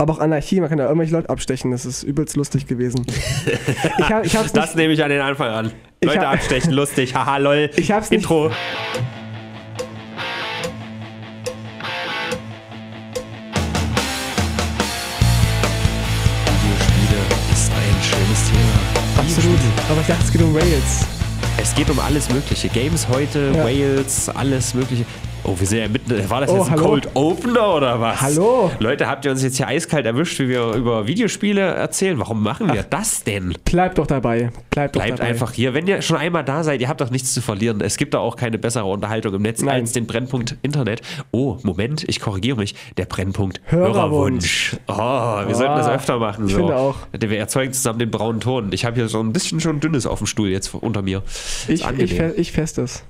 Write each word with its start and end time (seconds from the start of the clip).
Aber 0.00 0.12
auch 0.12 0.20
Anarchie, 0.20 0.60
man 0.60 0.68
kann 0.68 0.78
da 0.78 0.84
irgendwelche 0.84 1.12
Leute 1.12 1.28
abstechen, 1.28 1.72
das 1.72 1.84
ist 1.84 2.04
übelst 2.04 2.36
lustig 2.36 2.68
gewesen. 2.68 3.04
ich 3.98 4.08
hab, 4.08 4.24
ich 4.24 4.36
hab's 4.36 4.52
das 4.52 4.76
nehme 4.76 4.92
ich 4.92 5.02
an 5.02 5.10
den 5.10 5.20
Anfang 5.20 5.48
an. 5.48 5.72
Leute 6.04 6.20
hab, 6.20 6.34
abstechen, 6.34 6.70
lustig, 6.70 7.16
haha, 7.16 7.38
lol. 7.38 7.68
Ich 7.76 7.90
hab's 7.90 8.12
Intro. 8.12 8.46
Nicht, 8.46 8.54
Absolut. 19.16 19.58
Aber 19.90 20.00
ich 20.00 20.06
dachte, 20.06 20.22
es 20.22 20.30
geht 20.30 20.42
um 20.42 20.54
Rails. 20.54 21.06
Es 21.60 21.74
geht 21.74 21.90
um 21.90 21.98
alles 21.98 22.30
Mögliche. 22.30 22.68
Games 22.68 23.08
heute, 23.08 23.50
ja. 23.52 23.64
Wales, 23.64 24.28
alles 24.28 24.74
Mögliche. 24.74 25.04
Oh, 25.44 25.54
wir 25.58 25.66
sind 25.66 25.78
ja 25.78 25.88
mitten. 25.88 26.30
War 26.30 26.40
das 26.40 26.50
oh, 26.50 26.56
jetzt 26.56 26.66
ein 26.66 26.72
hallo? 26.72 26.84
Cold 26.84 27.08
Opener 27.14 27.74
oder 27.74 28.00
was? 28.00 28.20
Hallo? 28.20 28.70
Leute, 28.80 29.06
habt 29.06 29.24
ihr 29.24 29.30
uns 29.30 29.42
jetzt 29.42 29.56
hier 29.56 29.66
eiskalt 29.66 30.04
erwischt, 30.04 30.38
wie 30.40 30.48
wir 30.48 30.72
über 30.72 31.06
Videospiele 31.06 31.60
erzählen? 31.60 32.18
Warum 32.18 32.42
machen 32.42 32.72
wir 32.72 32.80
Ach, 32.80 32.90
das 32.90 33.24
denn? 33.24 33.54
Bleibt 33.64 33.98
doch 33.98 34.06
dabei. 34.06 34.50
Bleibt, 34.70 34.96
doch 34.96 35.02
Bleibt 35.02 35.20
dabei. 35.20 35.30
einfach 35.30 35.52
hier. 35.52 35.74
Wenn 35.74 35.86
ihr 35.86 36.02
schon 36.02 36.16
einmal 36.16 36.44
da 36.44 36.64
seid, 36.64 36.80
ihr 36.80 36.88
habt 36.88 37.00
doch 37.00 37.10
nichts 37.10 37.32
zu 37.32 37.40
verlieren. 37.40 37.80
Es 37.80 37.96
gibt 37.96 38.14
da 38.14 38.18
auch 38.18 38.36
keine 38.36 38.58
bessere 38.58 38.84
Unterhaltung 38.84 39.34
im 39.34 39.42
Netz 39.42 39.62
Nein. 39.62 39.82
als 39.82 39.92
den 39.92 40.06
Brennpunkt 40.06 40.56
Internet. 40.62 41.02
Oh, 41.30 41.56
Moment, 41.62 42.04
ich 42.08 42.20
korrigiere 42.20 42.56
mich. 42.56 42.74
Der 42.96 43.06
Brennpunkt 43.06 43.60
Hörerwunsch. 43.66 44.76
Oh, 44.86 44.96
wir 44.96 45.46
oh, 45.48 45.54
sollten 45.54 45.76
das 45.76 45.88
öfter 45.88 46.18
machen. 46.18 46.46
Ich 46.46 46.52
so. 46.52 46.58
finde 46.58 46.76
auch. 46.76 46.96
Wir 47.18 47.38
erzeugen 47.38 47.72
zusammen 47.72 48.00
den 48.00 48.10
braunen 48.10 48.40
Ton. 48.40 48.70
Ich 48.72 48.84
habe 48.84 48.96
hier 48.96 49.08
so 49.08 49.20
ein 49.20 49.32
bisschen 49.32 49.60
schon 49.60 49.80
dünnes 49.80 50.06
auf 50.06 50.18
dem 50.18 50.26
Stuhl 50.26 50.48
jetzt 50.48 50.74
unter 50.74 51.02
mir. 51.02 51.22
Ich, 51.68 51.84
ich, 51.84 52.18
ich 52.18 52.52
fest 52.52 52.78
es. 52.78 53.04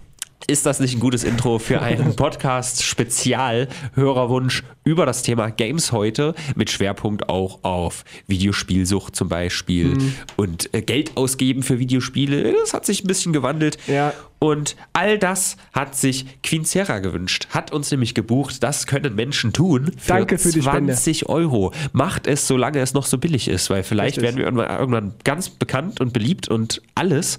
Ist 0.47 0.65
das 0.65 0.81
nicht 0.81 0.95
ein 0.95 1.01
gutes 1.01 1.25
Intro 1.25 1.59
für 1.59 1.83
einen 1.83 2.17
Podcast-Spezial 2.17 3.69
Hörerwunsch 3.95 4.63
über 4.85 5.05
das 5.05 5.23
Thema 5.23 5.51
Games 5.51 5.93
heute 5.93 6.35
mit 6.55 6.71
Schwerpunkt 6.71 7.29
auch 7.29 7.59
auf 7.65 8.05
Videospielsucht 8.29 9.15
zum 9.15 9.29
Beispiel 9.29 9.89
mhm. 9.89 10.15
und 10.37 10.73
äh, 10.73 10.81
Geld 10.81 11.17
ausgeben 11.17 11.63
für 11.63 11.79
Videospiele? 11.79 12.53
Das 12.53 12.73
hat 12.73 12.87
sich 12.87 13.05
ein 13.05 13.09
bisschen 13.09 13.33
gewandelt. 13.33 13.77
Ja. 13.89 14.15
Und 14.39 14.77
all 14.93 15.19
das 15.19 15.57
hat 15.73 15.97
sich 15.97 16.41
Queen 16.43 16.65
Sierra 16.65 17.01
gewünscht, 17.01 17.49
hat 17.51 17.73
uns 17.73 17.91
nämlich 17.91 18.15
gebucht, 18.15 18.63
das 18.63 18.87
können 18.87 19.17
Menschen 19.17 19.53
tun 19.53 19.91
für, 19.99 20.13
Danke 20.13 20.39
für 20.39 20.51
20 20.51 21.19
Spende. 21.19 21.33
Euro. 21.33 21.73
Macht 21.93 22.29
es, 22.29 22.47
solange 22.47 22.79
es 22.79 22.95
noch 22.95 23.05
so 23.05 23.19
billig 23.19 23.49
ist, 23.49 23.69
weil 23.69 23.83
vielleicht 23.83 24.19
Richtig. 24.19 24.37
werden 24.47 24.57
wir 24.57 24.71
irgendwann 24.71 25.15
ganz 25.25 25.51
bekannt 25.51 26.01
und 26.01 26.13
beliebt 26.13 26.49
und 26.49 26.81
alles. 26.95 27.39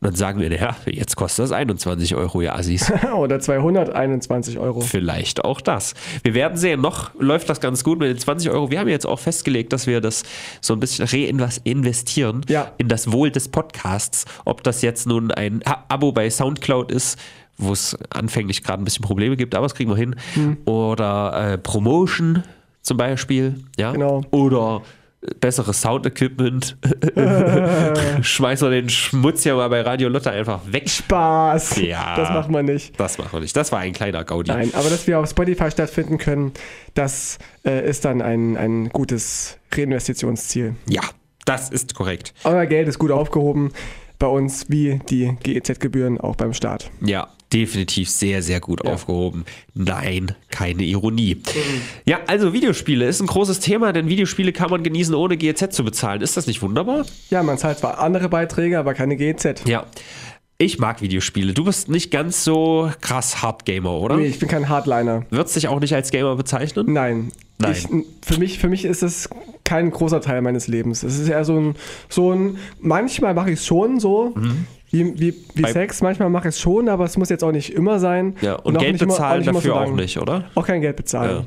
Und 0.00 0.06
dann 0.06 0.14
sagen 0.14 0.40
wir, 0.40 0.52
ja, 0.52 0.76
jetzt 0.86 1.16
kostet 1.16 1.44
das 1.44 1.52
21 1.52 2.14
Euro, 2.14 2.40
ihr 2.40 2.54
Assis. 2.54 2.92
Oder 3.16 3.40
221 3.40 4.58
Euro. 4.58 4.80
Vielleicht 4.80 5.44
auch 5.44 5.60
das. 5.60 5.94
Wir 6.22 6.34
werden 6.34 6.56
sehen, 6.56 6.80
noch 6.80 7.10
läuft 7.18 7.48
das 7.48 7.60
ganz 7.60 7.82
gut 7.82 7.98
mit 7.98 8.08
den 8.08 8.18
20 8.18 8.50
Euro. 8.50 8.70
Wir 8.70 8.78
haben 8.78 8.88
jetzt 8.88 9.06
auch 9.06 9.18
festgelegt, 9.18 9.72
dass 9.72 9.88
wir 9.88 10.00
das 10.00 10.22
so 10.60 10.72
ein 10.72 10.80
bisschen 10.80 11.06
reinvestieren 11.06 12.42
ja. 12.48 12.70
in 12.78 12.86
das 12.86 13.10
Wohl 13.10 13.32
des 13.32 13.48
Podcasts. 13.48 14.24
Ob 14.44 14.62
das 14.62 14.82
jetzt 14.82 15.06
nun 15.06 15.32
ein 15.32 15.62
Abo 15.64 16.12
bei 16.12 16.30
Soundcloud 16.30 16.92
ist, 16.92 17.18
wo 17.56 17.72
es 17.72 17.96
anfänglich 18.10 18.62
gerade 18.62 18.82
ein 18.82 18.84
bisschen 18.84 19.04
Probleme 19.04 19.36
gibt, 19.36 19.56
aber 19.56 19.64
das 19.64 19.74
kriegen 19.74 19.90
wir 19.90 19.96
hin. 19.96 20.14
Hm. 20.34 20.58
Oder 20.64 21.54
äh, 21.54 21.58
Promotion 21.58 22.44
zum 22.82 22.96
Beispiel, 22.96 23.64
ja. 23.76 23.92
Genau. 23.92 24.22
Oder 24.30 24.82
besseres 25.40 25.80
Sound-Equipment. 25.80 26.76
Schmeiß 28.22 28.60
mal 28.60 28.70
den 28.70 28.88
Schmutz 28.88 29.44
ja 29.44 29.56
mal 29.56 29.68
bei 29.68 29.80
Radio 29.80 30.08
Lotte 30.08 30.30
einfach 30.30 30.60
weg. 30.70 30.88
Spaß. 30.88 31.80
Ja. 31.80 32.16
Das 32.16 32.30
macht 32.30 32.50
man 32.50 32.64
nicht. 32.66 32.98
Das 32.98 33.18
macht 33.18 33.32
man 33.32 33.42
nicht. 33.42 33.56
Das 33.56 33.72
war 33.72 33.80
ein 33.80 33.92
kleiner 33.92 34.24
Gaudi. 34.24 34.50
Nein, 34.50 34.70
aber 34.74 34.90
dass 34.90 35.06
wir 35.06 35.18
auf 35.18 35.28
Spotify 35.28 35.70
stattfinden 35.70 36.18
können, 36.18 36.52
das 36.94 37.38
äh, 37.64 37.88
ist 37.88 38.04
dann 38.04 38.22
ein, 38.22 38.56
ein 38.56 38.88
gutes 38.90 39.58
Reinvestitionsziel. 39.72 40.76
Ja, 40.88 41.02
das 41.44 41.70
ist 41.70 41.94
korrekt. 41.94 42.34
Euer 42.44 42.66
Geld 42.66 42.88
ist 42.88 42.98
gut 42.98 43.10
aufgehoben 43.10 43.72
bei 44.18 44.26
uns, 44.26 44.68
wie 44.68 45.00
die 45.08 45.36
GEZ-Gebühren 45.42 46.20
auch 46.20 46.36
beim 46.36 46.52
Staat. 46.52 46.90
Ja, 47.00 47.28
definitiv 47.52 48.10
sehr, 48.10 48.42
sehr 48.42 48.60
gut 48.60 48.84
ja. 48.84 48.92
aufgehoben. 48.92 49.44
Nein, 49.74 50.34
keine 50.50 50.82
Ironie. 50.84 51.36
Mhm. 51.36 51.80
Ja, 52.04 52.20
also 52.26 52.52
Videospiele 52.52 53.06
ist 53.06 53.20
ein 53.20 53.26
großes 53.26 53.60
Thema, 53.60 53.92
denn 53.92 54.08
Videospiele 54.08 54.52
kann 54.52 54.70
man 54.70 54.82
genießen, 54.82 55.14
ohne 55.14 55.36
GEZ 55.36 55.74
zu 55.74 55.84
bezahlen. 55.84 56.20
Ist 56.20 56.36
das 56.36 56.46
nicht 56.46 56.62
wunderbar? 56.62 57.06
Ja, 57.30 57.42
man 57.42 57.58
zahlt 57.58 57.78
zwar 57.78 57.98
andere 57.98 58.28
Beiträge, 58.28 58.78
aber 58.78 58.94
keine 58.94 59.16
GEZ. 59.16 59.64
Ja. 59.66 59.86
Ich 60.60 60.80
mag 60.80 61.00
Videospiele. 61.02 61.54
Du 61.54 61.64
bist 61.64 61.88
nicht 61.88 62.10
ganz 62.10 62.42
so 62.42 62.90
krass 63.00 63.42
Hardgamer, 63.42 63.92
oder? 63.92 64.16
Nee, 64.16 64.26
ich 64.26 64.40
bin 64.40 64.48
kein 64.48 64.68
Hardliner. 64.68 65.24
Würdest 65.30 65.54
dich 65.54 65.68
auch 65.68 65.78
nicht 65.78 65.94
als 65.94 66.10
Gamer 66.10 66.34
bezeichnen? 66.34 66.92
Nein. 66.92 67.30
Nein. 67.58 67.72
Ich, 67.72 67.86
für, 68.26 68.40
mich, 68.40 68.58
für 68.58 68.68
mich 68.68 68.84
ist 68.84 69.04
es 69.04 69.28
kein 69.62 69.92
großer 69.92 70.20
Teil 70.20 70.42
meines 70.42 70.66
Lebens. 70.66 71.04
Es 71.04 71.16
ist 71.18 71.28
eher 71.28 71.44
so 71.44 71.60
ein, 71.60 71.74
so 72.08 72.32
ein 72.32 72.58
manchmal 72.80 73.34
mache 73.34 73.52
ich 73.52 73.60
es 73.60 73.66
schon 73.66 74.00
so, 74.00 74.32
mhm. 74.34 74.66
Wie, 74.90 75.20
wie, 75.20 75.34
wie 75.54 75.70
Sex, 75.70 76.00
manchmal 76.00 76.30
mache 76.30 76.48
ich 76.48 76.54
es 76.54 76.60
schon, 76.60 76.88
aber 76.88 77.04
es 77.04 77.16
muss 77.16 77.28
jetzt 77.28 77.44
auch 77.44 77.52
nicht 77.52 77.74
immer 77.74 77.98
sein. 77.98 78.36
Ja, 78.40 78.54
und, 78.54 78.76
und 78.76 78.82
Geld 78.82 78.98
bezahlen 78.98 79.42
immer, 79.42 79.50
auch 79.50 79.54
dafür 79.56 79.74
so 79.74 79.80
auch 79.80 79.92
nicht, 79.92 80.18
oder? 80.18 80.44
Auch 80.54 80.66
kein 80.66 80.80
Geld 80.80 80.96
bezahlen. 80.96 81.40
Ja. 81.40 81.46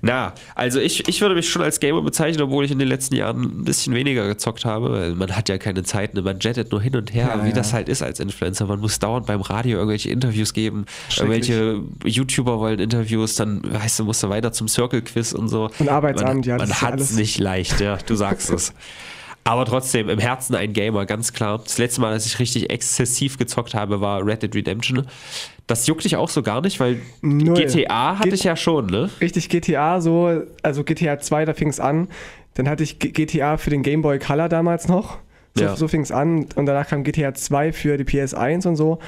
Na, 0.00 0.34
also 0.54 0.80
ich, 0.80 1.08
ich 1.08 1.20
würde 1.20 1.34
mich 1.34 1.48
schon 1.48 1.62
als 1.62 1.80
Gamer 1.80 2.02
bezeichnen, 2.02 2.42
obwohl 2.42 2.64
ich 2.64 2.70
in 2.70 2.78
den 2.78 2.88
letzten 2.88 3.14
Jahren 3.14 3.42
ein 3.42 3.64
bisschen 3.64 3.94
weniger 3.94 4.26
gezockt 4.26 4.64
habe, 4.64 4.90
weil 4.92 5.14
man 5.14 5.36
hat 5.36 5.48
ja 5.48 5.58
keine 5.58 5.82
Zeit, 5.84 6.14
ne? 6.14 6.22
man 6.22 6.38
jettet 6.40 6.72
nur 6.72 6.80
hin 6.80 6.96
und 6.96 7.14
her, 7.14 7.34
ja, 7.36 7.44
wie 7.44 7.50
ja. 7.50 7.54
das 7.54 7.72
halt 7.72 7.88
ist 7.88 8.02
als 8.02 8.20
Influencer. 8.20 8.66
Man 8.66 8.80
muss 8.80 8.98
dauernd 8.98 9.26
beim 9.26 9.40
Radio 9.40 9.78
irgendwelche 9.78 10.10
Interviews 10.10 10.52
geben, 10.52 10.86
irgendwelche 11.16 11.80
YouTuber 12.04 12.58
wollen 12.58 12.78
Interviews, 12.78 13.36
dann 13.36 13.62
weißt 13.64 14.00
du, 14.00 14.04
musst 14.04 14.22
du 14.22 14.28
weiter 14.28 14.52
zum 14.52 14.68
Circle-Quiz 14.68 15.32
und 15.32 15.48
so. 15.48 15.70
Und 15.78 15.88
Arbeitsamt, 15.88 16.34
man, 16.34 16.42
ja. 16.42 16.56
Man 16.56 16.72
hat 16.72 16.98
es 16.98 17.12
nicht 17.12 17.38
leicht, 17.38 17.80
ja, 17.80 17.98
du 17.98 18.14
sagst 18.14 18.50
es. 18.50 18.72
Aber 19.44 19.64
trotzdem, 19.64 20.08
im 20.08 20.18
Herzen 20.18 20.54
ein 20.54 20.72
Gamer, 20.72 21.04
ganz 21.04 21.32
klar. 21.32 21.58
Das 21.58 21.78
letzte 21.78 22.00
Mal, 22.00 22.12
dass 22.12 22.26
ich 22.26 22.38
richtig 22.38 22.70
exzessiv 22.70 23.38
gezockt 23.38 23.74
habe, 23.74 24.00
war 24.00 24.24
Red 24.24 24.42
Dead 24.42 24.54
Redemption. 24.54 25.06
Das 25.66 25.86
juckt 25.86 26.04
dich 26.04 26.16
auch 26.16 26.28
so 26.28 26.42
gar 26.42 26.60
nicht, 26.60 26.78
weil 26.78 27.00
Null. 27.22 27.54
GTA 27.54 28.18
hatte 28.18 28.28
G 28.28 28.34
ich 28.34 28.44
ja 28.44 28.56
schon, 28.56 28.86
ne? 28.86 29.10
Richtig, 29.20 29.48
GTA 29.48 30.00
so, 30.00 30.42
also 30.62 30.84
GTA 30.84 31.18
2, 31.18 31.44
da 31.44 31.54
fing 31.54 31.68
es 31.68 31.80
an. 31.80 32.08
Dann 32.54 32.68
hatte 32.68 32.82
ich 32.84 32.98
G 32.98 33.10
GTA 33.10 33.56
für 33.56 33.70
den 33.70 33.82
Game 33.82 34.02
Boy 34.02 34.18
Color 34.18 34.48
damals 34.48 34.86
noch. 34.86 35.18
So, 35.54 35.64
ja. 35.64 35.76
so 35.76 35.88
fing 35.88 36.02
es 36.02 36.12
an. 36.12 36.46
Und 36.54 36.66
danach 36.66 36.88
kam 36.88 37.02
GTA 37.02 37.34
2 37.34 37.72
für 37.72 37.96
die 37.96 38.04
PS1 38.04 38.68
und 38.68 38.76
so. 38.76 39.00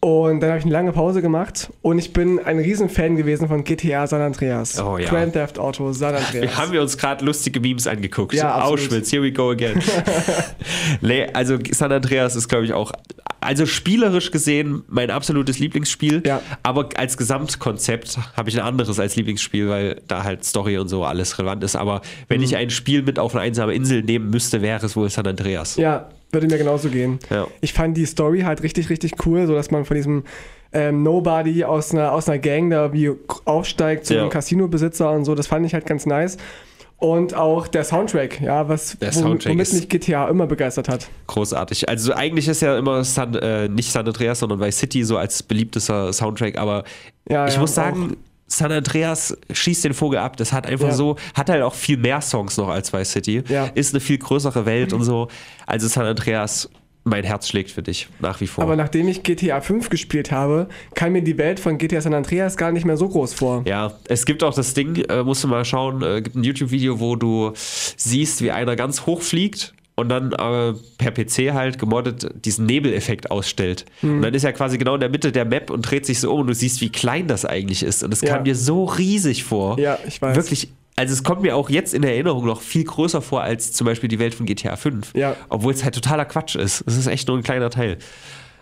Und 0.00 0.38
dann 0.40 0.50
habe 0.50 0.60
ich 0.60 0.64
eine 0.64 0.72
lange 0.72 0.92
Pause 0.92 1.22
gemacht 1.22 1.72
und 1.82 1.98
ich 1.98 2.12
bin 2.12 2.38
ein 2.38 2.60
Riesenfan 2.60 3.16
gewesen 3.16 3.48
von 3.48 3.64
GTA 3.64 4.06
San 4.06 4.20
Andreas. 4.20 4.80
Oh, 4.80 4.96
ja. 4.96 5.08
Grand 5.08 5.32
Theft 5.32 5.58
Auto 5.58 5.92
San 5.92 6.14
Andreas. 6.14 6.34
Wir 6.34 6.56
haben 6.56 6.70
wir 6.70 6.82
uns 6.82 6.96
gerade 6.96 7.24
lustige 7.24 7.58
Memes 7.58 7.88
angeguckt. 7.88 8.32
Ja, 8.34 8.62
Auschwitz, 8.62 9.10
here 9.10 9.24
we 9.24 9.32
go 9.32 9.50
again. 9.50 9.82
nee, 11.00 11.26
also 11.32 11.58
San 11.72 11.90
Andreas 11.90 12.36
ist, 12.36 12.46
glaube 12.46 12.64
ich, 12.64 12.72
auch, 12.74 12.92
also 13.40 13.66
spielerisch 13.66 14.30
gesehen 14.30 14.84
mein 14.86 15.10
absolutes 15.10 15.58
Lieblingsspiel. 15.58 16.22
Ja. 16.24 16.42
Aber 16.62 16.90
als 16.96 17.16
Gesamtkonzept 17.16 18.18
habe 18.36 18.50
ich 18.50 18.56
ein 18.56 18.64
anderes 18.64 19.00
als 19.00 19.16
Lieblingsspiel, 19.16 19.68
weil 19.68 20.00
da 20.06 20.22
halt 20.22 20.44
Story 20.44 20.78
und 20.78 20.86
so 20.86 21.04
alles 21.04 21.36
relevant 21.40 21.64
ist. 21.64 21.74
Aber 21.74 22.02
wenn 22.28 22.38
mhm. 22.38 22.44
ich 22.44 22.56
ein 22.56 22.70
Spiel 22.70 23.02
mit 23.02 23.18
auf 23.18 23.34
eine 23.34 23.42
einsame 23.42 23.74
Insel 23.74 24.04
nehmen 24.04 24.30
müsste, 24.30 24.62
wäre 24.62 24.86
es 24.86 24.94
wohl 24.94 25.10
San 25.10 25.26
Andreas. 25.26 25.74
Ja, 25.74 26.08
würde 26.32 26.46
mir 26.46 26.58
genauso 26.58 26.88
gehen. 26.88 27.18
Ja. 27.30 27.46
Ich 27.60 27.72
fand 27.72 27.96
die 27.96 28.06
Story 28.06 28.40
halt 28.40 28.62
richtig, 28.62 28.90
richtig 28.90 29.24
cool, 29.26 29.46
so 29.46 29.54
dass 29.54 29.70
man 29.70 29.84
von 29.84 29.96
diesem 29.96 30.24
ähm, 30.72 31.02
Nobody 31.02 31.64
aus 31.64 31.92
einer, 31.92 32.12
aus 32.12 32.28
einer 32.28 32.38
Gang 32.38 32.70
da 32.70 32.92
wie 32.92 33.10
aufsteigt 33.44 34.06
zu 34.06 34.14
ja. 34.14 34.20
einem 34.20 34.30
Casino-Besitzer 34.30 35.10
und 35.10 35.24
so. 35.24 35.34
Das 35.34 35.46
fand 35.46 35.64
ich 35.66 35.74
halt 35.74 35.86
ganz 35.86 36.06
nice. 36.06 36.36
Und 36.98 37.32
auch 37.32 37.68
der 37.68 37.84
Soundtrack, 37.84 38.40
ja, 38.40 38.68
was 38.68 38.98
der 38.98 39.12
Soundtrack 39.12 39.52
womit 39.52 39.72
mich 39.72 39.88
GTA 39.88 40.28
immer 40.28 40.48
begeistert 40.48 40.88
hat. 40.88 41.08
Großartig. 41.28 41.88
Also 41.88 42.12
eigentlich 42.12 42.48
ist 42.48 42.60
ja 42.60 42.76
immer 42.76 43.04
San, 43.04 43.36
äh, 43.36 43.68
nicht 43.68 43.92
San 43.92 44.04
Andreas, 44.04 44.40
sondern 44.40 44.58
Vice 44.58 44.78
City 44.78 45.04
so 45.04 45.16
als 45.16 45.44
beliebtester 45.44 46.12
Soundtrack, 46.12 46.58
aber 46.58 46.82
ja, 47.28 47.46
ich 47.46 47.54
ja, 47.54 47.60
muss 47.60 47.74
sagen. 47.74 48.16
San 48.48 48.72
Andreas 48.72 49.36
schießt 49.52 49.84
den 49.84 49.94
Vogel 49.94 50.18
ab. 50.18 50.36
Das 50.36 50.52
hat 50.52 50.66
einfach 50.66 50.88
ja. 50.88 50.94
so, 50.94 51.16
hat 51.34 51.50
halt 51.50 51.62
auch 51.62 51.74
viel 51.74 51.98
mehr 51.98 52.20
Songs 52.20 52.56
noch 52.56 52.68
als 52.68 52.92
Vice 52.92 53.12
City. 53.12 53.42
Ja. 53.48 53.66
Ist 53.74 53.94
eine 53.94 54.00
viel 54.00 54.18
größere 54.18 54.66
Welt 54.66 54.90
mhm. 54.92 54.98
und 54.98 55.04
so. 55.04 55.28
Also 55.66 55.86
San 55.86 56.06
Andreas, 56.06 56.68
mein 57.04 57.24
Herz 57.24 57.48
schlägt 57.48 57.70
für 57.70 57.82
dich 57.82 58.08
nach 58.20 58.40
wie 58.40 58.46
vor. 58.46 58.64
Aber 58.64 58.76
nachdem 58.76 59.08
ich 59.08 59.22
GTA 59.22 59.60
5 59.60 59.90
gespielt 59.90 60.32
habe, 60.32 60.68
kam 60.94 61.12
mir 61.12 61.22
die 61.22 61.38
Welt 61.38 61.60
von 61.60 61.78
GTA 61.78 62.00
San 62.00 62.14
Andreas 62.14 62.56
gar 62.56 62.72
nicht 62.72 62.84
mehr 62.84 62.96
so 62.96 63.08
groß 63.08 63.34
vor. 63.34 63.62
Ja, 63.66 63.92
es 64.08 64.26
gibt 64.26 64.42
auch 64.42 64.54
das 64.54 64.74
Ding, 64.74 64.96
äh, 65.08 65.22
musst 65.22 65.44
du 65.44 65.48
mal 65.48 65.64
schauen, 65.64 66.02
äh, 66.02 66.22
gibt 66.22 66.36
ein 66.36 66.44
YouTube-Video, 66.44 67.00
wo 67.00 67.16
du 67.16 67.52
siehst, 67.54 68.42
wie 68.42 68.50
einer 68.50 68.76
ganz 68.76 69.06
hoch 69.06 69.22
fliegt 69.22 69.74
und 69.98 70.08
dann 70.08 70.32
äh, 70.32 70.74
per 70.96 71.10
PC 71.10 71.52
halt 71.52 71.78
gemoddet 71.78 72.44
diesen 72.44 72.66
Nebeleffekt 72.66 73.32
ausstellt. 73.32 73.84
Mhm. 74.00 74.16
Und 74.16 74.22
dann 74.22 74.34
ist 74.34 74.44
er 74.44 74.52
quasi 74.52 74.78
genau 74.78 74.94
in 74.94 75.00
der 75.00 75.08
Mitte 75.08 75.32
der 75.32 75.44
Map 75.44 75.70
und 75.70 75.82
dreht 75.82 76.06
sich 76.06 76.20
so 76.20 76.32
um 76.32 76.42
und 76.42 76.46
du 76.46 76.54
siehst, 76.54 76.80
wie 76.80 76.90
klein 76.90 77.26
das 77.26 77.44
eigentlich 77.44 77.82
ist. 77.82 78.04
Und 78.04 78.12
es 78.12 78.20
ja. 78.20 78.34
kam 78.34 78.44
dir 78.44 78.54
so 78.54 78.84
riesig 78.84 79.42
vor. 79.42 79.78
Ja, 79.78 79.98
ich 80.06 80.22
weiß. 80.22 80.36
Wirklich. 80.36 80.68
Also 80.94 81.12
es 81.12 81.22
kommt 81.24 81.42
mir 81.42 81.56
auch 81.56 81.68
jetzt 81.68 81.94
in 81.94 82.02
der 82.02 82.12
Erinnerung 82.12 82.46
noch 82.46 82.60
viel 82.60 82.84
größer 82.84 83.22
vor 83.22 83.42
als 83.42 83.72
zum 83.72 83.86
Beispiel 83.86 84.08
die 84.08 84.18
Welt 84.18 84.34
von 84.34 84.46
GTA 84.46 84.76
5. 84.76 85.14
Ja. 85.14 85.36
Obwohl 85.48 85.72
es 85.72 85.82
halt 85.82 85.94
totaler 85.94 86.24
Quatsch 86.24 86.54
ist. 86.54 86.84
Es 86.86 86.96
ist 86.96 87.06
echt 87.08 87.26
nur 87.26 87.36
ein 87.36 87.42
kleiner 87.42 87.70
Teil. 87.70 87.98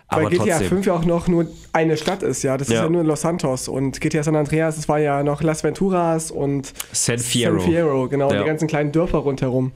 Weil 0.09 0.21
Aber 0.21 0.29
GTA 0.29 0.43
trotzdem. 0.45 0.67
5 0.69 0.85
ja 0.85 0.93
auch 0.93 1.05
noch 1.05 1.27
nur 1.27 1.47
eine 1.73 1.97
Stadt 1.97 2.23
ist, 2.23 2.41
ja. 2.41 2.57
Das 2.57 2.69
ist 2.69 2.73
Ja. 2.73 2.83
ja 2.83 2.89
nur 2.89 3.03
Los 3.03 3.21
Santos. 3.21 3.67
Und 3.67 3.99
GTA 3.99 4.23
San 4.23 4.35
Andreas, 4.35 4.77
das 4.77 4.87
war 4.87 4.99
ja 4.99 5.21
noch 5.21 5.43
Las 5.43 5.63
Venturas 5.63 6.31
und 6.31 6.73
San 6.93 7.19
Fierro. 7.19 7.59
San 7.59 7.69
Fierro, 7.69 8.07
genau. 8.07 8.31
Ja. 8.31 8.39
Die 8.39 8.45
ganzen 8.45 8.67
kleinen 8.67 8.91
Dörfer 8.91 9.19
rundherum. 9.19 9.71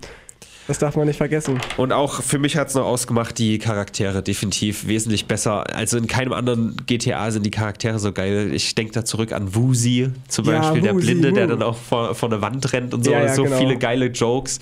Das 0.67 0.77
darf 0.79 0.95
man 0.95 1.07
nicht 1.07 1.17
vergessen. 1.17 1.59
Und 1.77 1.91
auch 1.91 2.21
für 2.21 2.39
mich 2.39 2.55
hat 2.55 2.69
es 2.69 2.75
noch 2.75 2.85
ausgemacht, 2.85 3.37
die 3.37 3.57
Charaktere 3.57 4.21
definitiv 4.21 4.87
wesentlich 4.87 5.25
besser. 5.25 5.75
Also 5.75 5.97
in 5.97 6.07
keinem 6.07 6.33
anderen 6.33 6.75
GTA 6.85 7.31
sind 7.31 7.45
die 7.45 7.51
Charaktere 7.51 7.99
so 7.99 8.11
geil. 8.13 8.51
Ich 8.53 8.75
denke 8.75 8.93
da 8.93 9.03
zurück 9.03 9.33
an 9.33 9.53
Woozy 9.55 10.09
zum 10.27 10.45
Ja, 10.45 10.59
Beispiel, 10.59 10.81
der 10.81 10.95
Woozy, 10.95 11.05
Blinde, 11.05 11.33
der 11.33 11.45
Woo. 11.45 11.49
dann 11.51 11.63
auch 11.63 11.75
vor, 11.75 12.15
vor 12.15 12.31
eine 12.31 12.41
Wand 12.41 12.71
rennt 12.73 12.93
und 12.93 13.03
so. 13.03 13.11
Ja, 13.11 13.25
ja, 13.25 13.33
so 13.33 13.43
genau. 13.43 13.57
viele 13.57 13.77
geile 13.77 14.07
Jokes. 14.07 14.59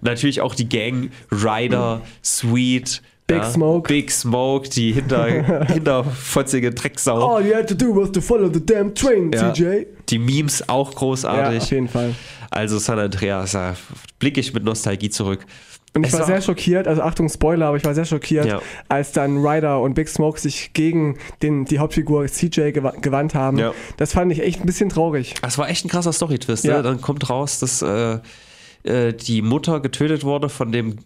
Natürlich 0.00 0.40
auch 0.40 0.54
die 0.54 0.68
Gang, 0.68 1.10
Ryder, 1.30 2.00
Sweet. 2.24 3.02
Big 3.34 3.42
ja, 3.42 3.50
Smoke. 3.50 3.88
Big 3.88 4.10
Smoke, 4.10 4.68
die 4.68 4.92
hinter, 4.92 5.64
hinterfotzige 5.66 6.70
Drecksau. 6.72 7.36
All 7.36 7.46
you 7.46 7.54
had 7.54 7.68
to 7.68 7.74
do 7.74 7.94
was 7.94 8.10
to 8.12 8.20
follow 8.20 8.50
the 8.52 8.64
damn 8.64 8.94
train, 8.94 9.30
Ja. 9.32 9.52
CJ. 9.52 9.86
Die 10.08 10.18
Memes 10.18 10.68
auch 10.68 10.92
Ja, 10.92 10.98
großartig. 10.98 11.62
auf 11.62 11.70
jeden 11.70 11.88
Fall. 11.88 12.14
also 12.50 12.78
San 12.78 12.98
Andreas, 12.98 13.52
da 13.52 13.76
blicke 14.18 14.40
ich 14.40 14.52
mit 14.54 14.64
Nostalgie 14.64 15.10
zurück. 15.10 15.46
Und 15.92 16.06
ich 16.06 16.12
Es 16.12 16.18
war 16.20 16.24
sehr 16.26 16.40
schockiert, 16.40 16.86
also 16.86 17.02
Achtung 17.02 17.28
Spoiler, 17.28 17.66
aber 17.66 17.76
ich 17.76 17.84
war 17.84 17.94
sehr 17.96 18.04
schockiert, 18.04 18.46
Ja. 18.46 18.60
als 18.88 19.10
dann 19.10 19.38
Ryder 19.44 19.80
und 19.80 19.94
Big 19.94 20.08
Smoke 20.08 20.38
sich 20.38 20.72
gegen 20.72 21.18
den, 21.42 21.64
die 21.64 21.80
Hauptfigur 21.80 22.26
CJ 22.28 22.70
gewa 22.70 22.92
gewandt 23.00 23.34
haben. 23.34 23.58
Ja. 23.58 23.72
Das 23.96 24.12
fand 24.12 24.30
ich 24.30 24.40
echt 24.40 24.60
ein 24.60 24.66
bisschen 24.66 24.88
traurig. 24.88 25.34
Das 25.42 25.58
war 25.58 25.68
echt 25.68 25.84
ein 25.84 25.88
krasser 25.88 26.12
Story-Twist. 26.12 26.62
Ja. 26.64 26.76
Ne? 26.76 26.82
Dann 26.84 27.00
kommt 27.00 27.28
raus, 27.28 27.58
dass 27.58 27.82
äh, 27.82 28.18
äh, 28.84 29.12
die 29.12 29.42
Mutter 29.42 29.80
getötet 29.80 30.24
wurde 30.24 30.48
von 30.48 30.72
dem 30.72 30.96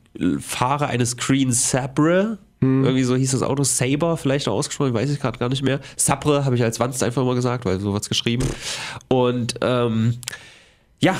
Fahrer 0.40 0.88
eines 0.88 1.16
Green 1.16 1.52
Sabre. 1.52 2.38
Hm. 2.60 2.84
Irgendwie 2.84 3.04
so 3.04 3.16
hieß 3.16 3.32
das 3.32 3.42
Auto. 3.42 3.62
Saber, 3.64 4.16
vielleicht 4.16 4.48
auch 4.48 4.54
ausgesprochen, 4.54 4.94
weiß 4.94 5.10
ich 5.10 5.20
gerade 5.20 5.38
gar 5.38 5.48
nicht 5.48 5.62
mehr. 5.62 5.80
Sabre 5.96 6.44
habe 6.44 6.56
ich 6.56 6.62
als 6.62 6.80
Wanst 6.80 7.02
einfach 7.02 7.22
immer 7.22 7.34
gesagt, 7.34 7.64
weil 7.64 7.80
so 7.80 7.92
wird's 7.92 8.08
geschrieben. 8.08 8.46
Und 9.08 9.54
ähm, 9.60 10.14
ja. 11.00 11.16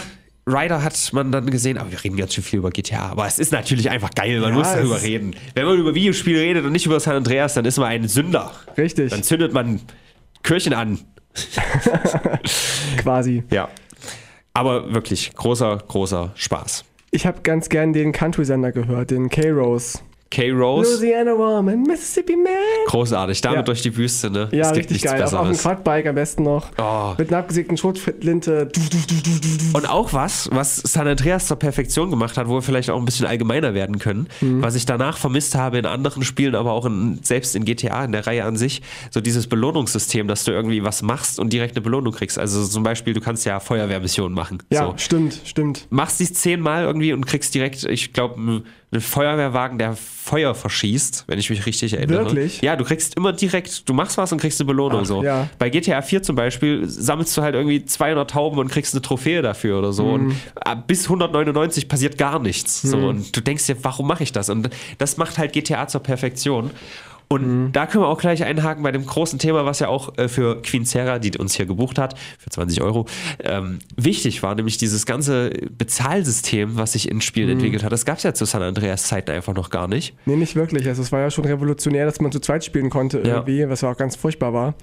Ryder 0.46 0.82
hat 0.82 1.10
man 1.14 1.32
dann 1.32 1.48
gesehen, 1.48 1.78
aber 1.78 1.90
wir 1.90 2.04
reden 2.04 2.18
ganz 2.18 2.34
schön 2.34 2.44
viel 2.44 2.58
über 2.58 2.68
GTA. 2.68 3.06
Aber 3.08 3.26
es 3.26 3.38
ist 3.38 3.50
natürlich 3.50 3.88
einfach 3.88 4.10
geil, 4.10 4.40
man 4.40 4.50
Ja, 4.50 4.54
muss 4.56 4.72
darüber 4.72 5.00
reden. 5.00 5.34
Wenn 5.54 5.64
man 5.64 5.78
über 5.78 5.94
Videospiele 5.94 6.38
redet 6.38 6.66
und 6.66 6.72
nicht 6.72 6.84
über 6.84 7.00
San 7.00 7.16
Andreas, 7.16 7.54
dann 7.54 7.64
ist 7.64 7.78
man 7.78 7.88
ein 7.88 8.08
Sünder. 8.08 8.52
Richtig, 8.76 9.10
Dann 9.10 9.22
zündet 9.22 9.54
man 9.54 9.80
Kirchen 10.42 10.74
an. 10.74 10.98
quasi. 12.98 13.42
Ja. 13.50 13.70
Aber 14.54 14.94
wirklich 14.94 15.34
großer, 15.34 15.78
großer 15.88 16.30
Spaß. 16.36 16.84
Ich 17.10 17.26
habe 17.26 17.42
ganz 17.42 17.68
gern 17.68 17.92
den 17.92 18.12
Country-Sender 18.12 18.72
gehört, 18.72 19.10
den 19.10 19.28
K-Rose. 19.28 19.98
K-Rose, 20.34 20.96
Louisiana 20.98 21.36
Woman, 21.36 21.82
Mississippi 21.82 22.36
Man. 22.36 22.52
großartig. 22.86 23.40
Damit 23.40 23.56
Ja. 23.58 23.62
durch 23.62 23.82
die 23.82 23.96
Wüste, 23.96 24.30
ne? 24.30 24.48
Ja, 24.52 24.62
es 24.62 24.66
gibt 24.72 24.76
richtig 24.90 24.90
nichts 25.04 25.10
geil. 25.12 25.22
Auf, 25.22 25.32
auf 25.32 25.40
dem 25.42 25.48
Besseres. 25.50 25.62
Quadbike 25.62 26.06
am 26.06 26.14
besten 26.14 26.42
noch. 26.42 26.70
Oh. 26.78 27.14
Mit 27.18 27.28
einer 27.28 27.38
abgesägten 27.38 27.76
Schrotflinte. 27.76 28.68
Und 29.72 29.88
auch 29.88 30.12
was, 30.12 30.48
was 30.52 30.76
San 30.76 31.06
Andreas 31.08 31.46
zur 31.46 31.56
Perfektion 31.58 32.10
gemacht 32.10 32.36
hat, 32.36 32.48
wo 32.48 32.54
wir 32.54 32.62
vielleicht 32.62 32.90
auch 32.90 32.98
ein 32.98 33.04
bisschen 33.04 33.26
allgemeiner 33.26 33.74
werden 33.74 33.98
können, 33.98 34.28
Mhm. 34.40 34.62
was 34.62 34.74
ich 34.74 34.86
danach 34.86 35.16
vermisst 35.18 35.54
habe 35.54 35.78
in 35.78 35.86
anderen 35.86 36.22
Spielen, 36.24 36.54
aber 36.54 36.72
auch 36.72 36.86
in, 36.86 37.18
selbst 37.22 37.54
in 37.56 37.64
GTA, 37.64 38.04
in 38.04 38.12
der 38.12 38.26
Reihe 38.26 38.44
an 38.44 38.56
sich, 38.56 38.82
so 39.10 39.20
dieses 39.20 39.46
Belohnungssystem, 39.46 40.28
dass 40.28 40.44
du 40.44 40.52
irgendwie 40.52 40.82
was 40.84 41.02
machst 41.02 41.38
und 41.38 41.52
direkt 41.52 41.76
eine 41.76 41.82
Belohnung 41.82 42.12
kriegst. 42.12 42.38
Also 42.38 42.64
zum 42.66 42.82
Beispiel, 42.82 43.14
du 43.14 43.20
kannst 43.20 43.44
ja 43.46 43.60
Feuerwehrmissionen 43.60 44.34
machen. 44.34 44.58
Ja, 44.70 44.86
So. 44.86 44.94
stimmt, 44.96 45.40
stimmt. 45.44 45.86
machst 45.90 46.20
dies 46.20 46.34
zehnmal 46.34 46.84
irgendwie 46.84 47.12
und 47.12 47.26
kriegst 47.26 47.54
direkt, 47.54 47.84
ich 47.84 48.12
glaube, 48.12 48.62
einen 48.94 49.02
Feuerwehrwagen, 49.02 49.78
der 49.78 49.96
Feuer 49.96 50.54
verschießt, 50.54 51.24
wenn 51.26 51.38
ich 51.38 51.50
mich 51.50 51.66
richtig 51.66 51.92
erinnere. 51.92 52.24
Wirklich? 52.24 52.62
Ja, 52.62 52.76
du 52.76 52.84
kriegst 52.84 53.14
immer 53.16 53.32
direkt, 53.32 53.88
du 53.88 53.92
machst 53.92 54.16
was 54.16 54.32
und 54.32 54.40
kriegst 54.40 54.60
eine 54.60 54.66
Belohnung 54.66 55.00
Ach, 55.02 55.06
so. 55.06 55.22
ja. 55.22 55.48
Bei 55.58 55.68
GTA 55.68 56.00
4 56.00 56.22
zum 56.22 56.36
Beispiel 56.36 56.88
sammelst 56.88 57.36
du 57.36 57.42
halt 57.42 57.54
irgendwie 57.54 57.84
200 57.84 58.30
Tauben 58.30 58.58
und 58.58 58.68
kriegst 58.68 58.94
eine 58.94 59.02
Trophäe 59.02 59.42
dafür 59.42 59.78
oder 59.78 59.92
so. 59.92 60.04
Mhm. 60.04 60.12
Und 60.14 60.30
äh, 60.64 60.76
bis 60.86 61.04
199 61.04 61.88
passiert 61.88 62.16
gar 62.16 62.38
nichts. 62.38 62.82
So. 62.82 62.96
Und 62.96 63.36
du 63.36 63.40
denkst 63.40 63.66
dir, 63.66 63.76
warum 63.82 64.06
mache 64.06 64.22
ich 64.22 64.32
das? 64.32 64.48
Und 64.48 64.70
das 64.98 65.16
macht 65.18 65.36
halt 65.36 65.52
GTA 65.52 65.88
zur 65.88 66.02
Perfektion. 66.02 66.70
Und 67.28 67.46
Mhm. 67.66 67.72
da 67.72 67.86
können 67.86 68.04
wir 68.04 68.08
auch 68.08 68.18
gleich 68.20 68.44
einhaken 68.44 68.82
bei 68.82 68.92
dem 68.92 69.04
großen 69.06 69.38
Thema, 69.38 69.64
was 69.64 69.80
ja 69.80 69.88
auch 69.88 70.16
äh, 70.18 70.28
für 70.28 70.60
Queen 70.62 70.84
Sarah, 70.84 71.18
die 71.18 71.36
uns 71.38 71.54
hier 71.54 71.66
gebucht 71.66 71.98
hat, 71.98 72.18
für 72.38 72.50
20 72.50 72.82
Euro, 72.82 73.06
ähm, 73.42 73.78
wichtig 73.96 74.42
war, 74.42 74.54
nämlich 74.54 74.76
dieses 74.78 75.06
ganze 75.06 75.50
Bezahlsystem, 75.76 76.76
was 76.76 76.92
sich 76.92 77.10
in 77.10 77.20
Spielen 77.20 77.46
Mhm. 77.48 77.52
entwickelt 77.54 77.82
hat. 77.84 77.92
Das 77.92 78.04
gab 78.04 78.18
es 78.18 78.24
ja 78.24 78.34
zu 78.34 78.44
San 78.44 78.62
Andreas 78.62 79.04
Zeiten 79.04 79.30
einfach 79.30 79.54
noch 79.54 79.70
gar 79.70 79.88
nicht. 79.88 80.14
Nee, 80.26 80.36
nicht 80.36 80.54
wirklich. 80.56 80.86
Also 80.86 81.02
es 81.02 81.12
war 81.12 81.20
ja 81.20 81.30
schon 81.30 81.44
revolutionär, 81.44 82.04
dass 82.04 82.20
man 82.20 82.30
zu 82.32 82.40
zweit 82.40 82.64
spielen 82.64 82.90
konnte 82.90 83.18
Ja. 83.20 83.36
irgendwie, 83.36 83.68
was 83.68 83.80
ja 83.80 83.90
auch 83.90 83.96
ganz 83.96 84.16
furchtbar 84.16 84.52
war. 84.52 84.74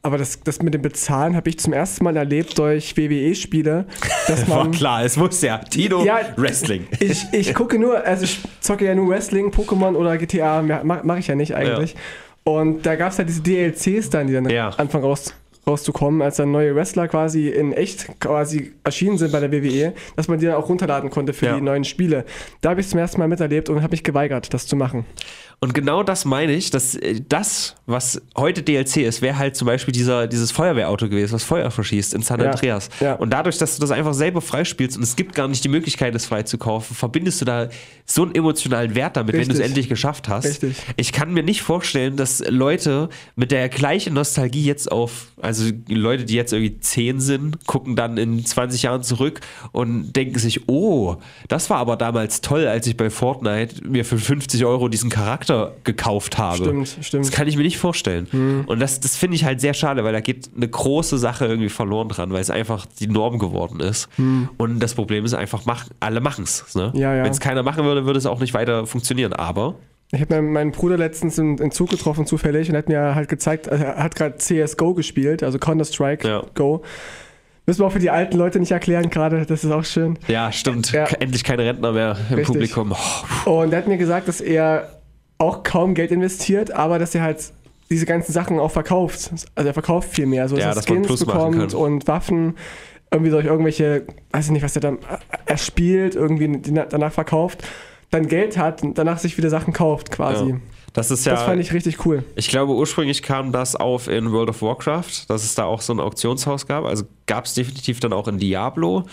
Aber 0.00 0.16
das, 0.16 0.40
das 0.40 0.62
mit 0.62 0.74
dem 0.74 0.82
Bezahlen 0.82 1.34
habe 1.34 1.48
ich 1.50 1.58
zum 1.58 1.72
ersten 1.72 2.04
Mal 2.04 2.16
erlebt 2.16 2.56
durch 2.58 2.96
WWE-Spiele, 2.96 3.84
dass 4.28 4.48
War 4.48 4.70
klar, 4.70 5.04
es 5.04 5.16
muss 5.16 5.42
ja. 5.42 5.58
Tino, 5.58 6.04
Ja, 6.04 6.20
Wrestling. 6.36 6.86
Ich, 7.00 7.24
ich 7.32 7.52
gucke 7.54 7.78
nur, 7.78 8.04
also 8.04 8.24
ich 8.24 8.38
zocke 8.60 8.84
ja 8.84 8.94
nur 8.94 9.08
Wrestling, 9.08 9.50
Pokémon 9.50 9.94
oder 9.96 10.16
GTA, 10.16 10.62
mache 10.62 11.00
mach 11.04 11.18
ich 11.18 11.26
ja 11.26 11.34
nicht 11.34 11.54
eigentlich. 11.54 11.96
Und 12.44 12.86
da 12.86 12.94
gab 12.94 13.10
es 13.12 13.18
ja 13.18 13.24
diese 13.24 13.42
DLCs 13.42 14.08
dann, 14.10 14.28
die 14.28 14.32
dann 14.34 14.48
Ja. 14.48 14.68
anfangen 14.70 15.04
raus, 15.04 15.34
rauszukommen, 15.66 16.22
als 16.22 16.36
dann 16.36 16.50
neue 16.52 16.74
Wrestler 16.74 17.08
quasi 17.08 17.48
in 17.48 17.72
echt 17.74 18.08
quasi 18.20 18.72
erschienen 18.84 19.18
sind 19.18 19.32
bei 19.32 19.40
der 19.40 19.52
WWE, 19.52 19.92
dass 20.16 20.28
man 20.28 20.38
die 20.38 20.46
dann 20.46 20.54
auch 20.54 20.68
runterladen 20.68 21.10
konnte 21.10 21.34
für 21.34 21.46
Ja. 21.46 21.54
die 21.56 21.60
neuen 21.60 21.84
Spiele. 21.84 22.24
Da 22.62 22.70
habe 22.70 22.80
ich 22.80 22.88
zum 22.88 23.00
ersten 23.00 23.18
Mal 23.18 23.28
miterlebt 23.28 23.68
und 23.68 23.82
habe 23.82 23.90
mich 23.90 24.04
geweigert, 24.04 24.54
das 24.54 24.66
zu 24.66 24.76
machen. 24.76 25.04
Und 25.60 25.74
genau 25.74 26.04
das 26.04 26.24
meine 26.24 26.52
ich, 26.52 26.70
dass 26.70 26.94
äh, 26.94 27.20
das, 27.28 27.74
was 27.86 28.22
heute 28.36 28.62
DLC 28.62 28.98
ist, 28.98 29.22
wäre 29.22 29.38
halt 29.38 29.56
zum 29.56 29.66
Beispiel 29.66 29.90
dieser, 29.90 30.28
dieses 30.28 30.52
Feuerwehrauto 30.52 31.08
gewesen, 31.08 31.32
was 31.32 31.42
Feuer 31.42 31.70
verschießt 31.72 32.14
in 32.14 32.22
San 32.22 32.38
Ja, 32.40 32.50
Andreas. 32.50 32.88
ja. 33.00 33.14
Und 33.14 33.30
dadurch, 33.30 33.58
dass 33.58 33.74
du 33.74 33.80
das 33.80 33.90
einfach 33.90 34.14
selber 34.14 34.40
freispielst 34.40 34.96
und 34.96 35.02
es 35.02 35.16
gibt 35.16 35.34
gar 35.34 35.48
nicht 35.48 35.64
die 35.64 35.68
Möglichkeit, 35.68 36.14
es 36.14 36.26
frei 36.26 36.44
zu 36.44 36.58
kaufen, 36.58 36.94
verbindest 36.94 37.40
du 37.40 37.44
da 37.44 37.68
so 38.06 38.22
einen 38.22 38.36
emotionalen 38.36 38.94
Wert 38.94 39.16
damit, 39.16 39.34
wenn 39.34 39.40
du 39.42 39.46
es 39.46 39.58
Richtig. 39.58 39.66
endlich 39.66 39.88
geschafft 39.88 40.28
hast. 40.28 40.44
Richtig. 40.46 40.76
Ich 40.96 41.12
kann 41.12 41.32
mir 41.32 41.42
nicht 41.42 41.62
vorstellen, 41.62 42.16
dass 42.16 42.38
Leute 42.48 43.08
mit 43.34 43.50
der 43.50 43.68
gleichen 43.68 44.14
Nostalgie 44.14 44.64
jetzt 44.64 44.92
auf, 44.92 45.32
also 45.42 45.68
Leute, 45.88 46.24
die 46.24 46.34
jetzt 46.34 46.52
irgendwie 46.52 46.78
10 46.78 47.20
sind, 47.20 47.66
gucken 47.66 47.96
dann 47.96 48.16
in 48.16 48.46
20 48.46 48.84
Jahren 48.84 49.02
zurück 49.02 49.40
und 49.72 50.12
denken 50.12 50.38
sich, 50.38 50.68
oh, 50.68 51.16
das 51.48 51.68
war 51.68 51.78
aber 51.78 51.96
damals 51.96 52.42
toll, 52.42 52.68
als 52.68 52.86
ich 52.86 52.96
bei 52.96 53.10
Fortnite 53.10 53.86
mir 53.86 54.04
für 54.04 54.18
50 54.18 54.64
Euro 54.64 54.88
diesen 54.88 55.10
Charakter 55.10 55.47
gekauft 55.84 56.38
habe. 56.38 56.56
Stimmt, 56.64 56.96
stimmt. 57.02 57.24
Das 57.24 57.32
kann 57.32 57.48
ich 57.48 57.56
mir 57.56 57.62
nicht 57.62 57.78
vorstellen. 57.78 58.64
Und 58.66 58.80
das, 58.80 59.00
das 59.00 59.16
finde 59.16 59.36
ich 59.36 59.44
halt 59.44 59.60
sehr 59.60 59.74
schade, 59.74 60.04
weil 60.04 60.12
da 60.12 60.20
geht 60.20 60.50
eine 60.56 60.68
große 60.68 61.18
Sache 61.18 61.46
irgendwie 61.46 61.68
verloren 61.68 62.08
dran, 62.08 62.32
weil 62.32 62.40
es 62.40 62.50
einfach 62.50 62.86
die 63.00 63.06
Norm 63.06 63.38
geworden 63.38 63.80
ist. 63.80 64.08
Und 64.56 64.80
das 64.80 64.94
Problem 64.94 65.24
ist 65.24 65.34
einfach, 65.34 65.62
mach, 65.66 65.86
alle 66.00 66.20
machen 66.20 66.44
es. 66.44 66.74
Ne? 66.74 66.92
Ja, 66.94 67.14
ja. 67.14 67.24
Wenn 67.24 67.30
es 67.32 67.40
keiner 67.40 67.62
machen 67.62 67.84
würde, 67.84 68.04
würde 68.06 68.18
es 68.18 68.26
auch 68.26 68.40
nicht 68.40 68.54
weiter 68.54 68.86
funktionieren. 68.86 69.32
Aber 69.32 69.74
Ich 70.12 70.20
habe 70.20 70.40
meinen 70.42 70.72
Bruder 70.72 70.96
letztens 70.96 71.38
in, 71.38 71.58
in 71.58 71.70
Zug 71.70 71.90
getroffen, 71.90 72.26
zufällig, 72.26 72.68
und 72.68 72.74
er 72.74 72.78
hat 72.78 72.88
mir 72.88 73.14
halt 73.14 73.28
gezeigt, 73.28 73.68
also 73.68 73.84
er 73.84 73.96
hat 74.02 74.14
gerade 74.14 74.36
CSGO 74.38 74.94
gespielt, 74.94 75.42
also 75.42 75.58
Counter-Strike 75.58 76.26
Ja. 76.26 76.42
Go. 76.54 76.82
Müssen 77.66 77.80
wir 77.82 77.86
auch 77.86 77.92
für 77.92 77.98
die 77.98 78.08
alten 78.08 78.38
Leute 78.38 78.58
nicht 78.60 78.70
erklären 78.70 79.10
gerade, 79.10 79.44
das 79.44 79.62
ist 79.62 79.70
auch 79.70 79.84
schön. 79.84 80.18
Ja, 80.26 80.50
stimmt. 80.50 80.90
Ja. 80.92 81.04
Endlich 81.04 81.44
keine 81.44 81.64
Rentner 81.66 81.92
mehr 81.92 82.16
im 82.30 82.36
Richtig. 82.36 82.46
Publikum. 82.46 82.94
Oh, 83.44 83.60
Und 83.62 83.72
er 83.74 83.78
hat 83.80 83.88
mir 83.88 83.98
gesagt, 83.98 84.26
dass 84.26 84.40
er 84.40 84.97
auch 85.38 85.62
kaum 85.62 85.94
Geld 85.94 86.10
investiert, 86.10 86.70
aber 86.72 86.98
dass 86.98 87.14
er 87.14 87.22
halt 87.22 87.52
diese 87.90 88.06
ganzen 88.06 88.32
Sachen 88.32 88.58
auch 88.58 88.70
verkauft. 88.70 89.30
Also 89.54 89.68
er 89.68 89.74
verkauft 89.74 90.10
viel 90.10 90.26
mehr, 90.26 90.48
so 90.48 90.56
Ja, 90.56 90.74
dass 90.74 90.86
er 90.86 90.94
Skins 90.94 91.06
Plus 91.06 91.24
bekommt 91.24 91.74
und 91.74 92.06
Waffen, 92.06 92.56
irgendwie 93.10 93.30
durch 93.30 93.46
irgendwelche, 93.46 94.04
weiß 94.32 94.46
ich 94.46 94.52
nicht, 94.52 94.62
was 94.62 94.76
er 94.76 94.82
dann 94.82 94.98
er 95.46 95.56
spielt, 95.56 96.14
irgendwie 96.14 96.60
danach 96.90 97.12
verkauft, 97.12 97.62
dann 98.10 98.26
Geld 98.26 98.58
hat 98.58 98.82
und 98.82 98.98
danach 98.98 99.18
sich 99.18 99.38
wieder 99.38 99.50
Sachen 99.50 99.72
kauft 99.72 100.10
quasi. 100.10 100.50
ja. 100.50 100.56
Das 100.94 101.10
ist 101.10 101.26
ja. 101.26 101.34
Das 101.34 101.42
fand 101.42 101.60
ich 101.60 101.72
richtig 101.72 102.04
cool. 102.06 102.24
Ich 102.34 102.48
glaube, 102.48 102.72
ursprünglich 102.72 103.22
kam 103.22 103.52
das 103.52 103.76
auf 103.76 104.08
in 104.08 104.32
World 104.32 104.48
of 104.48 104.62
Warcraft, 104.62 105.28
dass 105.28 105.44
es 105.44 105.54
da 105.54 105.64
auch 105.64 105.80
so 105.80 105.92
ein 105.92 106.00
Auktionshaus 106.00 106.66
gab. 106.66 106.84
Also 106.84 107.04
gab 107.26 107.44
es 107.44 107.54
definitiv 107.54 108.00
dann 108.00 108.12
auch 108.12 108.26
in 108.26 108.38
Diablo. 108.38 109.04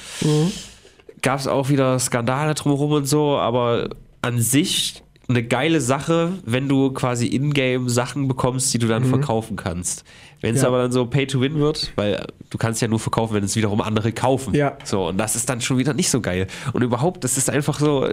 Gab 1.21 1.39
es 1.39 1.47
auch 1.47 1.69
wieder 1.69 1.99
Skandale 1.99 2.55
drumherum 2.55 2.93
und 2.93 3.05
so, 3.05 3.37
aber 3.37 3.89
an 4.21 4.39
sich 4.39 5.03
eine 5.27 5.43
geile 5.43 5.81
Sache, 5.81 6.33
wenn 6.45 6.69
du 6.69 6.91
quasi 6.91 7.25
in-game 7.27 7.89
Sachen 7.89 8.27
bekommst, 8.27 8.73
die 8.73 8.77
du 8.77 8.87
dann 8.87 9.05
verkaufen 9.05 9.55
kannst. 9.55 10.03
Wenn 10.41 10.55
es 10.55 10.61
Ja. 10.61 10.67
aber 10.67 10.83
dann 10.83 10.91
so 10.91 11.05
Pay-to-Win 11.07 11.59
wird, 11.59 11.91
weil 11.95 12.27
du 12.51 12.57
kannst 12.57 12.81
ja 12.81 12.87
nur 12.87 12.99
verkaufen, 12.99 13.33
wenn 13.33 13.43
es 13.43 13.55
wiederum 13.55 13.81
andere 13.81 14.11
kaufen. 14.11 14.53
Ja. 14.53 14.77
So, 14.83 15.07
und 15.07 15.17
das 15.17 15.35
ist 15.35 15.49
dann 15.49 15.61
schon 15.61 15.77
wieder 15.79 15.93
nicht 15.93 16.09
so 16.11 16.21
geil. 16.21 16.47
Und 16.73 16.83
überhaupt, 16.83 17.23
das 17.23 17.37
ist 17.37 17.49
einfach 17.49 17.79
so, 17.79 18.07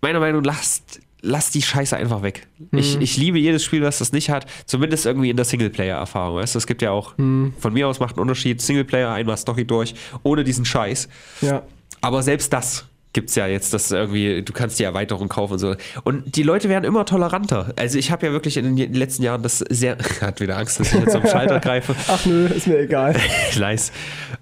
meiner 0.00 0.20
Meinung 0.20 0.40
nach, 0.42 0.54
lasst, 0.56 1.00
lasst 1.20 1.54
die 1.54 1.62
Scheiße 1.62 1.96
einfach 1.96 2.22
weg. 2.22 2.46
Ich, 2.72 2.98
ich 3.00 3.16
liebe 3.18 3.38
jedes 3.38 3.64
Spiel, 3.64 3.82
was 3.82 3.98
das 3.98 4.12
nicht 4.12 4.30
hat, 4.30 4.46
zumindest 4.64 5.04
irgendwie 5.04 5.28
in 5.28 5.36
der 5.36 5.44
Singleplayer-Erfahrung. 5.44 6.36
Weißt 6.38 6.54
du, 6.54 6.58
es 6.58 6.66
gibt 6.66 6.80
ja 6.80 6.92
auch, 6.92 7.14
von 7.16 7.72
mir 7.72 7.88
aus 7.88 8.00
macht 8.00 8.14
einen 8.14 8.22
Unterschied, 8.22 8.62
Singleplayer, 8.62 9.12
einmal 9.12 9.36
Story 9.36 9.66
durch, 9.66 9.94
ohne 10.22 10.44
diesen 10.44 10.64
Scheiß. 10.64 11.08
Ja. 11.42 11.62
Aber 12.00 12.22
selbst 12.22 12.52
das 12.52 12.86
gibt 13.16 13.30
es 13.30 13.34
ja 13.34 13.46
jetzt, 13.46 13.72
dass 13.72 13.90
irgendwie, 13.90 14.42
du 14.42 14.52
kannst 14.52 14.78
die 14.78 14.84
Erweiterung 14.84 15.30
kaufen 15.30 15.54
und 15.54 15.58
so. 15.58 15.74
Und 16.04 16.36
die 16.36 16.42
Leute 16.42 16.68
werden 16.68 16.84
immer 16.84 17.06
toleranter. 17.06 17.72
Also 17.76 17.98
ich 17.98 18.10
habe 18.10 18.26
ja 18.26 18.32
wirklich 18.32 18.58
in 18.58 18.76
den 18.76 18.92
letzten 18.92 19.22
Jahren 19.22 19.42
das 19.42 19.60
sehr, 19.60 19.96
hat 20.20 20.38
wieder 20.40 20.58
Angst, 20.58 20.78
dass 20.78 20.92
ich 20.92 21.00
jetzt 21.00 21.16
am 21.16 21.26
Schalter 21.26 21.58
greife. 21.58 21.96
Ach 22.08 22.26
nö, 22.26 22.44
ist 22.44 22.66
mir 22.66 22.78
egal. 22.78 23.16
nice. 23.58 23.90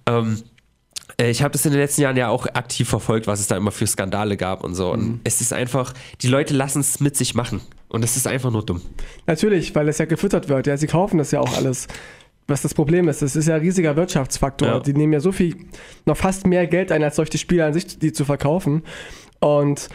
Ähm, 0.06 0.42
äh, 1.20 1.30
ich 1.30 1.40
habe 1.44 1.52
das 1.52 1.64
in 1.64 1.70
den 1.70 1.80
letzten 1.80 2.02
Jahren 2.02 2.16
ja 2.16 2.30
auch 2.30 2.46
aktiv 2.46 2.88
verfolgt, 2.88 3.28
was 3.28 3.38
es 3.38 3.46
da 3.46 3.56
immer 3.56 3.70
für 3.70 3.86
Skandale 3.86 4.36
gab 4.36 4.64
und 4.64 4.74
so. 4.74 4.90
Und 4.90 5.00
mhm. 5.00 5.20
es 5.22 5.40
ist 5.40 5.52
einfach, 5.52 5.94
die 6.20 6.28
Leute 6.28 6.52
lassen 6.52 6.80
es 6.80 6.98
mit 6.98 7.16
sich 7.16 7.36
machen. 7.36 7.60
Und 7.88 8.02
es 8.02 8.16
ist 8.16 8.26
einfach 8.26 8.50
nur 8.50 8.66
dumm. 8.66 8.82
Natürlich, 9.28 9.72
weil 9.76 9.88
es 9.88 9.98
ja 9.98 10.06
gefüttert 10.06 10.48
wird. 10.48 10.66
Ja, 10.66 10.76
sie 10.76 10.88
kaufen 10.88 11.16
das 11.16 11.30
ja 11.30 11.38
auch 11.38 11.56
alles. 11.56 11.86
Was 12.46 12.62
das 12.62 12.74
Problem 12.74 13.08
ist, 13.08 13.22
das 13.22 13.36
ist 13.36 13.48
ja 13.48 13.54
ein 13.54 13.60
riesiger 13.60 13.96
Wirtschaftsfaktor. 13.96 14.68
Ja. 14.68 14.80
Die 14.80 14.92
nehmen 14.92 15.12
ja 15.12 15.20
so 15.20 15.32
viel, 15.32 15.56
noch 16.04 16.16
fast 16.16 16.46
mehr 16.46 16.66
Geld 16.66 16.92
ein, 16.92 17.02
als 17.02 17.16
solche 17.16 17.38
Spiele 17.38 17.64
an 17.64 17.72
sich, 17.72 17.98
die 17.98 18.12
zu 18.12 18.24
verkaufen. 18.24 18.82
Und 19.40 19.88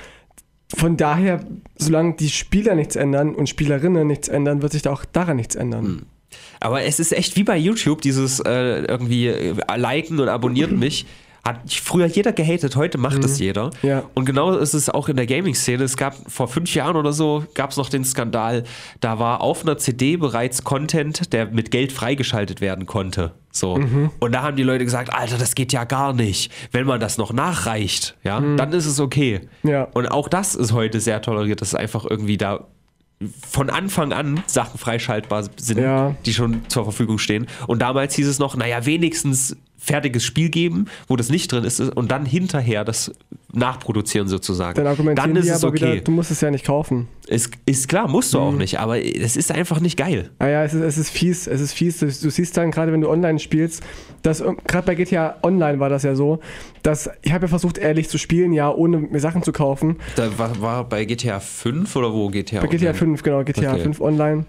von 0.75 0.97
daher, 0.97 1.45
solange 1.77 2.15
die 2.15 2.29
Spieler 2.29 2.75
nichts 2.75 2.95
ändern 2.95 3.35
und 3.35 3.49
Spielerinnen 3.49 4.07
nichts 4.07 4.27
ändern, 4.27 4.61
wird 4.61 4.71
sich 4.71 4.81
da 4.81 4.91
auch 4.91 5.05
daran 5.05 5.37
nichts 5.37 5.55
ändern. 5.55 5.83
Mhm. 5.83 6.01
Aber 6.59 6.83
es 6.83 6.99
ist 6.99 7.11
echt 7.11 7.35
wie 7.37 7.43
bei 7.43 7.57
YouTube, 7.57 8.01
dieses 8.01 8.39
äh, 8.39 8.81
irgendwie 8.81 9.27
äh, 9.27 9.55
liken 9.77 10.19
und 10.19 10.29
abonniert 10.29 10.71
mich. 10.71 11.05
Hat 11.49 11.73
früher 11.73 12.05
jeder 12.05 12.31
gehatet, 12.31 12.75
heute 12.75 12.97
macht 12.97 13.23
es 13.23 13.39
mhm. 13.39 13.45
jeder. 13.45 13.71
Ja. 13.81 14.03
Und 14.13 14.25
genau 14.25 14.55
ist 14.55 14.73
es 14.73 14.89
auch 14.89 15.09
in 15.09 15.15
der 15.15 15.25
Gaming-Szene. 15.25 15.83
Es 15.83 15.97
gab 15.97 16.15
vor 16.29 16.47
fünf 16.47 16.73
Jahren 16.75 16.95
oder 16.95 17.11
so, 17.11 17.43
gab 17.53 17.71
es 17.71 17.77
noch 17.77 17.89
den 17.89 18.05
Skandal, 18.05 18.63
da 18.99 19.19
war 19.19 19.41
auf 19.41 19.63
einer 19.63 19.77
CD 19.77 20.17
bereits 20.17 20.63
Content, 20.63 21.33
der 21.33 21.47
mit 21.47 21.71
Geld 21.71 21.91
freigeschaltet 21.91 22.61
werden 22.61 22.85
konnte. 22.85 23.31
So. 23.51 23.77
Mhm. 23.77 24.11
Und 24.19 24.33
da 24.33 24.43
haben 24.43 24.57
die 24.57 24.63
Leute 24.63 24.85
gesagt, 24.85 25.11
Alter, 25.11 25.37
das 25.37 25.55
geht 25.55 25.73
ja 25.73 25.83
gar 25.83 26.13
nicht. 26.13 26.51
Wenn 26.71 26.85
man 26.85 26.99
das 26.99 27.17
noch 27.17 27.33
nachreicht, 27.33 28.15
ja, 28.23 28.39
mhm. 28.39 28.57
dann 28.57 28.71
ist 28.73 28.85
es 28.85 28.99
okay. 28.99 29.41
Ja. 29.63 29.83
Und 29.93 30.07
auch 30.07 30.27
das 30.27 30.55
ist 30.55 30.71
heute 30.71 30.99
sehr 30.99 31.21
toleriert, 31.21 31.61
dass 31.61 31.69
es 31.69 31.75
einfach 31.75 32.05
irgendwie 32.05 32.37
da 32.37 32.67
von 33.47 33.69
Anfang 33.69 34.13
an 34.13 34.43
Sachen 34.45 34.77
freischaltbar 34.77 35.43
sind, 35.57 35.79
ja. 35.79 36.15
die 36.25 36.33
schon 36.33 36.61
zur 36.69 36.85
Verfügung 36.85 37.17
stehen. 37.17 37.47
Und 37.67 37.81
damals 37.81 38.15
hieß 38.15 38.27
es 38.27 38.39
noch, 38.39 38.55
naja, 38.55 38.85
wenigstens 38.85 39.57
fertiges 39.79 40.23
Spiel 40.23 40.49
geben, 40.49 40.85
wo 41.07 41.15
das 41.15 41.29
nicht 41.29 41.51
drin 41.51 41.63
ist, 41.63 41.79
und 41.79 42.11
dann 42.11 42.25
hinterher 42.25 42.83
das 42.83 43.11
nachproduzieren 43.51 44.27
sozusagen. 44.27 44.75
Dann, 44.75 44.87
argumentieren 44.87 45.33
dann 45.33 45.43
ist 45.43 45.49
es 45.49 45.63
okay. 45.63 45.93
Wieder, 45.93 46.01
du 46.01 46.11
musst 46.11 46.29
es 46.29 46.41
ja 46.41 46.51
nicht 46.51 46.65
kaufen. 46.65 47.07
Ist, 47.27 47.51
ist 47.65 47.87
klar, 47.87 48.07
musst 48.07 48.33
du 48.33 48.39
mhm. 48.39 48.43
auch 48.43 48.51
nicht, 48.53 48.79
aber 48.79 49.03
es 49.03 49.35
ist 49.35 49.51
einfach 49.51 49.79
nicht 49.79 49.97
geil. 49.97 50.29
Ah 50.39 50.47
ja, 50.47 50.63
es 50.63 50.73
ist, 50.73 50.81
es 50.81 50.97
ist 50.97 51.09
fies, 51.09 51.47
es 51.47 51.61
ist 51.61 51.73
fies. 51.73 51.99
Du, 51.99 52.05
du 52.05 52.29
siehst 52.29 52.57
dann 52.57 52.71
gerade, 52.71 52.91
wenn 52.91 53.01
du 53.01 53.09
online 53.09 53.39
spielst, 53.39 53.83
dass 54.21 54.43
gerade 54.67 54.85
bei 54.85 54.95
GTA 54.95 55.37
Online 55.41 55.79
war 55.79 55.89
das 55.89 56.03
ja 56.03 56.13
so, 56.13 56.39
dass 56.83 57.09
ich 57.21 57.31
habe 57.31 57.45
ja 57.45 57.47
versucht, 57.47 57.77
ehrlich 57.77 58.09
zu 58.09 58.17
spielen, 58.17 58.53
ja, 58.53 58.71
ohne 58.71 58.97
mir 58.97 59.19
Sachen 59.19 59.43
zu 59.43 59.51
kaufen. 59.51 59.97
Da 60.15 60.37
war, 60.37 60.61
war 60.61 60.83
bei 60.87 61.05
GTA 61.05 61.39
5 61.39 61.95
oder 61.95 62.13
wo 62.13 62.29
GTA 62.29 62.61
Bei 62.61 62.67
GTA 62.67 62.93
5, 62.93 63.23
genau, 63.23 63.43
GTA 63.43 63.73
okay. 63.73 63.81
5 63.81 64.01
Online. 64.01 64.45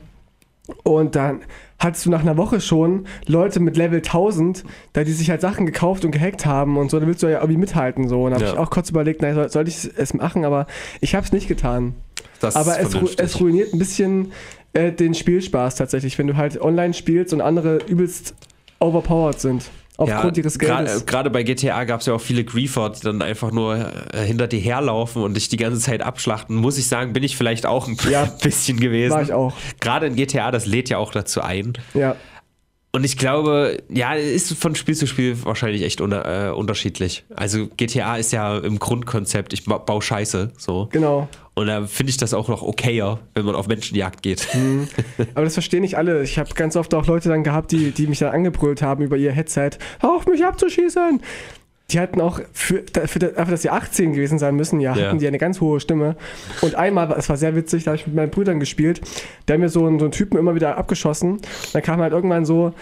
Und 0.84 1.16
dann 1.16 1.40
hattest 1.78 2.06
du 2.06 2.10
nach 2.10 2.20
einer 2.20 2.36
Woche 2.36 2.60
schon 2.60 3.06
Leute 3.26 3.60
mit 3.60 3.76
Level 3.76 3.98
1000, 3.98 4.64
da 4.92 5.02
die 5.02 5.12
sich 5.12 5.30
halt 5.30 5.40
Sachen 5.40 5.66
gekauft 5.66 6.04
und 6.04 6.10
gehackt 6.10 6.46
haben 6.46 6.76
und 6.76 6.90
so, 6.90 7.00
da 7.00 7.06
willst 7.06 7.22
du 7.22 7.26
ja 7.26 7.40
irgendwie 7.40 7.58
mithalten 7.58 8.08
so. 8.08 8.24
Und 8.24 8.30
da 8.30 8.36
habe 8.36 8.44
ja. 8.44 8.52
ich 8.52 8.58
auch 8.58 8.70
kurz 8.70 8.90
überlegt, 8.90 9.22
nein, 9.22 9.34
soll, 9.34 9.48
soll 9.48 9.66
ich 9.66 9.90
es 9.96 10.14
machen, 10.14 10.44
aber 10.44 10.66
ich 11.00 11.14
habe 11.14 11.24
es 11.24 11.32
nicht 11.32 11.48
getan. 11.48 11.94
Das 12.40 12.56
aber 12.56 12.78
es, 12.78 12.94
es, 13.16 13.40
ruiniert 13.40 13.72
ein 13.72 13.78
bisschen 13.78 14.32
äh, 14.72 14.92
den 14.92 15.14
Spielspaß 15.14 15.74
tatsächlich, 15.74 16.18
wenn 16.18 16.26
du 16.26 16.36
halt 16.36 16.60
online 16.60 16.94
spielst 16.94 17.32
und 17.32 17.40
andere 17.40 17.78
übelst 17.86 18.34
overpowered 18.78 19.40
sind 19.40 19.70
aufgrund 20.00 20.36
ja, 20.36 20.42
ihres 20.42 20.58
Geldes. 20.58 21.06
Gerade 21.06 21.30
bei 21.30 21.42
GTA 21.42 21.84
gab 21.84 22.00
es 22.00 22.06
ja 22.06 22.14
auch 22.14 22.20
viele 22.20 22.42
Griefer, 22.44 22.90
die 22.90 23.02
dann 23.02 23.20
einfach 23.20 23.52
nur 23.52 23.76
äh, 24.12 24.24
hinter 24.24 24.48
dir 24.48 24.60
herlaufen 24.60 25.22
und 25.22 25.34
dich 25.34 25.48
die 25.48 25.58
ganze 25.58 25.78
Zeit 25.78 26.00
abschlachten. 26.02 26.56
Muss 26.56 26.78
ich 26.78 26.88
sagen, 26.88 27.12
bin 27.12 27.22
ich 27.22 27.36
vielleicht 27.36 27.66
auch 27.66 27.86
ein 27.86 27.96
ja, 28.08 28.24
bisschen 28.42 28.80
gewesen. 28.80 29.12
War 29.12 29.22
ich 29.22 29.32
auch. 29.32 29.52
Gerade 29.80 30.06
in 30.06 30.16
GTA, 30.16 30.50
das 30.50 30.66
lädt 30.66 30.88
ja 30.88 30.98
auch 30.98 31.12
dazu 31.12 31.42
ein. 31.42 31.74
Ja. 31.92 32.16
Und 32.92 33.04
ich 33.04 33.16
glaube, 33.16 33.82
ja, 33.88 34.14
ist 34.14 34.52
von 34.54 34.74
Spiel 34.74 34.96
zu 34.96 35.06
Spiel 35.06 35.36
wahrscheinlich 35.44 35.82
echt 35.82 36.00
unter, 36.00 36.48
äh, 36.48 36.52
unterschiedlich. 36.52 37.24
Also 37.36 37.68
GTA 37.76 38.16
ist 38.16 38.32
ja 38.32 38.58
im 38.58 38.80
Grundkonzept, 38.80 39.52
ich 39.52 39.64
baue 39.64 40.02
Scheiße, 40.02 40.52
so. 40.56 40.88
Genau. 40.90 41.28
Und 41.54 41.68
da 41.68 41.86
finde 41.86 42.10
ich 42.10 42.16
das 42.16 42.34
auch 42.34 42.48
noch 42.48 42.62
okayer, 42.62 43.20
wenn 43.34 43.44
man 43.44 43.54
auf 43.54 43.68
Menschenjagd 43.68 44.22
geht. 44.22 44.48
Mhm. 44.54 44.88
Aber 45.34 45.44
das 45.44 45.54
verstehen 45.54 45.82
nicht 45.82 45.96
alle. 45.96 46.22
Ich 46.22 46.38
habe 46.38 46.52
ganz 46.54 46.74
oft 46.74 46.92
auch 46.94 47.06
Leute 47.06 47.28
dann 47.28 47.44
gehabt, 47.44 47.70
die, 47.70 47.92
die 47.92 48.08
mich 48.08 48.18
dann 48.18 48.32
angebrüllt 48.32 48.82
haben 48.82 49.04
über 49.04 49.16
ihr 49.16 49.32
Headset. 49.32 49.70
Hör 50.00 50.16
auf 50.16 50.26
mich 50.26 50.44
abzuschießen! 50.44 51.20
Die 51.92 52.00
hatten 52.00 52.20
auch 52.20 52.40
für, 52.52 52.82
für, 53.06 53.18
dafür, 53.18 53.44
dass 53.50 53.62
sie 53.62 53.70
18 53.70 54.12
gewesen 54.12 54.38
sein 54.38 54.56
müssen, 54.56 54.80
ja, 54.80 54.92
hatten 54.92 55.00
ja. 55.00 55.14
die 55.14 55.26
eine 55.26 55.38
ganz 55.38 55.60
hohe 55.60 55.80
Stimme. 55.80 56.16
Und 56.60 56.74
einmal, 56.74 57.12
es 57.18 57.28
war 57.28 57.36
sehr 57.36 57.54
witzig, 57.56 57.84
da 57.84 57.90
habe 57.90 57.96
ich 57.96 58.06
mit 58.06 58.16
meinen 58.16 58.30
Brüdern 58.30 58.60
gespielt, 58.60 59.00
der 59.48 59.54
hat 59.54 59.60
mir 59.60 59.68
so 59.68 59.86
einen, 59.86 59.98
so 59.98 60.06
einen 60.06 60.12
Typen 60.12 60.38
immer 60.38 60.54
wieder 60.54 60.76
abgeschossen. 60.76 61.40
Dann 61.72 61.82
kam 61.82 62.00
halt 62.00 62.12
irgendwann 62.12 62.44
so, 62.44 62.72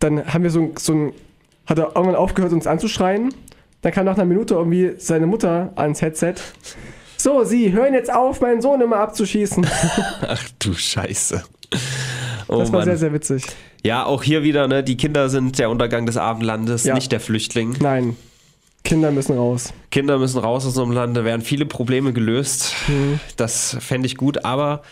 dann 0.00 0.32
haben 0.32 0.42
wir 0.42 0.50
so, 0.50 0.72
so 0.78 0.92
ein, 0.92 1.12
hat 1.66 1.78
er 1.78 1.92
irgendwann 1.94 2.16
aufgehört, 2.16 2.52
uns 2.52 2.66
anzuschreien. 2.66 3.32
Dann 3.82 3.92
kam 3.92 4.06
nach 4.06 4.14
einer 4.14 4.24
Minute 4.24 4.54
irgendwie 4.54 4.94
seine 4.98 5.26
Mutter 5.26 5.72
ans 5.76 6.00
Headset 6.00 6.36
so, 7.24 7.42
Sie 7.42 7.72
hören 7.72 7.94
jetzt 7.94 8.12
auf, 8.12 8.42
meinen 8.42 8.60
Sohn 8.60 8.82
immer 8.82 8.98
abzuschießen. 8.98 9.66
Ach 10.28 10.48
du 10.58 10.74
Scheiße. 10.74 11.42
Oh 12.48 12.58
das 12.58 12.70
war 12.70 12.80
Mann. 12.80 12.84
sehr, 12.84 12.98
sehr 12.98 13.12
witzig. 13.14 13.44
Ja, 13.82 14.04
auch 14.04 14.22
hier 14.22 14.42
wieder, 14.42 14.68
ne, 14.68 14.84
die 14.84 14.98
Kinder 14.98 15.30
sind 15.30 15.58
der 15.58 15.70
Untergang 15.70 16.04
des 16.04 16.18
Abendlandes, 16.18 16.84
ja. 16.84 16.94
nicht 16.94 17.12
der 17.12 17.20
Flüchtling. 17.20 17.76
Nein. 17.80 18.14
Kinder 18.84 19.10
müssen 19.10 19.36
raus. 19.36 19.72
Kinder 19.90 20.18
müssen 20.18 20.38
raus 20.38 20.64
aus 20.64 20.68
unserem 20.68 20.92
Land, 20.92 21.16
da 21.16 21.24
werden 21.24 21.42
viele 21.42 21.66
Probleme 21.66 22.12
gelöst. 22.12 22.74
Mhm. 22.86 23.18
Das 23.36 23.76
fände 23.80 24.06
ich 24.06 24.16
gut, 24.16 24.44
aber 24.44 24.82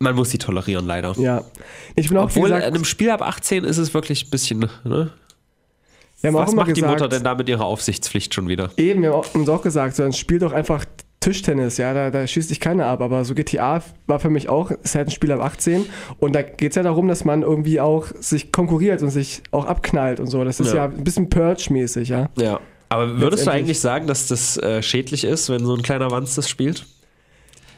man 0.00 0.16
muss 0.16 0.30
sie 0.30 0.38
tolerieren, 0.38 0.86
leider. 0.86 1.14
Ja. 1.18 1.44
Ich 1.94 2.08
bin 2.08 2.18
auch 2.18 2.24
Obwohl, 2.24 2.44
gesagt, 2.44 2.66
in 2.66 2.74
einem 2.74 2.84
Spiel 2.84 3.10
ab 3.10 3.22
18 3.22 3.64
ist 3.64 3.78
es 3.78 3.94
wirklich 3.94 4.26
ein 4.26 4.30
bisschen, 4.30 4.68
ne? 4.84 5.10
Was 6.22 6.54
macht 6.54 6.68
gesagt, 6.68 6.76
die 6.76 6.82
Mutter 6.82 7.08
denn 7.08 7.24
da 7.24 7.34
mit 7.34 7.48
ihrer 7.48 7.64
Aufsichtspflicht 7.64 8.32
schon 8.34 8.48
wieder? 8.48 8.70
Eben, 8.76 9.02
wir 9.02 9.12
haben 9.12 9.40
uns 9.40 9.48
auch 9.48 9.62
gesagt, 9.62 9.96
so, 9.96 10.04
dann 10.04 10.12
spiel 10.12 10.38
doch 10.38 10.52
einfach 10.52 10.84
Tischtennis, 11.18 11.78
ja, 11.78 11.94
da, 11.94 12.10
da 12.10 12.26
schießt 12.26 12.50
dich 12.50 12.60
keiner 12.60 12.86
ab. 12.86 13.00
Aber 13.00 13.24
so 13.24 13.34
GTA 13.34 13.82
war 14.06 14.20
für 14.20 14.30
mich 14.30 14.48
auch, 14.48 14.70
ist 14.70 14.94
halt 14.94 15.08
ein 15.08 15.10
Spiel 15.10 15.32
ab 15.32 15.40
18. 15.40 15.86
Und 16.18 16.34
da 16.34 16.42
geht 16.42 16.70
es 16.70 16.76
ja 16.76 16.82
darum, 16.82 17.08
dass 17.08 17.24
man 17.24 17.42
irgendwie 17.42 17.80
auch 17.80 18.06
sich 18.20 18.52
konkurriert 18.52 19.02
und 19.02 19.10
sich 19.10 19.42
auch 19.50 19.64
abknallt 19.64 20.20
und 20.20 20.26
so. 20.26 20.44
Das 20.44 20.60
ist 20.60 20.68
ja, 20.68 20.76
ja 20.76 20.84
ein 20.84 21.04
bisschen 21.04 21.28
Purge-mäßig, 21.28 22.08
ja. 22.08 22.28
Ja. 22.36 22.60
Aber 22.92 23.20
würdest 23.20 23.46
du 23.46 23.50
eigentlich 23.50 23.80
sagen, 23.80 24.06
dass 24.06 24.26
das 24.26 24.58
äh, 24.58 24.82
schädlich 24.82 25.24
ist, 25.24 25.48
wenn 25.48 25.64
so 25.64 25.74
ein 25.74 25.82
kleiner 25.82 26.10
Wanz 26.10 26.34
das 26.34 26.48
spielt? 26.48 26.84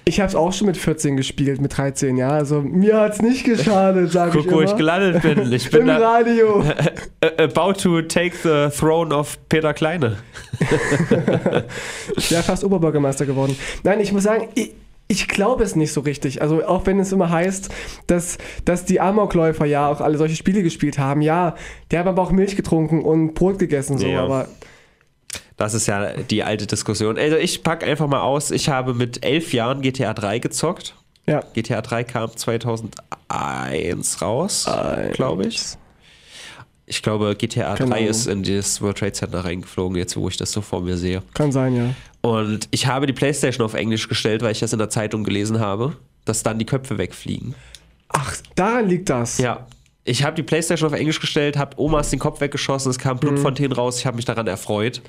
Ich 0.07 0.21
habe 0.21 0.29
es 0.29 0.35
auch 0.35 0.53
schon 0.53 0.67
mit 0.67 0.77
14 0.77 1.17
gespielt, 1.17 1.61
mit 1.61 1.79
13, 1.79 2.17
ja. 2.17 2.31
Also 2.31 2.61
mir 2.61 3.01
hat 3.01 3.15
es 3.15 3.23
nicht 3.23 3.45
geschadet, 3.45 4.11
sage 4.11 4.39
ich 4.41 4.47
Guck, 4.47 4.55
wo 4.55 4.61
ich 4.61 4.77
gelandet 4.77 5.23
bin. 5.23 5.53
Ich 5.53 5.71
bin 5.71 5.83
Im 5.83 5.91
Radio. 5.91 6.65
About 7.39 7.75
to 7.75 8.03
take 8.03 8.35
the 8.43 8.77
throne 8.77 9.15
of 9.15 9.39
Peter 9.49 9.73
Kleine. 9.73 10.19
ja, 12.29 12.43
fast 12.43 12.65
Oberbürgermeister 12.65 13.25
geworden. 13.25 13.57
Nein, 13.85 14.01
ich 14.01 14.13
muss 14.13 14.25
sagen, 14.25 14.49
ich, 14.55 14.75
ich 15.07 15.29
glaube 15.29 15.63
es 15.63 15.77
nicht 15.77 15.93
so 15.93 16.01
richtig. 16.01 16.43
Also 16.43 16.65
auch 16.67 16.87
wenn 16.87 16.99
es 16.99 17.13
immer 17.13 17.31
heißt, 17.31 17.71
dass, 18.09 18.39
dass 18.65 18.85
die 18.85 19.01
Amokläufer 19.01 19.65
ja 19.65 19.89
auch 19.89 20.01
alle 20.01 20.19
solche 20.19 20.37
Spiele 20.37 20.63
gespielt 20.63 20.99
haben. 20.99 21.23
Ja, 21.23 21.55
der 21.91 22.01
hat 22.01 22.07
aber 22.09 22.21
auch 22.21 22.33
Milch 22.33 22.57
getrunken 22.57 23.03
und 23.03 23.35
Brot 23.35 23.59
gegessen, 23.59 23.97
so, 23.97 24.07
ja. 24.07 24.25
aber 24.25 24.49
das 25.57 25.75
ist 25.75 25.87
ja 25.87 26.13
die 26.15 26.43
alte 26.43 26.67
Diskussion. 26.67 27.19
Also 27.19 27.37
ich 27.37 27.63
packe 27.63 27.87
einfach 27.87 28.07
mal 28.07 28.21
aus, 28.21 28.51
ich 28.51 28.69
habe 28.69 28.95
mit 28.95 29.25
elf 29.25 29.53
Jahren 29.53 29.83
GTA 29.83 30.15
3 30.15 30.39
gezockt. 30.41 30.95
Ja. 31.27 31.43
GTA 31.55 31.81
3 31.81 32.05
kam 32.05 32.37
2001 32.37 34.23
raus, 34.23 34.69
glaube 35.13 35.47
ich. 35.47 35.63
Ich 36.87 37.03
glaube, 37.03 37.35
GTA 37.35 37.77
Keine 37.77 37.91
3 37.91 37.97
Ahnung. 37.97 38.11
ist 38.11 38.27
in 38.27 38.43
das 38.43 38.83
World 38.83 38.99
Trade 38.99 39.13
Center 39.13 39.45
reingeflogen, 39.45 39.97
jetzt 39.97 40.17
wo 40.17 40.29
ich 40.29 40.37
das 40.37 40.53
so 40.53 40.61
vor 40.61 40.83
mir 40.83 40.99
sehe. 40.99 41.23
Kann 41.33 41.51
sein, 41.51 41.75
ja. 41.75 41.95
Und 42.21 42.69
ich 42.73 42.87
habe 42.87 43.07
die 43.07 43.15
Playstation 43.15 43.65
auf 43.65 43.75
Englisch 43.75 44.09
gestellt, 44.09 44.43
weil 44.43 44.53
ich 44.53 44.61
das 44.61 44.73
in 44.73 44.79
der 44.79 44.91
Zeitung 44.91 45.25
gelesen 45.25 45.61
habe, 45.61 45.97
dass 46.27 46.43
dann 46.43 46.59
die 46.59 46.67
Köpfe 46.67 46.99
wegfliegen. 46.99 47.55
Ach, 48.09 48.37
daran 48.55 48.89
liegt 48.89 49.09
das. 49.09 49.39
Ja. 49.39 49.67
Ich 50.05 50.25
habe 50.25 50.37
die 50.37 50.43
Playstation 50.43 50.93
auf 50.93 50.99
Englisch 50.99 51.21
gestellt, 51.21 51.57
habe 51.57 51.81
Omas 51.81 52.11
den 52.11 52.19
Kopf 52.19 52.43
weggeschossen, 52.43 52.91
es 52.91 52.99
kam 52.99 53.19
Blutfontänen 53.19 53.73
mhm. 53.73 53.79
raus, 53.79 53.99
ich 53.99 54.07
habe 54.07 54.17
mich 54.17 54.27
daran 54.27 54.47
erfreut. 54.47 55.01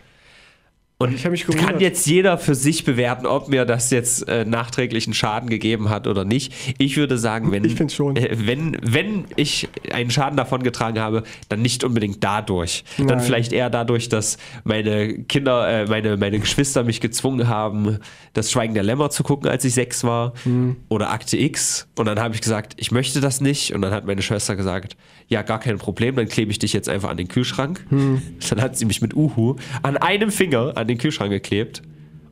Und 0.98 1.14
ich 1.14 1.46
kann 1.46 1.82
jetzt 1.82 2.08
jeder 2.08 2.38
für 2.38 2.56
sich 2.56 2.86
bewerten, 2.86 3.26
ob 3.26 3.50
mir 3.50 3.66
das 3.66 3.92
jetzt 3.92 4.30
äh, 4.30 4.46
nachträglichen 4.46 5.14
Schaden 5.14 5.50
gegeben 5.50 5.90
hat 5.90 6.08
oder 6.08 6.24
nicht. 6.24 6.54
Ich 6.78 6.96
würde 6.96 7.18
sagen, 7.18 7.52
wenn 7.52 7.66
ich. 7.66 7.78
Äh, 7.78 8.48
wenn, 8.48 8.78
wenn 8.82 9.26
ich 9.36 9.68
einen 9.92 10.10
Schaden 10.10 10.38
davon 10.38 10.64
getragen 10.64 11.00
habe, 11.00 11.24
dann 11.50 11.62
nicht 11.62 11.84
unbedingt 11.84 12.24
dadurch. 12.24 12.86
Nein. 12.98 13.10
Dann 13.10 13.20
vielleicht 13.20 13.52
eher 13.52 13.70
dadurch, 13.70 14.08
dass 14.08 14.38
meine 14.64 15.20
Kinder, 15.24 15.68
äh, 15.68 15.86
meine, 15.86 16.16
meine 16.16 16.40
Geschwister 16.40 16.86
mich 16.86 17.02
gezwungen 17.02 17.50
haben, 17.50 18.00
das 18.32 18.50
Schweigen 18.50 18.74
der 18.74 18.84
Lämmer 18.84 19.10
zu 19.10 19.24
gucken, 19.24 19.50
als 19.50 19.66
ich 19.66 19.74
sechs 19.74 20.06
war. 20.06 20.34
Mhm. 20.46 20.78
Oder 20.88 21.12
Akte 21.12 21.38
X. 21.38 21.90
Und 21.96 22.06
dann 22.06 22.22
habe 22.22 22.36
ich 22.36 22.42
gesagt, 22.42 22.74
ich 22.78 22.92
möchte 22.92 23.20
das 23.20 23.42
nicht. 23.42 23.74
Und 23.74 23.82
dann 23.82 23.92
hat 23.92 24.06
meine 24.06 24.22
Schwester 24.22 24.56
gesagt, 24.56 24.96
ja, 25.28 25.42
gar 25.42 25.60
kein 25.60 25.78
Problem, 25.78 26.16
dann 26.16 26.28
klebe 26.28 26.52
ich 26.52 26.60
dich 26.60 26.72
jetzt 26.72 26.88
einfach 26.88 27.10
an 27.10 27.18
den 27.18 27.28
Kühlschrank. 27.28 27.86
Mhm. 27.90 28.22
Dann 28.50 28.62
hat 28.62 28.78
sie 28.78 28.86
mich 28.86 29.02
mit 29.02 29.14
Uhu 29.14 29.56
an 29.82 29.98
einem 29.98 30.32
Finger 30.32 30.74
an 30.76 30.85
den 30.86 30.98
Kühlschrank 30.98 31.32
geklebt. 31.32 31.82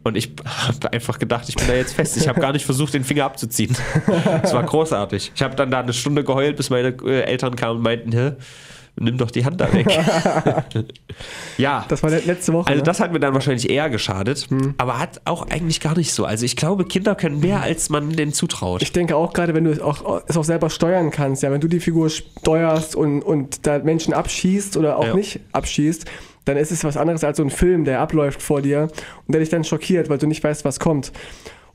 Und 0.04 0.18
ich 0.18 0.32
habe 0.46 0.92
einfach 0.92 1.18
gedacht, 1.18 1.48
ich 1.48 1.56
bin 1.56 1.66
da 1.68 1.76
jetzt 1.76 1.94
fest. 1.94 2.18
Ich 2.18 2.28
habe 2.28 2.42
gar 2.42 2.52
nicht 2.52 2.66
versucht, 2.66 2.94
den 2.94 3.06
Finger 3.06 3.24
abzuziehen. 3.24 3.76
Das 4.42 4.54
war 4.54 4.64
großartig. 4.64 5.32
Ich 5.34 5.42
habe 5.42 5.56
dann 5.56 5.72
da 5.72 5.80
eine 5.80 5.94
Stunde 5.94 6.26
geheult, 6.26 6.58
bis 6.58 6.70
meine 6.70 6.90
äh, 7.06 7.22
Eltern 7.22 7.56
kamen 7.56 7.78
und 7.78 7.84
meinten, 7.84 8.12
Hä, 8.12 8.34
nimm 8.96 9.18
doch 9.18 9.32
die 9.32 9.46
Hand 9.46 9.62
da 9.62 9.72
weg. 9.74 9.88
ja. 11.58 11.86
Das 11.88 12.04
war 12.04 12.10
letzte 12.10 12.54
Woche. 12.54 12.68
Also, 12.68 12.80
ne? 12.80 12.84
das 12.84 13.00
hat 13.00 13.12
mir 13.12 13.20
dann 13.20 13.34
wahrscheinlich 13.34 13.70
eher 13.70 13.90
geschadet, 13.90 14.48
hm. 14.50 14.76
aber 14.78 15.00
hat 15.00 15.22
auch 15.26 15.50
eigentlich 15.50 15.80
gar 15.80 15.98
nicht 15.98 16.14
so. 16.14 16.26
Also, 16.26 16.46
ich 16.46 16.56
glaube, 16.56 16.86
Kinder 16.86 17.16
können 17.16 17.40
mehr, 17.40 17.62
als 17.62 17.90
man 17.90 18.12
denen 18.12 18.34
zutraut. 18.34 18.82
Ich 18.82 18.92
denke 18.92 19.16
auch 19.16 19.34
gerade, 19.34 19.54
wenn 19.54 19.64
du 19.64 19.72
es 19.72 19.80
auch, 19.80 20.22
es 20.28 20.38
auch 20.38 20.44
selber 20.44 20.70
steuern 20.70 21.12
kannst, 21.12 21.44
ja, 21.44 21.52
wenn 21.52 21.62
du 21.62 21.68
die 21.68 21.80
Figur 21.80 22.10
steuerst 22.10 22.96
und, 22.96 23.22
und 23.22 23.66
da 23.66 23.80
Menschen 23.80 24.14
abschießt 24.14 24.78
oder 24.78 24.98
auch 24.98 25.08
ja. 25.08 25.16
nicht 25.16 25.40
abschießt, 25.54 26.06
dann 26.46 26.58
ist 26.58 26.72
es 26.72 26.84
was 26.84 26.98
anderes 26.98 27.24
als 27.24 27.38
so 27.38 27.44
ein 27.44 27.50
Film, 27.50 27.86
der 27.86 28.00
abläuft 28.00 28.42
vor 28.42 28.62
dir 28.62 28.90
und 29.26 29.34
der 29.34 29.40
dich 29.40 29.50
dann 29.50 29.64
schockiert, 29.64 30.10
weil 30.10 30.18
du 30.18 30.28
nicht 30.28 30.44
weißt, 30.44 30.66
was 30.66 30.80
kommt. 30.80 31.12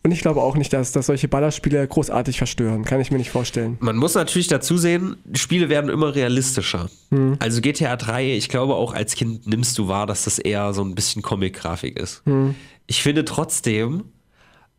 Und 0.05 0.13
ich 0.13 0.21
glaube 0.21 0.41
auch 0.41 0.57
nicht, 0.57 0.73
dass, 0.73 0.93
dass 0.93 1.07
solche 1.07 1.29
Ballerspiele 1.29 1.87
großartig 1.87 2.39
verstören. 2.39 2.85
Kann 2.85 3.01
ich 3.01 3.11
mir 3.11 3.19
nicht 3.19 3.31
vorstellen. 3.31 3.77
Man 3.81 3.97
muss 3.97 4.15
natürlich 4.15 4.47
dazu 4.47 4.79
sehen, 4.79 5.17
die 5.25 5.41
Spiele 5.41 5.69
werden 5.69 5.91
immer 5.91 6.15
realistischer. 6.15 6.89
Hm. 7.11 7.37
Also 7.41 7.61
GTA 7.61 7.97
3, 7.97 8.35
ich 8.35 8.49
glaube 8.49 8.75
auch 8.75 8.95
als 8.95 9.15
Kind 9.17 9.47
nimmst 9.47 9.77
du 9.77 9.89
wahr, 9.89 10.07
dass 10.07 10.25
das 10.25 10.39
eher 10.39 10.73
so 10.73 10.83
ein 10.83 10.95
bisschen 10.95 11.23
Comic-Grafik 11.23 11.99
ist. 11.99 12.23
Hm. 12.27 12.55
Ich 12.87 13.03
finde 13.03 13.25
trotzdem, 13.25 14.05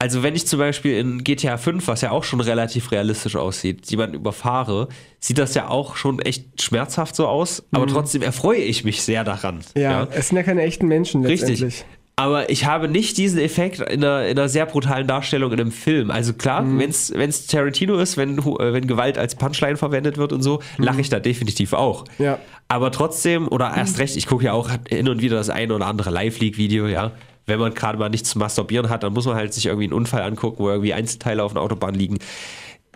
also 0.01 0.23
wenn 0.23 0.33
ich 0.33 0.47
zum 0.47 0.59
Beispiel 0.59 0.97
in 0.97 1.25
GTA 1.25 1.57
5, 1.57 1.85
was 1.87 1.99
ja 1.99 2.11
auch 2.11 2.23
schon 2.23 2.39
relativ 2.39 2.91
realistisch 2.91 3.35
aussieht, 3.35 3.91
jemanden 3.91 4.15
überfahre, 4.15 4.87
sieht 5.19 5.37
das 5.37 5.53
ja 5.55 5.67
auch 5.67 5.97
schon 5.97 6.19
echt 6.19 6.61
schmerzhaft 6.61 7.17
so 7.17 7.27
aus, 7.27 7.65
aber 7.71 7.85
mhm. 7.85 7.91
trotzdem 7.91 8.21
erfreue 8.21 8.61
ich 8.61 8.85
mich 8.85 9.03
sehr 9.03 9.25
daran. 9.25 9.59
Ja, 9.75 9.81
ja, 9.81 10.07
es 10.11 10.29
sind 10.29 10.37
ja 10.37 10.43
keine 10.43 10.61
echten 10.63 10.87
Menschen 10.87 11.23
letztendlich. 11.23 11.63
Richtig. 11.63 11.85
Aber 12.15 12.49
ich 12.49 12.65
habe 12.65 12.89
nicht 12.89 13.17
diesen 13.17 13.39
Effekt 13.39 13.79
in 13.79 14.03
einer, 14.03 14.25
in 14.25 14.37
einer 14.37 14.49
sehr 14.49 14.65
brutalen 14.65 15.07
Darstellung 15.07 15.53
in 15.53 15.59
einem 15.59 15.71
Film. 15.71 16.11
Also 16.11 16.33
klar, 16.33 16.61
mhm. 16.61 16.79
wenn 16.79 16.89
es 17.29 17.47
Tarantino 17.47 17.97
ist, 17.97 18.17
wenn, 18.17 18.37
wenn 18.37 18.87
Gewalt 18.87 19.17
als 19.17 19.35
Punchline 19.35 19.77
verwendet 19.77 20.17
wird 20.17 20.33
und 20.33 20.41
so, 20.41 20.61
mhm. 20.77 20.83
lache 20.83 21.01
ich 21.01 21.09
da 21.09 21.19
definitiv 21.19 21.71
auch. 21.73 22.05
Ja. 22.17 22.39
Aber 22.67 22.91
trotzdem, 22.91 23.47
oder 23.47 23.73
erst 23.75 23.99
recht, 23.99 24.17
ich 24.17 24.27
gucke 24.27 24.45
ja 24.45 24.53
auch 24.53 24.69
hin 24.87 25.07
und 25.09 25.21
wieder 25.21 25.37
das 25.37 25.49
eine 25.49 25.73
oder 25.73 25.87
andere 25.87 26.09
Live-League-Video, 26.09 26.87
ja 26.87 27.13
wenn 27.49 27.59
man 27.59 27.73
gerade 27.73 27.97
mal 27.97 28.09
nichts 28.09 28.29
zu 28.29 28.39
masturbieren 28.39 28.89
hat, 28.89 29.03
dann 29.03 29.13
muss 29.13 29.25
man 29.25 29.35
halt 29.35 29.53
sich 29.53 29.65
irgendwie 29.65 29.85
einen 29.85 29.93
Unfall 29.93 30.21
angucken, 30.21 30.59
wo 30.59 30.69
irgendwie 30.69 30.93
Einzelteile 30.93 31.43
auf 31.43 31.53
der 31.53 31.61
Autobahn 31.61 31.93
liegen. 31.93 32.19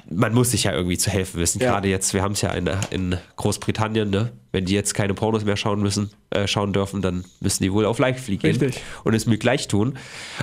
Man 0.09 0.33
muss 0.33 0.51
sich 0.51 0.65
ja 0.65 0.73
irgendwie 0.73 0.97
zu 0.97 1.09
helfen 1.09 1.39
wissen. 1.39 1.61
Ja. 1.61 1.71
Gerade 1.71 1.87
jetzt, 1.87 2.13
wir 2.13 2.21
haben 2.21 2.33
es 2.33 2.41
ja 2.41 2.51
in, 2.51 2.69
in 2.91 3.17
Großbritannien, 3.35 4.09
ne? 4.09 4.31
wenn 4.51 4.65
die 4.65 4.73
jetzt 4.73 4.93
keine 4.93 5.13
Pornos 5.13 5.45
mehr 5.45 5.57
schauen 5.57 5.81
müssen, 5.81 6.11
äh, 6.29 6.47
schauen 6.47 6.73
dürfen, 6.73 7.01
dann 7.01 7.25
müssen 7.39 7.63
die 7.63 7.73
wohl 7.73 7.85
auf 7.85 7.99
Live-Flieg 7.99 8.41
gehen 8.41 8.57
Richtig. 8.57 8.81
und 9.03 9.13
es 9.13 9.25
mir 9.25 9.37
gleich 9.37 9.67
tun. 9.67 9.97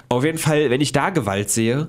Auf 0.08 0.24
jeden 0.24 0.38
Fall, 0.38 0.70
wenn 0.70 0.80
ich 0.80 0.92
da 0.92 1.10
Gewalt 1.10 1.50
sehe, 1.50 1.88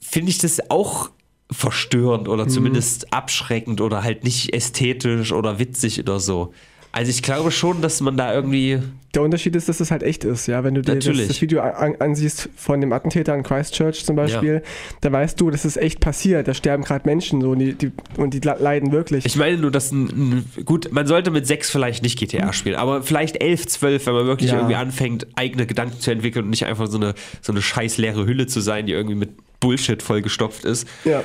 finde 0.00 0.30
ich 0.30 0.38
das 0.38 0.70
auch 0.70 1.10
verstörend 1.52 2.28
oder 2.28 2.44
mhm. 2.44 2.50
zumindest 2.50 3.12
abschreckend 3.12 3.80
oder 3.80 4.02
halt 4.02 4.24
nicht 4.24 4.54
ästhetisch 4.54 5.32
oder 5.32 5.58
witzig 5.58 6.00
oder 6.00 6.18
so. 6.18 6.52
Also 6.92 7.10
ich 7.10 7.22
glaube 7.22 7.52
schon, 7.52 7.82
dass 7.82 8.00
man 8.00 8.16
da 8.16 8.34
irgendwie. 8.34 8.80
Der 9.14 9.22
Unterschied 9.22 9.56
ist, 9.56 9.68
dass 9.68 9.80
es 9.80 9.90
halt 9.90 10.02
echt 10.02 10.24
ist, 10.24 10.46
ja. 10.46 10.62
Wenn 10.64 10.74
du 10.74 10.82
dir 10.82 10.96
das, 10.96 11.04
das, 11.04 11.40
Video 11.40 11.60
an, 11.60 11.96
ansiehst 11.98 12.48
von 12.56 12.80
dem 12.80 12.92
Attentäter 12.92 13.34
in 13.34 13.42
Christchurch 13.42 14.04
zum 14.04 14.16
Beispiel, 14.16 14.54
ja. 14.54 14.60
da 15.00 15.10
weißt 15.10 15.40
du, 15.40 15.50
das 15.50 15.64
ist 15.64 15.76
echt 15.76 16.00
passiert. 16.00 16.46
Da 16.46 16.54
sterben 16.54 16.84
gerade 16.84 17.08
Menschen 17.08 17.40
so 17.40 17.50
und 17.50 17.60
die, 17.60 17.74
die, 17.74 17.92
und 18.16 18.34
die 18.34 18.40
leiden 18.40 18.92
wirklich. 18.92 19.26
Ich 19.26 19.36
meine 19.36 19.56
nur, 19.56 19.70
dass 19.70 19.92
ein, 19.92 20.44
ein, 20.56 20.64
gut, 20.64 20.92
man 20.92 21.06
sollte 21.06 21.30
mit 21.30 21.46
sechs 21.46 21.70
vielleicht 21.70 22.02
nicht 22.02 22.18
GTA 22.18 22.52
spielen, 22.52 22.76
aber 22.76 23.02
vielleicht 23.02 23.42
elf, 23.42 23.66
zwölf, 23.66 24.06
wenn 24.06 24.14
man 24.14 24.26
wirklich 24.26 24.50
ja. 24.50 24.58
irgendwie 24.58 24.76
anfängt, 24.76 25.26
eigene 25.36 25.66
Gedanken 25.66 26.00
zu 26.00 26.10
entwickeln 26.10 26.44
und 26.44 26.50
nicht 26.50 26.66
einfach 26.66 26.86
so 26.86 26.98
eine, 26.98 27.14
so 27.40 27.52
eine 27.52 27.62
scheiß 27.62 27.98
leere 27.98 28.26
Hülle 28.26 28.46
zu 28.46 28.60
sein, 28.60 28.86
die 28.86 28.92
irgendwie 28.92 29.16
mit 29.16 29.30
Bullshit 29.60 30.02
vollgestopft 30.02 30.64
ist. 30.64 30.88
Ja 31.04 31.22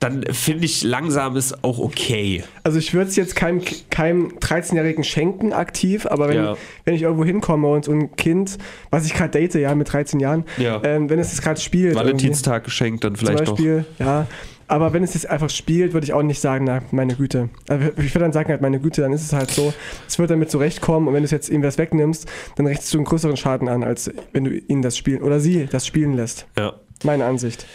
dann 0.00 0.24
finde 0.32 0.64
ich 0.64 0.82
langsam 0.82 1.36
ist 1.36 1.62
auch 1.62 1.78
okay. 1.78 2.42
Also 2.64 2.78
ich 2.78 2.94
würde 2.94 3.10
es 3.10 3.16
jetzt 3.16 3.36
keinem, 3.36 3.60
keinem 3.90 4.38
13-Jährigen 4.38 5.04
schenken 5.04 5.52
aktiv, 5.52 6.06
aber 6.06 6.28
wenn, 6.28 6.36
ja. 6.36 6.56
wenn 6.86 6.94
ich 6.94 7.02
irgendwo 7.02 7.24
hinkomme 7.24 7.68
und 7.68 7.84
so 7.84 7.92
ein 7.92 8.16
Kind, 8.16 8.56
was 8.90 9.04
ich 9.04 9.12
gerade 9.12 9.30
date, 9.30 9.54
ja, 9.56 9.74
mit 9.74 9.92
13 9.92 10.18
Jahren, 10.18 10.44
ja. 10.56 10.80
ähm, 10.84 11.10
wenn 11.10 11.18
es 11.18 11.34
es 11.34 11.42
gerade 11.42 11.60
spielt. 11.60 11.94
Valentinstag 11.94 12.64
geschenkt, 12.64 13.04
dann 13.04 13.14
vielleicht 13.14 13.44
zum 13.44 13.56
Beispiel, 13.56 13.84
noch. 13.98 14.06
Ja, 14.06 14.26
aber 14.68 14.92
wenn 14.94 15.02
es 15.02 15.12
jetzt 15.12 15.28
einfach 15.28 15.50
spielt, 15.50 15.92
würde 15.92 16.04
ich 16.04 16.14
auch 16.14 16.22
nicht 16.22 16.40
sagen, 16.40 16.64
na, 16.64 16.80
meine 16.92 17.16
Güte. 17.16 17.50
Also 17.68 17.88
ich 17.88 18.14
würde 18.14 18.20
dann 18.20 18.32
sagen, 18.32 18.48
halt, 18.48 18.62
meine 18.62 18.80
Güte, 18.80 19.02
dann 19.02 19.12
ist 19.12 19.22
es 19.22 19.32
halt 19.34 19.50
so. 19.50 19.74
Es 20.08 20.18
wird 20.18 20.30
damit 20.30 20.50
zurechtkommen 20.50 21.08
und 21.08 21.14
wenn 21.14 21.22
du 21.22 21.26
es 21.26 21.32
jetzt 21.32 21.50
ihm 21.50 21.62
was 21.62 21.76
wegnimmst, 21.76 22.26
dann 22.56 22.66
richtest 22.66 22.94
du 22.94 22.98
einen 22.98 23.04
größeren 23.04 23.36
Schaden 23.36 23.68
an, 23.68 23.82
als 23.82 24.10
wenn 24.32 24.44
du 24.44 24.56
ihn 24.56 24.80
das 24.80 24.96
spielen 24.96 25.22
oder 25.22 25.40
sie 25.40 25.66
das 25.66 25.86
spielen 25.86 26.14
lässt. 26.14 26.46
Ja. 26.56 26.74
Meine 27.02 27.24
Ansicht. 27.24 27.66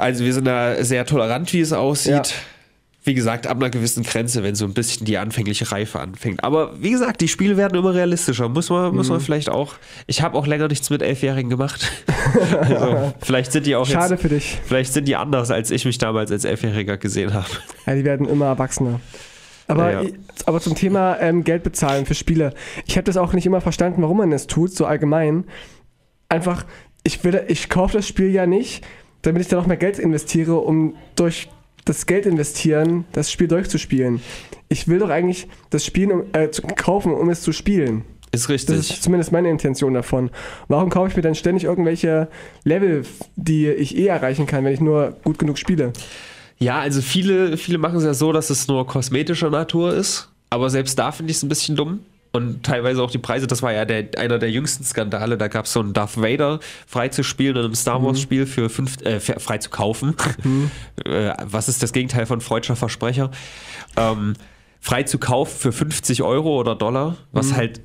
Also 0.00 0.24
wir 0.24 0.34
sind 0.34 0.46
da 0.46 0.82
sehr 0.82 1.06
tolerant, 1.06 1.52
wie 1.52 1.60
es 1.60 1.72
aussieht. 1.72 2.12
Ja. 2.12 2.22
Wie 3.02 3.14
gesagt, 3.14 3.46
ab 3.46 3.56
einer 3.56 3.70
gewissen 3.70 4.02
Grenze, 4.02 4.42
wenn 4.42 4.54
so 4.54 4.66
ein 4.66 4.74
bisschen 4.74 5.06
die 5.06 5.16
anfängliche 5.16 5.72
Reife 5.72 6.00
anfängt. 6.00 6.44
Aber 6.44 6.82
wie 6.82 6.90
gesagt, 6.90 7.22
die 7.22 7.28
Spiele 7.28 7.56
werden 7.56 7.78
immer 7.78 7.94
realistischer. 7.94 8.50
Muss 8.50 8.68
man, 8.68 8.90
mhm. 8.90 8.96
muss 8.96 9.08
man 9.08 9.20
vielleicht 9.20 9.48
auch. 9.48 9.74
Ich 10.06 10.20
habe 10.20 10.36
auch 10.36 10.46
länger 10.46 10.68
nichts 10.68 10.90
mit 10.90 11.00
Elfjährigen 11.00 11.48
gemacht. 11.48 11.90
also, 12.60 13.14
vielleicht 13.22 13.52
sind 13.52 13.64
die 13.64 13.74
auch 13.74 13.86
Schade 13.86 14.14
jetzt, 14.14 14.20
für 14.20 14.28
dich. 14.28 14.58
Vielleicht 14.66 14.92
sind 14.92 15.08
die 15.08 15.16
anders, 15.16 15.50
als 15.50 15.70
ich 15.70 15.86
mich 15.86 15.96
damals 15.96 16.30
als 16.30 16.44
Elfjähriger 16.44 16.98
gesehen 16.98 17.32
habe. 17.32 17.48
Ja, 17.86 17.94
die 17.94 18.04
werden 18.04 18.28
immer 18.28 18.46
erwachsener. 18.46 19.00
Aber, 19.66 19.92
ja, 19.92 20.02
ja. 20.02 20.10
aber 20.46 20.60
zum 20.60 20.74
Thema 20.74 21.18
ähm, 21.20 21.44
Geld 21.44 21.62
bezahlen 21.62 22.04
für 22.04 22.14
Spiele. 22.14 22.52
Ich 22.86 22.96
habe 22.96 23.04
das 23.04 23.16
auch 23.16 23.32
nicht 23.32 23.46
immer 23.46 23.60
verstanden, 23.60 24.02
warum 24.02 24.18
man 24.18 24.30
das 24.30 24.46
tut, 24.46 24.74
so 24.74 24.84
allgemein. 24.84 25.44
Einfach, 26.28 26.66
ich, 27.02 27.24
will, 27.24 27.44
ich 27.48 27.68
kaufe 27.68 27.96
das 27.96 28.06
Spiel 28.06 28.30
ja 28.30 28.46
nicht, 28.46 28.84
damit 29.22 29.42
ich 29.42 29.48
dann 29.48 29.58
noch 29.58 29.66
mehr 29.66 29.76
Geld 29.76 29.98
investiere, 29.98 30.56
um 30.56 30.94
durch 31.16 31.48
das 31.84 32.06
Geld 32.06 32.26
investieren, 32.26 33.04
das 33.12 33.30
Spiel 33.30 33.48
durchzuspielen. 33.48 34.20
Ich 34.68 34.88
will 34.88 34.98
doch 34.98 35.10
eigentlich 35.10 35.48
das 35.70 35.84
Spiel 35.84 36.12
um, 36.12 36.24
äh, 36.32 36.48
kaufen, 36.76 37.12
um 37.12 37.30
es 37.30 37.42
zu 37.42 37.52
spielen. 37.52 38.04
Ist 38.32 38.48
richtig. 38.48 38.76
Das 38.76 38.90
ist 38.90 39.02
zumindest 39.02 39.32
meine 39.32 39.50
Intention 39.50 39.94
davon. 39.94 40.30
Warum 40.68 40.88
kaufe 40.88 41.08
ich 41.08 41.16
mir 41.16 41.22
dann 41.22 41.34
ständig 41.34 41.64
irgendwelche 41.64 42.28
Level, 42.62 43.02
die 43.34 43.68
ich 43.68 43.96
eh 43.96 44.06
erreichen 44.06 44.46
kann, 44.46 44.64
wenn 44.64 44.72
ich 44.72 44.80
nur 44.80 45.16
gut 45.24 45.38
genug 45.38 45.58
spiele? 45.58 45.92
Ja, 46.58 46.78
also 46.78 47.00
viele, 47.00 47.56
viele 47.56 47.78
machen 47.78 47.96
es 47.96 48.04
ja 48.04 48.14
so, 48.14 48.32
dass 48.32 48.50
es 48.50 48.68
nur 48.68 48.86
kosmetischer 48.86 49.50
Natur 49.50 49.94
ist. 49.94 50.30
Aber 50.50 50.70
selbst 50.70 50.98
da 50.98 51.10
finde 51.10 51.30
ich 51.32 51.38
es 51.38 51.42
ein 51.42 51.48
bisschen 51.48 51.74
dumm 51.74 52.00
und 52.32 52.62
teilweise 52.62 53.02
auch 53.02 53.10
die 53.10 53.18
Preise. 53.18 53.46
Das 53.46 53.62
war 53.62 53.72
ja 53.72 53.84
der, 53.84 54.08
einer 54.18 54.38
der 54.38 54.50
jüngsten 54.50 54.84
Skandale. 54.84 55.36
Da 55.36 55.48
gab 55.48 55.64
es 55.64 55.72
so 55.72 55.80
einen 55.80 55.92
Darth 55.92 56.20
Vader 56.20 56.60
frei 56.86 57.08
zu 57.08 57.22
spielen 57.22 57.56
in 57.56 57.64
einem 57.64 57.74
Star 57.74 58.02
Wars 58.04 58.20
Spiel 58.20 58.46
für 58.46 58.70
fünf, 58.70 59.00
äh, 59.02 59.20
frei 59.20 59.58
zu 59.58 59.70
kaufen. 59.70 60.14
Mhm. 60.42 60.70
Äh, 61.04 61.32
was 61.42 61.68
ist 61.68 61.82
das 61.82 61.92
Gegenteil 61.92 62.26
von 62.26 62.42
freudscher 62.42 62.76
Versprecher? 62.76 63.30
Ähm, 63.96 64.34
frei 64.80 65.04
zu 65.04 65.18
kaufen 65.18 65.56
für 65.58 65.72
50 65.72 66.22
Euro 66.22 66.60
oder 66.60 66.74
Dollar, 66.74 67.16
was 67.32 67.48
mhm. 67.48 67.56
halt 67.56 67.80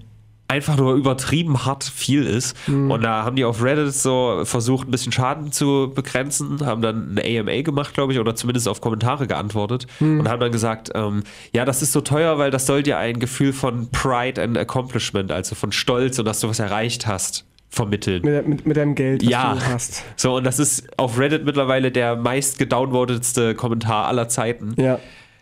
einfach 0.48 0.78
nur 0.78 0.94
übertrieben 0.94 1.66
hart 1.66 1.84
viel 1.84 2.26
ist. 2.26 2.56
Mhm. 2.68 2.92
Und 2.92 3.04
da 3.04 3.24
haben 3.24 3.36
die 3.36 3.46
auf 3.46 3.64
Reddit 3.64 3.94
so 3.94 4.42
versucht, 4.44 4.88
ein 4.88 4.92
bisschen 4.92 5.12
Schaden 5.12 5.52
zu 5.52 5.92
begrenzen, 5.94 6.64
haben 6.66 6.82
dann 6.82 7.18
eine 7.18 7.40
AMA 7.40 7.62
gemacht, 7.62 7.94
glaube 7.94 8.14
ich, 8.14 8.20
oder 8.20 8.36
zumindest 8.36 8.68
auf 8.68 8.82
Kommentare 8.82 9.28
geantwortet 9.28 9.88
mhm. 10.00 10.22
und 10.22 10.30
haben 10.30 10.40
dann 10.40 10.52
gesagt, 10.52 10.92
ähm, 10.94 11.24
ja, 11.54 11.66
das 11.66 11.82
ist 11.82 11.94
so 11.94 12.02
teuer, 12.02 12.38
weil 12.38 12.52
das 12.52 12.68
soll 12.68 12.84
dir 12.84 12.98
ein 12.98 13.20
Gefühl 13.20 13.54
von 13.54 13.90
Pride 13.92 14.42
and 14.42 14.58
Accomplishment, 14.58 15.32
also 15.32 15.56
von 15.56 15.72
Stolz 15.72 16.20
und 16.20 16.26
dass 16.26 16.42
du 16.42 16.48
was 16.48 16.60
erreicht 16.60 17.08
hast, 17.08 17.46
vermitteln. 17.70 18.22
Mit, 18.24 18.48
mit, 18.48 18.66
mit 18.68 18.78
deinem 18.78 18.94
Geld, 18.94 19.24
was 19.24 19.32
ja. 19.32 19.56
du 19.56 19.66
hast. 19.66 20.04
So, 20.16 20.38
und 20.38 20.44
das 20.44 20.60
ist 20.60 20.88
auf 20.98 21.18
Reddit 21.18 21.44
mittlerweile 21.44 21.92
der 21.92 22.16
meist 22.16 22.60
gedownvotetste 22.60 23.56
Kommentar 23.56 24.08
aller 24.08 24.30
Zeiten. 24.30 24.76
Ja 24.78 25.00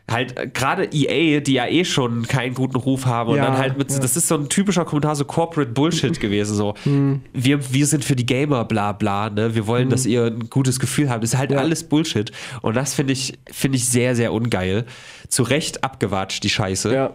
halt 0.10 0.38
äh, 0.38 0.48
gerade 0.48 0.90
EA, 0.92 1.40
die 1.40 1.54
ja 1.54 1.68
eh 1.68 1.86
schon 1.86 2.24
keinen 2.28 2.54
guten 2.54 2.76
Ruf 2.76 3.06
haben 3.06 3.32
und 3.32 3.38
ja, 3.38 3.46
dann 3.46 3.58
halt 3.58 3.78
mit, 3.78 3.92
ja. 3.92 4.00
das 4.00 4.18
ist 4.18 4.28
so 4.28 4.36
ein 4.36 4.50
typischer 4.50 4.86
Kommentar, 4.86 5.16
so 5.16 5.26
Corporate 5.26 5.72
Bullshit 5.72 6.20
gewesen, 6.20 6.56
so, 6.56 6.74
mhm. 6.86 7.22
wir, 7.34 7.74
wir 7.74 7.86
sind 7.86 8.04
für 8.04 8.16
die 8.16 8.26
Gamer, 8.26 8.66
bla 8.66 8.92
bla, 8.92 9.30
ne, 9.30 9.56
wir 9.56 9.68
wollen, 9.68 9.88
mhm. 9.88 9.92
dass 9.92 10.06
ihr 10.06 10.26
ein 10.26 10.50
gutes 10.50 10.80
Gefühl 10.80 11.10
habt, 11.10 11.24
das 11.24 11.34
ist 11.34 11.40
halt 11.40 11.52
ja. 11.52 11.58
alles 11.58 11.84
Bullshit 11.84 12.32
und 12.62 12.76
das 12.76 12.94
finde 12.94 13.14
ich, 13.14 13.38
finde 13.52 13.78
ich 13.78 13.88
sehr, 13.88 14.16
sehr 14.16 14.34
ungeil. 14.34 14.86
Zu 15.30 15.44
Recht 15.44 15.84
abgewatscht, 15.84 16.44
die 16.44 16.50
Scheiße. 16.50 16.94
Ja. 16.94 17.14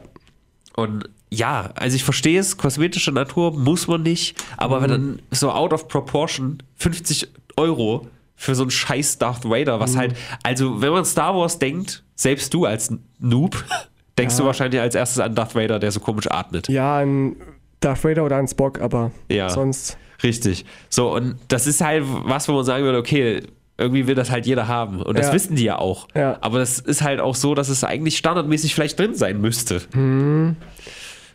Und 0.74 1.08
ja, 1.30 1.70
also 1.74 1.94
ich 1.94 2.04
verstehe 2.04 2.40
es, 2.40 2.56
kosmetische 2.56 3.12
Natur 3.12 3.52
muss 3.52 3.86
man 3.86 4.02
nicht, 4.02 4.42
aber 4.56 4.78
mhm. 4.78 4.82
wenn 4.82 4.90
dann 4.90 5.22
so 5.30 5.50
out 5.50 5.72
of 5.72 5.88
proportion 5.88 6.62
50 6.76 7.28
Euro 7.56 8.08
für 8.38 8.54
so 8.54 8.62
einen 8.62 8.70
scheiß 8.70 9.18
Darth 9.18 9.44
Vader, 9.44 9.80
was 9.80 9.94
mhm. 9.94 9.98
halt, 9.98 10.16
also 10.44 10.80
wenn 10.80 10.92
man 10.92 11.04
Star 11.04 11.34
Wars 11.34 11.58
denkt, 11.58 12.04
selbst 12.14 12.54
du 12.54 12.64
als 12.64 12.90
Noob, 13.18 13.62
denkst 14.18 14.34
ja. 14.36 14.40
du 14.40 14.46
wahrscheinlich 14.46 14.80
als 14.80 14.94
erstes 14.94 15.18
an 15.18 15.34
Darth 15.34 15.54
Vader, 15.54 15.78
der 15.78 15.90
so 15.90 16.00
komisch 16.00 16.30
atmet. 16.30 16.68
Ja, 16.68 17.00
an 17.00 17.36
Darth 17.80 18.04
Vader 18.04 18.24
oder 18.24 18.36
an 18.36 18.46
Spock, 18.46 18.80
aber 18.80 19.10
ja. 19.28 19.50
sonst. 19.50 19.98
Richtig. 20.22 20.64
So, 20.88 21.14
und 21.14 21.36
das 21.48 21.66
ist 21.66 21.80
halt 21.80 22.04
was, 22.06 22.48
wo 22.48 22.52
man 22.52 22.64
sagen 22.64 22.84
würde, 22.84 22.98
okay, 22.98 23.42
irgendwie 23.76 24.06
will 24.06 24.14
das 24.14 24.30
halt 24.30 24.46
jeder 24.46 24.68
haben. 24.68 25.02
Und 25.02 25.18
das 25.18 25.28
ja. 25.28 25.32
wissen 25.32 25.56
die 25.56 25.64
ja 25.64 25.78
auch. 25.78 26.08
Ja. 26.14 26.38
Aber 26.40 26.58
das 26.58 26.78
ist 26.78 27.02
halt 27.02 27.20
auch 27.20 27.34
so, 27.34 27.54
dass 27.54 27.68
es 27.68 27.84
eigentlich 27.84 28.18
standardmäßig 28.18 28.74
vielleicht 28.74 28.98
drin 28.98 29.14
sein 29.14 29.40
müsste. 29.40 29.82
Mhm. 29.94 30.56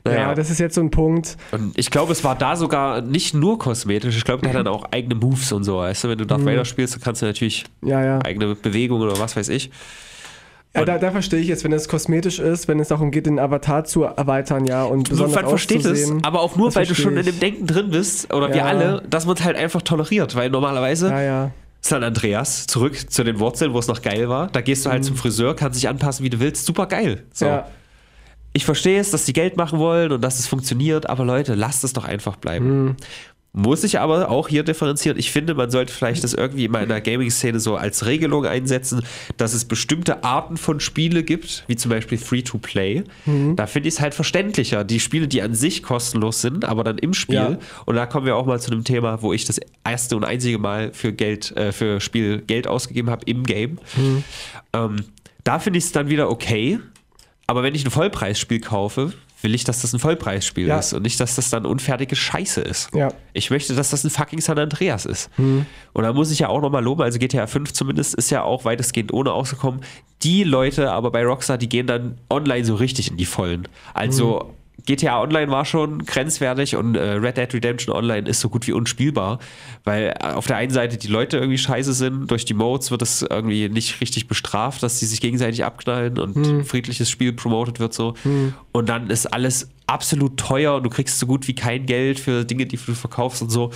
Naja. 0.06 0.20
Ja, 0.20 0.36
das 0.36 0.50
ist 0.50 0.60
jetzt 0.60 0.76
so 0.76 0.82
ein 0.82 0.92
Punkt. 0.92 1.38
Und 1.52 1.78
ich 1.78 1.90
glaube, 1.90 2.12
es 2.12 2.24
war 2.24 2.36
da 2.36 2.56
sogar 2.58 3.02
nicht 3.02 3.34
nur 3.34 3.58
kosmetisch. 3.58 4.18
Ich 4.18 4.26
glaube, 4.26 4.42
der 4.42 4.50
hat 4.50 4.60
dann 4.60 4.68
auch 4.68 4.86
eigene 4.92 5.16
Moves 5.16 5.52
und 5.54 5.64
so. 5.64 5.78
Weißt 5.78 6.04
du, 6.04 6.10
wenn 6.10 6.18
du 6.18 6.26
Darth 6.26 6.42
mhm. 6.42 6.48
Vader 6.48 6.66
spielst, 6.66 6.96
dann 6.96 7.02
kannst 7.02 7.22
du 7.22 7.26
natürlich 7.26 7.64
ja, 7.82 8.04
ja. 8.04 8.20
eigene 8.24 8.56
Bewegungen 8.56 9.02
oder 9.02 9.18
was 9.20 9.38
weiß 9.38 9.48
ich. 9.50 9.72
Ja, 10.76 10.86
da, 10.86 10.98
da, 10.98 11.12
verstehe 11.12 11.40
ich 11.40 11.48
jetzt, 11.48 11.64
wenn 11.64 11.72
es 11.72 11.88
kosmetisch 11.88 12.40
ist, 12.40 12.68
wenn 12.68 12.80
es 12.80 12.88
darum 12.88 13.12
geht, 13.12 13.28
den 13.28 13.38
Avatar 13.38 13.84
zu 13.86 14.04
erweitern, 14.04 14.66
ja, 14.66 14.84
und 14.84 15.08
besonders 15.08 15.36
Man 15.36 15.48
versteht 15.48 15.86
es, 15.86 16.12
aber 16.24 16.42
auch 16.42 16.56
nur, 16.56 16.74
weil 16.74 16.88
du 16.88 16.96
schon 16.96 17.16
in 17.16 17.24
dem 17.24 17.40
Denken 17.40 17.68
drin 17.68 17.92
bist, 17.92 18.34
oder 18.34 18.50
ja. 18.50 18.56
wir 18.56 18.66
alle, 18.66 19.04
dass 19.08 19.28
man 19.28 19.36
es 19.36 19.44
halt 19.44 19.56
einfach 19.56 19.84
toleriert, 19.84 20.36
weil 20.36 20.50
normalerweise 20.50 21.10
ja, 21.10 21.22
ja. 21.22 21.52
San 21.80 22.04
Andreas, 22.04 22.66
zurück 22.66 23.12
zu 23.12 23.24
den 23.24 23.38
Wurzeln, 23.38 23.74
wo 23.74 23.78
es 23.78 23.88
noch 23.88 24.02
geil 24.02 24.30
war, 24.30 24.48
da 24.48 24.62
gehst 24.62 24.88
du 24.88 24.90
halt 24.90 25.04
mhm. 25.04 25.08
zum 25.08 25.16
Friseur, 25.16 25.56
kannst 25.56 25.80
dich 25.80 25.88
anpassen, 25.88 26.26
wie 26.26 26.32
du 26.32 26.40
willst, 26.40 26.66
super 26.66 26.88
geil. 26.88 27.24
So. 27.32 27.46
Ja. 27.46 27.68
Ich 28.54 28.66
verstehe 28.66 29.00
es, 29.00 29.12
dass 29.12 29.26
die 29.26 29.34
Geld 29.34 29.58
machen 29.58 29.80
wollen 29.80 30.12
und 30.12 30.22
dass 30.22 30.40
es 30.40 30.48
funktioniert, 30.48 31.10
aber 31.10 31.26
Leute, 31.26 31.56
lasst 31.56 31.84
es 31.84 31.94
doch 31.94 32.06
einfach 32.06 32.36
bleiben. 32.36 32.86
Mhm. 32.86 32.96
Muss 33.56 33.84
ich 33.84 34.00
aber 34.00 34.32
auch 34.32 34.50
hier 34.50 34.64
differenzieren. 34.64 35.20
Ich 35.20 35.30
finde, 35.30 35.54
man 35.54 35.70
sollte 35.70 35.94
vielleicht 35.94 36.24
das 36.24 36.34
irgendwie 36.34 36.68
mal 36.68 36.82
in 36.82 36.90
der 36.90 37.02
Gaming-Szene 37.02 37.60
so 37.60 37.76
als 37.76 38.08
Regelung 38.08 38.48
einsetzen, 38.48 39.06
dass 39.38 39.54
es 39.54 39.66
bestimmte 39.66 40.24
Arten 40.24 40.58
von 40.58 40.80
Spiele 40.80 41.22
gibt, 41.22 41.64
wie 41.68 41.76
zum 41.76 41.92
Beispiel 41.92 42.18
Free-to-Play. 42.18 43.04
Mhm. 43.28 43.56
Da 43.56 43.68
finde 43.68 43.90
ich 43.90 43.96
es 43.96 44.02
halt 44.02 44.16
verständlicher. 44.16 44.84
Die 44.84 45.00
Spiele, 45.00 45.28
die 45.28 45.44
an 45.44 45.54
sich 45.54 45.84
kostenlos 45.84 46.42
sind, 46.42 46.66
aber 46.66 46.84
dann 46.84 46.98
im 46.98 47.14
Spiel. 47.14 47.36
Ja. 47.36 47.58
Und 47.86 47.96
da 47.96 48.08
kommen 48.08 48.26
wir 48.26 48.36
auch 48.38 48.48
mal 48.48 48.60
zu 48.60 48.72
einem 48.72 48.86
Thema, 48.86 49.22
wo 49.22 49.34
ich 49.34 49.46
das 49.46 49.60
erste 49.84 50.18
und 50.18 50.24
einzige 50.24 50.58
Mal 50.58 50.92
für 50.92 51.14
Geld, 51.14 51.56
äh, 51.56 51.72
für 51.72 52.02
Spiel 52.02 52.42
Geld 52.42 52.68
ausgegeben 52.68 53.12
habe 53.12 53.22
im 53.28 53.44
Game. 53.44 53.78
Mhm. 53.96 54.24
Ähm, 54.74 54.96
da 55.44 55.60
finde 55.60 55.78
ich 55.78 55.86
es 55.86 55.92
dann 55.92 56.10
wieder 56.10 56.32
okay. 56.32 56.80
Aber 57.54 57.62
wenn 57.62 57.76
ich 57.76 57.86
ein 57.86 57.92
Vollpreisspiel 57.92 58.62
kaufe, 58.62 59.14
will 59.44 59.54
ich, 59.54 59.64
dass 59.64 59.84
das 59.84 59.94
ein 59.94 60.00
Vollpreisspiel 60.00 60.66
ja. 60.70 60.80
ist 60.80 60.92
und 60.94 61.04
nicht, 61.04 61.20
dass 61.20 61.36
das 61.36 61.52
dann 61.52 61.68
unfertige 61.68 62.16
Scheiße 62.16 62.62
ist. 62.62 62.90
Ja. 62.96 63.10
Ich 63.34 63.52
möchte, 63.52 63.76
dass 63.76 63.92
das 63.92 64.04
ein 64.04 64.10
fucking 64.10 64.42
San 64.42 64.58
Andreas 64.58 65.06
ist. 65.06 65.30
Mhm. 65.38 65.68
Und 65.94 66.04
da 66.04 66.14
muss 66.14 66.32
ich 66.32 66.40
ja 66.40 66.50
auch 66.50 66.62
nochmal 66.62 66.84
loben, 66.84 67.04
also 67.04 67.20
GTA 67.20 67.46
5 67.46 67.72
zumindest 67.72 68.16
ist 68.16 68.32
ja 68.32 68.42
auch 68.42 68.66
weitestgehend 68.66 69.14
ohne 69.14 69.34
ausgekommen. 69.34 69.82
Die 70.24 70.44
Leute 70.44 70.92
aber 70.92 71.12
bei 71.12 71.24
Rockstar, 71.24 71.60
die 71.60 71.70
gehen 71.70 71.86
dann 71.86 72.18
online 72.28 72.66
so 72.66 72.74
richtig 72.74 73.12
in 73.12 73.18
die 73.18 73.28
Vollen. 73.28 73.68
Also 73.94 74.50
mhm 74.50 74.63
GTA 74.86 75.22
Online 75.22 75.50
war 75.50 75.64
schon 75.64 76.06
grenzwertig 76.06 76.76
und 76.76 76.96
äh, 76.96 77.14
Red 77.14 77.38
Dead 77.38 77.54
Redemption 77.54 77.96
Online 77.96 78.28
ist 78.28 78.42
so 78.42 78.50
gut 78.50 78.68
wie 78.68 78.74
unspielbar, 78.74 79.40
weil 79.86 80.14
äh, 80.20 80.26
auf 80.34 80.48
der 80.48 80.58
einen 80.58 80.72
Seite 80.72 80.98
die 80.98 81.08
Leute 81.08 81.38
irgendwie 81.38 81.58
scheiße 81.58 81.94
sind, 81.94 82.30
durch 82.30 82.44
die 82.44 82.54
Modes 82.54 82.92
wird 82.92 83.02
es 83.02 83.22
irgendwie 83.22 83.70
nicht 83.70 84.02
richtig 84.02 84.28
bestraft, 84.28 84.84
dass 84.84 85.00
sie 85.00 85.06
sich 85.06 85.22
gegenseitig 85.22 85.64
abknallen 85.64 86.20
und 86.20 86.36
hm. 86.36 86.66
friedliches 86.66 87.10
Spiel 87.10 87.32
promotet 87.32 87.80
wird 87.80 87.94
so. 87.94 88.16
Hm. 88.24 88.54
Und 88.74 88.90
dann 88.90 89.10
ist 89.10 89.28
alles 89.28 89.70
absolut 89.88 90.38
teuer 90.38 90.76
und 90.76 90.84
du 90.84 90.90
kriegst 90.90 91.18
so 91.18 91.28
gut 91.28 91.48
wie 91.48 91.56
kein 91.56 91.86
Geld 91.86 92.20
für 92.20 92.44
Dinge, 92.44 92.66
die 92.66 92.78
du 92.78 92.94
verkaufst 92.94 93.42
und 93.42 93.50
so. 93.50 93.72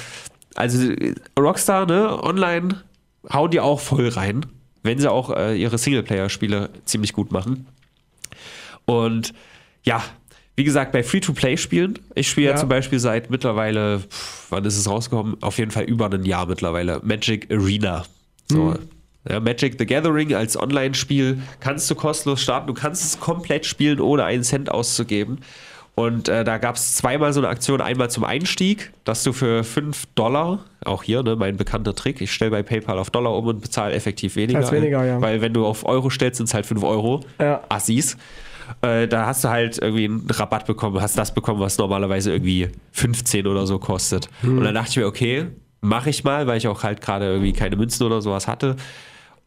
Also 0.56 0.92
Rockstar, 1.40 1.86
ne, 1.86 2.22
online 2.22 2.84
hauen 3.32 3.52
die 3.52 3.60
auch 3.60 3.80
voll 3.80 4.10
rein, 4.10 4.46
wenn 4.84 5.00
sie 5.00 5.10
auch 5.10 5.30
äh, 5.30 5.56
ihre 5.56 5.78
Singleplayer-Spiele 5.78 6.70
ziemlich 6.86 7.14
gut 7.14 7.32
machen. 7.32 7.68
Und 8.86 9.34
ja, 9.84 10.04
wie 10.58 10.64
gesagt, 10.64 10.92
bei 10.92 11.04
Free-to-Play-Spielen, 11.04 12.00
ich 12.16 12.28
spiele 12.28 12.48
ja. 12.48 12.54
ja. 12.54 12.58
zum 12.58 12.68
Beispiel 12.68 12.98
seit 12.98 13.30
mittlerweile, 13.30 14.00
pff, 14.00 14.48
wann 14.50 14.66
ist 14.66 14.76
es 14.76 14.90
rausgekommen? 14.90 15.38
Auf 15.42 15.60
jeden 15.60 15.70
Fall 15.70 15.84
über 15.84 16.12
ein 16.12 16.26
Jahr 16.26 16.48
mittlerweile. 16.48 17.00
Magic 17.04 17.48
Arena. 17.52 18.04
So. 18.52 18.64
Mhm. 18.64 18.80
Ja, 19.30 19.40
Magic 19.40 19.76
the 19.78 19.86
Gathering 19.86 20.34
als 20.34 20.60
Online-Spiel 20.60 21.44
kannst 21.60 21.92
du 21.92 21.96
kostenlos 21.96 22.42
starten. 22.42 22.66
Du 22.66 22.74
kannst 22.74 23.06
es 23.06 23.20
komplett 23.20 23.68
spielen, 23.68 24.00
ohne 24.00 24.24
einen 24.24 24.44
Cent 24.44 24.72
auszugeben. 24.72 25.40
Und 25.94 26.28
äh, 26.28 26.44
da 26.44 26.58
gab 26.58 26.76
es 26.76 26.96
zweimal 26.96 27.34
so 27.34 27.40
eine 27.40 27.50
Aktion. 27.50 27.80
Einmal 27.80 28.10
zum 28.10 28.24
Einstieg, 28.24 28.92
dass 29.04 29.24
du 29.24 29.34
für 29.34 29.64
5 29.64 30.06
Dollar, 30.16 30.66
auch 30.86 31.04
hier, 31.04 31.22
ne, 31.22 31.36
mein 31.36 31.58
bekannter 31.58 31.94
Trick, 31.94 32.20
ich 32.20 32.32
stelle 32.32 32.52
bei 32.52 32.64
PayPal 32.64 32.98
auf 32.98 33.12
Dollar 33.12 33.36
um 33.36 33.46
und 33.46 33.62
bezahle 33.62 33.94
effektiv 33.94 34.36
weniger. 34.36 34.72
Weniger, 34.72 35.06
ja. 35.06 35.22
Weil 35.22 35.42
wenn 35.42 35.54
du 35.54 35.66
auf 35.66 35.86
Euro 35.86 36.10
stellst, 36.10 36.38
sind 36.38 36.48
es 36.48 36.54
halt 36.56 36.66
5 36.66 36.84
Euro. 36.84 37.22
Ja. 37.40 37.64
Assis. 37.70 38.18
Äh, 38.82 39.08
da 39.08 39.26
hast 39.26 39.44
du 39.44 39.50
halt 39.50 39.78
irgendwie 39.78 40.06
einen 40.06 40.28
Rabatt 40.30 40.66
bekommen, 40.66 41.02
hast 41.02 41.18
das 41.18 41.34
bekommen, 41.34 41.60
was 41.60 41.78
normalerweise 41.78 42.32
irgendwie 42.32 42.70
15 42.92 43.48
oder 43.48 43.66
so 43.66 43.80
kostet. 43.80 44.30
Mhm. 44.42 44.60
Und 44.60 44.64
dann 44.64 44.76
dachte 44.76 44.90
ich 44.92 44.98
mir, 44.98 45.08
okay, 45.08 45.48
mache 45.82 46.10
ich 46.10 46.24
mal, 46.24 46.48
weil 46.48 46.58
ich 46.58 46.68
auch 46.68 46.84
halt 46.84 47.02
gerade 47.02 47.26
irgendwie 47.26 47.54
keine 47.54 47.76
Münzen 47.76 48.06
oder 48.06 48.22
sowas 48.22 48.48
hatte. 48.48 48.76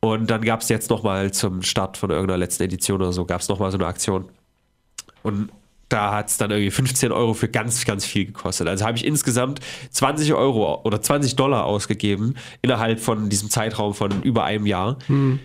Und 0.01 0.31
dann 0.31 0.43
gab 0.43 0.63
es 0.63 0.69
jetzt 0.69 0.91
nochmal 0.91 1.31
zum 1.33 1.63
Start 1.63 1.97
von 1.97 2.11
irgendeiner 2.11 2.39
letzten 2.39 2.63
Edition 2.63 3.01
oder 3.01 3.13
so, 3.13 3.25
gab 3.27 3.41
es 3.41 3.49
nochmal 3.49 3.71
so 3.71 3.79
eine 3.79 3.87
Aktion. 3.87 4.27
Und 5.23 5.51
da 5.91 6.15
hat 6.15 6.29
es 6.29 6.37
dann 6.37 6.51
irgendwie 6.51 6.71
15 6.71 7.13
Euro 7.13 7.35
für 7.35 7.49
ganz, 7.49 7.85
ganz 7.85 8.07
viel 8.07 8.25
gekostet. 8.25 8.69
Also 8.69 8.87
habe 8.87 8.97
ich 8.97 9.05
insgesamt 9.05 9.61
20 9.91 10.33
Euro 10.35 10.81
oder 10.85 11.03
20 11.03 11.37
Dollar 11.37 11.67
ausgegeben 11.67 12.37
innerhalb 12.63 13.01
von 13.01 13.29
diesem 13.29 13.51
Zeitraum 13.51 13.93
von 13.93 14.23
über 14.23 14.45
einem 14.45 14.67
Jahr. 14.67 14.97
Hm 15.07 15.41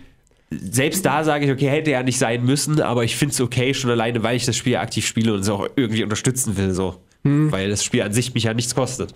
selbst 0.58 1.04
da 1.04 1.24
sage 1.24 1.46
ich, 1.46 1.50
okay, 1.50 1.68
hätte 1.68 1.90
ja 1.90 2.02
nicht 2.02 2.18
sein 2.18 2.44
müssen, 2.44 2.80
aber 2.80 3.04
ich 3.04 3.16
finde 3.16 3.32
es 3.32 3.40
okay, 3.40 3.74
schon 3.74 3.90
alleine, 3.90 4.22
weil 4.22 4.36
ich 4.36 4.46
das 4.46 4.56
Spiel 4.56 4.76
aktiv 4.76 5.06
spiele 5.06 5.34
und 5.34 5.40
es 5.40 5.48
auch 5.48 5.68
irgendwie 5.76 6.02
unterstützen 6.02 6.56
will, 6.56 6.72
so. 6.72 6.96
Hm. 7.24 7.50
Weil 7.52 7.70
das 7.70 7.84
Spiel 7.84 8.02
an 8.02 8.12
sich 8.12 8.34
mich 8.34 8.44
ja 8.44 8.54
nichts 8.54 8.74
kostet. 8.74 9.14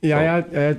Ja, 0.00 0.18
so. 0.18 0.24
ja, 0.24 0.38
äh, 0.38 0.76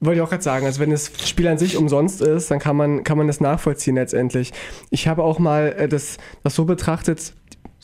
wollte 0.00 0.18
ich 0.18 0.22
auch 0.22 0.30
gerade 0.30 0.42
sagen, 0.42 0.66
also 0.66 0.80
wenn 0.80 0.90
das 0.90 1.10
Spiel 1.24 1.48
an 1.48 1.58
sich 1.58 1.76
umsonst 1.76 2.20
ist, 2.20 2.50
dann 2.50 2.58
kann 2.58 2.76
man, 2.76 3.04
kann 3.04 3.16
man 3.16 3.26
das 3.26 3.40
nachvollziehen 3.40 3.94
letztendlich. 3.94 4.52
Ich 4.90 5.08
habe 5.08 5.22
auch 5.22 5.38
mal 5.38 5.74
äh, 5.76 5.88
das, 5.88 6.18
das 6.42 6.54
so 6.54 6.64
betrachtet, 6.64 7.32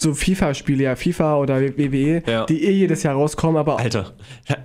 so 0.01 0.15
FIFA-Spiele, 0.15 0.85
ja, 0.85 0.97
FIFA 0.97 1.37
oder 1.37 1.61
WWE, 1.61 2.23
ja. 2.27 2.47
die 2.47 2.65
eh 2.65 2.71
jedes 2.71 3.03
Jahr 3.03 3.15
rauskommen, 3.15 3.59
aber. 3.59 3.79
Alter, 3.79 4.13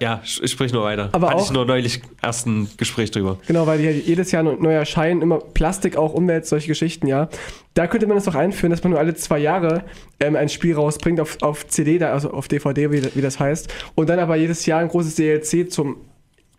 ja, 0.01 0.21
sprich 0.23 0.71
nur 0.71 0.83
weiter. 0.83 1.09
Aber 1.11 1.27
Hatte 1.27 1.37
auch, 1.37 1.45
ich 1.45 1.51
nur 1.51 1.65
neulich 1.65 2.01
erst 2.23 2.47
ein 2.47 2.69
Gespräch 2.77 3.11
drüber. 3.11 3.37
Genau, 3.45 3.67
weil 3.67 3.79
die 3.79 3.87
halt 3.87 4.07
jedes 4.07 4.31
Jahr 4.31 4.43
neu 4.43 4.73
erscheinen, 4.73 5.21
immer 5.21 5.39
Plastik, 5.39 5.97
auch 5.97 6.13
Umwelt, 6.13 6.45
solche 6.45 6.67
Geschichten, 6.67 7.07
ja. 7.07 7.27
Da 7.73 7.87
könnte 7.87 8.07
man 8.07 8.15
es 8.15 8.23
doch 8.23 8.35
einführen, 8.35 8.71
dass 8.71 8.81
man 8.83 8.91
nur 8.91 8.99
alle 8.99 9.15
zwei 9.15 9.39
Jahre 9.39 9.83
ähm, 10.21 10.37
ein 10.37 10.47
Spiel 10.47 10.75
rausbringt 10.75 11.19
auf, 11.19 11.37
auf 11.41 11.67
CD, 11.67 12.01
also 12.01 12.31
auf 12.31 12.47
DVD, 12.47 12.91
wie, 12.91 13.03
wie 13.13 13.21
das 13.21 13.37
heißt, 13.37 13.73
und 13.95 14.09
dann 14.09 14.19
aber 14.19 14.37
jedes 14.37 14.65
Jahr 14.65 14.79
ein 14.79 14.87
großes 14.87 15.15
DLC 15.15 15.69
zum 15.69 15.97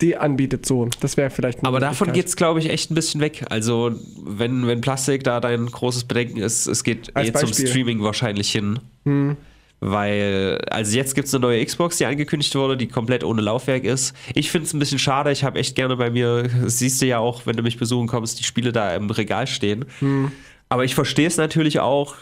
die 0.01 0.17
anbietet. 0.17 0.67
So, 0.67 0.89
das 1.01 1.17
wäre 1.17 1.31
vielleicht. 1.31 1.65
Aber 1.65 1.81
davon 1.81 2.13
geht 2.13 2.27
es, 2.27 2.37
glaube 2.37 2.61
ich, 2.61 2.71
echt 2.71 2.91
ein 2.91 2.95
bisschen 2.95 3.21
weg. 3.21 3.45
Also, 3.51 3.93
wenn, 4.25 4.67
wenn 4.67 4.81
Plastik 4.81 5.25
da 5.25 5.41
dein 5.41 5.67
großes 5.67 6.05
Bedenken 6.05 6.39
ist, 6.39 6.67
es 6.67 6.85
geht 6.85 7.13
eh 7.17 7.33
zum 7.33 7.53
Streaming 7.53 8.03
wahrscheinlich 8.03 8.51
hin. 8.51 8.79
Hm. 9.05 9.37
Weil, 9.81 10.59
also 10.71 10.97
jetzt 10.97 11.15
gibt 11.15 11.29
es 11.29 11.35
eine 11.35 11.43
neue 11.43 11.65
Xbox, 11.65 11.99
die 11.99 12.07
angekündigt 12.07 12.55
wurde, 12.55 12.79
die 12.79 12.89
komplett 12.89 13.23
ohne 13.25 13.43
Laufwerk 13.43 13.85
ist. 13.85 14.15
Ich 14.35 14.51
finde 14.51 14.67
es 14.67 14.73
ein 14.73 14.79
bisschen 14.79 14.99
schade. 14.99 15.31
Ich 15.31 15.45
habe 15.45 15.59
echt 15.59 15.77
gerne 15.77 15.97
bei 15.97 16.11
mir, 16.11 16.49
siehst 16.67 17.03
du 17.03 17.07
ja 17.07 17.19
auch, 17.19 17.45
wenn 17.45 17.57
du 17.57 17.63
mich 17.63 17.79
besuchen 17.79 18.07
kommst, 18.07 18.39
die 18.39 18.45
Spiele 18.45 18.73
da 18.73 18.95
im 18.95 19.11
Regal 19.11 19.47
stehen. 19.47 19.85
Hm. 19.99 20.33
Aber 20.69 20.85
ich 20.85 20.95
verstehe 20.95 21.27
es 21.27 21.37
natürlich 21.37 21.81
auch, 21.81 22.17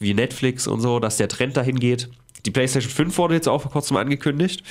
wie 0.00 0.12
Netflix 0.14 0.66
und 0.66 0.80
so, 0.80 1.00
dass 1.00 1.16
der 1.16 1.28
Trend 1.28 1.56
dahin 1.56 1.78
geht. 1.78 2.08
Die 2.46 2.50
PlayStation 2.50 2.90
5 2.90 3.18
wurde 3.18 3.34
jetzt 3.34 3.48
auch 3.48 3.62
vor 3.62 3.70
kurzem 3.70 3.96
angekündigt. 3.96 4.62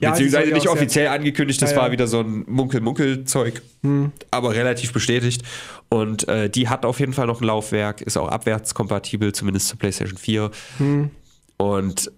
Ja, 0.00 0.10
Beziehungsweise 0.10 0.52
nicht 0.52 0.68
offiziell 0.68 1.08
angekündigt, 1.08 1.62
das 1.62 1.70
ja, 1.70 1.76
ja. 1.76 1.82
war 1.82 1.92
wieder 1.92 2.06
so 2.06 2.20
ein 2.20 2.44
Munkel-Munkel-Zeug, 2.48 3.62
hm. 3.82 4.12
aber 4.30 4.54
relativ 4.54 4.92
bestätigt. 4.92 5.42
Und 5.88 6.26
äh, 6.28 6.48
die 6.48 6.68
hat 6.68 6.84
auf 6.84 6.98
jeden 6.98 7.12
Fall 7.12 7.26
noch 7.26 7.40
ein 7.40 7.44
Laufwerk, 7.44 8.00
ist 8.00 8.16
auch 8.16 8.28
abwärtskompatibel, 8.28 9.32
zumindest 9.32 9.68
zur 9.68 9.78
PlayStation 9.78 10.18
4. 10.18 10.50
Hm. 10.78 11.10
Und 11.56 12.10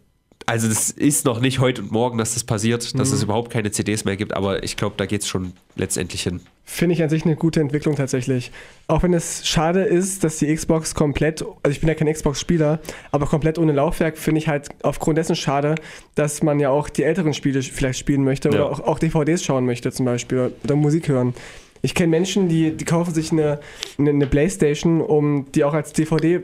also 0.46 0.68
das 0.68 0.90
ist 0.90 1.24
noch 1.24 1.40
nicht 1.40 1.58
heute 1.58 1.82
und 1.82 1.92
morgen, 1.92 2.18
dass 2.18 2.34
das 2.34 2.44
passiert, 2.44 2.82
dass 2.98 3.08
mhm. 3.08 3.14
es 3.14 3.22
überhaupt 3.22 3.50
keine 3.50 3.70
CDs 3.70 4.04
mehr 4.04 4.16
gibt, 4.16 4.34
aber 4.34 4.62
ich 4.62 4.76
glaube, 4.76 4.94
da 4.96 5.06
geht 5.06 5.22
es 5.22 5.28
schon 5.28 5.52
letztendlich 5.76 6.22
hin. 6.22 6.40
Finde 6.66 6.94
ich 6.94 7.02
an 7.02 7.08
sich 7.08 7.24
eine 7.24 7.36
gute 7.36 7.60
Entwicklung 7.60 7.94
tatsächlich. 7.96 8.50
Auch 8.86 9.02
wenn 9.02 9.14
es 9.14 9.46
schade 9.46 9.82
ist, 9.82 10.24
dass 10.24 10.38
die 10.38 10.54
Xbox 10.54 10.94
komplett, 10.94 11.42
also 11.62 11.70
ich 11.70 11.80
bin 11.80 11.88
ja 11.88 11.94
kein 11.94 12.12
Xbox-Spieler, 12.12 12.80
aber 13.10 13.26
komplett 13.26 13.58
ohne 13.58 13.72
Laufwerk 13.72 14.16
finde 14.18 14.38
ich 14.38 14.48
halt 14.48 14.68
aufgrund 14.82 15.18
dessen 15.18 15.36
schade, 15.36 15.74
dass 16.14 16.42
man 16.42 16.58
ja 16.60 16.70
auch 16.70 16.88
die 16.88 17.02
älteren 17.02 17.34
Spiele 17.34 17.62
vielleicht 17.62 17.98
spielen 17.98 18.24
möchte 18.24 18.48
ja. 18.48 18.54
oder 18.54 18.70
auch, 18.70 18.80
auch, 18.80 18.98
DVDs 18.98 19.44
schauen 19.44 19.66
möchte 19.66 19.92
zum 19.92 20.06
Beispiel 20.06 20.52
oder 20.62 20.76
Musik 20.76 21.08
hören. 21.08 21.34
Ich 21.82 21.94
kenne 21.94 22.08
Menschen, 22.08 22.48
die, 22.48 22.70
die 22.70 22.84
kaufen 22.86 23.12
sich 23.12 23.30
eine, 23.30 23.60
eine, 23.98 24.10
eine 24.10 24.26
Playstation, 24.26 25.02
um 25.02 25.52
die 25.52 25.64
auch 25.64 25.74
als 25.74 25.92
DVD 25.92 26.40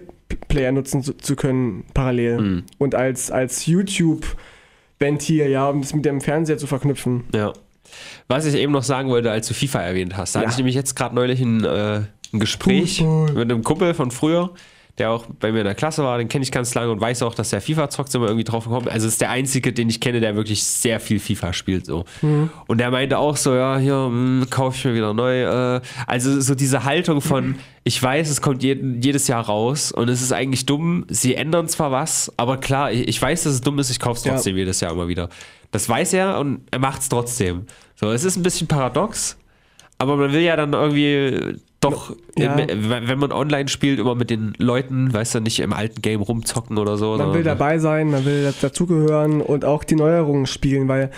Player 0.49 0.73
nutzen 0.73 1.03
zu, 1.03 1.17
zu 1.17 1.37
können, 1.37 1.85
parallel. 1.95 2.41
Mhm. 2.41 2.65
Und 2.79 2.95
als, 2.95 3.31
als 3.31 3.67
YouTube-Ventil, 3.67 5.49
ja, 5.49 5.69
um 5.69 5.81
das 5.81 5.95
mit 5.95 6.05
dem 6.05 6.21
Fernseher 6.21 6.59
zu 6.59 6.67
verknüpfen. 6.67 7.25
Ja. 7.35 7.53
Was 8.29 8.47
ich 8.47 8.55
eben 8.55 8.73
noch 8.73 8.83
sagen 8.83 9.09
wollte, 9.09 9.31
als 9.31 9.49
du 9.49 9.55
FIFA 9.55 9.83
erwähnt 9.83 10.17
hast, 10.17 10.35
da 10.35 10.41
ja. 10.41 10.47
hatte 10.47 10.53
ich 10.53 10.59
nämlich 10.59 10.77
jetzt 10.77 10.95
gerade 10.95 11.15
neulich 11.15 11.41
ein, 11.41 11.65
äh, 11.65 12.03
ein 12.33 12.41
Gespräch 12.41 12.99
Fußball. 12.99 13.33
mit 13.33 13.51
einem 13.51 13.65
Kumpel 13.65 13.95
von 13.95 14.11
früher, 14.11 14.55
der 14.99 15.11
auch 15.11 15.27
bei 15.27 15.53
mir 15.53 15.61
in 15.61 15.65
der 15.65 15.75
Klasse 15.75 16.03
war, 16.05 16.19
den 16.19 16.29
kenne 16.29 16.43
ich 16.43 16.53
ganz 16.53 16.75
lange 16.75 16.91
und 16.91 17.01
weiß 17.01 17.23
auch, 17.23 17.35
dass 17.35 17.51
der 17.51 17.61
FIFA 17.61 17.91
zockt, 17.91 18.13
sind 18.13 18.21
wir 18.21 18.29
irgendwie 18.29 18.45
drauf 18.45 18.65
gekommen. 18.65 18.89
Also 18.89 19.07
ist 19.09 19.21
der 19.21 19.31
einzige, 19.31 19.73
den 19.73 19.89
ich 19.89 20.01
kenne, 20.01 20.21
der 20.21 20.37
wirklich 20.37 20.63
sehr 20.63 21.01
viel 21.01 21.19
FIFA 21.19 21.53
spielt. 21.53 21.87
So. 21.87 22.05
Mhm. 22.23 22.51
Und 22.67 22.79
der 22.79 22.91
meinte 22.91 23.19
auch 23.19 23.37
so, 23.37 23.55
ja, 23.55 23.79
hier, 23.79 23.95
hm, 23.95 24.47
kaufe 24.51 24.77
ich 24.77 24.85
mir 24.85 24.95
wieder 24.95 25.15
neu. 25.15 25.77
Äh. 25.77 25.81
Also 26.07 26.41
so 26.41 26.55
diese 26.55 26.85
Haltung 26.85 27.21
von, 27.21 27.57
ich 27.85 28.03
weiß, 28.03 28.29
es 28.29 28.43
kommt 28.43 28.63
jeden, 28.63 29.01
jedes 29.01 29.29
Jahr 29.29 29.45
raus 29.45 29.93
und 29.93 30.09
es 30.09 30.23
ist 30.23 30.33
eigentlich 30.33 30.67
dumm. 30.67 31.05
Sie 31.09 31.35
ändern 31.35 31.69
zwar 31.69 31.91
was, 31.91 32.33
aber 32.37 32.59
klar, 32.59 32.93
ich, 32.93 33.09
ich 33.09 33.21
weiß, 33.21 33.45
dass 33.45 33.55
es 33.55 33.61
dumm 33.61 33.79
ist, 33.79 33.91
ich 33.91 34.01
kaufe 34.01 34.19
es 34.19 34.23
trotzdem 34.23 34.55
ja. 34.57 34.61
jedes 34.61 34.81
Jahr 34.81 34.93
immer 34.93 35.09
wieder. 35.09 35.29
Das 35.71 35.89
weiß 35.89 36.13
er 36.15 36.39
und 36.39 36.63
er 36.71 36.79
macht 36.79 37.03
es 37.03 37.09
trotzdem. 37.09 37.67
So, 37.95 38.11
es 38.11 38.25
ist 38.25 38.37
ein 38.37 38.43
bisschen 38.43 38.67
paradox, 38.67 39.37
aber 39.99 40.17
man 40.17 40.33
will 40.33 40.41
ja 40.41 40.57
dann 40.57 40.73
irgendwie 40.73 41.61
doch, 41.81 42.15
ja. 42.37 42.59
wenn 42.59 43.19
man 43.19 43.33
online 43.33 43.69
spielt, 43.69 43.99
immer 43.99 44.15
mit 44.15 44.29
den 44.29 44.53
Leuten, 44.59 45.13
weißt 45.13 45.37
du, 45.37 45.41
nicht 45.41 45.61
im 45.61 45.73
alten 45.73 46.03
Game 46.03 46.21
rumzocken 46.21 46.77
oder 46.77 46.99
so. 46.99 47.17
Man 47.17 47.33
will 47.33 47.43
dabei 47.43 47.79
sein, 47.79 48.11
man 48.11 48.27
will 48.27 48.53
dazugehören 48.61 49.41
und 49.41 49.65
auch 49.65 49.83
die 49.83 49.95
Neuerungen 49.95 50.45
spielen, 50.47 50.89
weil 50.89 51.11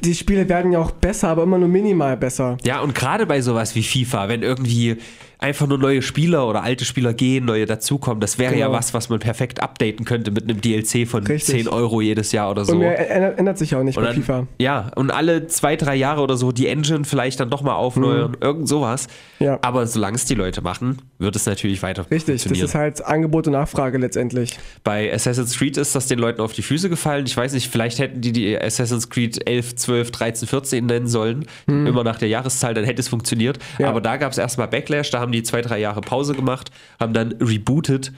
die 0.00 0.14
Spiele 0.14 0.48
werden 0.48 0.72
ja 0.72 0.78
auch 0.78 0.92
besser, 0.92 1.28
aber 1.28 1.42
immer 1.42 1.58
nur 1.58 1.68
minimal 1.68 2.16
besser. 2.16 2.56
Ja, 2.64 2.80
und 2.80 2.94
gerade 2.94 3.26
bei 3.26 3.40
sowas 3.40 3.74
wie 3.74 3.82
FIFA, 3.82 4.28
wenn 4.28 4.42
irgendwie 4.42 4.96
einfach 5.38 5.66
nur 5.66 5.78
neue 5.78 6.02
Spieler 6.02 6.48
oder 6.48 6.62
alte 6.62 6.84
Spieler 6.84 7.12
gehen, 7.12 7.44
neue 7.44 7.66
dazukommen. 7.66 8.20
Das 8.20 8.38
wäre 8.38 8.54
genau. 8.54 8.66
ja 8.66 8.72
was, 8.72 8.94
was 8.94 9.08
man 9.08 9.18
perfekt 9.18 9.62
updaten 9.62 10.04
könnte 10.04 10.30
mit 10.30 10.44
einem 10.44 10.60
DLC 10.60 11.06
von 11.06 11.26
Richtig. 11.26 11.64
10 11.64 11.68
Euro 11.68 12.00
jedes 12.00 12.32
Jahr 12.32 12.50
oder 12.50 12.64
so. 12.64 12.72
Und 12.72 12.78
mehr 12.78 13.38
ändert 13.38 13.58
sich 13.58 13.74
auch 13.74 13.82
nicht 13.82 13.98
und 13.98 14.04
bei 14.04 14.14
FIFA. 14.14 14.46
Ja, 14.58 14.90
und 14.96 15.10
alle 15.10 15.46
zwei, 15.46 15.76
drei 15.76 15.94
Jahre 15.94 16.22
oder 16.22 16.36
so 16.36 16.52
die 16.52 16.68
Engine 16.68 17.04
vielleicht 17.04 17.40
dann 17.40 17.50
doch 17.50 17.62
mal 17.62 17.74
aufneuern, 17.74 18.32
mhm. 18.32 18.36
irgend 18.40 18.68
sowas. 18.68 19.08
Ja. 19.38 19.58
Aber 19.62 19.86
solange 19.86 20.16
es 20.16 20.24
die 20.24 20.34
Leute 20.34 20.62
machen, 20.62 20.98
wird 21.18 21.36
es 21.36 21.46
natürlich 21.46 21.82
weiter 21.82 22.06
Richtig, 22.10 22.42
das 22.42 22.58
ist 22.58 22.74
halt 22.74 23.04
Angebot 23.04 23.46
und 23.46 23.52
Nachfrage 23.52 23.98
letztendlich. 23.98 24.58
Bei 24.84 25.12
Assassin's 25.12 25.56
Creed 25.58 25.76
ist 25.76 25.94
das 25.94 26.06
den 26.06 26.18
Leuten 26.18 26.40
auf 26.40 26.52
die 26.52 26.62
Füße 26.62 26.88
gefallen. 26.88 27.26
Ich 27.26 27.36
weiß 27.36 27.52
nicht, 27.52 27.68
vielleicht 27.68 27.98
hätten 27.98 28.20
die 28.20 28.32
die 28.32 28.58
Assassin's 28.58 29.10
Creed 29.10 29.46
11, 29.46 29.76
12, 29.76 30.10
13, 30.10 30.48
14 30.48 30.86
nennen 30.86 31.08
sollen. 31.08 31.46
Mhm. 31.66 31.86
Immer 31.86 32.04
nach 32.04 32.18
der 32.18 32.28
Jahreszahl, 32.28 32.74
dann 32.74 32.84
hätte 32.84 33.00
es 33.00 33.08
funktioniert. 33.08 33.58
Ja. 33.78 33.88
Aber 33.88 34.00
da 34.00 34.16
gab 34.16 34.32
es 34.32 34.38
erstmal 34.38 34.68
Backlash, 34.68 35.10
da 35.10 35.20
haben 35.20 35.25
die 35.32 35.42
zwei, 35.42 35.62
drei 35.62 35.78
Jahre 35.78 36.00
Pause 36.00 36.34
gemacht, 36.34 36.70
haben 37.00 37.12
dann 37.12 37.32
rebootet. 37.40 38.12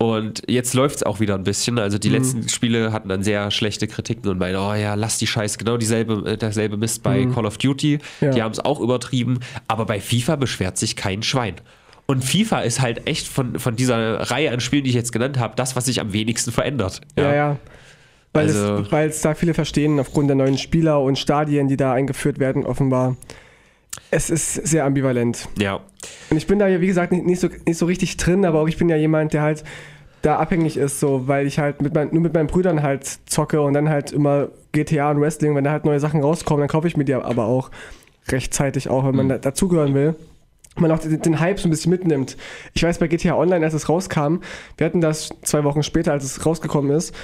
Und 0.00 0.42
jetzt 0.46 0.74
läuft 0.74 0.96
es 0.96 1.02
auch 1.02 1.18
wieder 1.18 1.34
ein 1.34 1.42
bisschen. 1.42 1.78
Also 1.78 1.98
die 1.98 2.08
mhm. 2.08 2.14
letzten 2.14 2.48
Spiele 2.48 2.92
hatten 2.92 3.08
dann 3.08 3.24
sehr 3.24 3.50
schlechte 3.50 3.88
Kritiken 3.88 4.30
und 4.30 4.38
meinen, 4.38 4.56
oh 4.56 4.74
ja, 4.74 4.94
lass 4.94 5.18
die 5.18 5.26
Scheiße. 5.26 5.58
Genau 5.58 5.76
dieselbe, 5.76 6.30
äh, 6.30 6.36
derselbe 6.36 6.76
Mist 6.76 7.02
bei 7.02 7.26
mhm. 7.26 7.34
Call 7.34 7.46
of 7.46 7.58
Duty. 7.58 7.98
Ja. 8.20 8.30
Die 8.30 8.42
haben 8.42 8.52
es 8.52 8.60
auch 8.60 8.80
übertrieben. 8.80 9.40
Aber 9.66 9.86
bei 9.86 10.00
FIFA 10.00 10.36
beschwert 10.36 10.78
sich 10.78 10.94
kein 10.94 11.24
Schwein. 11.24 11.56
Und 12.06 12.24
FIFA 12.24 12.60
ist 12.60 12.80
halt 12.80 13.08
echt 13.08 13.26
von, 13.26 13.58
von 13.58 13.74
dieser 13.74 14.30
Reihe 14.30 14.52
an 14.52 14.60
Spielen, 14.60 14.84
die 14.84 14.90
ich 14.90 14.96
jetzt 14.96 15.12
genannt 15.12 15.38
habe, 15.38 15.54
das, 15.56 15.74
was 15.74 15.86
sich 15.86 16.00
am 16.00 16.12
wenigsten 16.12 16.52
verändert. 16.52 17.00
Ja, 17.18 17.24
ja. 17.24 17.34
ja. 17.34 17.56
Weil, 18.32 18.46
also, 18.46 18.84
es 18.96 19.20
da 19.20 19.34
viele 19.34 19.52
verstehen, 19.52 19.98
aufgrund 19.98 20.28
der 20.28 20.36
neuen 20.36 20.58
Spieler 20.58 21.02
und 21.02 21.18
Stadien, 21.18 21.66
die 21.66 21.76
da 21.76 21.92
eingeführt 21.92 22.38
werden, 22.38 22.64
offenbar. 22.64 23.16
Es 24.10 24.30
ist 24.30 24.54
sehr 24.54 24.84
ambivalent. 24.84 25.48
Ja. 25.58 25.80
Und 26.30 26.36
ich 26.36 26.46
bin 26.46 26.58
da 26.58 26.68
ja, 26.68 26.80
wie 26.80 26.86
gesagt, 26.86 27.12
nicht, 27.12 27.26
nicht, 27.26 27.40
so, 27.40 27.48
nicht 27.66 27.78
so 27.78 27.86
richtig 27.86 28.16
drin, 28.16 28.44
aber 28.44 28.60
auch 28.60 28.68
ich 28.68 28.76
bin 28.78 28.88
ja 28.88 28.96
jemand, 28.96 29.32
der 29.32 29.42
halt 29.42 29.64
da 30.22 30.36
abhängig 30.36 30.76
ist, 30.76 31.00
so, 31.00 31.28
weil 31.28 31.46
ich 31.46 31.58
halt 31.58 31.80
mit 31.82 31.94
mein, 31.94 32.08
nur 32.12 32.22
mit 32.22 32.34
meinen 32.34 32.48
Brüdern 32.48 32.82
halt 32.82 33.06
zocke 33.26 33.60
und 33.60 33.74
dann 33.74 33.88
halt 33.88 34.12
immer 34.12 34.48
GTA 34.72 35.10
und 35.10 35.20
Wrestling, 35.20 35.54
wenn 35.54 35.64
da 35.64 35.70
halt 35.70 35.84
neue 35.84 36.00
Sachen 36.00 36.22
rauskommen, 36.22 36.60
dann 36.60 36.68
kaufe 36.68 36.88
ich 36.88 36.96
mir 36.96 37.04
die 37.04 37.14
aber 37.14 37.46
auch 37.46 37.70
rechtzeitig 38.28 38.88
auch, 38.88 39.06
wenn 39.06 39.14
man 39.14 39.26
mhm. 39.26 39.40
dazugehören 39.40 39.94
will. 39.94 40.16
Man 40.76 40.90
auch 40.92 40.98
den, 40.98 41.20
den, 41.20 41.40
Hype 41.40 41.58
so 41.58 41.68
ein 41.68 41.70
bisschen 41.70 41.90
mitnimmt. 41.90 42.36
Ich 42.72 42.82
weiß 42.82 42.98
bei 42.98 43.08
GTA 43.08 43.36
Online, 43.36 43.64
als 43.64 43.74
es 43.74 43.88
rauskam, 43.88 44.38
wir 44.76 44.86
hatten 44.86 45.00
das 45.00 45.30
zwei 45.42 45.64
Wochen 45.64 45.82
später, 45.82 46.12
als 46.12 46.24
es 46.24 46.44
rausgekommen 46.44 46.90
ist, 46.92 47.14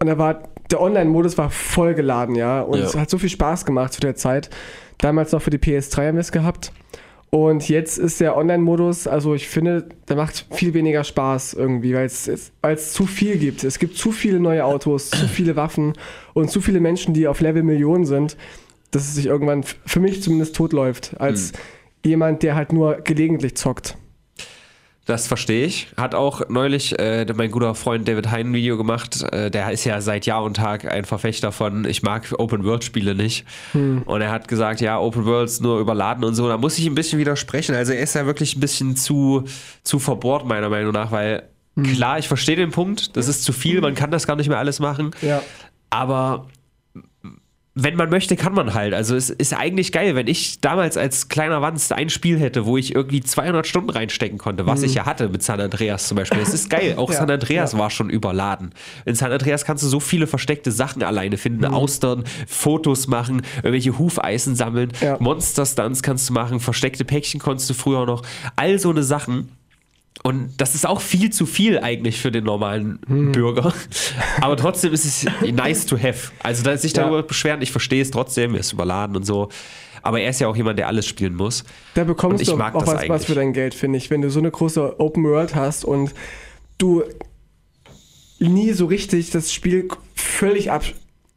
und 0.00 0.08
da 0.08 0.18
war 0.18 0.42
der 0.70 0.80
Online-Modus 0.80 1.38
war 1.38 1.50
voll 1.50 1.94
geladen, 1.94 2.34
ja, 2.34 2.60
und 2.60 2.78
ja. 2.78 2.84
es 2.84 2.96
hat 2.96 3.10
so 3.10 3.18
viel 3.18 3.28
Spaß 3.28 3.64
gemacht 3.64 3.92
zu 3.92 4.00
der 4.00 4.16
Zeit. 4.16 4.50
Damals 4.98 5.32
noch 5.32 5.42
für 5.42 5.50
die 5.50 5.58
PS3 5.58 6.08
haben 6.08 6.16
wir 6.16 6.20
es 6.20 6.32
gehabt. 6.32 6.72
Und 7.30 7.68
jetzt 7.68 7.98
ist 7.98 8.20
der 8.20 8.36
Online-Modus, 8.36 9.08
also 9.08 9.34
ich 9.34 9.48
finde, 9.48 9.88
der 10.08 10.14
macht 10.14 10.46
viel 10.52 10.72
weniger 10.72 11.02
Spaß 11.02 11.54
irgendwie, 11.54 11.92
weil 11.92 12.06
es 12.06 12.92
zu 12.92 13.06
viel 13.06 13.38
gibt. 13.38 13.64
Es 13.64 13.80
gibt 13.80 13.96
zu 13.96 14.12
viele 14.12 14.38
neue 14.38 14.64
Autos, 14.64 15.10
zu 15.10 15.26
viele 15.26 15.56
Waffen 15.56 15.94
und 16.32 16.48
zu 16.48 16.60
viele 16.60 16.78
Menschen, 16.78 17.12
die 17.12 17.26
auf 17.26 17.40
Level 17.40 17.64
Millionen 17.64 18.04
sind, 18.04 18.36
dass 18.92 19.02
es 19.02 19.16
sich 19.16 19.26
irgendwann 19.26 19.64
für 19.64 19.98
mich 19.98 20.22
zumindest 20.22 20.54
totläuft, 20.54 21.16
als 21.18 21.52
mhm. 21.52 22.10
jemand, 22.10 22.42
der 22.44 22.54
halt 22.54 22.72
nur 22.72 23.00
gelegentlich 23.02 23.56
zockt. 23.56 23.96
Das 25.04 25.26
verstehe 25.26 25.66
ich. 25.66 25.88
Hat 25.98 26.14
auch 26.14 26.48
neulich 26.48 26.98
äh, 26.98 27.26
mein 27.36 27.50
guter 27.50 27.74
Freund 27.74 28.08
David 28.08 28.30
Hein 28.30 28.50
ein 28.50 28.54
Video 28.54 28.78
gemacht. 28.78 29.22
Äh, 29.32 29.50
der 29.50 29.70
ist 29.70 29.84
ja 29.84 30.00
seit 30.00 30.24
Jahr 30.24 30.42
und 30.42 30.54
Tag 30.54 30.90
ein 30.90 31.04
Verfechter 31.04 31.52
von, 31.52 31.84
ich 31.84 32.02
mag 32.02 32.32
Open-World-Spiele 32.36 33.14
nicht. 33.14 33.44
Hm. 33.72 34.02
Und 34.02 34.22
er 34.22 34.30
hat 34.30 34.48
gesagt, 34.48 34.80
ja, 34.80 34.98
Open 34.98 35.26
Worlds 35.26 35.60
nur 35.60 35.78
überladen 35.78 36.24
und 36.24 36.34
so. 36.34 36.48
Da 36.48 36.56
muss 36.56 36.78
ich 36.78 36.86
ein 36.86 36.94
bisschen 36.94 37.18
widersprechen. 37.18 37.74
Also 37.74 37.92
er 37.92 38.00
ist 38.00 38.14
ja 38.14 38.24
wirklich 38.24 38.56
ein 38.56 38.60
bisschen 38.60 38.96
zu, 38.96 39.44
zu 39.82 39.98
verbohrt, 39.98 40.46
meiner 40.46 40.70
Meinung 40.70 40.92
nach, 40.92 41.12
weil 41.12 41.42
hm. 41.76 41.84
klar, 41.84 42.18
ich 42.18 42.28
verstehe 42.28 42.56
den 42.56 42.70
Punkt. 42.70 43.16
Das 43.16 43.28
ist 43.28 43.44
zu 43.44 43.52
viel, 43.52 43.82
man 43.82 43.94
kann 43.94 44.10
das 44.10 44.26
gar 44.26 44.36
nicht 44.36 44.48
mehr 44.48 44.58
alles 44.58 44.80
machen. 44.80 45.10
Ja. 45.20 45.42
Aber 45.90 46.46
wenn 47.76 47.96
man 47.96 48.08
möchte, 48.08 48.36
kann 48.36 48.54
man 48.54 48.72
halt. 48.72 48.94
Also 48.94 49.16
es 49.16 49.30
ist 49.30 49.52
eigentlich 49.52 49.90
geil, 49.90 50.14
wenn 50.14 50.28
ich 50.28 50.60
damals 50.60 50.96
als 50.96 51.28
kleiner 51.28 51.60
Wanst 51.60 51.92
ein 51.92 52.08
Spiel 52.08 52.38
hätte, 52.38 52.66
wo 52.66 52.76
ich 52.76 52.94
irgendwie 52.94 53.20
200 53.20 53.66
Stunden 53.66 53.90
reinstecken 53.90 54.38
konnte, 54.38 54.64
was 54.64 54.80
mhm. 54.80 54.86
ich 54.86 54.94
ja 54.94 55.06
hatte 55.06 55.28
mit 55.28 55.42
San 55.42 55.60
Andreas 55.60 56.06
zum 56.06 56.16
Beispiel. 56.16 56.40
Es 56.40 56.54
ist 56.54 56.70
geil. 56.70 56.94
Auch 56.96 57.10
ja, 57.10 57.18
San 57.18 57.30
Andreas 57.30 57.72
ja. 57.72 57.78
war 57.78 57.90
schon 57.90 58.10
überladen. 58.10 58.70
In 59.04 59.16
San 59.16 59.32
Andreas 59.32 59.64
kannst 59.64 59.82
du 59.82 59.88
so 59.88 59.98
viele 59.98 60.28
versteckte 60.28 60.70
Sachen 60.70 61.02
alleine 61.02 61.36
finden. 61.36 61.66
Mhm. 61.66 61.74
Austern, 61.74 62.24
Fotos 62.46 63.08
machen, 63.08 63.42
irgendwelche 63.56 63.98
Hufeisen 63.98 64.54
sammeln, 64.54 64.92
ja. 65.00 65.16
Monster-Stunts 65.18 66.04
kannst 66.04 66.28
du 66.28 66.32
machen, 66.32 66.60
versteckte 66.60 67.04
Päckchen 67.04 67.40
konntest 67.40 67.68
du 67.70 67.74
früher 67.74 68.06
noch. 68.06 68.22
All 68.54 68.78
so 68.78 68.90
eine 68.90 69.02
Sachen 69.02 69.48
und 70.22 70.54
das 70.58 70.74
ist 70.74 70.86
auch 70.86 71.00
viel 71.00 71.30
zu 71.30 71.44
viel 71.44 71.78
eigentlich 71.78 72.20
für 72.20 72.30
den 72.30 72.44
normalen 72.44 73.00
hm. 73.06 73.32
Bürger. 73.32 73.74
Aber 74.40 74.56
trotzdem 74.56 74.92
ist 74.92 75.04
es 75.04 75.26
nice 75.52 75.86
to 75.86 75.98
have. 75.98 76.30
Also 76.42 76.62
da 76.62 76.76
sich 76.76 76.92
darüber 76.92 77.16
ja. 77.16 77.22
beschweren, 77.22 77.60
ich 77.60 77.72
verstehe 77.72 78.00
es 78.00 78.10
trotzdem, 78.10 78.54
er 78.54 78.60
ist 78.60 78.72
überladen 78.72 79.16
und 79.16 79.26
so. 79.26 79.48
Aber 80.02 80.20
er 80.20 80.30
ist 80.30 80.40
ja 80.40 80.48
auch 80.48 80.56
jemand, 80.56 80.78
der 80.78 80.86
alles 80.86 81.06
spielen 81.06 81.34
muss. 81.34 81.64
Da 81.94 82.04
bekommst 82.04 82.46
du 82.46 82.52
auch 82.54 82.74
was, 82.86 83.08
was, 83.08 83.24
für 83.24 83.34
dein 83.34 83.52
Geld, 83.52 83.74
finde 83.74 83.98
ich. 83.98 84.10
Wenn 84.10 84.20
du 84.20 84.30
so 84.30 84.38
eine 84.38 84.50
große 84.50 85.00
Open 85.00 85.24
World 85.24 85.54
hast 85.54 85.84
und 85.84 86.14
du 86.78 87.02
nie 88.38 88.72
so 88.72 88.86
richtig 88.86 89.30
das 89.30 89.52
Spiel 89.52 89.88
völlig 90.14 90.70
ab, 90.70 90.84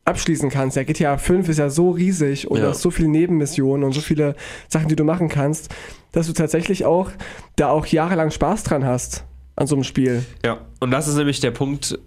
abschließen 0.08 0.50
kannst. 0.50 0.78
Ja, 0.78 0.84
GTA 0.84 1.18
5 1.18 1.50
ist 1.50 1.58
ja 1.58 1.70
so 1.70 1.92
riesig 1.92 2.50
und 2.50 2.60
ja. 2.60 2.68
hast 2.68 2.82
so 2.82 2.92
viele 2.92 3.10
Nebenmissionen 3.10 3.84
und 3.84 3.94
so 3.94 4.02
viele 4.02 4.36
Sachen, 4.70 4.88
die 4.88 4.96
du 4.96 5.04
machen 5.04 5.30
kannst 5.30 5.70
dass 6.18 6.26
du 6.26 6.34
tatsächlich 6.34 6.84
auch 6.84 7.12
da 7.56 7.70
auch 7.70 7.86
jahrelang 7.86 8.32
Spaß 8.32 8.64
dran 8.64 8.86
hast 8.86 9.26
an 9.56 9.68
so 9.68 9.76
einem 9.76 9.84
Spiel. 9.84 10.26
Ja, 10.44 10.66
und 10.80 10.90
das 10.92 11.08
ist 11.08 11.16
nämlich 11.16 11.40
der 11.40 11.52
Punkt, 11.52 12.00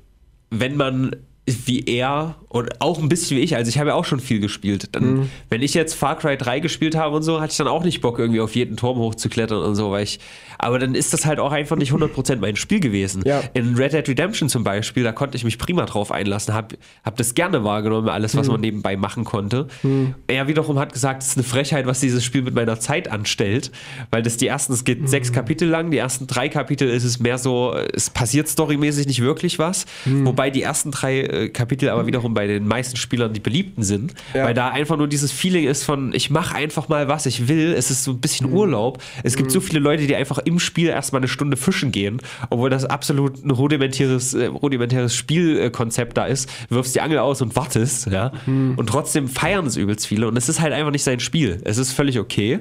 wenn 0.51 0.77
man 0.77 1.15
wie 1.46 1.85
er 1.87 2.37
und 2.48 2.81
auch 2.81 2.98
ein 2.98 3.09
bisschen 3.09 3.37
wie 3.37 3.42
ich, 3.42 3.55
also 3.55 3.68
ich 3.68 3.79
habe 3.79 3.90
ja 3.90 3.94
auch 3.94 4.05
schon 4.05 4.18
viel 4.18 4.40
gespielt. 4.40 4.88
Dann, 4.92 5.14
mhm. 5.14 5.31
Wenn 5.50 5.62
ich 5.62 5.72
jetzt 5.74 5.94
Far 5.94 6.18
Cry 6.18 6.37
3 6.37 6.59
gespielt 6.61 6.96
habe 6.96 7.14
und 7.14 7.22
so, 7.22 7.40
hatte 7.40 7.53
ich 7.53 7.57
dann 7.57 7.68
auch 7.68 7.85
nicht 7.85 8.00
Bock, 8.00 8.18
irgendwie 8.18 8.40
auf 8.40 8.57
jeden 8.57 8.76
Turm 8.76 8.98
hochzuklettern 8.98 9.62
und 9.62 9.76
so, 9.76 9.92
weil 9.92 10.03
ich, 10.03 10.18
aber 10.59 10.79
dann 10.81 10.96
ist 10.96 11.12
das 11.12 11.26
halt 11.26 11.38
auch 11.38 11.53
einfach 11.53 11.76
nicht 11.76 11.92
100% 11.92 12.37
mein 12.37 12.57
Spiel 12.57 12.81
gewesen. 12.81 13.22
Ja. 13.24 13.42
In 13.55 13.76
Red 13.76 13.92
Dead 13.92 14.09
Redemption 14.09 14.48
zum 14.48 14.64
Beispiel, 14.64 15.05
da 15.05 15.12
konnte 15.12 15.37
ich 15.37 15.44
mich 15.44 15.59
prima 15.59 15.87
drauf 15.87 16.11
einlassen, 16.11 16.53
habe 16.53 16.76
hab 17.05 17.16
das 17.16 17.35
gerne 17.35 17.62
wahrgenommen, 17.62 18.09
alles, 18.09 18.37
was 18.37 18.46
mhm. 18.46 18.53
man 18.53 18.61
nebenbei 18.62 18.96
machen 18.96 19.24
konnte. 19.24 19.68
Mhm. 19.85 20.16
Er 20.26 20.48
wiederum 20.48 20.79
hat 20.79 20.92
gesagt, 20.92 21.22
es 21.22 21.31
ist 21.31 21.37
eine 21.37 21.44
Frechheit, 21.44 21.87
was 21.87 22.00
dieses 22.00 22.24
Spiel 22.24 22.42
mit 22.42 22.55
meiner 22.55 22.81
Zeit 22.81 23.11
anstellt, 23.11 23.70
weil 24.11 24.22
das 24.22 24.37
die 24.37 24.48
ersten, 24.48 24.72
es 24.72 24.85
geht 24.85 25.03
mhm. 25.03 25.07
sechs 25.07 25.33
Kapitel 25.33 25.68
lang, 25.68 25.92
die 25.92 25.98
ersten 25.98 26.26
drei 26.26 26.48
Kapitel 26.48 26.88
ist 26.88 27.05
es 27.05 27.20
mehr 27.20 27.38
so, 27.38 27.74
es 27.74 28.11
passiert 28.11 28.48
storymäßig 28.48 29.07
nicht 29.07 29.22
wirklich 29.22 29.61
was, 29.61 29.87
mhm. 30.05 30.26
wobei 30.26 30.50
die 30.50 30.62
ersten 30.62 30.90
drei 30.90 31.30
äh, 31.31 31.49
Kapitel 31.49 31.88
aber 31.88 32.07
wiederum 32.07 32.35
bei 32.35 32.47
den 32.47 32.66
meisten 32.66 32.97
Spielern 32.97 33.33
die 33.33 33.40
beliebten 33.40 33.83
sind, 33.83 34.14
ja. 34.35 34.45
weil 34.45 34.55
da 34.55 34.69
einfach 34.69 34.97
nur 34.97 35.09
dieses 35.09 35.33
Feeling 35.33 35.66
ist 35.66 35.85
von, 35.85 36.12
ich 36.12 36.31
mache 36.31 36.55
einfach 36.55 36.88
mal, 36.88 37.09
was 37.09 37.27
ich 37.27 37.49
will. 37.49 37.73
Es 37.73 37.90
ist 37.90 38.05
so 38.05 38.12
ein 38.12 38.21
bisschen 38.21 38.51
mhm. 38.51 38.57
Urlaub. 38.57 39.03
Es 39.23 39.37
gibt 39.37 39.49
mhm. 39.49 39.53
so 39.53 39.61
viele 39.61 39.81
Leute, 39.81 40.07
die 40.07 40.16
einfach 40.16 40.38
im 40.38 40.59
Spiel 40.59 40.88
erstmal 40.88 41.21
eine 41.21 41.29
Stunde 41.29 41.57
fischen 41.57 41.93
gehen, 41.93 42.21
obwohl 42.51 42.71
das 42.71 42.85
absolut 42.85 43.45
ein 43.45 43.51
rudimentäres, 43.51 44.35
äh, 44.35 44.47
rudimentäres 44.47 45.14
Spielkonzept 45.14 46.16
da 46.16 46.27
ist. 46.27 46.49
Wirfst 46.69 46.95
die 46.95 47.01
Angel 47.01 47.19
aus 47.19 47.43
und 47.43 47.57
wartest, 47.57 48.07
ja. 48.07 48.33
Mhm. 48.47 48.75
Und 48.77 48.88
trotzdem 48.88 49.29
feiern 49.29 49.66
es 49.66 49.77
übelst 49.77 50.07
viele 50.07 50.29
und 50.29 50.37
es 50.37 50.49
ist 50.49 50.61
halt 50.61 50.73
einfach 50.73 50.93
nicht 50.93 51.05
sein 51.05 51.21
Spiel. 51.21 51.61
Es 51.64 51.79
ist 51.79 51.93
völlig 51.93 52.19
okay. 52.19 52.61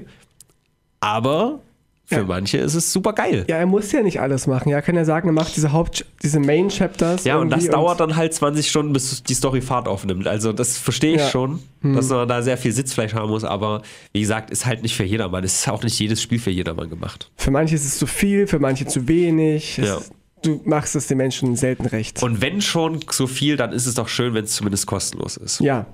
Aber 1.01 1.61
Für 2.09 2.15
Ja. 2.21 2.23
manche 2.23 2.57
ist 2.57 2.73
es 2.73 2.91
super 2.91 3.13
geil. 3.13 3.45
Ja, 3.47 3.57
er 3.57 3.67
muss 3.67 3.91
ja 3.91 4.01
nicht 4.01 4.19
alles 4.19 4.47
machen. 4.47 4.69
Ja, 4.69 4.77
er 4.77 4.81
kann 4.81 4.95
ja 4.95 5.05
sagen, 5.05 5.29
er 5.29 5.31
macht 5.31 5.55
diese 5.55 5.71
Haupt, 5.73 6.05
diese 6.23 6.39
Main-Chapters. 6.39 7.23
Ja, 7.23 7.37
und 7.37 7.51
das 7.51 7.67
dauert 7.67 7.99
dann 7.99 8.15
halt 8.15 8.33
20 8.33 8.67
Stunden, 8.67 8.93
bis 8.93 9.21
die 9.21 9.35
Story 9.35 9.61
Fahrt 9.61 9.87
aufnimmt. 9.87 10.25
Also 10.25 10.51
das 10.51 10.79
verstehe 10.79 11.11
ich 11.15 11.21
Ja. 11.21 11.29
schon, 11.29 11.59
dass 11.83 12.09
man 12.09 12.27
da 12.27 12.41
sehr 12.41 12.57
viel 12.57 12.71
Sitzfleisch 12.71 13.13
haben 13.13 13.29
muss, 13.29 13.43
aber 13.43 13.83
wie 14.11 14.21
gesagt, 14.21 14.49
ist 14.49 14.65
halt 14.65 14.81
nicht 14.81 14.95
für 14.95 15.03
jedermann. 15.03 15.43
Es 15.43 15.59
ist 15.59 15.69
auch 15.69 15.83
nicht 15.83 15.99
jedes 15.99 16.19
Spiel 16.19 16.39
für 16.39 16.49
jedermann 16.49 16.89
gemacht. 16.89 17.29
Für 17.37 17.51
manche 17.51 17.75
ist 17.75 17.85
es 17.85 17.99
zu 17.99 18.07
viel, 18.07 18.47
für 18.47 18.57
manche 18.57 18.87
zu 18.87 19.07
wenig. 19.07 19.77
Es, 19.77 19.87
Ja. 19.87 19.97
Du 20.41 20.61
machst 20.63 20.95
es 20.95 21.05
den 21.07 21.17
Menschen 21.17 21.55
selten 21.57 21.85
recht. 21.85 22.23
Und 22.23 22.41
wenn 22.41 22.61
schon 22.61 23.01
so 23.11 23.27
viel, 23.27 23.55
dann 23.57 23.71
ist 23.73 23.85
es 23.85 23.95
doch 23.95 24.07
schön, 24.07 24.33
wenn 24.33 24.45
es 24.45 24.55
zumindest 24.55 24.87
kostenlos 24.87 25.35
ist. 25.37 25.59
Ja. 25.59 25.85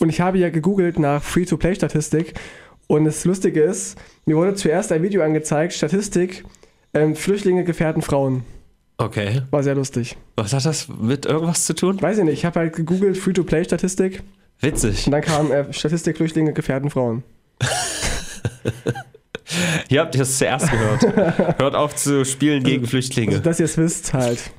Und 0.00 0.08
ich 0.08 0.20
habe 0.20 0.38
ja 0.38 0.48
gegoogelt 0.50 0.98
nach 0.98 1.22
Free-to-Play-Statistik. 1.22 2.34
Und 2.86 3.04
das 3.04 3.24
Lustige 3.24 3.62
ist, 3.62 3.96
mir 4.26 4.36
wurde 4.36 4.54
zuerst 4.54 4.92
ein 4.92 5.02
Video 5.02 5.22
angezeigt, 5.22 5.72
Statistik, 5.72 6.44
ähm, 6.92 7.16
Flüchtlinge 7.16 7.64
gefährden 7.64 8.02
Frauen. 8.02 8.44
Okay. 8.98 9.42
War 9.50 9.62
sehr 9.62 9.74
lustig. 9.74 10.16
Was 10.36 10.52
hat 10.52 10.64
das 10.64 10.88
mit 10.88 11.26
irgendwas 11.26 11.64
zu 11.64 11.74
tun? 11.74 12.00
Weiß 12.00 12.18
ich 12.18 12.24
nicht, 12.24 12.34
ich 12.34 12.44
habe 12.44 12.60
halt 12.60 12.76
gegoogelt 12.76 13.16
Free-to-Play-Statistik 13.18 14.22
Witzig. 14.60 15.06
und 15.06 15.12
dann 15.12 15.22
kam 15.22 15.50
äh, 15.50 15.72
Statistik, 15.72 16.16
Flüchtlinge 16.16 16.52
gefährden 16.52 16.90
Frauen. 16.90 17.24
Hier 19.88 20.00
habt 20.00 20.14
ihr 20.14 20.22
es 20.22 20.38
zuerst 20.38 20.70
gehört. 20.70 21.02
Hört 21.58 21.74
auf 21.74 21.94
zu 21.96 22.24
spielen 22.24 22.62
gegen 22.62 22.82
Also, 22.82 22.90
Flüchtlinge. 22.90 23.40
dass 23.40 23.58
ihr 23.60 23.66
es 23.66 23.76
wisst 23.78 24.12
halt. 24.14 24.50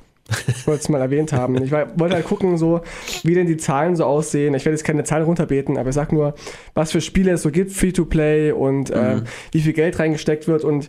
Ich 0.48 0.66
wollte 0.66 0.80
es 0.82 0.88
mal 0.88 1.00
erwähnt 1.00 1.32
haben. 1.32 1.62
Ich 1.62 1.70
war- 1.70 1.98
wollte 1.98 2.16
halt 2.16 2.24
gucken, 2.26 2.58
so, 2.58 2.80
wie 3.22 3.34
denn 3.34 3.46
die 3.46 3.56
Zahlen 3.56 3.94
so 3.94 4.04
aussehen. 4.04 4.54
Ich 4.54 4.64
werde 4.64 4.74
jetzt 4.76 4.84
keine 4.84 5.04
Zahlen 5.04 5.24
runterbeten, 5.24 5.78
aber 5.78 5.90
ich 5.90 5.94
sag 5.94 6.12
nur, 6.12 6.34
was 6.74 6.90
für 6.92 7.00
Spiele 7.00 7.32
es 7.32 7.42
so 7.42 7.50
gibt, 7.50 7.70
Free-to-Play 7.72 8.52
und 8.52 8.90
ähm, 8.94 9.22
wie 9.52 9.60
viel 9.60 9.72
Geld 9.72 9.98
reingesteckt 9.98 10.48
wird. 10.48 10.64
Und 10.64 10.88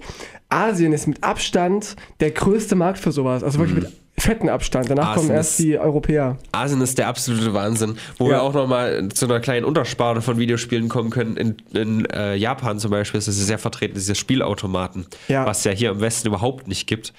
Asien 0.50 0.91
ist 0.93 1.08
mit 1.08 1.23
Abstand 1.23 1.95
der 2.19 2.32
größte 2.32 2.76
Markt 2.76 2.97
für 3.00 3.12
sowas. 3.12 3.43
Also 3.43 3.60
wirklich 3.60 3.84
mit 3.84 3.93
fetten 4.19 4.50
Abstand. 4.50 4.89
Danach 4.89 5.10
Asien 5.10 5.28
kommen 5.28 5.36
erst 5.36 5.60
die 5.60 5.78
Europäer. 5.78 6.38
Asien 6.52 6.82
ist 6.82 6.97
der 6.97 7.08
absolute 7.08 7.54
Wahnsinn. 7.54 7.97
Wo 8.17 8.26
Ja. 8.26 8.32
wir 8.38 8.41
auch 8.41 8.54
nochmal 8.56 9.10
zu 9.10 9.26
einer 9.26 9.39
kleinen 9.39 9.65
Untersparte 9.65 10.21
von 10.23 10.39
Videospielen 10.39 10.89
kommen 10.89 11.12
können. 11.12 11.38
In, 11.38 11.56
in 11.76 12.06
äh, 12.06 12.34
Japan 12.36 12.80
zum 12.80 12.89
Beispiel 12.89 13.19
ist 13.19 13.28
es 13.28 13.38
sehr 13.45 13.60
vertreten, 13.60 13.93
diese 13.93 14.15
Spielautomaten, 14.15 15.06
Ja. 15.28 15.45
was 15.45 15.63
ja 15.63 15.71
hier 15.71 15.91
im 15.91 16.02
Westen 16.02 16.28
überhaupt 16.30 16.67
nicht 16.67 16.88
gibt. 16.88 17.13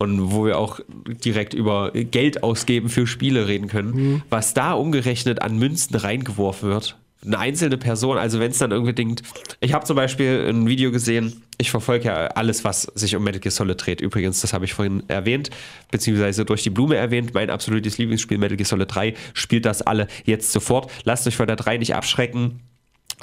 Und 0.00 0.30
wo 0.32 0.46
wir 0.46 0.58
auch 0.58 0.78
direkt 1.24 1.54
über 1.54 1.90
Geld 1.90 2.44
ausgeben 2.44 2.88
für 2.88 3.06
Spiele 3.06 3.48
reden 3.48 3.66
können. 3.66 3.90
Mhm. 3.90 4.22
Was 4.30 4.54
da 4.54 4.74
umgerechnet 4.74 5.42
an 5.42 5.58
Münzen 5.58 5.96
reingeworfen 5.96 6.68
wird. 6.70 6.96
Eine 7.26 7.40
einzelne 7.40 7.76
Person, 7.78 8.16
also 8.16 8.38
wenn 8.38 8.52
es 8.52 8.58
dann 8.58 8.70
irgendwie 8.70 8.92
denkt, 8.92 9.22
ich 9.58 9.72
habe 9.72 9.84
zum 9.84 9.96
Beispiel 9.96 10.46
ein 10.48 10.68
Video 10.68 10.92
gesehen, 10.92 11.42
ich 11.58 11.72
verfolge 11.72 12.04
ja 12.04 12.28
alles, 12.28 12.62
was 12.62 12.82
sich 12.94 13.16
um 13.16 13.24
Metal 13.24 13.40
Gear 13.40 13.50
Solid 13.50 13.84
dreht. 13.84 14.00
Übrigens, 14.00 14.40
das 14.40 14.52
habe 14.52 14.64
ich 14.66 14.72
vorhin 14.72 15.02
erwähnt, 15.08 15.50
beziehungsweise 15.90 16.44
durch 16.44 16.62
die 16.62 16.70
Blume 16.70 16.94
erwähnt. 16.94 17.34
Mein 17.34 17.50
absolutes 17.50 17.98
Lieblingsspiel 17.98 18.38
Metal 18.38 18.56
Gear 18.56 18.68
Solid 18.68 18.94
3 18.94 19.14
spielt 19.34 19.64
das 19.64 19.82
alle 19.82 20.06
jetzt 20.24 20.52
sofort. 20.52 20.92
Lasst 21.02 21.26
euch 21.26 21.34
von 21.34 21.48
der 21.48 21.56
3 21.56 21.78
nicht 21.78 21.96
abschrecken, 21.96 22.60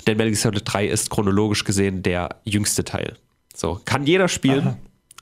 denn 0.07 0.17
Metal 0.17 0.31
Gear 0.31 0.41
Solid 0.41 0.63
3 0.65 0.87
ist 0.87 1.09
chronologisch 1.09 1.63
gesehen 1.63 2.03
der 2.03 2.41
jüngste 2.43 2.83
Teil. 2.83 3.15
So, 3.53 3.79
kann 3.85 4.05
jeder 4.05 4.27
spielen. 4.27 4.75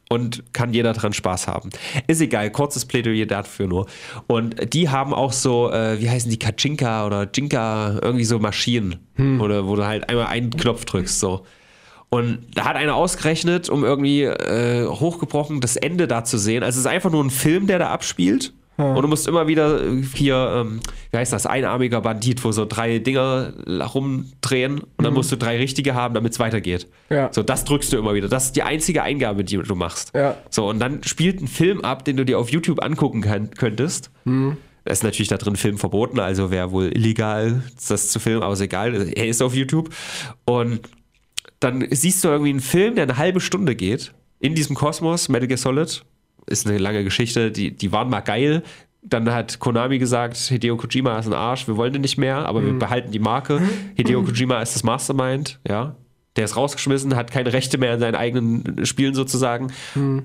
Und 0.10 0.54
kann 0.54 0.74
jeder 0.74 0.94
dran 0.94 1.14
Spaß 1.14 1.48
haben. 1.48 1.70
Ist 2.08 2.22
egal, 2.22 2.52
kurzes 2.52 2.86
Plädoyer 2.86 3.26
dafür 3.26 3.68
nur. 3.68 3.88
Und 4.28 4.74
die 4.74 4.90
haben 4.90 5.14
auch 5.14 5.32
so, 5.32 5.72
äh, 5.72 6.00
wie 6.00 6.10
heißen 6.10 6.30
die, 6.30 6.38
Kachinka 6.38 7.06
oder 7.08 7.28
Jinka, 7.34 8.00
irgendwie 8.02 8.26
so 8.26 8.38
Maschinen. 8.38 9.00
Oder 9.42 9.66
wo 9.66 9.76
du 9.76 9.86
halt 9.86 10.10
einmal 10.10 10.28
einen 10.28 10.52
Knopf 10.52 10.86
drückst, 10.86 11.20
so. 11.20 11.46
Und 12.10 12.46
da 12.54 12.66
hat 12.66 12.76
einer 12.76 12.94
ausgerechnet, 12.94 13.70
um 13.70 13.84
irgendwie 13.84 14.22
äh, 14.22 14.86
hochgebrochen 14.86 15.62
das 15.62 15.78
Ende 15.78 16.08
da 16.08 16.24
zu 16.24 16.38
sehen. 16.38 16.62
Also 16.62 16.78
es 16.78 16.86
ist 16.86 16.92
einfach 16.92 17.10
nur 17.10 17.24
ein 17.24 17.32
Film, 17.32 17.66
der 17.66 17.80
da 17.80 17.90
abspielt. 17.90 18.54
Und 18.78 19.02
du 19.02 19.08
musst 19.08 19.28
immer 19.28 19.48
wieder 19.48 19.84
äh, 19.84 20.02
hier, 20.16 20.64
ähm, 20.66 20.80
wie 21.12 21.18
heißt 21.18 21.32
das, 21.32 21.46
einarmiger 21.46 22.02
Bandit, 22.02 22.44
wo 22.44 22.52
so 22.52 22.66
drei 22.66 23.00
Dinger 23.00 23.54
rumdrehen 23.94 24.80
und 24.80 25.04
dann 25.04 25.14
musst 25.14 25.32
du 25.32 25.38
drei 25.38 25.58
richtige 25.58 25.94
haben, 25.94 26.16
damit 26.16 26.34
es 26.34 26.40
weitergeht. 26.40 26.88
Ja. 27.10 27.32
So, 27.32 27.44
das 27.44 27.66
drückst 27.66 27.94
du 27.94 27.98
immer 27.98 28.16
wieder. 28.16 28.28
Das 28.28 28.46
ist 28.46 28.56
die 28.56 28.64
einzige 28.64 29.04
Eingabe, 29.04 29.44
die 29.44 29.58
du 29.58 29.76
machst. 29.76 30.12
Ja. 30.16 30.38
So, 30.50 30.70
und 30.70 30.80
dann 30.80 31.04
spielt 31.04 31.42
ein 31.42 31.48
Film 31.48 31.82
ab, 31.82 32.04
den 32.04 32.18
du 32.18 32.26
dir 32.26 32.40
auf 32.40 32.50
YouTube 32.50 32.84
angucken 32.84 33.22
kann, 33.22 33.52
könntest. 33.52 34.10
Da 34.86 34.92
ist 34.92 35.04
natürlich 35.04 35.30
da 35.30 35.38
drin 35.38 35.56
Film 35.56 35.78
verboten, 35.78 36.20
also 36.20 36.52
wäre 36.52 36.72
wohl 36.72 36.88
illegal, 36.88 37.64
das 37.88 38.10
zu 38.10 38.20
filmen, 38.20 38.44
aber 38.44 38.54
ist 38.54 38.60
egal, 38.60 38.94
er 39.16 39.28
ist 39.28 39.42
auf 39.42 39.56
YouTube. 39.56 39.92
Und 40.46 40.82
dann 41.60 41.88
siehst 41.92 42.24
du 42.24 42.28
irgendwie 42.28 42.50
einen 42.50 42.60
Film, 42.60 42.96
der 42.96 43.04
eine 43.04 43.18
halbe 43.18 43.40
Stunde 43.40 43.76
geht, 43.76 44.14
in 44.40 44.56
diesem 44.56 44.76
Kosmos, 44.76 45.30
Metal 45.30 45.48
Gear 45.48 45.58
Solid. 45.58 46.04
Ist 46.48 46.68
eine 46.68 46.78
lange 46.78 47.04
Geschichte, 47.04 47.52
die, 47.52 47.72
die 47.72 47.92
waren 47.92 48.10
mal 48.10 48.22
geil. 48.22 48.64
Dann 49.02 49.30
hat 49.32 49.60
Konami 49.60 50.00
gesagt, 50.00 50.38
Hideo 50.38 50.78
Kojima 50.78 51.20
ist 51.20 51.28
ein 51.28 51.34
Arsch, 51.34 51.68
wir 51.68 51.76
wollen 51.76 51.92
den 51.92 52.02
nicht 52.02 52.18
mehr, 52.18 52.46
aber 52.46 52.64
wir 52.64 52.74
behalten 52.80 53.12
die 53.12 53.20
Marke. 53.20 53.62
Hideo 53.96 54.24
Kojima 54.24 54.62
ist 54.62 54.76
das 54.76 54.84
Mastermind, 54.84 55.60
ja. 55.68 55.96
Der 56.36 56.46
ist 56.46 56.56
rausgeschmissen, 56.56 57.16
hat 57.16 57.30
keine 57.30 57.54
Rechte 57.54 57.78
mehr 57.78 57.94
in 57.94 58.00
seinen 58.00 58.16
eigenen 58.16 58.86
Spielen 58.86 59.14
sozusagen. 59.14 59.72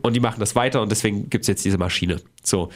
Und 0.03 0.15
die 0.15 0.21
machen 0.21 0.41
das 0.41 0.55
weiter 0.57 0.81
und 0.81 0.91
deswegen 0.91 1.29
gibt 1.29 1.43
es 1.43 1.49
jetzt 1.49 1.65
diese 1.65 1.77
Maschine. 1.77 2.21
So. 2.43 2.71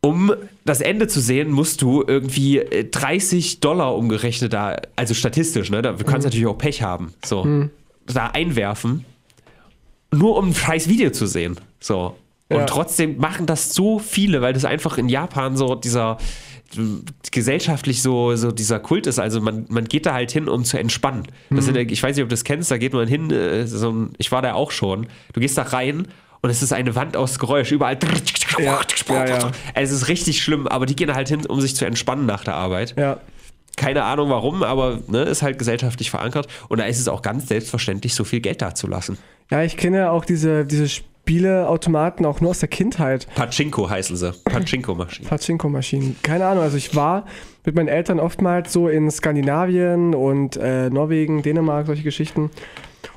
Um 0.00 0.32
das 0.64 0.80
Ende 0.80 1.06
zu 1.06 1.20
sehen, 1.20 1.50
musst 1.50 1.82
du 1.82 2.04
irgendwie 2.06 2.58
äh, 2.58 2.84
30 2.84 3.60
Dollar 3.60 3.96
umgerechnet 3.96 4.52
da, 4.52 4.76
also 4.96 5.12
statistisch, 5.12 5.70
ne? 5.70 5.82
Da 5.82 5.92
du 5.92 6.04
kannst 6.04 6.24
natürlich 6.24 6.46
auch 6.46 6.58
Pech 6.58 6.82
haben. 6.82 7.14
So. 7.24 7.68
Da 8.06 8.28
einwerfen, 8.28 9.04
nur 10.12 10.36
um 10.36 10.48
ein 10.50 10.54
scheiß 10.54 10.88
Video 10.88 11.10
zu 11.10 11.26
sehen. 11.26 11.56
So. 11.80 12.16
Und 12.50 12.56
Ja. 12.56 12.64
trotzdem 12.64 13.18
machen 13.18 13.44
das 13.46 13.74
so 13.74 13.98
viele, 13.98 14.40
weil 14.40 14.52
das 14.54 14.64
einfach 14.64 14.96
in 14.98 15.08
Japan 15.08 15.56
so 15.56 15.74
dieser 15.74 16.16
gesellschaftlich 17.30 18.02
so, 18.02 18.34
so 18.36 18.50
dieser 18.52 18.78
Kult 18.80 19.06
ist. 19.06 19.18
Also 19.18 19.40
man, 19.40 19.66
man 19.68 19.84
geht 19.86 20.06
da 20.06 20.12
halt 20.14 20.30
hin, 20.30 20.48
um 20.48 20.64
zu 20.64 20.78
entspannen. 20.78 21.24
Das 21.50 21.64
sind, 21.64 21.76
ich 21.76 22.02
weiß 22.02 22.16
nicht, 22.16 22.22
ob 22.22 22.28
du 22.28 22.32
das 22.34 22.44
kennst, 22.44 22.70
da 22.70 22.78
geht 22.78 22.92
man 22.92 23.08
hin, 23.08 23.30
äh, 23.30 23.66
so 23.66 23.90
ein, 23.90 24.10
ich 24.18 24.30
war 24.32 24.42
da 24.42 24.54
auch 24.54 24.70
schon. 24.70 25.06
Du 25.32 25.40
gehst 25.40 25.56
da 25.58 25.62
rein 25.62 26.08
und 26.40 26.50
es 26.50 26.62
ist 26.62 26.72
eine 26.72 26.94
Wand 26.94 27.16
aus 27.16 27.38
Geräusch, 27.38 27.72
überall. 27.72 27.98
Ja, 28.58 28.80
ja, 29.08 29.26
ja. 29.26 29.50
Es 29.74 29.90
ist 29.90 30.08
richtig 30.08 30.42
schlimm, 30.42 30.66
aber 30.66 30.86
die 30.86 30.96
gehen 30.96 31.14
halt 31.14 31.28
hin, 31.28 31.46
um 31.46 31.60
sich 31.60 31.74
zu 31.76 31.84
entspannen 31.84 32.26
nach 32.26 32.44
der 32.44 32.54
Arbeit. 32.54 32.94
Ja. 32.98 33.18
Keine 33.78 34.04
Ahnung 34.04 34.28
warum, 34.30 34.62
aber 34.62 34.98
ne, 35.06 35.22
ist 35.22 35.42
halt 35.42 35.58
gesellschaftlich 35.58 36.10
verankert. 36.10 36.48
Und 36.68 36.78
da 36.78 36.84
ist 36.84 36.98
es 36.98 37.08
auch 37.08 37.22
ganz 37.22 37.48
selbstverständlich, 37.48 38.14
so 38.14 38.24
viel 38.24 38.40
Geld 38.40 38.60
dazulassen. 38.60 39.16
Ja, 39.50 39.62
ich 39.62 39.76
kenne 39.76 40.10
auch 40.10 40.24
diese, 40.24 40.66
diese 40.66 40.88
Spieleautomaten 40.88 42.26
auch 42.26 42.40
nur 42.40 42.50
aus 42.50 42.58
der 42.58 42.68
Kindheit. 42.68 43.26
Pachinko 43.34 43.88
heißen 43.88 44.16
sie. 44.16 44.32
Pachinko-Maschinen. 44.44 45.28
Pachinko-Maschinen. 45.28 46.16
Keine 46.22 46.46
Ahnung, 46.46 46.64
also 46.64 46.76
ich 46.76 46.94
war 46.96 47.24
mit 47.64 47.74
meinen 47.74 47.88
Eltern 47.88 48.18
oftmals 48.18 48.72
so 48.72 48.88
in 48.88 49.10
Skandinavien 49.10 50.14
und 50.14 50.56
äh, 50.56 50.90
Norwegen, 50.90 51.42
Dänemark, 51.42 51.86
solche 51.86 52.02
Geschichten. 52.02 52.50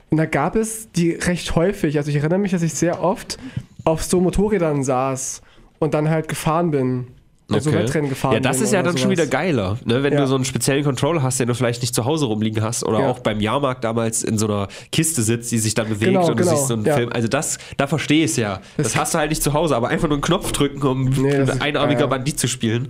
Und 0.10 0.18
da 0.18 0.26
gab 0.26 0.56
es 0.56 0.92
die 0.92 1.12
recht 1.12 1.56
häufig. 1.56 1.98
Also 1.98 2.10
ich 2.10 2.18
erinnere 2.18 2.40
mich, 2.40 2.52
dass 2.52 2.62
ich 2.62 2.74
sehr 2.74 3.02
oft 3.02 3.38
auf 3.86 4.04
so 4.04 4.20
Motorrädern 4.20 4.84
saß 4.84 5.42
und 5.80 5.94
dann 5.94 6.10
halt 6.10 6.28
gefahren 6.28 6.72
bin. 6.72 7.08
Und 7.56 7.62
so 7.64 7.72
Wettrennen 7.74 8.10
gefahren 8.10 8.34
Ja, 8.34 8.40
das 8.40 8.62
ist 8.62 8.74
ja 8.74 8.82
dann 8.84 8.94
schon 8.98 9.10
sowas. 9.10 9.12
wieder 9.12 9.28
geiler, 9.28 9.78
ne? 9.86 10.04
wenn 10.04 10.14
Ja. 10.14 10.22
du 10.22 10.28
so 10.28 10.36
einen 10.36 10.46
speziellen 10.46 10.84
Controller 10.84 11.22
hast, 11.24 11.40
den 11.40 11.48
du 11.48 11.56
vielleicht 11.56 11.82
nicht 11.82 11.94
zu 11.96 12.06
Hause 12.06 12.26
rumliegen 12.26 12.64
hast 12.64 12.84
oder 12.84 13.00
Ja. 13.02 13.10
auch 13.10 13.20
beim 13.20 13.40
Jahrmarkt 13.40 13.84
damals 13.84 14.24
in 14.24 14.38
so 14.38 14.46
einer 14.48 14.68
Kiste 14.92 15.22
sitzt, 15.22 15.52
die 15.52 15.58
sich 15.60 15.74
dann 15.74 15.88
bewegt 15.90 16.06
Genau, 16.12 16.22
und 16.28 16.30
du 16.40 16.44
genau, 16.44 16.56
siehst 16.56 16.68
so 16.68 16.74
einen 16.76 16.86
ja. 16.86 16.96
Film. 16.96 17.12
Also 17.12 17.28
das, 17.28 17.58
da 17.78 17.88
verstehe 17.88 18.26
ich 18.26 18.32
es 18.32 18.38
ja. 18.38 18.62
Das, 18.78 18.96
hast 18.96 19.14
du 19.14 19.18
halt 19.20 19.30
nicht 19.30 19.44
zu 19.44 19.54
Hause, 19.54 19.76
aber 19.76 19.90
einfach 19.90 20.08
nur 20.08 20.16
einen 20.18 20.22
Knopf 20.24 20.52
drücken, 20.52 20.82
um 20.86 21.06
Nee, 21.06 21.38
das 21.38 21.56
ist- 21.56 21.62
einarmiger. 21.62 22.08
Bandit 22.08 22.40
zu 22.40 22.48
spielen, 22.48 22.90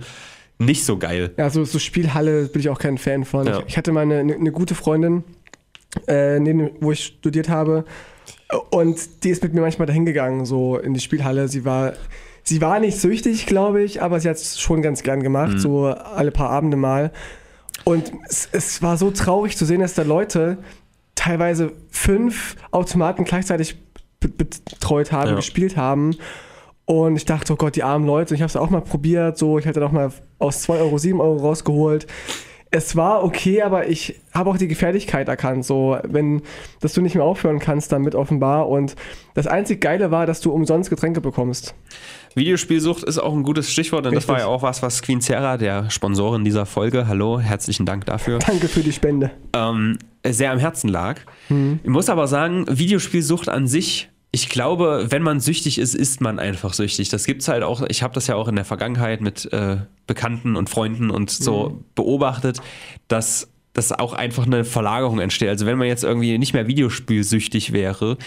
nicht 0.58 0.84
so 0.84 0.96
geil. 0.98 1.30
Ja, 1.36 1.50
so, 1.50 1.64
so 1.64 1.78
Spielhalle 1.78 2.44
bin 2.44 2.60
ich 2.60 2.68
auch 2.68 2.78
kein 2.78 2.98
Fan 2.98 3.24
von. 3.24 3.46
Ja. 3.46 3.58
Ich, 3.60 3.64
ich 3.68 3.76
hatte 3.76 3.92
mal 3.92 4.00
eine, 4.02 4.18
eine, 4.18 4.34
eine 4.34 4.52
gute 4.52 4.74
Freundin, 4.74 5.24
äh, 6.06 6.38
neben, 6.40 6.70
wo 6.80 6.92
ich 6.92 7.04
studiert 7.04 7.48
habe. 7.48 7.84
Und 8.70 9.24
die 9.24 9.30
ist 9.30 9.42
mit 9.42 9.54
mir 9.54 9.60
manchmal 9.62 9.86
dahin 9.86 10.04
gegangen, 10.04 10.44
so 10.44 10.76
in 10.76 10.94
die 10.94 11.00
Spielhalle. 11.00 11.48
Sie 11.48 11.64
war, 11.64 11.94
sie 12.44 12.60
war 12.60 12.80
nicht 12.80 12.98
süchtig, 13.00 13.46
glaube 13.46 13.82
ich, 13.82 14.02
aber 14.02 14.20
sie 14.20 14.28
hat 14.28 14.36
es 14.36 14.60
schon 14.60 14.82
ganz 14.82 15.02
gern 15.02 15.22
gemacht, 15.22 15.58
so 15.60 15.86
alle 15.86 16.30
paar 16.30 16.50
Abende 16.50 16.76
mal. 16.76 17.12
Und 17.84 18.12
es, 18.28 18.48
es 18.52 18.82
war 18.82 18.96
so 18.96 19.10
traurig 19.10 19.56
zu 19.56 19.64
sehen, 19.64 19.80
dass 19.80 19.94
da 19.94 20.02
Leute 20.02 20.58
teilweise 21.14 21.72
fünf 21.90 22.56
Automaten 22.70 23.24
gleichzeitig 23.24 23.76
be- 24.20 24.28
betreut 24.28 25.12
haben, 25.12 25.30
Ja. 25.30 25.36
gespielt 25.36 25.76
haben. 25.76 26.16
Und 26.84 27.16
ich 27.16 27.24
dachte, 27.24 27.52
oh 27.52 27.56
Gott, 27.56 27.76
die 27.76 27.82
armen 27.84 28.06
Leute. 28.06 28.34
Ich 28.34 28.40
habe 28.42 28.48
es 28.48 28.56
auch 28.56 28.70
mal 28.70 28.80
probiert. 28.82 29.38
So, 29.38 29.58
ich 29.58 29.66
hatte 29.66 29.80
doch 29.80 29.92
mal 29.92 30.10
aus 30.38 30.62
2 30.62 30.78
Euro 30.78 30.98
7 30.98 31.20
Euro 31.20 31.36
rausgeholt. 31.38 32.06
Es 32.74 32.96
war 32.96 33.22
okay, 33.22 33.60
aber 33.60 33.88
ich 33.88 34.18
habe 34.32 34.48
auch 34.48 34.56
die 34.56 34.66
Gefährlichkeit 34.66 35.28
erkannt, 35.28 35.64
so 35.66 35.98
wenn, 36.04 36.40
dass 36.80 36.94
du 36.94 37.02
nicht 37.02 37.14
mehr 37.14 37.24
aufhören 37.24 37.58
kannst 37.58 37.92
damit 37.92 38.14
offenbar. 38.14 38.68
Und 38.68 38.96
das 39.34 39.46
einzig 39.46 39.82
Geile 39.82 40.10
war, 40.10 40.24
dass 40.24 40.40
du 40.40 40.50
umsonst 40.50 40.88
Getränke 40.88 41.20
bekommst. 41.20 41.74
Videospielsucht 42.34 43.04
ist 43.04 43.18
auch 43.18 43.34
ein 43.34 43.42
gutes 43.42 43.70
Stichwort, 43.70 44.06
denn 44.06 44.14
Richtig. 44.14 44.26
das 44.26 44.34
war 44.34 44.40
ja 44.40 44.46
auch 44.46 44.62
was, 44.62 44.82
was 44.82 45.02
Queen 45.02 45.20
Serra, 45.20 45.58
der 45.58 45.90
Sponsorin 45.90 46.44
dieser 46.44 46.64
Folge, 46.64 47.06
hallo, 47.06 47.38
herzlichen 47.38 47.84
Dank 47.84 48.06
dafür. 48.06 48.38
Danke 48.38 48.68
für 48.68 48.80
die 48.80 48.92
Spende. 48.92 49.30
Ähm, 49.54 49.98
sehr 50.26 50.50
am 50.50 50.58
Herzen 50.58 50.88
lag. 50.88 51.20
Hm. 51.48 51.78
Ich 51.82 51.90
muss 51.90 52.08
aber 52.08 52.26
sagen, 52.26 52.64
Videospielsucht 52.70 53.50
an 53.50 53.66
sich 53.68 54.08
ich 54.34 54.48
glaube, 54.48 55.06
wenn 55.10 55.22
man 55.22 55.40
süchtig 55.40 55.78
ist, 55.78 55.94
ist 55.94 56.22
man 56.22 56.38
einfach 56.38 56.72
süchtig. 56.72 57.10
Das 57.10 57.26
gibt 57.26 57.42
es 57.42 57.48
halt 57.48 57.62
auch. 57.62 57.82
Ich 57.88 58.02
habe 58.02 58.14
das 58.14 58.26
ja 58.26 58.34
auch 58.34 58.48
in 58.48 58.56
der 58.56 58.64
Vergangenheit 58.64 59.20
mit 59.20 59.52
äh, 59.52 59.76
Bekannten 60.06 60.56
und 60.56 60.70
Freunden 60.70 61.10
und 61.10 61.30
so 61.30 61.68
mhm. 61.68 61.84
beobachtet, 61.94 62.60
dass 63.08 63.48
dass 63.74 63.90
auch 63.90 64.12
einfach 64.12 64.44
eine 64.46 64.64
Verlagerung 64.64 65.18
entsteht. 65.18 65.48
Also 65.48 65.64
wenn 65.64 65.78
man 65.78 65.86
jetzt 65.86 66.04
irgendwie 66.04 66.36
nicht 66.36 66.52
mehr 66.52 66.66
videospielsüchtig 66.66 67.72
wäre, 67.72 68.18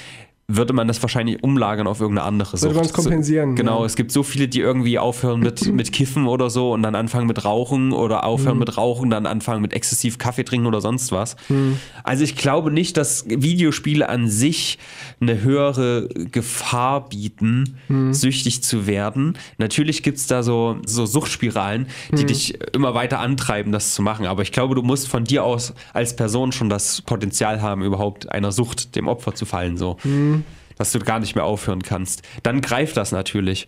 würde 0.47 0.73
man 0.73 0.87
das 0.87 1.01
wahrscheinlich 1.01 1.41
umlagern 1.41 1.87
auf 1.87 2.01
irgendeine 2.01 2.27
andere 2.27 2.57
Sucht. 2.57 2.69
Würde 2.69 2.75
man 2.75 2.85
es 2.85 2.93
kompensieren. 2.93 3.55
Genau, 3.55 3.79
ja. 3.79 3.85
es 3.85 3.95
gibt 3.95 4.11
so 4.11 4.21
viele, 4.21 4.47
die 4.47 4.59
irgendwie 4.59 4.99
aufhören 4.99 5.39
mit, 5.39 5.65
mit 5.73 5.91
Kiffen 5.91 6.27
oder 6.27 6.51
so 6.51 6.71
und 6.71 6.83
dann 6.83 6.93
anfangen 6.93 7.25
mit 7.25 7.43
Rauchen 7.45 7.91
oder 7.93 8.25
aufhören 8.25 8.53
mhm. 8.53 8.59
mit 8.59 8.77
Rauchen, 8.77 9.09
dann 9.09 9.25
anfangen 9.25 9.63
mit 9.63 9.73
exzessiv 9.73 10.19
Kaffee 10.19 10.43
trinken 10.43 10.67
oder 10.67 10.81
sonst 10.81 11.11
was. 11.11 11.35
Mhm. 11.49 11.79
Also 12.03 12.23
ich 12.23 12.35
glaube 12.35 12.69
nicht, 12.69 12.95
dass 12.95 13.25
Videospiele 13.27 14.07
an 14.07 14.29
sich 14.29 14.77
eine 15.19 15.41
höhere 15.41 16.09
Gefahr 16.09 17.09
bieten, 17.09 17.77
mhm. 17.87 18.13
süchtig 18.13 18.61
zu 18.61 18.85
werden. 18.85 19.39
Natürlich 19.57 20.03
gibt 20.03 20.19
es 20.19 20.27
da 20.27 20.43
so, 20.43 20.77
so 20.85 21.07
Suchtspiralen, 21.07 21.87
die 22.11 22.21
mhm. 22.21 22.27
dich 22.27 22.59
immer 22.73 22.93
weiter 22.93 23.19
antreiben, 23.19 23.71
das 23.71 23.95
zu 23.95 24.03
machen. 24.03 24.27
Aber 24.27 24.43
ich 24.43 24.51
glaube, 24.51 24.75
du 24.75 24.83
musst 24.83 25.07
von 25.07 25.23
dir 25.23 25.43
aus 25.43 25.73
als 25.93 26.15
Person 26.15 26.51
schon 26.51 26.69
das 26.69 27.01
Potenzial 27.01 27.63
haben, 27.63 27.81
überhaupt 27.81 28.31
einer 28.31 28.51
Sucht 28.51 28.95
dem 28.95 29.07
Opfer 29.07 29.33
zu 29.33 29.47
fallen. 29.47 29.77
So. 29.77 29.97
Mhm 30.03 30.34
dass 30.77 30.91
du 30.91 30.99
gar 30.99 31.19
nicht 31.19 31.35
mehr 31.35 31.45
aufhören 31.45 31.83
kannst. 31.83 32.21
Dann 32.43 32.61
greift 32.61 32.97
das 32.97 33.11
natürlich. 33.11 33.67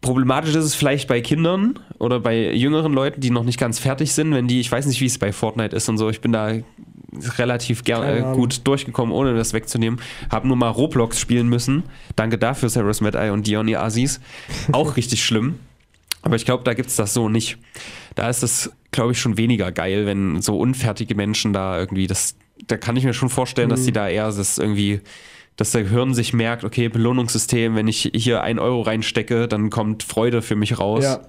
Problematisch 0.00 0.54
ist 0.54 0.64
es 0.64 0.74
vielleicht 0.74 1.08
bei 1.08 1.22
Kindern 1.22 1.78
oder 1.98 2.20
bei 2.20 2.52
jüngeren 2.52 2.92
Leuten, 2.92 3.22
die 3.22 3.30
noch 3.30 3.44
nicht 3.44 3.58
ganz 3.58 3.78
fertig 3.78 4.12
sind, 4.12 4.34
wenn 4.34 4.46
die, 4.46 4.60
ich 4.60 4.70
weiß 4.70 4.84
nicht, 4.84 5.00
wie 5.00 5.06
es 5.06 5.18
bei 5.18 5.32
Fortnite 5.32 5.74
ist 5.74 5.88
und 5.88 5.96
so, 5.96 6.10
ich 6.10 6.20
bin 6.20 6.32
da 6.32 6.52
relativ 7.38 7.84
gerne 7.84 8.18
äh, 8.18 8.34
gut 8.34 8.66
durchgekommen, 8.66 9.14
ohne 9.14 9.34
das 9.34 9.52
wegzunehmen. 9.52 10.00
Hab 10.30 10.44
nur 10.44 10.56
mal 10.56 10.68
Roblox 10.68 11.18
spielen 11.18 11.48
müssen. 11.48 11.84
Danke 12.16 12.38
dafür, 12.38 12.68
Sarah's 12.68 13.00
Mad 13.00 13.16
Eye 13.16 13.30
und 13.30 13.46
Dion 13.46 13.74
Asis. 13.74 14.20
Auch 14.72 14.96
richtig 14.98 15.24
schlimm. 15.24 15.58
Aber 16.22 16.36
ich 16.36 16.44
glaube, 16.44 16.64
da 16.64 16.74
gibt 16.74 16.88
es 16.88 16.96
das 16.96 17.14
so 17.14 17.28
nicht. 17.28 17.58
Da 18.14 18.28
ist 18.28 18.42
es, 18.42 18.72
glaube 18.90 19.12
ich, 19.12 19.20
schon 19.20 19.36
weniger 19.36 19.72
geil, 19.72 20.06
wenn 20.06 20.40
so 20.40 20.58
unfertige 20.58 21.14
Menschen 21.14 21.52
da 21.52 21.78
irgendwie 21.78 22.06
das. 22.06 22.36
Da 22.66 22.76
kann 22.76 22.96
ich 22.96 23.04
mir 23.04 23.14
schon 23.14 23.28
vorstellen, 23.28 23.68
mhm. 23.68 23.72
dass 23.72 23.84
die 23.84 23.92
da 23.92 24.08
eher 24.08 24.26
das 24.26 24.58
irgendwie 24.58 25.00
dass 25.56 25.72
der 25.72 25.84
Gehirn 25.84 26.14
sich 26.14 26.32
merkt, 26.32 26.64
okay, 26.64 26.88
Belohnungssystem, 26.88 27.76
wenn 27.76 27.88
ich 27.88 28.10
hier 28.14 28.42
ein 28.42 28.58
Euro 28.58 28.82
reinstecke, 28.82 29.48
dann 29.48 29.70
kommt 29.70 30.02
Freude 30.02 30.42
für 30.42 30.56
mich 30.56 30.78
raus. 30.78 31.04
Ja. 31.04 31.20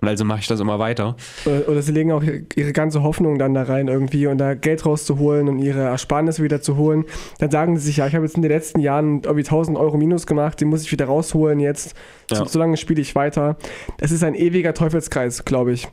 Und 0.00 0.08
also 0.08 0.24
mache 0.26 0.40
ich 0.40 0.46
das 0.46 0.60
immer 0.60 0.78
weiter. 0.78 1.16
Oder, 1.46 1.80
sie 1.80 1.92
legen 1.92 2.12
auch 2.12 2.22
ihre 2.22 2.72
ganze 2.74 3.02
Hoffnung 3.02 3.38
dann 3.38 3.54
da 3.54 3.62
rein 3.62 3.88
irgendwie 3.88 4.26
und 4.26 4.36
da 4.36 4.52
Geld 4.52 4.84
rauszuholen 4.84 5.48
und 5.48 5.60
ihre 5.60 5.80
Ersparnisse 5.80 6.42
wieder 6.42 6.60
zu 6.60 6.76
holen. 6.76 7.06
Dann 7.38 7.50
sagen 7.50 7.78
sie 7.78 7.86
sich, 7.86 7.96
ja, 7.96 8.06
ich 8.06 8.14
habe 8.14 8.26
jetzt 8.26 8.36
in 8.36 8.42
den 8.42 8.50
letzten 8.50 8.80
Jahren 8.80 9.22
irgendwie 9.22 9.44
1000 9.44 9.78
Euro 9.78 9.96
Minus 9.96 10.26
gemacht, 10.26 10.60
die 10.60 10.66
muss 10.66 10.82
ich 10.82 10.92
wieder 10.92 11.06
rausholen 11.06 11.58
jetzt. 11.58 11.94
Ja. 12.30 12.36
So, 12.36 12.44
solange 12.44 12.76
spiele 12.76 13.00
ich 13.00 13.14
weiter. 13.14 13.56
Das 13.96 14.10
ist 14.10 14.22
ein 14.22 14.34
ewiger 14.34 14.74
Teufelskreis, 14.74 15.46
glaube 15.46 15.72
ich. 15.72 15.88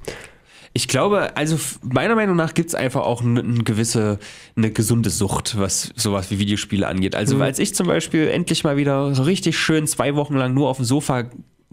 Ich 0.74 0.88
glaube, 0.88 1.36
also 1.36 1.57
meiner 1.82 2.15
Meinung 2.15 2.38
nach 2.38 2.53
gibt 2.53 2.69
es 2.69 2.76
einfach 2.76 3.01
auch 3.01 3.22
eine, 3.22 3.41
eine, 3.41 3.63
gewisse, 3.63 4.19
eine 4.55 4.72
gesunde 4.72 5.09
Sucht, 5.09 5.59
was 5.59 5.91
sowas 5.95 6.32
wie 6.32 6.39
Videospiele 6.39 6.88
angeht. 6.88 7.13
Also 7.13 7.36
mhm. 7.36 7.41
als 7.41 7.59
ich 7.59 7.76
zum 7.76 7.88
Beispiel 7.88 8.30
endlich 8.30 8.63
mal 8.63 8.78
wieder 8.78 9.13
so 9.13 9.24
richtig 9.24 9.57
schön 9.57 9.86
zwei 9.86 10.15
Wochen 10.15 10.36
lang 10.36 10.53
nur 10.53 10.69
auf 10.69 10.78
dem 10.78 10.86
Sofa 10.86 11.26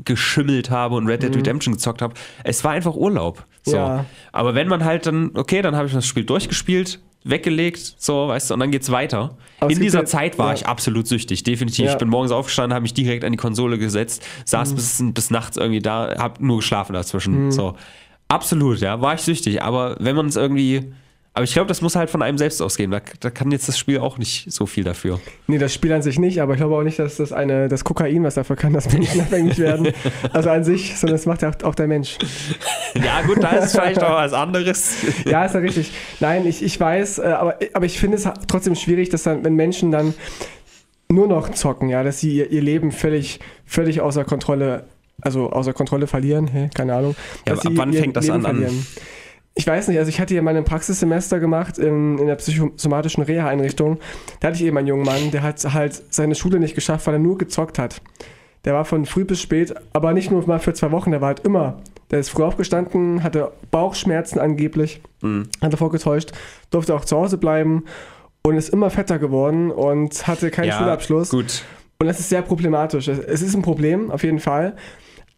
geschimmelt 0.05 0.71
habe 0.71 0.97
und 0.97 1.07
Red 1.07 1.23
Dead 1.23 1.31
mhm. 1.31 1.37
Redemption 1.37 1.75
gezockt 1.75 2.03
habe, 2.03 2.15
es 2.45 2.65
war 2.65 2.73
einfach 2.73 2.95
Urlaub. 2.95 3.45
So. 3.63 3.77
Ja. 3.77 4.05
Aber 4.33 4.55
wenn 4.55 4.69
man 4.69 4.85
halt 4.85 5.07
dann, 5.07 5.31
okay, 5.35 5.63
dann 5.63 5.77
habe 5.77 5.87
ich 5.87 5.93
das 5.93 6.07
Spiel 6.07 6.25
durchgespielt, 6.25 7.01
weggelegt, 7.25 7.97
so, 7.99 8.29
weißt 8.29 8.51
du, 8.51 8.55
und 8.55 8.61
dann 8.61 8.71
geht's 8.71 8.91
weiter. 8.91 9.37
Aber 9.61 9.71
in 9.71 9.81
dieser 9.81 10.05
Zeit 10.05 10.39
war 10.39 10.49
ja. 10.49 10.55
ich 10.55 10.67
absolut 10.67 11.07
süchtig, 11.07 11.43
definitiv. 11.43 11.87
Ja. 11.87 11.93
Ich 11.93 11.99
bin 11.99 12.09
morgens 12.09 12.33
aufgestanden, 12.33 12.75
habe 12.75 12.83
mich 12.83 12.95
direkt 12.95 13.25
an 13.25 13.33
die 13.33 13.39
Konsole 13.39 13.79
gesetzt, 13.79 14.25
saß 14.45 14.71
mhm. 14.71 14.77
bis, 14.77 15.05
bis 15.15 15.31
nachts 15.31 15.57
irgendwie 15.57 15.81
da, 15.81 16.17
habe 16.19 16.45
nur 16.45 16.59
geschlafen 16.59 16.93
dazwischen. 16.93 17.47
Mhm. 17.47 17.51
So. 17.51 17.75
Absolut, 18.29 18.81
ja, 18.81 19.01
war 19.01 19.15
ich 19.15 19.23
süchtig. 19.23 19.63
Aber 19.63 19.97
wenn 19.99 20.15
man 20.15 20.27
es 20.27 20.37
irgendwie. 20.37 20.93
Aber 21.35 21.45
ich 21.45 21.53
glaube, 21.53 21.69
das 21.69 21.83
muss 21.83 21.95
halt 21.95 22.11
von 22.11 22.21
einem 22.21 22.37
selbst 22.37 22.61
ausgehen. 22.61 22.91
Da, 22.91 23.01
da, 23.21 23.31
kann 23.31 23.53
jetzt 23.53 23.69
das 23.69 23.79
Spiel 23.79 23.99
auch 23.99 24.19
nicht 24.19 24.51
so 24.51 24.67
viel 24.67 24.83
dafür. 24.83 25.21
Nee, 25.47 25.59
das 25.59 25.73
Spiel 25.73 25.93
an 25.93 26.03
sich 26.03 26.19
nicht, 26.19 26.43
aber 26.43 26.55
ich 26.55 26.59
glaube 26.59 26.75
auch 26.75 26.83
nicht, 26.83 26.99
dass 26.99 27.19
das 27.19 27.33
eine, 27.33 27.69
das 27.69 27.85
Kokain, 27.85 28.25
was 28.25 28.35
dafür 28.35 28.57
kann, 28.57 28.73
dass 28.73 28.93
Menschen 28.93 29.21
abhängig 29.21 29.57
werden. 29.59 29.93
Also 30.33 30.51
an 30.51 30.65
sich, 30.65 30.99
sondern 30.99 31.17
das 31.17 31.27
macht 31.27 31.43
ja 31.43 31.53
auch, 31.63 31.77
der 31.77 31.87
Mensch. 31.87 32.19
Ja, 32.95 33.23
gut, 33.23 33.43
da 33.43 33.51
ist 33.51 33.67
es 33.67 33.73
vielleicht 33.73 34.03
auch 34.03 34.17
was 34.17 34.33
anderes. 34.33 34.97
Ja, 35.27 35.45
ist 35.45 35.55
ja 35.55 35.61
richtig. 35.61 35.93
Nein, 36.19 36.45
ich, 36.45 36.63
ich 36.63 36.79
weiß, 36.81 37.19
äh, 37.19 37.27
aber, 37.27 37.59
aber 37.73 37.87
ich 37.87 38.01
finde 38.01 38.17
es 38.17 38.29
trotzdem 38.49 38.75
schwierig, 38.75 39.09
dass 39.11 39.23
dann, 39.23 39.45
wenn 39.45 39.55
Menschen 39.55 39.93
dann 39.93 40.15
nur 41.09 41.29
noch 41.29 41.51
zocken, 41.51 41.89
ja, 41.89 42.03
dass 42.03 42.19
sie 42.19 42.37
ihr, 42.37 42.51
ihr 42.51 42.63
Leben 42.63 42.91
völlig, 42.91 43.39
völlig 43.65 44.01
außer 44.01 44.25
Kontrolle 44.25 44.87
also 45.21 45.51
außer 45.51 45.73
Kontrolle 45.73 46.07
verlieren, 46.07 46.47
hey, 46.47 46.71
keine 46.75 46.95
Ahnung. 46.95 47.17
Ja, 47.47 47.55
ab 47.55 47.61
wann 47.71 47.93
fängt 47.93 48.17
das 48.17 48.27
Leben 48.27 48.47
an? 48.47 48.57
Verlieren. 48.57 48.87
Ich 49.55 49.67
weiß 49.67 49.89
nicht, 49.89 49.99
also 49.99 50.09
ich 50.09 50.21
hatte 50.21 50.35
ja 50.35 50.43
mal 50.43 50.57
ein 50.57 50.65
Praxissemester 50.65 51.41
gemacht 51.41 51.79
in, 51.79 52.17
in 52.19 52.29
der 52.29 52.37
psychosomatischen 52.37 53.25
Reha-Einrichtung. 53.25 53.99
Da 54.39 54.49
hatte 54.49 54.57
ich 54.57 54.65
eben 54.65 54.79
einen 54.79 54.87
jungen 54.87 55.05
Mann, 55.05 55.33
der 55.33 55.43
hat 55.43 55.61
halt 55.75 56.01
seine 56.11 56.37
Schule 56.37 56.61
nicht 56.61 56.77
geschafft, 56.77 57.09
weil 57.09 57.15
er 57.15 57.19
nur 57.19 57.39
gezockt 57.39 57.79
hat. 57.79 58.01
Der 58.65 58.75
war 58.75 58.85
von 58.85 59.05
früh 59.05 59.25
bis 59.25 59.41
spät, 59.41 59.75
aber 59.93 60.13
nicht 60.13 60.31
nur 60.31 60.47
mal 60.47 60.61
für 60.61 60.75
zwei 60.75 60.93
Wochen, 60.93 61.11
der 61.11 61.21
war 61.21 61.29
halt 61.29 61.41
immer. 61.41 61.81
Der 62.11 62.21
ist 62.21 62.29
früh 62.29 62.45
aufgestanden, 62.45 63.25
hatte 63.25 63.51
Bauchschmerzen 63.73 64.39
angeblich, 64.39 65.01
mhm. 65.23 65.49
hat 65.61 65.73
davor 65.73 65.91
getäuscht, 65.91 66.33
durfte 66.71 66.95
auch 66.95 67.05
zu 67.05 67.17
Hause 67.17 67.37
bleiben 67.37 67.85
und 68.43 68.57
ist 68.57 68.69
immer 68.69 68.91
fetter 68.91 69.19
geworden 69.19 69.71
und 69.71 70.27
hatte 70.27 70.51
keinen 70.51 70.69
ja, 70.69 70.79
Schulabschluss. 70.79 71.31
Gut. 71.31 71.65
Und 72.01 72.07
das 72.07 72.21
ist 72.21 72.29
sehr 72.29 72.43
problematisch. 72.43 73.09
Es 73.09 73.43
ist 73.43 73.57
ein 73.57 73.63
Problem, 73.63 74.11
auf 74.13 74.23
jeden 74.23 74.39
Fall. 74.39 74.77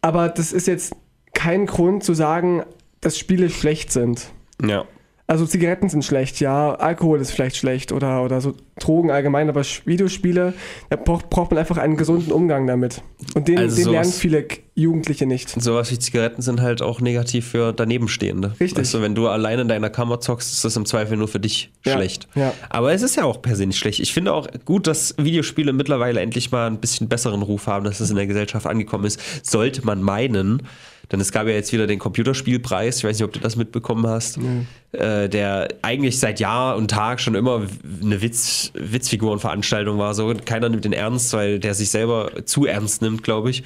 Aber 0.01 0.29
das 0.29 0.51
ist 0.51 0.67
jetzt 0.67 0.95
kein 1.33 1.65
Grund 1.65 2.03
zu 2.03 2.13
sagen, 2.13 2.63
dass 3.01 3.17
Spiele 3.17 3.49
schlecht 3.49 3.91
sind. 3.91 4.31
Ja. 4.63 4.85
Also 5.31 5.45
Zigaretten 5.45 5.87
sind 5.87 6.03
schlecht, 6.03 6.41
ja, 6.41 6.75
Alkohol 6.75 7.21
ist 7.21 7.31
vielleicht 7.31 7.55
schlecht 7.55 7.93
oder, 7.93 8.21
oder 8.21 8.41
so 8.41 8.53
Drogen 8.77 9.11
allgemein, 9.11 9.47
aber 9.47 9.61
Videospiele, 9.85 10.53
da 10.89 10.95
braucht, 10.97 11.29
braucht 11.29 11.51
man 11.51 11.57
einfach 11.57 11.77
einen 11.77 11.95
gesunden 11.95 12.33
Umgang 12.33 12.67
damit. 12.67 13.01
Und 13.33 13.47
den, 13.47 13.57
also 13.57 13.77
den 13.77 13.85
sowas, 13.85 13.93
lernen 13.93 14.11
viele 14.11 14.45
Jugendliche 14.75 15.25
nicht. 15.25 15.49
Sowas 15.49 15.89
wie 15.89 15.97
Zigaretten 15.97 16.41
sind 16.41 16.59
halt 16.59 16.81
auch 16.81 16.99
negativ 16.99 17.47
für 17.47 17.71
Danebenstehende. 17.71 18.55
Richtig. 18.59 18.79
Also 18.79 19.01
wenn 19.01 19.15
du 19.15 19.29
alleine 19.29 19.61
in 19.61 19.69
deiner 19.69 19.89
Kammer 19.89 20.19
zockst, 20.19 20.51
ist 20.51 20.65
das 20.65 20.75
im 20.75 20.85
Zweifel 20.85 21.15
nur 21.15 21.29
für 21.29 21.39
dich 21.39 21.71
ja, 21.85 21.93
schlecht. 21.93 22.27
Ja. 22.35 22.53
Aber 22.69 22.91
es 22.91 23.01
ist 23.01 23.15
ja 23.15 23.23
auch 23.23 23.41
per 23.41 23.55
se 23.55 23.65
nicht 23.65 23.79
schlecht. 23.79 24.01
Ich 24.01 24.13
finde 24.13 24.33
auch 24.33 24.49
gut, 24.65 24.85
dass 24.85 25.15
Videospiele 25.17 25.71
mittlerweile 25.71 26.19
endlich 26.19 26.51
mal 26.51 26.67
ein 26.67 26.81
bisschen 26.81 27.07
besseren 27.07 27.41
Ruf 27.41 27.67
haben, 27.67 27.85
dass 27.85 28.01
es 28.01 28.09
in 28.09 28.17
der 28.17 28.27
Gesellschaft 28.27 28.67
angekommen 28.67 29.05
ist. 29.05 29.21
Sollte 29.49 29.85
man 29.85 30.01
meinen, 30.01 30.63
denn 31.11 31.19
es 31.19 31.31
gab 31.31 31.47
ja 31.47 31.53
jetzt 31.53 31.71
wieder 31.73 31.87
den 31.87 31.99
Computerspielpreis, 31.99 32.97
ich 32.97 33.03
weiß 33.03 33.17
nicht, 33.17 33.25
ob 33.25 33.33
du 33.33 33.39
das 33.39 33.55
mitbekommen 33.55 34.07
hast, 34.07 34.37
mhm. 34.37 34.67
äh, 34.91 35.27
der 35.27 35.67
eigentlich 35.81 36.19
seit 36.19 36.39
Jahr 36.39 36.75
und 36.75 36.89
Tag 36.89 37.19
schon 37.19 37.35
immer 37.35 37.67
eine 38.01 38.21
Witz, 38.21 38.71
Witzfigurenveranstaltung 38.73 39.97
war. 39.97 40.13
So, 40.13 40.33
keiner 40.45 40.69
nimmt 40.69 40.85
den 40.85 40.93
ernst, 40.93 41.33
weil 41.33 41.59
der 41.59 41.73
sich 41.73 41.89
selber 41.89 42.45
zu 42.45 42.65
ernst 42.65 43.01
nimmt, 43.01 43.23
glaube 43.23 43.49
ich. 43.49 43.63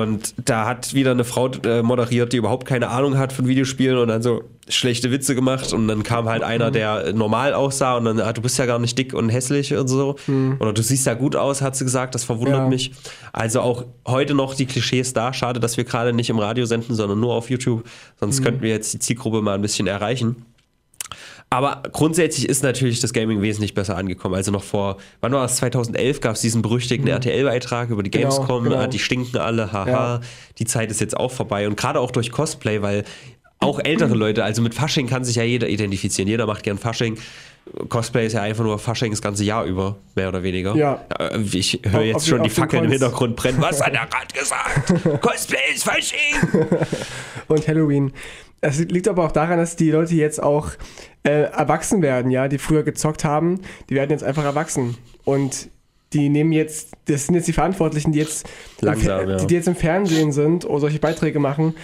Und 0.00 0.34
da 0.44 0.66
hat 0.66 0.94
wieder 0.94 1.10
eine 1.10 1.24
Frau 1.24 1.48
äh, 1.64 1.82
moderiert, 1.82 2.32
die 2.32 2.38
überhaupt 2.38 2.66
keine 2.66 2.88
Ahnung 2.88 3.18
hat 3.18 3.32
von 3.32 3.46
Videospielen 3.46 3.98
und 3.98 4.08
dann 4.08 4.22
so 4.22 4.44
schlechte 4.68 5.10
Witze 5.10 5.34
gemacht. 5.34 5.72
Und 5.72 5.88
dann 5.88 6.02
kam 6.02 6.28
halt 6.28 6.42
einer, 6.42 6.70
der 6.70 7.12
normal 7.12 7.54
aussah 7.54 7.96
und 7.96 8.04
dann, 8.04 8.20
ah, 8.20 8.32
du 8.32 8.42
bist 8.42 8.58
ja 8.58 8.66
gar 8.66 8.78
nicht 8.78 8.96
dick 8.96 9.12
und 9.14 9.28
hässlich 9.28 9.74
und 9.74 9.88
so. 9.88 10.16
Mhm. 10.26 10.56
Oder 10.60 10.72
du 10.72 10.82
siehst 10.82 11.06
ja 11.06 11.14
gut 11.14 11.36
aus, 11.36 11.62
hat 11.62 11.76
sie 11.76 11.84
gesagt. 11.84 12.14
Das 12.14 12.24
verwundert 12.24 12.60
ja. 12.60 12.68
mich. 12.68 12.92
Also 13.32 13.60
auch 13.60 13.84
heute 14.06 14.34
noch 14.34 14.54
die 14.54 14.66
Klischees 14.66 15.12
da. 15.12 15.32
Schade, 15.32 15.60
dass 15.60 15.76
wir 15.76 15.84
gerade 15.84 16.12
nicht 16.12 16.30
im 16.30 16.38
Radio 16.38 16.64
senden, 16.64 16.94
sondern 16.94 17.20
nur 17.20 17.34
auf 17.34 17.50
YouTube. 17.50 17.84
Sonst 18.18 18.40
mhm. 18.40 18.44
könnten 18.44 18.62
wir 18.62 18.70
jetzt 18.70 18.92
die 18.94 18.98
Zielgruppe 18.98 19.42
mal 19.42 19.54
ein 19.54 19.62
bisschen 19.62 19.86
erreichen. 19.86 20.46
Aber 21.52 21.82
grundsätzlich 21.92 22.48
ist 22.48 22.62
natürlich 22.62 23.00
das 23.00 23.12
Gaming 23.12 23.42
wesentlich 23.42 23.74
besser 23.74 23.98
angekommen. 23.98 24.34
Also 24.34 24.50
noch 24.50 24.62
vor, 24.62 24.96
wann 25.20 25.32
war 25.32 25.42
das? 25.42 25.56
2011 25.56 26.20
gab 26.20 26.34
es 26.34 26.40
diesen 26.40 26.62
berüchtigten 26.62 27.08
mhm. 27.08 27.16
RTL-Beitrag 27.16 27.90
über 27.90 28.02
die 28.02 28.10
genau, 28.10 28.30
Gamescom. 28.30 28.64
Genau, 28.64 28.76
genau. 28.76 28.88
Die 28.88 28.98
stinken 28.98 29.36
alle, 29.36 29.70
haha. 29.70 29.86
Ja. 29.86 30.20
Die 30.58 30.64
Zeit 30.64 30.90
ist 30.90 31.02
jetzt 31.02 31.14
auch 31.14 31.30
vorbei. 31.30 31.68
Und 31.68 31.76
gerade 31.76 32.00
auch 32.00 32.10
durch 32.10 32.32
Cosplay, 32.32 32.80
weil 32.80 33.04
auch 33.58 33.80
ältere 33.80 34.14
Leute, 34.14 34.44
also 34.44 34.62
mit 34.62 34.74
Fasching 34.74 35.06
kann 35.06 35.24
sich 35.24 35.36
ja 35.36 35.42
jeder 35.42 35.68
identifizieren. 35.68 36.26
Jeder 36.26 36.46
macht 36.46 36.62
gern 36.62 36.78
Fasching. 36.78 37.18
Cosplay 37.90 38.26
ist 38.26 38.32
ja 38.32 38.40
einfach 38.40 38.64
nur 38.64 38.78
Fasching 38.78 39.10
das 39.10 39.20
ganze 39.20 39.44
Jahr 39.44 39.64
über, 39.66 39.98
mehr 40.14 40.28
oder 40.28 40.42
weniger. 40.42 40.74
Ja. 40.74 41.04
Äh, 41.18 41.38
ich 41.52 41.80
höre 41.84 42.00
jetzt 42.00 42.16
auf, 42.16 42.26
schon 42.26 42.42
die 42.42 42.50
Fackeln 42.50 42.84
im 42.84 42.90
Hintergrund 42.90 43.36
brennen. 43.36 43.60
Was 43.60 43.82
hat 43.82 43.92
er 43.92 44.06
gerade 44.06 44.34
gesagt? 44.38 45.20
Cosplay 45.20 45.74
ist 45.74 45.84
Fasching! 45.84 46.78
Und 47.48 47.68
Halloween. 47.68 48.10
Es 48.64 48.78
liegt 48.78 49.08
aber 49.08 49.24
auch 49.24 49.32
daran, 49.32 49.58
dass 49.58 49.74
die 49.74 49.90
Leute 49.90 50.14
jetzt 50.14 50.40
auch 50.40 50.70
äh, 51.24 51.42
erwachsen 51.50 52.00
werden, 52.00 52.30
ja, 52.30 52.46
die 52.46 52.58
früher 52.58 52.84
gezockt 52.84 53.24
haben, 53.24 53.60
die 53.90 53.96
werden 53.96 54.10
jetzt 54.10 54.22
einfach 54.22 54.44
erwachsen. 54.44 54.96
Und 55.24 55.68
die 56.12 56.28
nehmen 56.28 56.52
jetzt, 56.52 56.92
das 57.06 57.26
sind 57.26 57.34
jetzt 57.34 57.48
die 57.48 57.52
Verantwortlichen, 57.52 58.12
die 58.12 58.20
jetzt, 58.20 58.48
Langsam, 58.80 59.28
ja. 59.28 59.36
die, 59.38 59.46
die 59.48 59.54
jetzt 59.54 59.66
im 59.66 59.74
Fernsehen 59.74 60.30
sind 60.30 60.64
oder 60.64 60.80
solche 60.80 61.00
Beiträge 61.00 61.40
machen, 61.40 61.74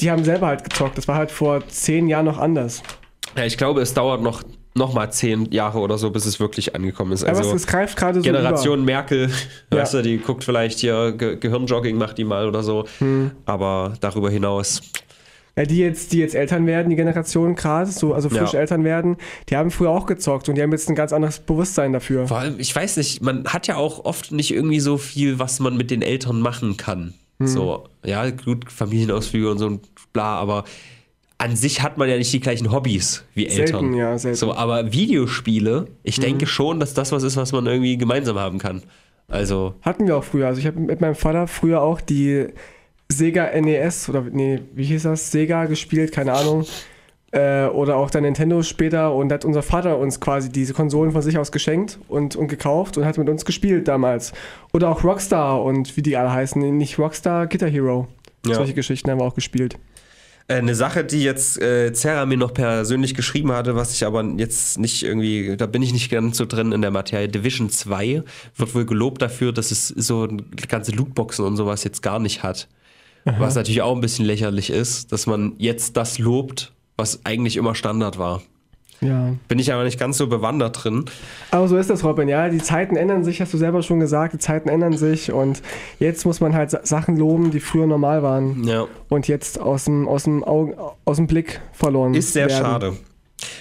die 0.00 0.10
haben 0.10 0.24
selber 0.24 0.46
halt 0.46 0.62
gezockt. 0.62 0.96
Das 0.96 1.08
war 1.08 1.16
halt 1.16 1.32
vor 1.32 1.66
zehn 1.66 2.06
Jahren 2.06 2.26
noch 2.26 2.38
anders. 2.38 2.82
Ja, 3.36 3.44
ich 3.44 3.56
glaube, 3.56 3.80
es 3.80 3.92
dauert 3.94 4.22
noch 4.22 4.42
noch 4.74 4.94
mal 4.94 5.10
zehn 5.10 5.50
Jahre 5.50 5.80
oder 5.80 5.98
so, 5.98 6.10
bis 6.10 6.24
es 6.24 6.38
wirklich 6.38 6.76
angekommen 6.76 7.10
ist. 7.10 7.24
Also 7.24 7.42
Aber 7.42 7.54
es 7.56 7.66
greift 7.66 7.96
gerade 7.96 8.20
so 8.20 8.22
Generation 8.22 8.78
über. 8.78 8.84
Merkel, 8.84 9.28
ja. 9.72 9.78
weißt 9.78 9.94
du, 9.94 10.02
die 10.02 10.18
guckt 10.18 10.44
vielleicht 10.44 10.78
hier 10.78 11.12
Ge 11.12 11.36
Gehirnjogging, 11.36 11.98
macht 11.98 12.16
die 12.16 12.24
mal 12.24 12.46
oder 12.46 12.62
so. 12.62 12.84
Hm. 12.98 13.32
Aber 13.44 13.94
darüber 14.00 14.30
hinaus. 14.30 14.80
Die 15.66 15.78
jetzt, 15.78 16.12
die 16.12 16.18
jetzt 16.18 16.34
Eltern 16.34 16.66
werden, 16.66 16.90
die 16.90 16.96
Generation 16.96 17.54
gerade, 17.54 17.90
so, 17.90 18.14
also 18.14 18.28
frisch 18.28 18.52
ja. 18.52 18.60
Eltern 18.60 18.84
werden, 18.84 19.16
die 19.48 19.56
haben 19.56 19.70
früher 19.70 19.90
auch 19.90 20.06
gezockt 20.06 20.48
und 20.48 20.54
die 20.54 20.62
haben 20.62 20.72
jetzt 20.72 20.88
ein 20.88 20.94
ganz 20.94 21.12
anderes 21.12 21.40
Bewusstsein 21.40 21.92
dafür. 21.92 22.28
Vor 22.28 22.38
allem, 22.38 22.56
ich 22.58 22.74
weiß 22.74 22.96
nicht, 22.96 23.22
man 23.22 23.44
hat 23.46 23.66
ja 23.66 23.76
auch 23.76 24.04
oft 24.04 24.32
nicht 24.32 24.52
irgendwie 24.52 24.80
so 24.80 24.98
viel, 24.98 25.38
was 25.38 25.60
man 25.60 25.76
mit 25.76 25.90
den 25.90 26.02
Eltern 26.02 26.40
machen 26.40 26.76
kann. 26.76 27.14
Hm. 27.38 27.46
So, 27.46 27.84
ja, 28.04 28.30
gut, 28.30 28.70
Familienausflüge 28.70 29.50
und 29.50 29.58
so 29.58 29.66
und 29.66 30.12
bla, 30.12 30.36
aber 30.38 30.64
an 31.38 31.54
sich 31.54 31.82
hat 31.82 31.98
man 31.98 32.08
ja 32.08 32.16
nicht 32.16 32.32
die 32.32 32.40
gleichen 32.40 32.72
Hobbys 32.72 33.24
wie 33.34 33.46
Eltern. 33.46 33.66
Selten, 33.66 33.94
ja, 33.94 34.18
selten. 34.18 34.36
So, 34.36 34.54
aber 34.54 34.92
Videospiele, 34.92 35.86
ich 36.02 36.18
mhm. 36.18 36.22
denke 36.22 36.46
schon, 36.46 36.80
dass 36.80 36.94
das 36.94 37.12
was 37.12 37.22
ist, 37.22 37.36
was 37.36 37.52
man 37.52 37.64
irgendwie 37.66 37.96
gemeinsam 37.96 38.38
haben 38.38 38.58
kann. 38.58 38.82
Also. 39.28 39.74
Hatten 39.82 40.06
wir 40.06 40.16
auch 40.16 40.24
früher. 40.24 40.48
Also 40.48 40.58
ich 40.58 40.66
habe 40.66 40.80
mit 40.80 41.00
meinem 41.00 41.14
Vater 41.14 41.46
früher 41.46 41.80
auch 41.80 42.00
die 42.00 42.48
Sega 43.10 43.50
NES 43.58 44.08
oder 44.08 44.22
nee, 44.22 44.60
wie 44.74 44.84
hieß 44.84 45.04
das? 45.04 45.30
Sega 45.30 45.64
gespielt, 45.64 46.12
keine 46.12 46.32
Ahnung. 46.32 46.66
Äh, 47.30 47.66
oder 47.66 47.96
auch 47.96 48.10
der 48.10 48.22
Nintendo 48.22 48.62
später 48.62 49.14
und 49.14 49.30
hat 49.30 49.44
unser 49.44 49.62
Vater 49.62 49.98
uns 49.98 50.18
quasi 50.18 50.48
diese 50.50 50.72
Konsolen 50.72 51.12
von 51.12 51.20
sich 51.20 51.36
aus 51.36 51.52
geschenkt 51.52 51.98
und, 52.08 52.36
und 52.36 52.48
gekauft 52.48 52.96
und 52.96 53.04
hat 53.04 53.18
mit 53.18 53.28
uns 53.28 53.44
gespielt 53.44 53.86
damals. 53.86 54.32
Oder 54.72 54.88
auch 54.88 55.04
Rockstar 55.04 55.62
und 55.62 55.96
wie 55.96 56.02
die 56.02 56.16
alle 56.16 56.32
heißen, 56.32 56.76
nicht 56.76 56.98
Rockstar, 56.98 57.46
Guitar 57.46 57.68
Hero. 57.68 58.08
Ja. 58.46 58.54
Solche 58.54 58.72
Geschichten 58.72 59.10
haben 59.10 59.20
wir 59.20 59.24
auch 59.24 59.34
gespielt. 59.34 59.76
Äh, 60.48 60.54
eine 60.54 60.74
Sache, 60.74 61.04
die 61.04 61.22
jetzt 61.22 61.60
äh, 61.60 61.92
Zera 61.92 62.24
mir 62.24 62.38
noch 62.38 62.54
persönlich 62.54 63.14
geschrieben 63.14 63.52
hatte, 63.52 63.76
was 63.76 63.92
ich 63.92 64.06
aber 64.06 64.24
jetzt 64.38 64.78
nicht 64.78 65.02
irgendwie, 65.02 65.56
da 65.56 65.66
bin 65.66 65.82
ich 65.82 65.92
nicht 65.92 66.10
ganz 66.10 66.38
so 66.38 66.46
drin 66.46 66.72
in 66.72 66.80
der 66.80 66.90
Materie. 66.90 67.28
Division 67.28 67.68
2 67.68 68.22
wird 68.56 68.74
wohl 68.74 68.86
gelobt 68.86 69.20
dafür, 69.20 69.52
dass 69.52 69.70
es 69.70 69.88
so 69.88 70.28
ganze 70.68 70.92
Lootboxen 70.92 71.44
und 71.44 71.56
sowas 71.56 71.84
jetzt 71.84 72.02
gar 72.02 72.18
nicht 72.18 72.42
hat. 72.42 72.68
Aha. 73.24 73.36
Was 73.38 73.54
natürlich 73.54 73.82
auch 73.82 73.94
ein 73.94 74.00
bisschen 74.00 74.24
lächerlich 74.24 74.70
ist, 74.70 75.12
dass 75.12 75.26
man 75.26 75.54
jetzt 75.58 75.96
das 75.96 76.18
lobt, 76.18 76.72
was 76.96 77.20
eigentlich 77.24 77.56
immer 77.56 77.74
Standard 77.74 78.18
war. 78.18 78.42
Ja. 79.00 79.34
Bin 79.46 79.58
ich 79.58 79.72
aber 79.72 79.84
nicht 79.84 79.98
ganz 79.98 80.18
so 80.18 80.26
bewandert 80.26 80.84
drin. 80.84 81.04
Aber 81.50 81.68
so 81.68 81.76
ist 81.76 81.88
das, 81.88 82.02
Robin, 82.04 82.28
ja. 82.28 82.48
Die 82.48 82.58
Zeiten 82.58 82.96
ändern 82.96 83.24
sich, 83.24 83.40
hast 83.40 83.54
du 83.54 83.58
selber 83.58 83.82
schon 83.82 84.00
gesagt, 84.00 84.34
die 84.34 84.38
Zeiten 84.38 84.68
ändern 84.68 84.96
sich 84.96 85.32
und 85.32 85.62
jetzt 86.00 86.24
muss 86.24 86.40
man 86.40 86.54
halt 86.54 86.86
Sachen 86.86 87.16
loben, 87.16 87.50
die 87.50 87.60
früher 87.60 87.86
normal 87.86 88.22
waren. 88.22 88.64
Ja. 88.64 88.86
Und 89.08 89.28
jetzt 89.28 89.60
aus 89.60 89.84
dem, 89.84 90.08
aus 90.08 90.24
dem, 90.24 90.42
Augen, 90.42 90.74
aus 91.04 91.16
dem 91.16 91.26
Blick 91.26 91.60
verloren. 91.72 92.14
Ist 92.14 92.32
sehr 92.32 92.48
werden. 92.48 92.64
schade. 92.64 92.96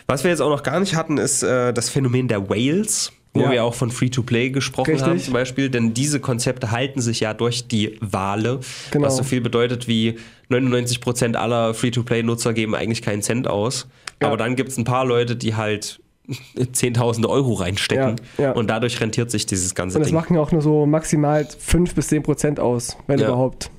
Was 0.07 0.23
wir 0.23 0.31
jetzt 0.31 0.41
auch 0.41 0.49
noch 0.49 0.63
gar 0.63 0.79
nicht 0.79 0.95
hatten, 0.95 1.17
ist 1.17 1.43
äh, 1.43 1.71
das 1.71 1.89
Phänomen 1.89 2.27
der 2.27 2.49
Whales 2.49 3.11
wo 3.37 3.43
ja. 3.43 3.51
wir 3.51 3.63
auch 3.63 3.73
von 3.73 3.91
Free-to-Play 3.91 4.49
gesprochen 4.49 4.91
Richtig. 4.91 5.07
haben 5.07 5.19
zum 5.19 5.33
Beispiel, 5.33 5.69
denn 5.69 5.93
diese 5.93 6.19
Konzepte 6.19 6.71
halten 6.71 7.01
sich 7.01 7.19
ja 7.19 7.33
durch 7.33 7.67
die 7.67 7.97
Wale, 8.01 8.59
genau. 8.91 9.05
was 9.05 9.17
so 9.17 9.23
viel 9.23 9.41
bedeutet 9.41 9.87
wie 9.87 10.17
99% 10.49 11.35
aller 11.35 11.73
Free-to-Play-Nutzer 11.73 12.53
geben 12.53 12.75
eigentlich 12.75 13.01
keinen 13.01 13.21
Cent 13.21 13.47
aus. 13.47 13.87
Ja. 14.21 14.27
Aber 14.27 14.37
dann 14.37 14.55
gibt 14.55 14.69
es 14.69 14.77
ein 14.77 14.83
paar 14.83 15.05
Leute, 15.05 15.35
die 15.35 15.55
halt 15.55 15.99
Zehntausende 16.73 17.29
Euro 17.29 17.53
reinstecken 17.53 18.19
ja, 18.37 18.51
und 18.51 18.67
dadurch 18.67 18.99
rentiert 18.99 19.31
sich 19.31 19.45
dieses 19.45 19.75
ganze 19.75 19.97
und 19.97 20.01
das 20.01 20.09
Ding. 20.09 20.17
Und 20.17 20.23
das 20.23 20.29
machen 20.29 20.37
auch 20.37 20.51
nur 20.51 20.61
so 20.61 20.85
maximal 20.85 21.45
5 21.45 21.95
bis 21.95 22.07
10 22.09 22.23
Prozent 22.23 22.59
aus, 22.59 22.97
wenn 23.07 23.19
überhaupt. 23.19 23.71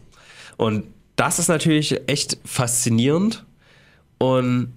Und 0.56 0.84
das 1.16 1.38
ist 1.38 1.48
natürlich 1.48 2.08
echt 2.08 2.38
faszinierend 2.44 3.44
und 4.18 4.72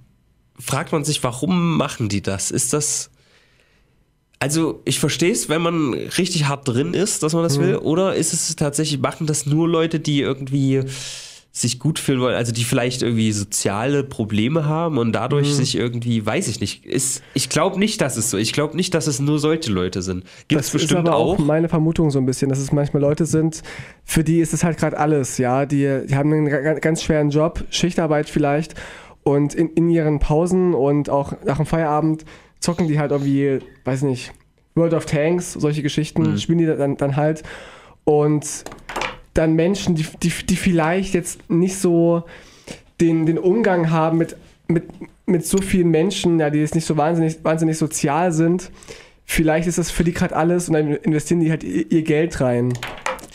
fragt 0.59 0.91
man 0.91 1.03
sich, 1.03 1.23
warum 1.23 1.77
machen 1.77 2.09
die 2.09 2.21
das? 2.21 2.51
Ist 2.51 2.73
das 2.73 3.10
also 4.41 4.81
ich 4.85 4.99
verstehe 4.99 5.31
es, 5.31 5.49
wenn 5.49 5.61
man 5.61 5.93
richtig 5.93 6.47
hart 6.47 6.67
drin 6.67 6.95
ist, 6.95 7.21
dass 7.21 7.33
man 7.33 7.43
das 7.43 7.59
mhm. 7.59 7.61
will, 7.61 7.75
oder 7.75 8.15
ist 8.15 8.33
es 8.33 8.55
tatsächlich, 8.55 8.99
machen 8.99 9.27
das 9.27 9.45
nur 9.45 9.69
Leute, 9.69 9.99
die 9.99 10.19
irgendwie 10.19 10.81
sich 11.51 11.77
gut 11.77 11.99
fühlen 11.99 12.21
wollen, 12.21 12.35
also 12.35 12.51
die 12.51 12.63
vielleicht 12.63 13.03
irgendwie 13.03 13.31
soziale 13.33 14.03
Probleme 14.03 14.65
haben 14.65 14.97
und 14.97 15.11
dadurch 15.11 15.49
mhm. 15.49 15.53
sich 15.53 15.75
irgendwie, 15.75 16.25
weiß 16.25 16.47
ich 16.47 16.59
nicht, 16.59 16.85
ist, 16.85 17.21
ich 17.35 17.49
glaube 17.49 17.77
nicht, 17.77 18.01
dass 18.01 18.17
es 18.17 18.31
so, 18.31 18.37
ich 18.37 18.51
glaube 18.51 18.75
nicht, 18.75 18.95
dass 18.95 19.05
es 19.05 19.19
nur 19.19 19.37
solche 19.37 19.71
Leute 19.71 20.01
sind. 20.01 20.23
Gibt 20.47 20.61
es 20.61 20.71
bestimmt 20.71 21.03
ist 21.03 21.07
aber 21.07 21.17
auch, 21.17 21.35
auch 21.35 21.37
meine 21.37 21.69
Vermutung 21.69 22.09
so 22.09 22.17
ein 22.17 22.25
bisschen, 22.25 22.49
dass 22.49 22.57
es 22.57 22.71
manchmal 22.71 23.01
Leute 23.01 23.27
sind, 23.27 23.61
für 24.05 24.23
die 24.23 24.39
ist 24.39 24.53
es 24.53 24.63
halt 24.63 24.77
gerade 24.77 24.97
alles, 24.97 25.37
ja, 25.37 25.67
die, 25.67 26.07
die 26.09 26.15
haben 26.15 26.33
einen 26.33 26.81
ganz 26.81 27.03
schweren 27.03 27.29
Job, 27.29 27.63
Schichtarbeit 27.69 28.27
vielleicht 28.27 28.73
und 29.21 29.53
in, 29.53 29.69
in 29.73 29.87
ihren 29.87 30.17
Pausen 30.17 30.73
und 30.73 31.11
auch 31.11 31.33
nach 31.45 31.57
dem 31.57 31.67
Feierabend 31.67 32.25
zocken 32.61 32.87
die 32.87 32.97
halt 32.99 33.11
irgendwie, 33.11 33.59
weiß 33.83 34.03
nicht, 34.03 34.31
World 34.75 34.93
of 34.93 35.05
Tanks, 35.05 35.53
solche 35.53 35.81
Geschichten, 35.81 36.21
mhm. 36.21 36.37
spielen 36.37 36.59
die 36.59 36.65
dann, 36.65 36.95
dann 36.95 37.15
halt 37.17 37.43
und 38.05 38.63
dann 39.33 39.53
Menschen, 39.53 39.95
die, 39.95 40.05
die, 40.23 40.31
die 40.45 40.55
vielleicht 40.55 41.13
jetzt 41.13 41.49
nicht 41.49 41.77
so 41.77 42.23
den, 42.99 43.25
den 43.25 43.37
Umgang 43.37 43.89
haben 43.89 44.17
mit, 44.17 44.35
mit, 44.67 44.83
mit 45.25 45.45
so 45.45 45.57
vielen 45.57 45.89
Menschen, 45.89 46.39
ja, 46.39 46.49
die 46.49 46.59
jetzt 46.59 46.75
nicht 46.75 46.85
so 46.85 46.97
wahnsinnig, 46.97 47.43
wahnsinnig 47.43 47.77
sozial 47.77 48.31
sind. 48.31 48.71
Vielleicht 49.25 49.67
ist 49.67 49.77
das 49.77 49.91
für 49.91 50.03
die 50.03 50.13
gerade 50.13 50.35
alles 50.35 50.67
und 50.67 50.73
dann 50.73 50.95
investieren 50.95 51.39
die 51.39 51.49
halt 51.49 51.63
ihr 51.63 52.03
Geld 52.03 52.41
rein. 52.41 52.73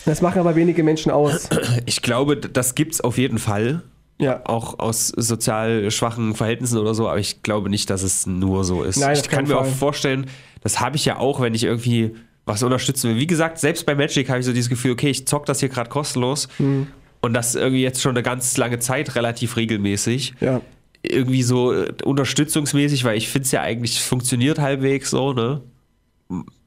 Das 0.05 0.21
machen 0.21 0.39
aber 0.39 0.55
wenige 0.55 0.83
Menschen 0.83 1.11
aus. 1.11 1.49
Ich 1.85 2.01
glaube, 2.01 2.37
das 2.37 2.75
gibt 2.75 2.93
es 2.93 3.01
auf 3.01 3.17
jeden 3.17 3.39
Fall. 3.39 3.83
Ja. 4.19 4.41
Auch 4.45 4.79
aus 4.79 5.09
sozial 5.09 5.91
schwachen 5.91 6.33
Verhältnissen 6.33 6.77
oder 6.77 6.95
so, 6.95 7.07
aber 7.07 7.19
ich 7.19 7.43
glaube 7.43 7.69
nicht, 7.69 7.89
dass 7.89 8.01
es 8.01 8.25
nur 8.25 8.63
so 8.63 8.83
ist. 8.83 8.97
Nein, 8.97 9.15
ich 9.15 9.29
kann 9.29 9.45
mir 9.45 9.55
Fall. 9.55 9.67
auch 9.67 9.67
vorstellen, 9.67 10.25
das 10.61 10.79
habe 10.79 10.95
ich 10.95 11.05
ja 11.05 11.17
auch, 11.17 11.39
wenn 11.39 11.53
ich 11.53 11.63
irgendwie 11.63 12.15
was 12.45 12.63
unterstützen 12.63 13.11
will. 13.11 13.17
Wie 13.19 13.27
gesagt, 13.27 13.59
selbst 13.59 13.85
bei 13.85 13.93
Magic 13.93 14.29
habe 14.29 14.39
ich 14.39 14.45
so 14.45 14.53
dieses 14.53 14.69
Gefühl, 14.69 14.91
okay, 14.93 15.09
ich 15.09 15.27
zock 15.27 15.45
das 15.45 15.59
hier 15.59 15.69
gerade 15.69 15.89
kostenlos 15.89 16.47
mhm. 16.57 16.87
und 17.21 17.33
das 17.33 17.53
irgendwie 17.53 17.83
jetzt 17.83 18.01
schon 18.01 18.11
eine 18.11 18.23
ganz 18.23 18.57
lange 18.57 18.79
Zeit 18.79 19.15
relativ 19.15 19.55
regelmäßig. 19.55 20.33
Ja. 20.39 20.61
Irgendwie 21.03 21.43
so 21.43 21.73
äh, 21.73 21.93
unterstützungsmäßig, 22.03 23.03
weil 23.03 23.17
ich 23.17 23.29
finde 23.29 23.45
es 23.45 23.51
ja 23.51 23.61
eigentlich 23.61 24.01
funktioniert 24.01 24.59
halbwegs 24.59 25.11
so, 25.11 25.33
ne? 25.33 25.61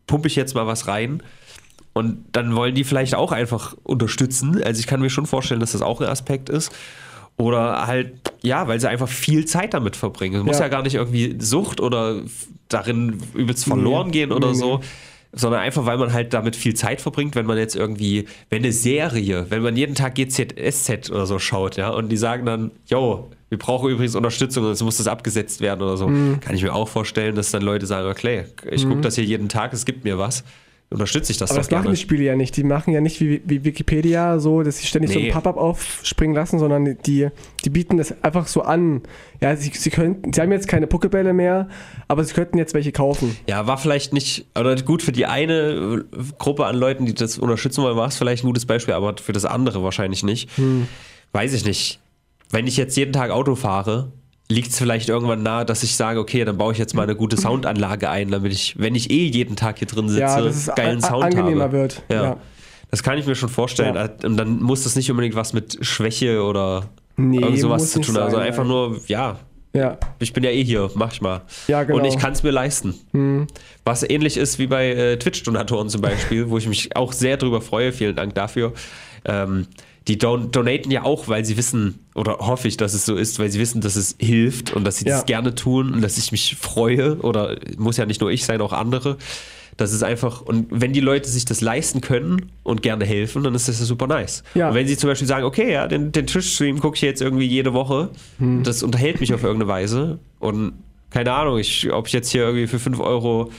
Pumpe 0.07 0.29
ich 0.29 0.37
jetzt 0.37 0.55
mal 0.55 0.67
was 0.67 0.87
rein. 0.87 1.23
Und 1.93 2.25
dann 2.33 2.55
wollen 2.55 2.75
die 2.75 2.85
vielleicht 2.85 3.17
auch 3.17 3.33
einfach 3.33 3.77
unterstützen. 3.83 4.63
Also 4.63 4.79
ich 4.79 4.87
kann 4.87 5.01
mir 5.01 5.11
schon 5.11 5.27
vorstellen, 5.27 5.61
dass 5.61 5.73
das 5.73 5.83
auch 5.83 6.01
ein 6.01 6.07
Aspekt 6.07 6.49
ist. 6.49 6.71
Oder 7.41 7.87
halt, 7.87 8.13
ja, 8.43 8.69
weil 8.69 8.79
sie 8.81 8.89
einfach 8.89 9.09
viel 9.09 9.47
Zeit 9.47 9.75
damit 9.75 9.97
verbringen. 9.97 10.35
Es 10.35 10.41
ja. 10.41 10.45
muss 10.45 10.59
ja 10.59 10.69
gar 10.69 10.83
nicht 10.83 10.95
irgendwie 10.95 11.37
Sucht 11.39 11.81
oder 11.81 12.21
darin 12.69 13.19
übelst 13.35 13.65
verloren 13.65 14.09
nee, 14.09 14.13
gehen 14.13 14.33
oder 14.33 14.49
nee, 14.49 14.55
so. 14.55 14.79
Nee 14.79 14.85
sondern 15.33 15.61
einfach, 15.61 15.87
weil 15.87 15.97
man 15.97 16.13
halt 16.13 16.35
damit 16.35 16.57
viel 16.57 16.75
Zeit 16.75 17.01
verbringt, 17.01 17.37
wenn 17.37 17.47
man 17.47 17.57
jetzt 17.57 17.77
irgendwie, 17.77 18.27
wenn 18.49 18.65
eine 18.65 18.73
Serie, 18.73 19.47
wenn 19.49 19.63
man 19.63 19.77
jeden 19.77 19.95
Tag 19.95 20.17
GZSZ 20.17 21.11
oder 21.11 21.27
so 21.27 21.39
schaut, 21.39 21.77
ja, 21.77 21.91
und 21.91 22.09
die 22.09 22.17
sagen 22.17 22.45
dann, 22.47 22.73
yo, 22.87 23.31
wir 23.49 23.59
brauchen 23.59 23.91
übrigens 23.91 24.17
Unterstützung 24.17 24.65
es 24.67 24.83
muss 24.83 24.97
das 24.97 25.07
abgesetzt 25.07 25.61
werden 25.61 25.83
oder 25.83 25.97
so, 25.97 26.09
mhm. 26.09 26.41
kann 26.41 26.57
ich 26.57 26.63
mir 26.63 26.75
auch 26.75 26.89
vorstellen, 26.89 27.37
dass 27.37 27.53
dann 27.53 27.63
Leute 27.63 27.87
sagen, 27.87 28.09
okay, 28.09 28.47
ich 28.71 28.85
mhm. 28.85 28.91
gucke 28.91 29.01
das 29.03 29.15
hier 29.15 29.25
jeden 29.25 29.49
Tag, 29.49 29.73
es 29.73 29.85
gibt 29.85 30.05
mir 30.05 30.19
was 30.19 30.43
unterstütze 30.91 31.31
ich 31.31 31.39
das 31.39 31.51
Aber 31.51 31.59
das 31.59 31.69
gerne. 31.69 31.85
machen 31.85 31.95
die 31.95 32.01
Spiele 32.01 32.25
ja 32.25 32.35
nicht. 32.35 32.57
Die 32.57 32.65
machen 32.65 32.93
ja 32.93 33.01
nicht 33.01 33.21
wie, 33.21 33.41
wie 33.45 33.65
Wikipedia 33.65 34.41
so, 34.41 34.63
dass 34.63 34.79
sie 34.79 34.87
ständig 34.87 35.11
nee. 35.11 35.15
so 35.15 35.21
ein 35.21 35.33
Pop-up 35.33 35.57
aufspringen 35.57 36.35
lassen, 36.35 36.59
sondern 36.59 36.99
die, 37.07 37.29
die 37.65 37.71
bieten 37.71 37.97
das 37.97 38.23
einfach 38.25 38.49
so 38.49 38.63
an. 38.63 39.03
Ja, 39.41 39.55
sie, 39.55 39.71
sie, 39.73 39.91
könnten, 39.91 40.33
sie 40.33 40.41
haben 40.41 40.51
jetzt 40.51 40.67
keine 40.67 40.89
Pokebälle 40.89 41.33
mehr, 41.33 41.69
aber 42.09 42.25
sie 42.25 42.35
könnten 42.35 42.59
jetzt 42.59 42.75
welche 42.75 42.91
kaufen. 42.91 43.37
Ja, 43.49 43.69
war 43.69 43.79
vielleicht 43.79 44.13
nicht, 44.13 44.47
oder 44.59 44.75
gut 44.83 45.03
für 45.03 45.13
die 45.13 45.27
eine 45.27 46.05
Gruppe 46.39 46.67
an 46.67 46.77
Leuten, 46.77 47.07
die 47.07 47.15
das 47.15 47.39
unterstützen 47.39 47.85
wollen, 47.85 47.97
war 47.97 48.09
es 48.09 48.17
vielleicht 48.17 48.43
ein 48.43 48.49
gutes 48.49 48.67
Beispiel, 48.67 48.95
aber 48.95 49.15
für 49.17 49.33
das 49.33 49.45
andere 49.45 49.85
wahrscheinlich 49.85 50.25
nicht. 50.25 50.51
Hm. 50.57 50.89
Weiß 51.33 51.53
ich 51.53 51.65
nicht. 51.65 52.01
Wenn 52.51 52.67
ich 52.67 52.77
jetzt 52.77 52.97
jeden 52.97 53.13
Tag 53.13 53.31
Auto 53.31 53.55
fahre, 53.55 54.11
liegt 54.51 54.73
es 54.73 54.79
vielleicht 54.79 55.09
irgendwann 55.09 55.43
nahe, 55.43 55.65
dass 55.65 55.83
ich 55.83 55.97
sage, 55.97 56.19
okay, 56.19 56.45
dann 56.45 56.59
baue 56.59 56.73
ich 56.73 56.79
jetzt 56.79 56.95
mal 56.95 57.05
eine 57.05 57.15
gute 57.15 57.37
Soundanlage 57.37 58.11
ein, 58.11 58.31
damit 58.31 58.53
ich, 58.53 58.79
wenn 58.79 58.95
ich 58.95 59.11
eh 59.11 59.27
jeden 59.27 59.57
Tag 59.57 59.79
hier 59.79 59.89
drin 59.89 60.09
sitze, 60.09 60.21
ja, 60.21 60.41
dass 60.41 60.67
geilen 60.75 61.01
Sound 61.01 61.25
angenehmer 61.25 61.65
habe. 61.65 61.79
wird. 61.79 62.03
Ja. 62.11 62.23
ja. 62.23 62.37
Das 62.91 63.03
kann 63.05 63.17
ich 63.17 63.27
mir 63.27 63.37
schon 63.37 63.49
vorstellen. 63.49 63.95
Ja. 63.95 64.09
Und 64.25 64.37
dann 64.37 64.61
muss 64.61 64.83
das 64.83 64.97
nicht 64.97 65.11
unbedingt 65.11 65.37
was 65.37 65.53
mit 65.53 65.79
Schwäche 65.83 66.43
oder 66.43 66.91
nee, 67.17 67.39
irgend 67.39 67.61
sowas 67.61 67.93
zu 67.93 68.01
tun 68.01 68.17
haben. 68.17 68.25
Also 68.25 68.39
einfach 68.39 68.65
nur, 68.65 69.01
ja, 69.07 69.39
ja. 69.73 69.99
Ich 70.19 70.33
bin 70.33 70.43
ja 70.43 70.51
eh 70.51 70.65
hier, 70.65 70.91
mach 70.95 71.13
ich 71.13 71.21
mal. 71.21 71.43
Ja, 71.69 71.85
genau. 71.85 71.99
Und 71.99 72.05
ich 72.05 72.19
kann 72.19 72.33
es 72.33 72.43
mir 72.43 72.51
leisten. 72.51 72.95
Hm. 73.13 73.47
Was 73.85 74.03
ähnlich 74.03 74.37
ist 74.37 74.59
wie 74.59 74.67
bei 74.67 74.89
äh, 74.89 75.17
Twitch-Donatoren 75.17 75.89
zum 75.89 76.01
Beispiel, 76.01 76.51
wo 76.51 76.59
ich 76.59 76.67
mich 76.67 76.97
auch 76.97 77.13
sehr 77.13 77.37
drüber 77.37 77.61
freue. 77.61 77.93
Vielen 77.93 78.17
Dank 78.17 78.35
dafür. 78.35 78.73
Ähm, 79.25 79.69
die 80.11 80.19
don 80.19 80.51
donaten 80.51 80.91
ja 80.91 81.05
auch, 81.05 81.29
weil 81.29 81.45
sie 81.45 81.57
wissen, 81.57 82.01
oder 82.17 82.39
hoffe 82.39 82.67
ich, 82.67 82.77
dass 82.77 82.95
es 82.95 83.07
so 83.07 83.15
ist, 83.15 83.39
weil 83.39 83.49
sie 83.49 83.61
wissen, 83.61 83.81
dass 83.81 83.95
es 83.95 84.17
hilft 84.19 84.73
und 84.73 84.83
dass 84.83 84.97
sie 84.97 85.07
ja. 85.07 85.15
das 85.15 85.27
gerne 85.27 85.55
tun 85.55 85.95
und 85.95 86.03
dass 86.03 86.19
ich 86.19 86.33
mich 86.33 86.57
freue. 86.57 87.19
Oder 87.19 87.57
muss 87.79 87.97
ja 87.97 88.07
nicht 88.07 88.21
nur 88.21 88.33
ich 88.33 88.45
sein, 88.45 88.61
auch 88.61 88.73
andere. 88.73 89.19
Das 89.77 89.93
ist 89.93 90.03
einfach, 90.03 90.43
und 90.43 90.67
wenn 90.69 90.93
die 90.93 90.99
Leute 90.99 91.31
sich 91.31 91.45
das 91.45 91.61
leisten 91.61 92.01
können 92.01 92.51
und 92.65 92.83
gerne 92.83 93.05
helfen, 93.05 93.45
dann 93.45 93.55
ist 93.55 93.69
das 93.69 93.79
ja 93.79 93.87
super 93.87 94.09
nice. 94.09 94.43
Ja. 94.57 94.71
Und 94.71 94.75
wenn 94.75 94.89
sie 94.89 94.97
zum 94.97 95.09
Beispiel 95.11 95.29
sagen, 95.29 95.45
okay, 95.45 95.73
ja, 95.73 95.87
den, 95.87 96.11
den 96.11 96.27
Twitch-Stream 96.27 96.81
gucke 96.81 96.97
ich 96.97 97.03
jetzt 97.03 97.23
irgendwie 97.23 97.47
jede 97.47 97.73
Woche, 97.73 98.11
hm. 98.39 98.65
das 98.65 98.83
unterhält 98.83 99.21
mich 99.21 99.33
auf 99.33 99.45
irgendeine 99.45 99.71
Weise 99.71 100.19
und 100.41 100.73
keine 101.11 101.33
Ahnung, 101.33 101.59
ich, 101.59 101.93
ob 101.93 102.09
ich 102.09 102.13
jetzt 102.13 102.31
hier 102.31 102.43
irgendwie 102.43 102.67
für 102.67 102.81
5 102.81 102.99
Euro 102.99 103.53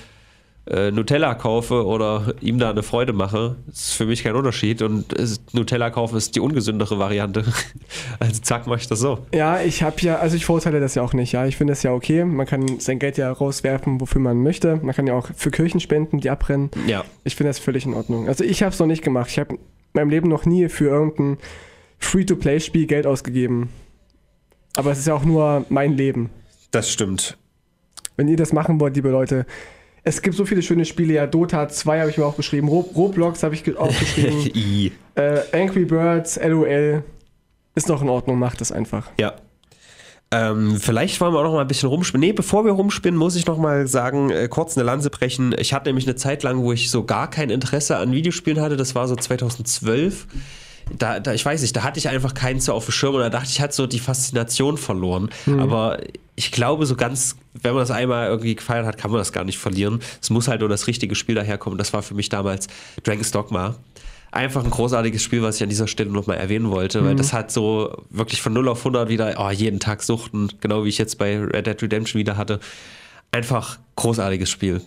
äh, 0.67 0.91
Nutella 0.91 1.33
kaufe 1.33 1.85
oder 1.85 2.35
ihm 2.39 2.59
da 2.59 2.69
eine 2.69 2.83
Freude 2.83 3.13
mache, 3.13 3.55
ist 3.67 3.93
für 3.93 4.05
mich 4.05 4.23
kein 4.23 4.35
Unterschied. 4.35 4.81
Und 4.81 5.07
Nutella 5.53 5.89
kaufen 5.89 6.17
ist 6.17 6.35
die 6.35 6.39
ungesündere 6.39 6.99
Variante. 6.99 7.43
also 8.19 8.41
zack, 8.41 8.67
mache 8.67 8.79
ich 8.79 8.87
das 8.87 8.99
so. 8.99 9.25
Ja, 9.33 9.61
ich 9.61 9.81
habe 9.83 9.95
ja, 10.01 10.17
also 10.17 10.35
ich 10.35 10.45
verurteile 10.45 10.79
das 10.79 10.95
ja 10.95 11.01
auch 11.01 11.13
nicht. 11.13 11.31
Ja, 11.31 11.45
ich 11.45 11.57
finde 11.57 11.71
das 11.71 11.83
ja 11.83 11.91
okay. 11.93 12.23
Man 12.25 12.45
kann 12.45 12.79
sein 12.79 12.99
Geld 12.99 13.17
ja 13.17 13.31
rauswerfen, 13.31 13.99
wofür 13.99 14.21
man 14.21 14.43
möchte. 14.43 14.77
Man 14.77 14.93
kann 14.95 15.07
ja 15.07 15.15
auch 15.15 15.29
für 15.35 15.51
Kirchen 15.51 15.79
spenden, 15.79 16.19
die 16.19 16.29
abbrennen. 16.29 16.69
Ja. 16.87 17.03
Ich 17.23 17.35
finde 17.35 17.49
das 17.49 17.59
völlig 17.59 17.85
in 17.85 17.93
Ordnung. 17.93 18.27
Also 18.27 18.43
ich 18.43 18.61
habe 18.61 18.71
es 18.71 18.79
noch 18.79 18.87
nicht 18.87 19.03
gemacht. 19.03 19.29
Ich 19.31 19.39
habe 19.39 19.55
in 19.55 19.59
meinem 19.93 20.09
Leben 20.09 20.29
noch 20.29 20.45
nie 20.45 20.69
für 20.69 20.89
irgendein 20.89 21.37
Free-to-Play-Spiel 21.97 22.85
Geld 22.85 23.07
ausgegeben. 23.07 23.69
Aber 24.75 24.91
es 24.91 24.99
ist 24.99 25.07
ja 25.07 25.15
auch 25.15 25.25
nur 25.25 25.65
mein 25.69 25.97
Leben. 25.97 26.29
Das 26.71 26.89
stimmt. 26.89 27.37
Wenn 28.15 28.27
ihr 28.27 28.37
das 28.37 28.53
machen 28.53 28.79
wollt, 28.79 28.95
liebe 28.95 29.09
Leute, 29.09 29.45
es 30.03 30.21
gibt 30.21 30.35
so 30.35 30.45
viele 30.45 30.61
schöne 30.61 30.85
Spiele, 30.85 31.13
ja, 31.13 31.27
Dota 31.27 31.69
2 31.69 31.99
habe 31.99 32.09
ich 32.09 32.17
mir 32.17 32.25
auch 32.25 32.35
geschrieben, 32.35 32.67
Roblox 32.67 33.43
habe 33.43 33.55
ich 33.55 33.77
auch 33.77 33.87
geschrieben, 33.87 34.91
äh, 35.15 35.39
Angry 35.51 35.85
Birds, 35.85 36.39
LOL, 36.43 37.03
ist 37.75 37.87
noch 37.87 38.01
in 38.01 38.09
Ordnung, 38.09 38.39
macht 38.39 38.61
es 38.61 38.71
einfach. 38.71 39.09
Ja. 39.19 39.35
Ähm, 40.33 40.77
vielleicht 40.79 41.19
wollen 41.19 41.33
wir 41.33 41.39
auch 41.39 41.43
noch 41.43 41.53
mal 41.53 41.61
ein 41.61 41.67
bisschen 41.67 41.89
rumspinnen. 41.89 42.25
Nee, 42.25 42.33
bevor 42.33 42.63
wir 42.63 42.71
rumspinnen, 42.71 43.17
muss 43.17 43.35
ich 43.35 43.45
noch 43.45 43.57
mal 43.57 43.85
sagen, 43.87 44.29
äh, 44.29 44.47
kurz 44.47 44.77
eine 44.77 44.85
Lanze 44.85 45.09
brechen. 45.09 45.53
Ich 45.57 45.73
hatte 45.73 45.89
nämlich 45.89 46.07
eine 46.07 46.15
Zeit 46.15 46.43
lang, 46.43 46.61
wo 46.63 46.71
ich 46.71 46.89
so 46.89 47.03
gar 47.03 47.29
kein 47.29 47.49
Interesse 47.49 47.97
an 47.97 48.13
Videospielen 48.13 48.61
hatte. 48.61 48.77
Das 48.77 48.95
war 48.95 49.09
so 49.09 49.15
2012 49.17 50.27
da, 50.97 51.19
da, 51.19 51.33
ich 51.33 51.45
weiß 51.45 51.61
nicht, 51.61 51.75
da 51.75 51.83
hatte 51.83 51.99
ich 51.99 52.09
einfach 52.09 52.33
keinen 52.33 52.59
so 52.59 52.73
auf 52.73 52.85
dem 52.85 52.91
Schirm 52.91 53.15
und 53.15 53.21
da 53.21 53.29
dachte 53.29 53.49
ich, 53.49 53.61
hat 53.61 53.73
so 53.73 53.87
die 53.87 53.99
Faszination 53.99 54.77
verloren. 54.77 55.29
Mhm. 55.45 55.59
Aber 55.59 55.99
ich 56.35 56.51
glaube, 56.51 56.85
so 56.85 56.95
ganz, 56.95 57.35
wenn 57.53 57.73
man 57.73 57.81
das 57.81 57.91
einmal 57.91 58.27
irgendwie 58.27 58.55
gefeiert 58.55 58.85
hat, 58.85 58.97
kann 58.97 59.11
man 59.11 59.19
das 59.19 59.31
gar 59.31 59.43
nicht 59.43 59.57
verlieren. 59.57 59.99
Es 60.21 60.29
muss 60.29 60.47
halt 60.47 60.61
nur 60.61 60.69
das 60.69 60.87
richtige 60.87 61.15
Spiel 61.15 61.35
daherkommen. 61.35 61.77
Das 61.77 61.93
war 61.93 62.01
für 62.01 62.13
mich 62.13 62.29
damals 62.29 62.67
Dragon's 63.03 63.31
Dogma. 63.31 63.75
Einfach 64.31 64.63
ein 64.63 64.71
großartiges 64.71 65.21
Spiel, 65.21 65.41
was 65.41 65.57
ich 65.57 65.63
an 65.63 65.69
dieser 65.69 65.87
Stelle 65.87 66.09
nochmal 66.09 66.37
erwähnen 66.37 66.69
wollte, 66.69 67.01
mhm. 67.01 67.05
weil 67.05 67.15
das 67.15 67.33
hat 67.33 67.51
so 67.51 68.03
wirklich 68.09 68.41
von 68.41 68.53
0 68.53 68.69
auf 68.69 68.79
100 68.79 69.09
wieder, 69.09 69.35
oh, 69.37 69.49
jeden 69.49 69.79
Tag 69.79 70.01
suchten, 70.03 70.49
genau 70.61 70.85
wie 70.85 70.89
ich 70.89 70.97
jetzt 70.97 71.17
bei 71.17 71.37
Red 71.37 71.67
Dead 71.67 71.81
Redemption 71.81 72.19
wieder 72.19 72.37
hatte. 72.37 72.59
Einfach 73.31 73.77
großartiges 73.97 74.49
Spiel. 74.49 74.81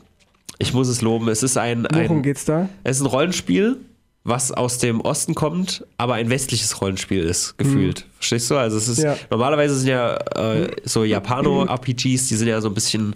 Ich 0.59 0.73
muss 0.73 0.89
es 0.89 1.03
loben. 1.03 1.29
Es 1.29 1.43
ist 1.43 1.59
ein. 1.59 1.87
Worum 1.93 2.19
ein, 2.19 2.23
geht's 2.23 2.45
da? 2.45 2.69
Es 2.85 2.97
ist 2.97 3.03
ein 3.03 3.07
Rollenspiel 3.07 3.79
was 4.25 4.51
aus 4.51 4.79
dem 4.79 5.03
Osten 5.03 5.35
kommt, 5.35 5.87
aber 5.99 6.15
ein 6.15 6.31
westliches 6.31 6.81
Rollenspiel 6.81 7.25
ist, 7.25 7.59
gefühlt. 7.59 8.07
Mhm. 8.07 8.11
Verstehst 8.17 8.51
du? 8.51 8.57
Also 8.57 8.79
es 8.79 8.89
ist, 8.89 9.03
ja. 9.03 9.17
normalerweise 9.31 9.77
sind 9.77 9.89
ja 9.89 10.17
äh, 10.17 10.71
so 10.85 11.05
Japano-RPGs, 11.05 12.29
die 12.29 12.35
sind 12.35 12.49
ja 12.49 12.63
so 12.63 12.69
ein 12.69 12.75
bisschen, 12.75 13.15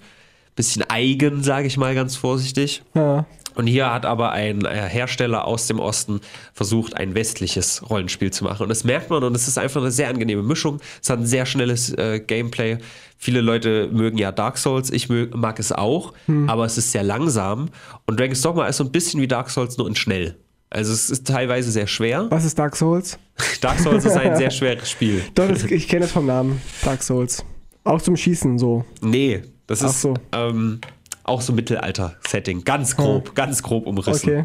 bisschen 0.54 0.84
eigen, 0.90 1.42
sage 1.42 1.66
ich 1.66 1.78
mal 1.78 1.94
ganz 1.94 2.16
vorsichtig. 2.16 2.82
Ja. 2.94 3.24
Und 3.54 3.66
hier 3.66 3.90
hat 3.92 4.04
aber 4.04 4.32
ein 4.32 4.64
äh, 4.66 4.88
Hersteller 4.88 5.46
aus 5.46 5.66
dem 5.66 5.80
Osten 5.80 6.20
versucht, 6.52 6.94
ein 6.94 7.14
westliches 7.14 7.88
Rollenspiel 7.88 8.30
zu 8.30 8.44
machen. 8.44 8.64
Und 8.64 8.68
das 8.68 8.84
merkt 8.84 9.08
man 9.08 9.24
und 9.24 9.34
es 9.34 9.48
ist 9.48 9.58
einfach 9.58 9.80
eine 9.80 9.90
sehr 9.90 10.10
angenehme 10.10 10.42
Mischung. 10.42 10.78
Es 11.02 11.08
hat 11.08 11.18
ein 11.18 11.26
sehr 11.26 11.46
schnelles 11.46 11.92
äh, 11.94 12.20
Gameplay. 12.20 12.78
Viele 13.16 13.40
Leute 13.40 13.88
mögen 13.90 14.18
ja 14.18 14.30
Dark 14.30 14.58
Souls, 14.58 14.90
ich 14.90 15.08
mag 15.08 15.58
es 15.58 15.72
auch, 15.72 16.12
hm. 16.26 16.48
aber 16.48 16.66
es 16.66 16.78
ist 16.78 16.92
sehr 16.92 17.02
langsam. 17.02 17.70
Und 18.06 18.20
Dragon's 18.20 18.42
Dogma 18.42 18.66
ist 18.66 18.76
so 18.76 18.84
ein 18.84 18.92
bisschen 18.92 19.20
wie 19.22 19.26
Dark 19.26 19.50
Souls, 19.50 19.76
nur 19.78 19.88
in 19.88 19.96
schnell. 19.96 20.36
Also 20.70 20.92
es 20.92 21.08
ist 21.08 21.26
teilweise 21.26 21.70
sehr 21.70 21.86
schwer. 21.86 22.26
Was 22.30 22.44
ist 22.44 22.58
Dark 22.58 22.76
Souls? 22.76 23.18
Dark 23.60 23.78
Souls 23.78 24.04
ist 24.04 24.16
ein 24.16 24.36
sehr 24.36 24.50
schweres 24.52 24.90
Spiel. 24.90 25.22
Doch, 25.34 25.48
das, 25.48 25.64
ich 25.64 25.88
kenne 25.88 26.04
es 26.04 26.12
vom 26.12 26.26
Namen. 26.26 26.60
Dark 26.82 27.02
Souls. 27.02 27.44
Auch 27.84 28.02
zum 28.02 28.16
Schießen 28.16 28.58
so. 28.58 28.84
Nee, 29.00 29.42
das 29.66 29.82
Ach 29.82 29.88
ist 29.88 30.02
so. 30.02 30.14
ähm, 30.32 30.80
auch 31.24 31.40
so 31.40 31.52
Mittelalter-Setting. 31.54 32.64
Ganz 32.64 32.96
grob, 32.96 33.28
hm. 33.28 33.34
ganz 33.34 33.62
grob 33.62 33.86
umrissen. 33.86 34.30
Okay. 34.30 34.44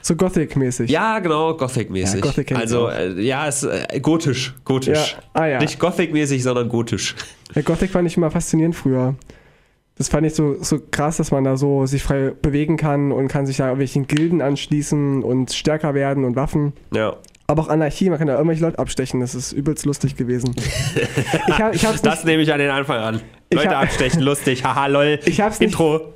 So 0.00 0.16
Gothic-mäßig. 0.16 0.90
Ja, 0.90 1.18
genau, 1.20 1.54
Gothic-mäßig. 1.54 2.24
Ja, 2.24 2.30
Gothic 2.30 2.52
also, 2.52 2.88
äh, 2.88 3.20
ja, 3.20 3.46
es, 3.46 3.62
äh, 3.62 4.00
gotisch, 4.00 4.54
gotisch. 4.64 5.16
Ja. 5.34 5.40
Ah, 5.40 5.46
ja. 5.46 5.58
Nicht 5.60 5.78
Gothic-mäßig, 5.78 6.42
sondern 6.42 6.68
gotisch. 6.68 7.14
Ja, 7.54 7.62
Gothic 7.62 7.90
fand 7.90 8.08
ich 8.08 8.16
immer 8.16 8.30
faszinierend 8.30 8.74
früher 8.74 9.14
das 9.96 10.08
fand 10.08 10.26
ich 10.26 10.34
so, 10.34 10.56
so 10.62 10.80
krass, 10.90 11.18
dass 11.18 11.30
man 11.30 11.44
da 11.44 11.56
so 11.56 11.86
sich 11.86 12.02
frei 12.02 12.32
bewegen 12.40 12.76
kann 12.76 13.12
und 13.12 13.28
kann 13.28 13.46
sich 13.46 13.58
da 13.58 13.64
irgendwelchen 13.64 14.06
Gilden 14.06 14.40
anschließen 14.40 15.22
und 15.22 15.52
stärker 15.52 15.94
werden 15.94 16.24
und 16.24 16.34
Waffen. 16.34 16.72
Ja. 16.94 17.16
Aber 17.46 17.62
auch 17.62 17.68
Anarchie, 17.68 18.08
man 18.08 18.18
kann 18.18 18.28
da 18.28 18.34
irgendwelche 18.34 18.62
Leute 18.62 18.78
abstechen, 18.78 19.20
das 19.20 19.34
ist 19.34 19.52
übelst 19.52 19.84
lustig 19.84 20.16
gewesen. 20.16 20.54
ich 21.48 21.58
hab, 21.58 21.74
ich 21.74 21.82
das 21.82 22.02
nicht, 22.02 22.24
nehme 22.24 22.42
ich 22.42 22.52
an 22.52 22.58
den 22.58 22.70
Anfang 22.70 22.98
an. 22.98 23.20
Leute 23.52 23.68
hab, 23.68 23.82
abstechen, 23.82 24.22
lustig, 24.22 24.64
haha, 24.64 24.86
lol. 24.86 25.18
Ich 25.26 25.40
hab's 25.40 25.58
Intro. 25.60 26.12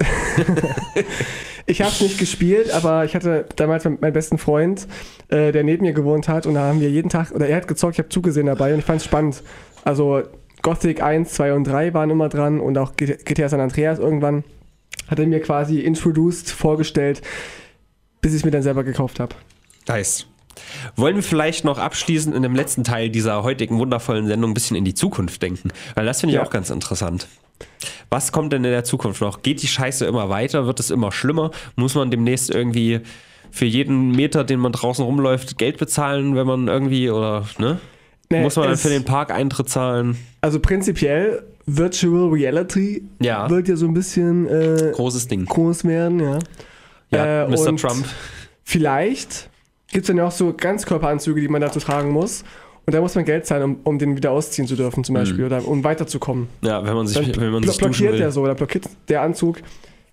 ich 1.67 1.83
hab's 1.83 2.01
nicht 2.01 2.19
gespielt, 2.19 2.71
aber 2.71 3.05
ich 3.05 3.15
hatte 3.15 3.45
damals 3.57 3.85
meinen 3.85 4.13
besten 4.15 4.39
Freund, 4.39 4.87
äh, 5.29 5.53
der 5.53 5.63
neben 5.63 5.85
mir 5.85 5.93
gewohnt 5.93 6.29
hat 6.29 6.47
und 6.47 6.55
da 6.55 6.61
haben 6.63 6.81
wir 6.81 6.89
jeden 6.89 7.11
Tag, 7.11 7.33
oder 7.33 7.47
er 7.47 7.57
hat 7.57 7.69
gezockt, 7.69 7.97
ich 7.97 7.99
habe 7.99 8.09
zugesehen 8.09 8.47
dabei 8.47 8.73
und 8.73 8.79
ich 8.79 8.87
fand's 8.87 9.05
spannend. 9.05 9.43
Also 9.85 10.23
Gothic 10.67 11.01
1, 11.01 11.33
2 11.33 11.53
und 11.53 11.63
3 11.63 11.95
waren 11.95 12.11
immer 12.11 12.29
dran 12.29 12.59
und 12.59 12.77
auch 12.77 12.97
GTA 12.97 13.49
San 13.49 13.61
Andreas 13.61 14.01
irgendwann 14.01 14.43
hat 15.07 15.21
er 15.21 15.27
mir 15.29 15.39
quasi 15.41 15.79
introduced, 15.79 16.51
vorgestellt, 16.51 17.23
bis 18.21 18.33
ich 18.33 18.39
es 18.39 18.45
mir 18.45 18.51
dann 18.51 18.63
selber 18.63 18.83
gekauft 18.83 19.21
habe. 19.21 19.37
Nice. 19.87 20.27
Wollen 20.97 21.15
wir 21.15 21.23
vielleicht 21.23 21.65
noch 21.65 21.79
abschließend 21.79 22.35
in 22.35 22.43
dem 22.43 22.57
letzten 22.57 22.83
Teil 22.83 23.11
dieser 23.11 23.45
heutigen 23.45 23.79
wundervollen 23.79 24.27
Sendung 24.27 24.51
ein 24.51 24.55
bisschen 24.55 24.77
in 24.77 24.85
die 24.85 24.95
Zukunft 24.95 25.41
denken? 25.41 25.71
Weil 25.95 26.05
das 26.05 26.19
finde 26.19 26.33
ich 26.33 26.39
ja. 26.39 26.45
auch 26.45 26.51
ganz 26.51 26.71
interessant. 26.71 27.29
Was 28.11 28.33
kommt 28.33 28.53
denn 28.53 28.65
in 28.65 28.73
der 28.73 28.83
Zukunft 28.83 29.21
noch? 29.21 29.43
Geht 29.43 29.63
die 29.63 29.69
Scheiße 29.69 30.05
immer 30.05 30.31
weiter? 30.31 30.67
Wird 30.67 30.81
es 30.81 30.91
immer 30.91 31.13
schlimmer? 31.13 31.53
Muss 31.77 31.95
man 31.95 32.11
demnächst 32.11 32.53
irgendwie 32.53 33.03
für 33.53 33.67
jeden 33.67 34.11
Meter, 34.11 34.43
den 34.43 34.59
man 34.59 34.73
draußen 34.73 35.05
rumläuft, 35.05 35.59
Geld 35.59 35.79
bezahlen, 35.79 36.35
wenn 36.35 36.49
man 36.49 36.67
irgendwie 36.67 37.09
oder, 37.09 37.47
ne? 37.59 37.79
Nee, 38.31 38.43
Muss 38.43 38.57
man 38.57 38.69
dann 38.69 38.77
für 38.77 38.89
den 38.89 39.05
Park 39.05 39.31
Eintritt 39.31 39.69
zahlen? 39.69 40.17
Also 40.41 40.59
prinzipiell 40.59 41.45
Virtual 41.67 42.31
Reality 42.31 43.05
ja. 43.21 43.49
wird 43.51 43.69
ja 43.69 43.77
so 43.77 43.87
ein 43.87 43.95
bisschen 43.95 44.49
äh, 44.49 44.93
großes 44.95 45.29
Ding 45.29 45.45
groß 45.45 45.85
werden, 45.85 46.21
ja. 46.21 46.39
Ja, 47.11 47.45
äh, 47.45 47.49
Mr. 47.49 47.77
Trump. 47.77 48.05
Vielleicht 48.65 49.49
gibt 49.93 50.05
es 50.05 50.09
dann 50.09 50.17
ja 50.17 50.27
auch 50.27 50.33
so 50.33 50.53
Ganzkörperanzüge, 50.53 51.41
die 51.41 51.49
man 51.49 51.61
dazu 51.61 51.79
tragen 51.79 52.11
muss. 52.11 52.45
Und 52.85 52.95
da 52.95 53.01
muss 53.01 53.17
man 53.17 53.25
Geld 53.25 53.47
zahlen, 53.47 53.63
um, 53.63 53.77
um 53.83 53.99
den 53.99 54.17
wieder 54.17 54.31
ausziehen 54.31 54.69
zu 54.69 54.77
dürfen, 54.77 55.03
zum 55.03 55.15
mhm. 55.15 55.19
Beispiel, 55.19 55.41
mhm. 55.41 55.47
oder 55.47 55.69
um 55.69 55.83
weiterzukommen. 55.83 56.49
Ja, 56.63 56.85
wenn 56.85 56.95
man 56.95 57.07
sich, 57.07 57.33
dann 57.33 57.41
wenn 57.41 57.51
man 57.51 57.63
sich 57.65 57.77
blockiert 57.79 58.19
der 58.19 58.31
so, 58.31 58.43
oder 58.43 58.55
blockiert 58.55 58.89
der 59.09 59.23
Anzug. 59.23 59.59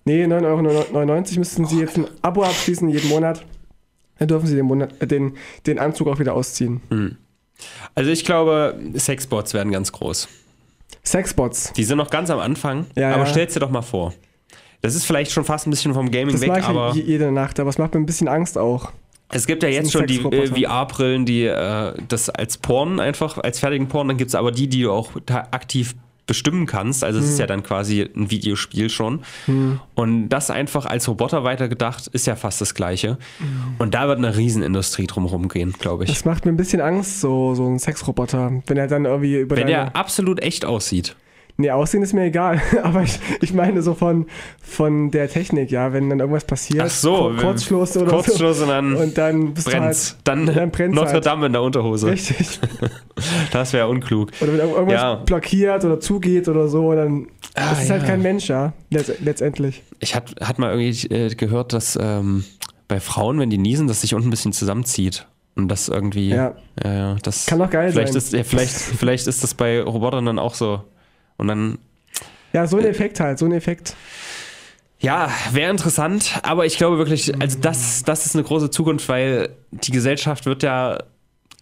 Nee, 0.06 0.26
9,99 0.26 0.94
Euro 0.94 1.40
müssten 1.40 1.66
Sie 1.66 1.80
jetzt 1.80 1.98
ein 1.98 2.08
Abo 2.22 2.44
abschließen 2.44 2.90
jeden 2.90 3.10
Monat. 3.10 3.46
Dann 4.18 4.28
dürfen 4.28 4.48
Sie 4.48 4.56
den, 4.56 4.66
Monat, 4.66 5.02
äh, 5.02 5.08
den, 5.08 5.34
den 5.66 5.80
Anzug 5.80 6.08
auch 6.08 6.20
wieder 6.20 6.34
ausziehen. 6.34 6.82
Mhm. 6.90 7.18
Also 7.96 8.12
ich 8.12 8.26
glaube, 8.26 8.80
Sexbots 8.96 9.54
werden 9.54 9.72
ganz 9.72 9.92
groß. 9.92 10.28
Sexbots? 11.04 11.74
Die 11.74 11.84
sind 11.84 11.98
noch 11.98 12.10
ganz 12.10 12.30
am 12.30 12.40
Anfang, 12.40 12.86
ja, 12.96 13.12
aber 13.12 13.24
ja. 13.24 13.26
stell's 13.26 13.54
dir 13.54 13.60
doch 13.60 13.70
mal 13.70 13.82
vor. 13.82 14.14
Das 14.82 14.96
ist 14.96 15.06
vielleicht 15.06 15.32
schon 15.32 15.46
fast 15.46 15.68
ein 15.68 15.70
bisschen 15.70 15.94
vom 15.94 16.12
Gaming 16.12 16.34
das 16.34 16.42
weg, 16.42 16.52
ich 16.58 16.66
aber. 16.66 16.94
jede 16.94 17.32
Nacht, 17.32 17.60
aber 17.60 17.70
es 17.70 17.78
macht 17.78 17.94
mir 17.94 18.02
ein 18.02 18.06
bisschen 18.06 18.28
Angst 18.28 18.58
auch. 18.58 18.92
Es 19.30 19.48
gibt 19.48 19.64
ja 19.64 19.70
jetzt 19.70 19.92
schon 19.92 20.06
die 20.06 20.20
äh, 20.20 20.48
VR-Brillen, 20.48 21.26
die 21.26 21.46
äh, 21.46 21.94
das 22.08 22.30
als 22.30 22.58
Porn 22.58 23.00
einfach, 23.00 23.38
als 23.38 23.60
fertigen 23.60 23.88
Porn, 23.88 24.10
dann 24.10 24.18
gibt 24.18 24.30
es 24.30 24.36
aber 24.36 24.52
die, 24.52 24.68
die 24.68 24.84
du 24.84 24.92
auch 24.92 25.12
aktiv 25.52 25.96
bestimmen 26.26 26.66
kannst. 26.66 27.04
Also 27.04 27.20
es 27.20 27.26
hm. 27.26 27.32
ist 27.32 27.40
ja 27.40 27.48
dann 27.48 27.64
quasi 27.64 28.02
ein 28.02 28.32
Videospiel 28.32 28.90
schon. 28.90 29.22
Hm. 29.46 29.80
Und 29.96 30.30
das 30.30 30.50
einfach 30.50 30.86
als 30.86 31.08
Roboter 31.08 31.44
weitergedacht 31.44 32.08
ist 32.08 32.28
ja 32.28 32.36
fast 32.36 32.62
das 32.62 32.74
Gleiche. 32.76 33.18
Hm. 33.40 33.76
Und 33.80 33.94
da 33.94 34.08
wird 34.08 34.20
eine 34.20 34.36
Riesenindustrie 34.36 35.08
drumherum 35.08 35.50
gehen, 35.50 35.74
glaube 35.74 36.06
ich. 36.06 36.10
Das 36.10 36.26
macht 36.26 36.46
mir 36.46 36.52
ein 36.52 36.58
bisschen 36.58 36.82
Angst, 36.82 37.22
so, 37.22 37.56
so 37.56 37.68
ein 37.68 37.80
Sexroboter, 37.80 38.62
wenn 38.68 38.78
er 38.78 38.88
dann 38.88 39.06
irgendwie 39.06 39.38
über 39.38 39.56
Wenn 39.56 39.68
er 39.68 39.96
absolut 39.96 40.42
echt 40.42 40.66
aussieht. 40.66 41.16
Nee, 41.56 41.70
Aussehen 41.70 42.02
ist 42.02 42.14
mir 42.14 42.24
egal. 42.24 42.62
Aber 42.84 43.04
ich, 43.04 43.20
ich 43.42 43.54
meine 43.54 43.82
so 43.82 43.94
von, 43.94 44.26
von 44.62 45.12
der 45.12 45.30
Technik, 45.30 45.70
ja, 45.70 45.94
wenn 45.94 46.10
dann 46.10 46.20
irgendwas 46.20 46.46
passiert. 46.46 46.84
Ach 46.86 46.90
so, 46.90 47.32
Kurzschluss 47.40 47.96
oder 47.96 48.12
Kurzschluss 48.12 48.58
so. 48.58 48.64
und 48.64 48.70
dann, 48.70 48.96
und 48.96 49.18
dann 49.18 49.54
brennt's. 49.54 50.12
Halt, 50.12 50.18
dann, 50.24 50.46
dann 50.48 50.72
brennt's 50.72 50.96
Notre 50.96 51.14
halt. 51.14 51.26
Dame 51.26 51.46
in 51.46 51.54
der 51.54 51.62
Unterhose. 51.62 52.08
Richtig. 52.08 52.60
das 53.52 53.74
wäre 53.74 53.88
unklug. 53.88 54.32
Oder 54.42 54.54
wenn 54.54 54.60
irgendwas 54.60 54.94
ja. 54.94 55.16
blockiert 55.16 55.86
oder 55.86 56.00
zugeht 56.00 56.48
oder 56.48 56.68
so, 56.68 56.94
dann 56.94 57.28
ah, 57.54 57.70
das 57.70 57.84
ist 57.84 57.90
halt 57.90 58.02
ja. 58.02 58.08
halt 58.08 58.08
kein 58.08 58.22
Mensch, 58.24 58.50
ja, 58.50 58.74
letztendlich. 58.90 59.84
Ich 60.00 60.16
hatte 60.16 60.46
hat 60.46 60.58
mal 60.58 60.72
irgendwie 60.72 61.08
äh, 61.14 61.36
gehört, 61.36 61.74
dass 61.74 61.98
ähm, 62.02 62.44
bei 62.88 63.00
Frauen, 63.00 63.40
wenn 63.40 63.50
die 63.50 63.58
niesen, 63.60 63.88
dass 63.88 64.02
sich 64.02 64.16
unten 64.16 64.28
ein 64.28 64.32
bisschen 64.32 64.54
zusammenzieht. 64.54 65.28
Und 65.56 65.68
das 65.68 65.88
irgendwie. 65.88 66.30
Ja. 66.30 66.56
ja, 66.84 66.94
ja 66.94 67.16
das 67.22 67.46
Kann 67.46 67.60
doch 67.60 67.70
geil 67.70 67.92
vielleicht 67.92 68.14
sein. 68.14 68.18
Ist, 68.18 68.34
ja, 68.34 68.44
vielleicht, 68.44 68.72
vielleicht 68.76 69.28
ist 69.28 69.44
das 69.44 69.54
bei 69.54 69.82
Robotern 69.82 70.26
dann 70.26 70.40
auch 70.40 70.56
so. 70.56 70.82
Und 71.38 71.48
dann. 71.48 71.78
Ja, 72.54 72.68
so 72.68 72.78
ein 72.78 72.86
Effekt 72.86 73.20
halt, 73.20 73.40
so 73.40 73.46
ein 73.46 73.52
Effekt. 73.52 73.96
Ja, 75.00 75.30
wäre 75.52 75.70
interessant, 75.70 76.40
aber 76.44 76.66
ich 76.66 76.78
glaube 76.78 76.98
wirklich, 76.98 77.34
also 77.42 77.60
das, 77.60 78.04
das 78.04 78.26
ist 78.26 78.36
eine 78.36 78.44
große 78.46 78.70
Zukunft, 78.70 79.10
weil 79.10 79.50
die 79.72 79.92
Gesellschaft 79.92 80.46
wird 80.46 80.64
ja, 80.64 80.98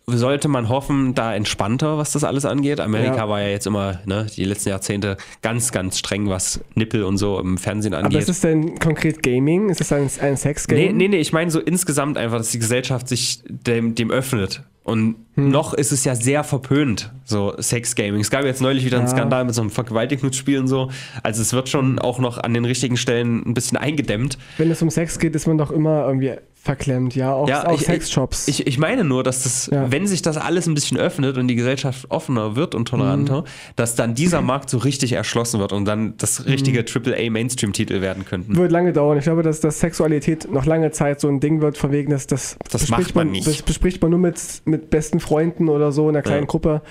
sollte 0.05 0.47
man 0.47 0.69
hoffen, 0.69 1.15
da 1.15 1.33
entspannter, 1.33 1.97
was 1.97 2.11
das 2.11 2.23
alles 2.23 2.45
angeht. 2.45 2.79
Amerika 2.79 3.15
Ja. 3.15 3.29
war 3.29 3.41
ja 3.41 3.47
jetzt 3.47 3.65
immer, 3.65 3.99
ne, 4.05 4.27
die 4.35 4.43
letzten 4.43 4.69
Jahrzehnte 4.69 5.17
ganz, 5.41 5.71
ganz 5.71 5.97
streng, 5.97 6.29
was 6.29 6.59
Nippel 6.75 7.03
und 7.03 7.17
so 7.17 7.39
im 7.39 7.57
Fernsehen 7.57 7.95
Aber 7.95 8.05
angeht. 8.05 8.21
ist 8.21 8.29
es 8.29 8.41
denn 8.41 8.77
konkret 8.77 9.23
Gaming? 9.23 9.69
Ist 9.69 9.81
es 9.81 9.91
ein, 9.91 10.07
ein 10.21 10.37
Sex-Game? 10.37 10.77
Nee, 10.77 10.93
nee, 10.93 11.07
nee, 11.07 11.17
ich 11.19 11.33
meine 11.33 11.49
so 11.49 11.59
insgesamt 11.59 12.19
einfach, 12.19 12.37
dass 12.37 12.51
die 12.51 12.59
Gesellschaft 12.59 13.07
sich 13.07 13.41
dem, 13.47 13.95
dem 13.95 14.11
öffnet. 14.11 14.63
Und 14.83 15.15
Hm. 15.45 15.51
noch 15.51 15.73
ist 15.73 15.91
es 15.91 16.03
ja 16.03 16.15
sehr 16.15 16.43
verpönt, 16.43 17.11
so 17.25 17.53
Sex-Gaming. 17.57 18.21
Es 18.21 18.29
gab 18.29 18.43
jetzt 18.45 18.61
neulich 18.61 18.85
wieder 18.85 18.97
einen 18.97 19.07
Ja. 19.07 19.13
Skandal 19.13 19.45
mit 19.45 19.55
so 19.55 19.61
einem 19.61 19.69
Vergewaltigungsspiel 19.71 20.59
und 20.59 20.67
so. 20.67 20.89
Also 21.23 21.41
es 21.41 21.53
wird 21.53 21.69
schon 21.69 21.99
auch 21.99 22.19
noch 22.19 22.37
an 22.37 22.53
den 22.53 22.65
richtigen 22.65 22.97
Stellen 22.97 23.43
ein 23.45 23.53
bisschen 23.53 23.77
eingedämmt. 23.77 24.37
Wenn 24.57 24.71
es 24.71 24.81
um 24.81 24.89
Sex 24.89 25.19
geht, 25.19 25.35
ist 25.35 25.47
man 25.47 25.57
doch 25.57 25.71
immer 25.71 26.05
irgendwie 26.07 26.33
verklemmt, 26.63 27.15
ja. 27.15 27.33
Auch, 27.33 27.49
Ja, 27.49 27.67
auch 27.67 27.73
ich- 27.73 27.87
Sexshops. 27.87 28.47
Ich, 28.47 28.67
ich 28.67 28.77
meine 28.77 29.03
nur, 29.03 29.23
dass 29.23 29.41
das, 29.41 29.67
Ja. 29.73 29.91
wenn 29.91 30.05
sich 30.05 30.21
das 30.21 30.37
alles 30.37 30.67
ein 30.67 30.75
bisschen 30.75 30.95
öffnet 30.95 31.37
und 31.39 31.47
die 31.47 31.55
Gesellschaft 31.55 32.05
offener 32.11 32.55
wird 32.55 32.75
und 32.75 32.87
toleranter, 32.87 33.45
dass 33.75 33.95
dann 33.95 34.13
dieser 34.13 34.41
Markt 34.41 34.69
so 34.69 34.77
richtig 34.77 35.13
erschlossen 35.13 35.59
wird 35.59 35.73
und 35.73 35.85
dann 35.85 36.13
das 36.17 36.45
richtige 36.45 36.85
AAA-Mainstream-Titel 36.85 38.01
werden 38.01 38.25
könnten. 38.25 38.55
wird 38.55 38.71
lange 38.71 38.93
dauern. 38.93 39.17
Ich 39.17 39.23
glaube, 39.23 39.41
dass, 39.41 39.59
dass 39.59 39.79
Sexualität 39.79 40.51
noch 40.51 40.65
lange 40.67 40.91
Zeit 40.91 41.19
so 41.19 41.29
ein 41.29 41.39
Ding 41.39 41.61
wird, 41.61 41.79
von 41.79 41.91
wegen, 41.91 42.11
dass 42.11 42.27
das, 42.27 42.57
Das 42.69 42.81
bespricht 42.81 42.91
macht 43.07 43.15
man 43.15 43.31
nicht. 43.31 43.47
Das 43.47 43.61
bespricht 43.63 43.99
man 44.01 44.11
nur 44.11 44.19
mit, 44.19 44.39
mit 44.65 44.91
besten 44.91 45.19
Freunden 45.19 45.30
oder 45.31 45.91
so 45.91 46.09
in 46.09 46.15
einer 46.15 46.23
kleinen 46.23 46.43
Ja. 46.43 46.47
Gruppe. 46.47 46.81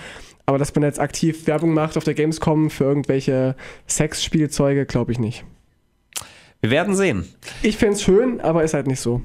Aber 0.47 0.59
dass 0.59 0.75
man 0.75 0.83
jetzt 0.83 0.99
aktiv 0.99 1.47
Werbung 1.47 1.75
macht 1.75 1.97
auf 1.97 2.05
der 2.05 2.15
Gamescom 2.15 2.71
für 2.71 2.85
irgendwelche 2.85 3.55
Sexspielzeuge, 3.89 4.85
glaube 4.87 5.13
ich 5.13 5.19
nicht. 5.19 5.45
Wir 6.61 6.71
werden 6.71 6.95
sehen. 6.97 7.25
Ich 7.63 7.77
fände 7.77 7.95
es 7.95 8.03
schön, 8.03 8.41
aber 8.41 8.65
ist 8.65 8.75
halt 8.75 8.87
nicht 8.87 9.01
so. 9.01 9.23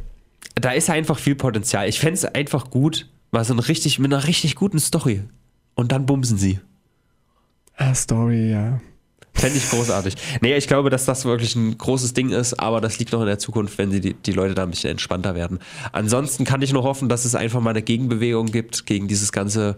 Da 0.55 0.72
ist 0.72 0.89
einfach 0.89 1.18
viel 1.20 1.36
Potenzial. 1.36 1.89
Ich 1.89 1.99
fände 1.99 2.13
es 2.13 2.26
einfach 2.26 2.70
gut, 2.70 3.09
mal 3.32 3.43
so 3.43 3.53
ein 3.53 3.59
richtig, 3.59 3.99
mit 3.99 4.13
einer 4.13 4.28
richtig 4.28 4.55
guten 4.55 4.80
Story. 4.80 5.24
Und 5.74 5.91
dann 5.91 6.05
bumsen 6.05 6.38
sie. 6.38 6.59
Ah, 7.76 7.93
Story, 7.93 8.51
ja. 8.51 8.80
Fände 9.36 9.57
ich 9.57 9.69
großartig. 9.69 10.15
Nee, 10.41 10.55
ich 10.55 10.67
glaube, 10.67 10.89
dass 10.89 11.05
das 11.05 11.25
wirklich 11.25 11.55
ein 11.55 11.77
großes 11.77 12.13
Ding 12.13 12.29
ist, 12.29 12.53
aber 12.59 12.79
das 12.81 12.97
liegt 12.99 13.11
noch 13.11 13.19
in 13.19 13.27
der 13.27 13.38
Zukunft, 13.38 13.77
wenn 13.77 13.91
die, 13.91 14.13
die 14.13 14.31
Leute 14.31 14.55
da 14.55 14.63
ein 14.63 14.69
bisschen 14.71 14.91
entspannter 14.91 15.36
werden. 15.36 15.59
Ansonsten 15.91 16.45
kann 16.45 16.61
ich 16.61 16.71
nur 16.71 16.83
hoffen, 16.83 17.09
dass 17.09 17.25
es 17.25 17.36
einfach 17.36 17.59
mal 17.59 17.71
eine 17.71 17.81
Gegenbewegung 17.81 18.47
gibt 18.47 18.86
gegen 18.86 19.07
dieses 19.07 19.31
ganze. 19.31 19.75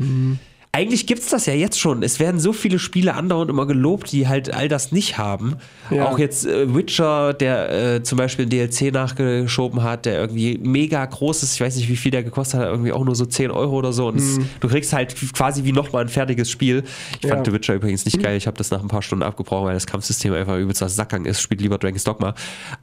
Eigentlich 0.78 1.08
gibt 1.08 1.22
es 1.24 1.30
das 1.30 1.48
ja 1.48 1.54
jetzt 1.56 1.80
schon. 1.80 2.04
Es 2.04 2.20
werden 2.20 2.40
so 2.40 2.54
viele 2.54 2.78
Spiele 2.78 3.16
andauernd 3.16 3.50
immer 3.50 3.66
gelobt, 3.66 4.12
die 4.12 4.28
halt 4.28 4.54
all 4.54 4.68
das 4.68 4.92
nicht 4.92 5.18
haben. 5.18 5.56
Ja. 5.90 6.08
Auch 6.08 6.20
jetzt 6.20 6.46
äh, 6.46 6.72
Witcher, 6.76 7.34
der 7.34 7.96
äh, 7.96 8.04
zum 8.04 8.20
Beispiel 8.20 8.46
ein 8.46 8.50
DLC 8.50 8.94
nachgeschoben 8.94 9.82
hat, 9.82 10.06
der 10.06 10.20
irgendwie 10.20 10.60
mega 10.62 11.04
groß 11.04 11.42
ist. 11.42 11.56
Ich 11.56 11.62
weiß 11.62 11.78
nicht, 11.78 11.90
wie 11.90 11.96
viel 11.96 12.12
der 12.12 12.24
gekostet 12.24 12.60
hat, 12.60 12.68
irgendwie 12.68 12.92
auch 12.92 13.04
nur 13.04 13.16
so 13.16 13.26
10 13.26 13.50
Euro 13.50 13.76
oder 13.76 13.92
so. 13.92 14.08
Und 14.10 14.18
es, 14.18 14.40
du 14.60 14.68
kriegst 14.68 14.94
halt 14.94 15.16
quasi 15.34 15.64
wie 15.64 15.72
nochmal 15.72 16.04
ein 16.04 16.10
fertiges 16.10 16.52
Spiel. 16.52 16.84
Ich 17.22 17.24
Ja. 17.28 17.34
fand 17.34 17.48
The 17.48 17.54
Witcher 17.54 17.74
übrigens 17.74 18.06
nicht 18.06 18.22
geil. 18.22 18.38
Ich 18.38 18.46
habe 18.46 18.58
das 18.58 18.70
nach 18.70 18.82
ein 18.84 18.88
paar 18.88 19.02
Stunden 19.02 19.24
abgebrochen, 19.24 19.66
weil 19.66 19.74
das 19.74 19.88
Kampfsystem 19.88 20.32
einfach 20.34 20.58
übelst 20.60 20.84
das 20.84 20.96
Sackgang 20.96 21.26
ist. 21.26 21.42
Spielt 21.42 21.60
lieber 21.62 21.80
Dragon's 21.80 22.04
Dogma. 22.04 22.36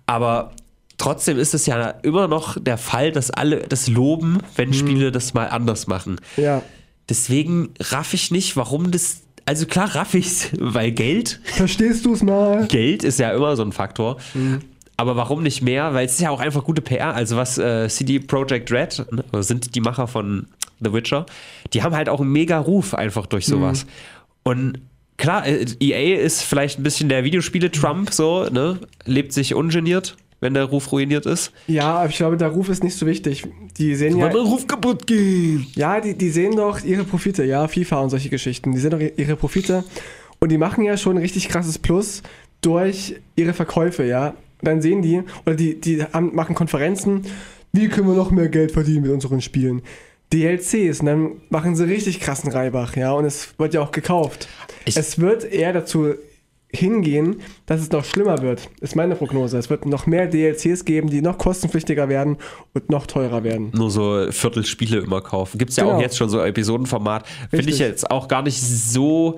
Aber 0.07 0.51
trotzdem 0.99 1.38
ist 1.38 1.55
es 1.55 1.66
ja 1.66 1.90
immer 2.03 2.26
noch 2.26 2.59
der 2.61 2.76
Fall, 2.78 3.12
dass 3.12 3.30
alle 3.30 3.59
das 3.68 3.86
loben, 3.86 4.38
wenn 4.57 4.72
Spiele 4.74 5.12
das 5.12 5.32
mal 5.32 5.47
anders 5.49 5.86
machen. 5.86 6.20
Ja. 6.36 6.61
Deswegen 7.09 7.70
raff 7.80 8.14
ich 8.14 8.30
nicht, 8.30 8.57
warum 8.57 8.90
das. 8.90 9.22
Also 9.46 9.66
klar 9.66 9.94
raff 9.94 10.14
ich's, 10.14 10.50
weil 10.59 10.92
Geld, 10.92 11.40
Verstehst 11.44 12.07
du 12.07 12.14
es 12.14 12.22
mal? 12.22 12.66
Geld 12.66 13.05
ist 13.05 13.18
ja 13.18 13.32
immer 13.32 13.57
so 13.57 13.62
ein 13.62 13.72
Faktor. 13.72 14.16
Aber 14.96 15.16
warum 15.16 15.42
nicht 15.42 15.61
mehr? 15.61 15.92
Weil 15.92 16.07
es 16.07 16.14
ist 16.14 16.20
ja 16.20 16.30
auch 16.30 16.40
einfach 16.40 16.64
gute 16.64 16.80
PR. 16.80 17.14
Also 17.14 17.36
was 17.36 17.59
äh, 17.59 17.88
CD 17.88 18.20
Projekt 18.20 18.70
Red, 18.70 19.05
ne, 19.11 19.42
sind 19.42 19.74
die 19.74 19.80
Macher 19.80 20.07
von 20.07 20.46
The 20.80 20.92
Witcher, 20.92 21.26
die 21.72 21.82
haben 21.82 21.94
halt 21.94 22.09
auch 22.09 22.20
einen 22.20 22.32
mega 22.32 22.59
Ruf 22.59 22.94
einfach 22.94 23.26
durch 23.26 23.46
sowas. 23.46 23.86
Und 24.44 24.80
klar, 25.16 25.46
äh, 25.46 25.66
EA 25.80 26.20
ist 26.20 26.42
vielleicht 26.42 26.78
ein 26.78 26.82
bisschen 26.82 27.09
der 27.09 27.24
Videospiele-Trump, 27.24 28.12
so, 28.12 28.44
ne? 28.50 28.78
Lebt 29.05 29.32
sich 29.32 29.55
ungeniert, 29.55 30.16
wenn 30.41 30.55
der 30.55 30.64
Ruf 30.64 30.93
ruiniert 30.93 31.26
ist. 31.26 31.53
Ja, 31.66 31.95
aber 31.99 32.11
ich 32.11 32.16
glaube, 32.16 32.37
der 32.37 32.49
Ruf 32.49 32.68
ist 32.68 32.85
nicht 32.85 32.97
so 32.97 33.07
wichtig. 33.07 33.47
Die 33.78 33.95
sehen 33.95 34.18
ja, 34.18 34.28
der 34.28 34.41
Ruf 34.43 34.66
kaputt 34.66 35.07
geht. 35.07 35.74
ja, 35.74 36.01
die, 36.01 36.16
die 36.16 36.30
sehen 36.30 36.57
doch 36.57 36.82
ihre 36.85 37.05
Profite, 37.05 37.45
ja, 37.45 37.66
FIFA 37.68 38.01
und 38.01 38.11
solche 38.11 38.28
Geschichten. 38.28 38.72
Die 38.72 38.78
sehen 38.78 38.91
doch 38.91 39.01
ihre 39.01 39.37
Profite 39.37 39.85
und 40.41 40.51
die 40.53 40.59
machen 40.59 40.85
ja 40.85 40.97
schon 40.97 41.16
ein 41.16 41.22
richtig 41.22 41.49
krasses 41.49 41.78
Plus 41.78 42.22
durch 42.61 43.16
ihre 43.37 43.53
Verkäufe, 43.55 44.05
ja. 44.05 44.28
Und 44.61 44.68
dann 44.68 44.82
sehen 44.82 45.03
die, 45.03 45.22
oder 45.47 45.55
die, 45.57 45.80
die 45.80 46.03
haben, 46.03 46.35
machen 46.35 46.55
Konferenzen, 46.55 47.22
wie 47.72 47.89
können 47.89 48.07
wir 48.09 48.14
noch 48.14 48.30
mehr 48.30 48.49
Geld 48.49 48.72
verdienen 48.72 49.03
mit 49.03 49.11
unseren 49.11 49.41
Spielen? 49.41 49.82
DLCs 50.32 51.01
und 51.01 51.07
dann 51.07 51.30
machen 51.51 51.76
sie 51.76 51.85
richtig 51.85 52.20
krassen 52.20 52.51
Reibach, 52.51 52.97
ja, 52.97 53.12
und 53.12 53.24
es 53.24 53.55
wird 53.59 53.74
ja 53.74 53.80
auch 53.82 53.93
gekauft. 53.93 54.49
Ich- 54.85 54.97
es 54.97 55.18
wird 55.18 55.45
eher 55.45 55.72
dazu 55.72 56.14
hingehen, 56.76 57.36
dass 57.66 57.80
es 57.80 57.90
noch 57.90 58.04
schlimmer 58.04 58.42
wird, 58.42 58.68
ist 58.80 58.96
meine 58.96 59.14
Prognose. 59.16 59.56
Es 59.58 59.70
wird 59.70 59.86
noch 59.86 60.06
mehr 60.06 60.26
DLCs 60.26 60.84
geben, 60.84 61.08
die 61.10 61.22
noch 61.22 61.38
kostenpflichtiger 61.38 62.08
werden 62.08 62.36
und 62.74 62.90
noch 62.90 63.06
teurer 63.06 63.44
werden. 63.44 63.70
nur 63.74 63.90
so 63.90 64.26
Viertelspiele 64.30 64.98
immer 64.98 65.20
kaufen. 65.20 65.58
Gibt 65.58 65.70
es 65.70 65.76
ja 65.76 65.84
Genau. 65.84 65.96
auch 65.96 66.00
jetzt 66.00 66.16
schon 66.16 66.28
so 66.28 66.40
Episodenformat. 66.42 67.26
Finde 67.50 67.70
ich 67.70 67.78
jetzt 67.78 68.10
auch 68.10 68.28
gar 68.28 68.42
nicht 68.42 68.60
so. 68.60 69.36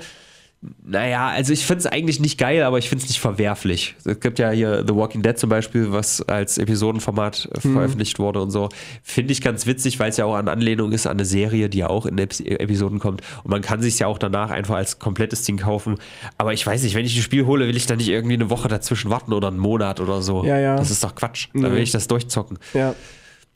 Naja, 0.84 1.28
also 1.28 1.52
ich 1.52 1.64
finde 1.66 1.80
es 1.80 1.86
eigentlich 1.86 2.20
nicht 2.20 2.38
geil, 2.38 2.62
aber 2.62 2.78
ich 2.78 2.88
finde 2.88 3.02
es 3.04 3.08
nicht 3.10 3.20
verwerflich. 3.20 3.94
Es 4.04 4.20
gibt 4.20 4.38
ja 4.38 4.50
hier 4.50 4.84
The 4.86 4.94
Walking 4.94 5.22
Dead 5.22 5.38
zum 5.38 5.50
Beispiel, 5.50 5.92
was 5.92 6.22
als 6.28 6.58
Episodenformat 6.58 7.48
äh, 7.52 7.66
Mhm. 7.68 7.72
veröffentlicht 7.74 8.18
wurde 8.18 8.40
und 8.40 8.50
so. 8.50 8.68
Finde 9.02 9.32
ich 9.32 9.40
ganz 9.42 9.66
witzig, 9.66 9.98
weil 9.98 10.10
es 10.10 10.16
ja 10.16 10.24
auch 10.24 10.34
an 10.34 10.48
Anlehnung 10.48 10.92
ist 10.92 11.06
an 11.06 11.12
eine 11.16 11.24
Serie, 11.24 11.68
die 11.68 11.78
ja 11.78 11.88
auch 11.88 12.06
in 12.06 12.18
Ep 12.18 12.38
Episoden 12.40 12.98
kommt. 12.98 13.22
Und 13.44 13.50
man 13.50 13.62
kann 13.62 13.82
sich 13.82 13.98
ja 13.98 14.06
auch 14.06 14.18
danach 14.18 14.50
einfach 14.50 14.76
als 14.76 14.98
komplettes 14.98 15.42
Ding 15.42 15.56
kaufen. 15.58 15.96
Aber 16.38 16.52
ich 16.52 16.66
weiß 16.66 16.82
nicht, 16.82 16.94
wenn 16.94 17.04
ich 17.06 17.16
ein 17.16 17.22
Spiel 17.22 17.46
hole, 17.46 17.66
will 17.68 17.76
ich 17.76 17.86
da 17.86 17.96
nicht 17.96 18.08
irgendwie 18.08 18.34
eine 18.34 18.50
Woche 18.50 18.68
dazwischen 18.68 19.10
warten 19.10 19.32
oder 19.32 19.48
einen 19.48 19.58
Monat 19.58 20.00
oder 20.00 20.22
so. 20.22 20.44
Ja, 20.44 20.58
ja. 20.58 20.76
Das 20.76 20.90
ist 20.90 21.02
doch 21.04 21.14
Quatsch. 21.14 21.48
Da 21.54 21.60
Nee. 21.60 21.70
will 21.72 21.82
ich 21.82 21.90
das 21.92 22.08
durchzocken 22.08 22.58
Ja. 22.74 22.94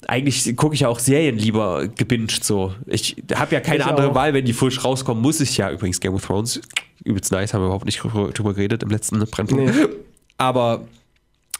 Eigentlich 0.09 0.57
gucke 0.57 0.75
ich 0.75 0.81
ja 0.81 0.89
auch 0.89 0.99
Serien 0.99 1.37
lieber 1.39 1.89
gebinged 1.89 2.43
so. 2.45 2.75
Ich 2.87 3.17
habe 3.35 3.55
ja 3.55 3.61
keine 3.61 3.79
Ich 3.81 3.85
andere 3.87 4.11
auch. 4.11 4.15
Wahl, 4.15 4.35
wenn 4.35 4.45
die 4.45 4.53
frisch 4.53 4.85
rauskommen, 4.85 5.23
muss 5.23 5.41
ich 5.41 5.57
ja 5.57 5.71
übrigens 5.71 6.01
Game 6.01 6.15
of 6.15 6.25
Thrones. 6.25 6.61
Übelst 7.05 7.33
nice, 7.33 7.55
haben 7.55 7.63
wir 7.63 7.67
überhaupt 7.67 7.87
nicht 7.87 8.03
drüber 8.03 8.55
geredet 8.55 8.83
im 8.83 8.91
letzten 8.91 9.19
Brennpunkt. 9.27 9.75
Nee. 9.75 9.87
Aber 10.39 10.87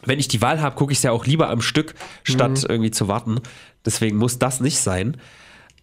wenn 0.05 0.19
ich 0.19 0.27
die 0.27 0.41
Wahl 0.41 0.59
habe, 0.61 0.75
gucke 0.75 0.91
ich 0.91 0.97
es 0.99 1.03
ja 1.03 1.11
auch 1.11 1.25
lieber 1.25 1.49
am 1.49 1.61
Stück, 1.61 1.93
statt 2.23 2.51
Mhm. 2.63 2.65
irgendwie 2.69 2.91
zu 2.91 3.07
warten. 3.07 3.39
Deswegen 3.85 4.17
muss 4.17 4.39
das 4.39 4.59
nicht 4.59 4.79
sein. 4.79 5.17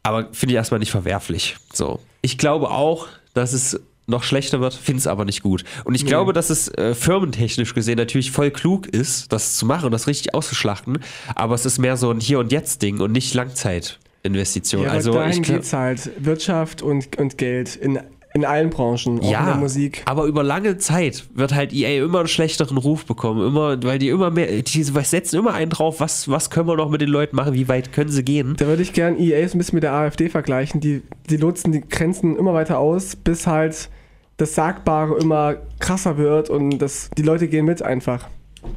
Aber 0.02 0.28
finde 0.32 0.52
ich 0.52 0.56
erstmal 0.56 0.80
nicht 0.80 0.90
verwerflich. 0.90 1.56
So. 1.72 2.00
Ich 2.22 2.38
glaube 2.38 2.70
auch, 2.70 3.08
dass 3.34 3.52
es 3.52 3.80
noch 4.08 4.22
schlechter 4.22 4.60
wird, 4.60 4.74
finde 4.74 5.00
es 5.00 5.06
aber 5.06 5.24
nicht 5.24 5.42
gut. 5.42 5.64
Und 5.84 5.94
ich 5.94 6.06
glaube, 6.06 6.32
dass 6.32 6.50
es 6.50 6.68
äh, 6.68 6.94
firmentechnisch 6.94 7.74
gesehen 7.74 7.98
natürlich 7.98 8.30
voll 8.30 8.50
klug 8.50 8.86
ist, 8.86 9.32
das 9.32 9.56
zu 9.56 9.66
machen 9.66 9.86
und 9.86 9.92
das 9.92 10.06
richtig 10.06 10.34
auszuschlachten. 10.34 10.98
Aber 11.34 11.54
es 11.54 11.66
ist 11.66 11.78
mehr 11.78 11.96
so 11.96 12.10
ein 12.10 12.20
Hier- 12.20 12.38
und 12.38 12.50
Jetzt-Ding 12.50 13.00
und 13.00 13.12
nicht 13.12 13.34
Langzeitinvestition. 13.34 14.84
Ja, 14.84 14.90
also 14.90 15.12
dahin 15.12 15.42
glaub- 15.42 15.56
geht's 15.58 15.72
halt. 15.72 16.10
Wirtschaft 16.18 16.82
und, 16.82 17.18
und 17.18 17.38
Geld 17.38 17.76
in, 17.76 18.00
in 18.34 18.44
allen 18.44 18.70
Branchen, 18.70 19.20
auch 19.20 19.24
in 19.24 19.30
ja, 19.30 19.44
der 19.44 19.56
Musik. 19.56 20.02
aber 20.06 20.24
über 20.24 20.42
lange 20.42 20.78
Zeit 20.78 21.24
wird 21.34 21.54
halt 21.54 21.72
EA 21.72 22.04
immer 22.04 22.20
einen 22.20 22.28
schlechteren 22.28 22.76
Ruf 22.78 23.04
bekommen, 23.04 23.46
immer, 23.46 23.82
weil 23.82 23.98
die 23.98 24.08
immer 24.08 24.30
mehr, 24.30 24.62
die 24.62 24.82
setzen 24.82 25.36
immer 25.38 25.54
einen 25.54 25.70
drauf, 25.70 26.00
was, 26.00 26.28
was 26.28 26.50
können 26.50 26.68
wir 26.68 26.76
noch 26.76 26.90
mit 26.90 27.00
den 27.00 27.08
Leuten 27.08 27.36
machen, 27.36 27.54
wie 27.54 27.68
weit 27.68 27.92
können 27.92 28.10
sie 28.10 28.22
gehen. 28.22 28.54
Da 28.56 28.66
würde 28.66 28.82
ich 28.82 28.92
gern 28.92 29.18
EA 29.18 29.46
so 29.48 29.56
ein 29.56 29.58
bisschen 29.58 29.76
mit 29.76 29.82
der 29.82 29.92
AfD 29.92 30.28
vergleichen. 30.28 30.80
Die, 30.80 31.02
die 31.28 31.38
nutzen 31.38 31.72
die 31.72 31.80
Grenzen 31.80 32.36
immer 32.36 32.54
weiter 32.54 32.78
aus, 32.78 33.16
bis 33.16 33.46
halt 33.46 33.90
das 34.38 34.54
Sagbare 34.54 35.18
immer 35.18 35.56
krasser 35.80 36.16
wird 36.16 36.48
und 36.48 36.78
das, 36.78 37.10
die 37.18 37.22
Leute 37.22 37.48
gehen 37.48 37.66
mit 37.66 37.82
einfach. 37.82 38.28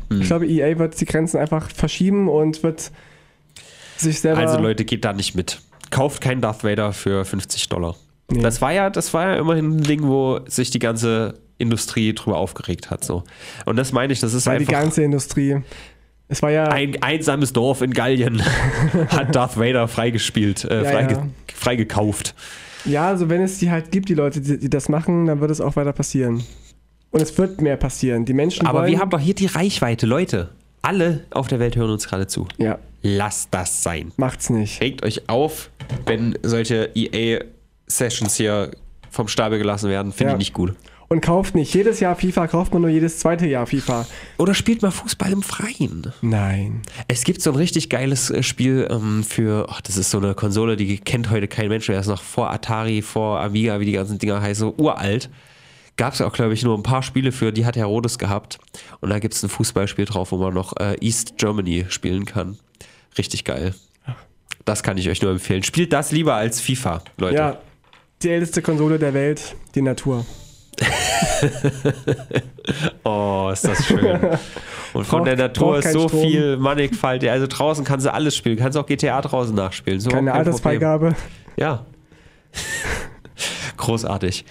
Hm. 0.10 0.22
Ich 0.22 0.28
glaube, 0.28 0.48
EA 0.48 0.78
wird 0.78 1.00
die 1.00 1.06
Grenzen 1.06 1.38
einfach 1.38 1.70
verschieben 1.70 2.28
und 2.28 2.62
wird 2.64 2.92
sich 3.96 4.20
selber. 4.20 4.42
Also 4.42 4.60
Leute, 4.60 4.84
geht 4.84 5.06
da 5.06 5.14
nicht 5.14 5.36
mit. 5.36 5.62
Kauft 5.92 6.22
keinen 6.22 6.42
Darth 6.42 6.64
Vader 6.64 6.94
für 6.94 7.24
50 7.24 7.70
Dollar. 7.70 7.96
Nee. 8.32 8.42
Das 8.42 8.62
war 8.62 8.74
ja, 8.74 8.90
das 8.90 9.14
war 9.14 9.28
ja 9.28 9.36
immerhin 9.36 9.78
ein 9.78 9.84
Ding, 9.84 10.04
wo 10.04 10.40
sich 10.48 10.72
die 10.72 10.80
ganze 10.80 11.36
Industrie 11.58 12.14
drüber 12.14 12.38
aufgeregt 12.38 12.90
hat. 12.90 13.04
So. 13.04 13.24
Und 13.66 13.76
das 13.76 13.92
meine 13.92 14.14
ich, 14.14 14.20
das 14.20 14.34
ist 14.34 14.48
weil 14.48 14.60
die 14.60 14.68
einfach 14.68 14.82
ganze 14.82 15.04
Industrie. 15.04 15.62
Es 16.28 16.42
war 16.42 16.50
ja. 16.50 16.70
ein 16.70 17.02
einsames 17.04 17.54
Dorf 17.54 17.82
in 17.82 17.94
Gallien 17.94 18.42
hat 19.10 19.36
Darth 19.36 19.58
Vader 19.58 19.88
freigespielt, 19.88 20.64
äh, 20.64 20.84
Ja, 20.84 20.90
freige, 20.90 21.14
ja. 21.16 21.28
freigekauft. 21.54 22.34
Ja, 22.86 23.08
also 23.08 23.30
wenn 23.30 23.42
es 23.42 23.58
die 23.60 23.70
halt 23.72 23.92
gibt, 23.92 24.10
die 24.10 24.14
Leute, 24.14 24.42
die, 24.42 24.58
die 24.60 24.70
das 24.70 24.90
machen, 24.90 25.26
dann 25.28 25.40
wird 25.40 25.52
es 25.52 25.62
auch 25.62 25.76
weiter 25.76 25.94
passieren. 25.94 26.44
Und 27.12 27.22
es 27.22 27.38
wird 27.38 27.62
mehr 27.62 27.78
passieren. 27.78 28.26
Die 28.26 28.34
Menschen 28.34 28.66
Aber 28.66 28.86
wir 28.88 29.00
haben 29.00 29.10
doch 29.10 29.20
hier 29.20 29.36
die 29.36 29.46
Reichweite, 29.48 30.06
Leute. 30.06 30.50
Alle 30.82 31.26
auf 31.32 31.48
der 31.48 31.60
Welt 31.60 31.76
hören 31.76 31.92
uns 31.92 32.08
gerade 32.08 32.26
zu. 32.28 32.48
Ja, 32.58 32.80
Lasst 33.04 33.50
das 33.52 33.84
sein. 33.84 34.12
macht's 34.18 34.50
nicht. 34.50 34.82
Regt 34.82 35.04
euch 35.04 35.28
auf, 35.30 35.70
wenn 36.06 36.38
solche 36.44 36.90
EA-Sessions 36.96 38.36
hier 38.36 38.72
vom 39.10 39.28
Stapel 39.28 39.58
gelassen 39.58 39.90
werden, 39.90 40.12
finde 40.12 40.32
Ja. 40.32 40.36
ich 40.38 40.40
nicht 40.40 40.54
gut. 40.54 40.74
Und 41.12 41.20
kauft 41.20 41.56
nicht 41.56 41.74
jedes 41.74 42.00
Jahr 42.00 42.16
FIFA, 42.16 42.48
kauft 42.48 42.72
man 42.72 42.84
nur 42.84 42.90
jedes 42.90 43.20
zweite 43.20 43.46
Jahr 43.46 43.68
FIFA. 43.68 44.08
Oder 44.38 44.54
spielt 44.54 44.82
mal 44.82 44.92
Fußball 44.92 45.34
im 45.34 45.44
Freien. 45.44 46.14
Nein. 46.22 46.84
Es 47.10 47.26
gibt 47.26 47.42
so 47.42 47.50
ein 47.50 47.58
richtig 47.58 47.90
geiles 47.90 48.30
äh, 48.30 48.42
Spiel 48.44 48.88
ähm, 48.90 49.26
für, 49.26 49.68
ach, 49.70 49.82
das 49.82 49.98
ist 49.98 50.10
so 50.10 50.20
eine 50.20 50.36
Konsole, 50.36 50.78
die 50.78 51.00
kennt 51.00 51.30
heute 51.30 51.50
kein 51.50 51.68
Mensch 51.68 51.90
mehr. 51.90 52.00
Ist 52.00 52.08
noch 52.08 52.22
vor 52.24 52.50
Atari, 52.50 53.02
vor 53.02 53.42
Amiga, 53.42 53.82
wie 53.82 53.86
die 53.88 53.92
ganzen 53.92 54.20
Dinger 54.20 54.42
heißen, 54.42 54.70
so 54.70 54.82
uralt. 54.82 55.30
Gab 55.98 56.14
es 56.14 56.22
auch, 56.22 56.32
glaube 56.32 56.54
ich, 56.54 56.64
nur 56.64 56.78
ein 56.78 56.84
paar 56.84 57.04
Spiele 57.04 57.34
für, 57.34 57.52
die 57.52 57.66
hat 57.66 57.76
Herodes 57.76 58.18
gehabt. 58.18 58.60
Und 59.02 59.10
da 59.10 59.20
gibt 59.20 59.34
es 59.34 59.44
ein 59.44 59.50
Fußballspiel 59.50 60.06
drauf, 60.06 60.32
wo 60.32 60.38
man 60.38 60.54
noch 60.54 60.78
äh, 60.78 60.96
East 61.02 61.34
Germany 61.36 61.88
spielen 61.90 62.24
kann. 62.24 62.58
Richtig 63.18 63.44
geil. 63.44 63.76
Das 64.64 64.82
kann 64.82 64.98
ich 64.98 65.10
euch 65.10 65.22
nur 65.22 65.32
empfehlen. 65.32 65.64
Spielt 65.64 65.92
das 65.92 66.14
lieber 66.14 66.36
als 66.36 66.62
FIFA, 66.62 67.04
Leute. 67.18 67.36
Ja, 67.36 67.62
die 68.24 68.30
älteste 68.30 68.62
Konsole 68.62 68.98
der 68.98 69.14
Welt, 69.14 69.58
die 69.76 69.82
Natur. 69.82 70.26
Oh, 73.04 73.50
ist 73.52 73.66
das 73.66 73.86
schön. 73.86 74.20
Und 74.94 75.06
von 75.06 75.20
Braucht- 75.20 75.28
der 75.28 75.38
Natur 75.38 75.80
ist 75.80 75.92
so 75.92 76.08
Strom. 76.08 76.22
viel 76.22 76.58
Mannigfalt. 76.58 77.26
Also 77.28 77.48
draußen 77.48 77.84
kannst 77.86 78.06
du 78.06 78.14
alles 78.14 78.36
spielen. 78.36 78.58
Kannst 78.58 78.78
auch 78.78 78.86
GTA 78.86 79.22
draußen 79.22 79.56
nachspielen. 79.56 80.00
So 80.00 80.10
Keine 80.10 80.32
kein. 80.32 80.40
Altersfreigabe. 80.40 81.16
Ja. 81.58 81.86
Großartig. 83.78 84.46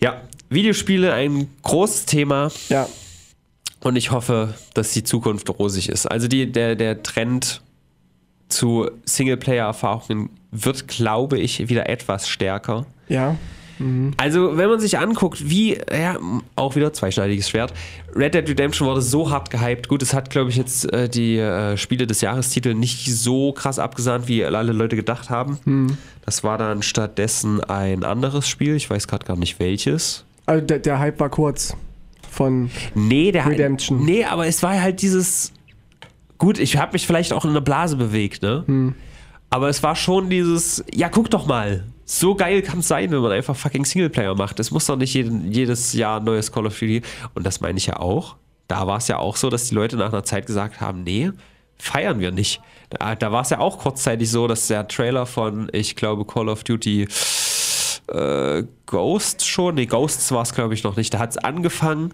Ja, 0.00 0.22
Videospiele 0.48 1.12
ein 1.12 1.48
großes 1.62 2.06
Thema 2.06 2.50
Ja, 2.70 2.88
und 3.82 3.96
ich 3.96 4.10
hoffe, 4.10 4.54
dass 4.74 4.92
die 4.92 5.04
Zukunft 5.04 5.50
rosig 5.50 5.88
ist. 5.88 6.06
Also 6.06 6.28
die, 6.28 6.50
der, 6.50 6.76
der 6.76 7.02
Trend 7.02 7.60
zu 8.48 8.90
Singleplayer-Erfahrungen 9.04 10.30
wird, 10.50 10.88
glaube 10.88 11.38
ich, 11.38 11.68
wieder 11.68 11.88
etwas 11.88 12.28
stärker. 12.28 12.86
ja. 13.08 13.36
Also, 14.16 14.56
wenn 14.56 14.68
man 14.68 14.80
sich 14.80 14.98
anguckt, 14.98 15.48
wie, 15.48 15.78
ja, 15.90 16.18
auch 16.56 16.76
wieder 16.76 16.92
zweischneidiges 16.92 17.48
Schwert. 17.48 17.72
Red 18.14 18.34
Dead 18.34 18.48
Redemption 18.48 18.88
wurde 18.88 19.00
so 19.00 19.30
hart 19.30 19.50
gehypt. 19.50 19.88
Gut, 19.88 20.02
es 20.02 20.12
hat, 20.12 20.30
glaube 20.30 20.50
ich, 20.50 20.56
jetzt 20.56 20.92
äh, 20.92 21.08
die 21.08 21.38
äh, 21.38 21.76
Spiele 21.76 22.06
des 22.06 22.20
Jahrestitel 22.20 22.74
nicht 22.74 23.06
so 23.06 23.52
krass 23.52 23.78
abgesahnt, 23.78 24.28
wie 24.28 24.44
alle 24.44 24.72
Leute 24.72 24.96
gedacht 24.96 25.30
haben. 25.30 25.96
Das 26.24 26.44
war 26.44 26.58
dann 26.58 26.82
stattdessen 26.82 27.62
ein 27.64 28.04
anderes 28.04 28.48
Spiel. 28.48 28.76
Ich 28.76 28.90
weiß 28.90 29.08
gerade 29.08 29.24
gar 29.24 29.36
nicht 29.36 29.58
welches. 29.58 30.24
Also 30.46 30.66
der, 30.66 30.78
der 30.80 30.98
Hype 30.98 31.20
war 31.20 31.30
kurz. 31.30 31.76
Von. 32.30 32.70
Nee, 32.94 33.32
der 33.32 33.46
Redemption. 33.46 34.04
Nee, 34.04 34.24
aber 34.24 34.46
es 34.46 34.62
war 34.62 34.80
halt 34.80 35.02
dieses. 35.02 35.52
Gut, 36.38 36.58
ich 36.58 36.76
habe 36.76 36.92
mich 36.92 37.06
vielleicht 37.06 37.32
auch 37.32 37.44
in 37.44 37.50
einer 37.50 37.60
Blase 37.60 37.96
bewegt, 37.96 38.42
ne? 38.42 38.94
Aber 39.50 39.68
es 39.68 39.82
war 39.82 39.96
schon 39.96 40.30
dieses. 40.30 40.84
Ja, 40.92 41.08
guck 41.08 41.30
doch 41.30 41.46
mal. 41.46 41.84
So 42.12 42.34
geil 42.34 42.60
kann 42.62 42.80
es 42.80 42.88
sein, 42.88 43.12
wenn 43.12 43.20
man 43.20 43.30
einfach 43.30 43.54
fucking 43.54 43.84
Singleplayer 43.84 44.34
macht. 44.34 44.58
Es 44.58 44.72
muss 44.72 44.86
doch 44.86 44.96
nicht 44.96 45.14
jeden, 45.14 45.52
jedes 45.52 45.92
Jahr 45.92 46.18
ein 46.18 46.24
neues 46.24 46.50
Call 46.50 46.66
of 46.66 46.76
Duty. 46.76 47.02
Und 47.34 47.46
das 47.46 47.60
meine 47.60 47.78
ich 47.78 47.86
ja 47.86 48.00
auch. 48.00 48.34
Da 48.66 48.88
war 48.88 48.96
es 48.98 49.06
ja 49.06 49.18
auch 49.18 49.36
so, 49.36 49.48
dass 49.48 49.68
die 49.68 49.76
Leute 49.76 49.96
nach 49.96 50.12
einer 50.12 50.24
Zeit 50.24 50.46
gesagt 50.46 50.80
haben: 50.80 51.04
Nee, 51.04 51.30
feiern 51.78 52.18
wir 52.18 52.32
nicht. 52.32 52.60
Da, 52.90 53.14
da 53.14 53.30
war 53.30 53.42
es 53.42 53.50
ja 53.50 53.60
auch 53.60 53.78
kurzzeitig 53.78 54.28
so, 54.28 54.48
dass 54.48 54.66
der 54.66 54.88
Trailer 54.88 55.24
von, 55.24 55.68
ich 55.72 55.94
glaube, 55.94 56.24
Call 56.24 56.48
of 56.48 56.64
Duty 56.64 57.06
äh, 58.08 58.64
Ghost 58.86 59.46
schon, 59.46 59.76
nee, 59.76 59.86
Ghosts 59.86 60.32
war 60.32 60.42
es 60.42 60.52
glaube 60.52 60.74
ich 60.74 60.82
noch 60.82 60.96
nicht. 60.96 61.14
Da 61.14 61.20
hat 61.20 61.30
es 61.30 61.38
angefangen, 61.38 62.12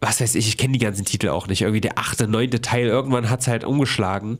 was 0.00 0.22
weiß 0.22 0.34
ich, 0.34 0.48
ich 0.48 0.56
kenne 0.56 0.72
die 0.72 0.78
ganzen 0.78 1.04
Titel 1.04 1.28
auch 1.28 1.46
nicht. 1.46 1.60
Irgendwie 1.60 1.82
der 1.82 1.98
achte, 1.98 2.26
neunte 2.26 2.62
Teil, 2.62 2.86
irgendwann 2.86 3.28
hat 3.28 3.40
es 3.40 3.48
halt 3.48 3.64
umgeschlagen. 3.64 4.38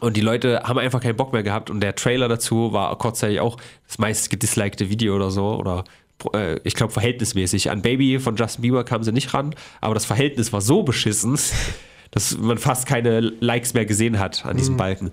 Und 0.00 0.16
die 0.16 0.20
Leute 0.20 0.62
haben 0.64 0.78
einfach 0.78 1.00
keinen 1.00 1.16
Bock 1.16 1.32
mehr 1.32 1.42
gehabt. 1.42 1.70
Und 1.70 1.80
der 1.80 1.94
Trailer 1.94 2.28
dazu 2.28 2.72
war 2.72 2.96
kurzzeitig 2.98 3.40
auch 3.40 3.56
das 3.86 3.98
meist 3.98 4.30
gedislikte 4.30 4.90
Video 4.90 5.14
oder 5.14 5.30
so. 5.30 5.54
Oder 5.54 5.84
äh, 6.32 6.58
ich 6.64 6.74
glaube 6.74 6.92
verhältnismäßig. 6.92 7.70
An 7.70 7.82
Baby 7.82 8.18
von 8.18 8.36
Justin 8.36 8.62
Bieber 8.62 8.84
kamen 8.84 9.04
sie 9.04 9.12
nicht 9.12 9.32
ran. 9.34 9.54
Aber 9.80 9.94
das 9.94 10.04
Verhältnis 10.04 10.52
war 10.52 10.60
so 10.60 10.82
beschissen, 10.82 11.38
dass 12.10 12.36
man 12.38 12.58
fast 12.58 12.86
keine 12.86 13.20
Likes 13.20 13.74
mehr 13.74 13.86
gesehen 13.86 14.18
hat 14.18 14.44
an 14.44 14.56
diesem 14.56 14.76
Balken. 14.76 15.10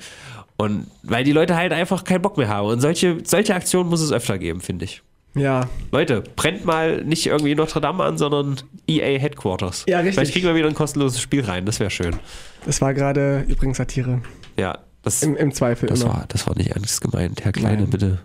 Und 0.57 0.87
weil 1.03 1.23
die 1.23 1.31
Leute 1.31 1.55
halt 1.55 1.73
einfach 1.73 2.03
keinen 2.03 2.21
Bock 2.21 2.37
mehr 2.37 2.47
haben. 2.47 2.67
Und 2.67 2.81
solche, 2.81 3.17
solche 3.23 3.55
Aktionen 3.55 3.89
muss 3.89 4.01
es 4.01 4.11
öfter 4.11 4.37
geben, 4.37 4.61
finde 4.61 4.85
ich. 4.85 5.01
Ja. 5.33 5.69
Leute, 5.91 6.23
brennt 6.35 6.65
mal 6.65 7.03
nicht 7.03 7.25
irgendwie 7.25 7.55
Notre 7.55 7.79
Dame 7.79 8.03
an, 8.03 8.17
sondern 8.17 8.57
EA 8.87 9.17
Headquarters. 9.19 9.85
Ja, 9.87 9.99
richtig. 9.99 10.15
Vielleicht 10.15 10.33
kriegen 10.33 10.47
wir 10.47 10.55
wieder 10.55 10.67
ein 10.67 10.73
kostenloses 10.73 11.21
Spiel 11.21 11.43
rein, 11.43 11.65
das 11.65 11.79
wäre 11.79 11.89
schön. 11.89 12.15
Das 12.65 12.81
war 12.81 12.93
gerade 12.93 13.45
übrigens 13.47 13.77
Satire. 13.77 14.21
Ja, 14.57 14.79
das, 15.03 15.23
Im, 15.23 15.35
im 15.35 15.53
Zweifel 15.53 15.87
das, 15.87 16.01
immer. 16.01 16.13
war, 16.13 16.25
das 16.27 16.47
war 16.47 16.55
nicht 16.57 16.71
ernst 16.71 17.01
gemeint. 17.01 17.43
Herr 17.43 17.51
Kleine, 17.51 17.83
Nein. 17.83 17.89
bitte. 17.89 18.19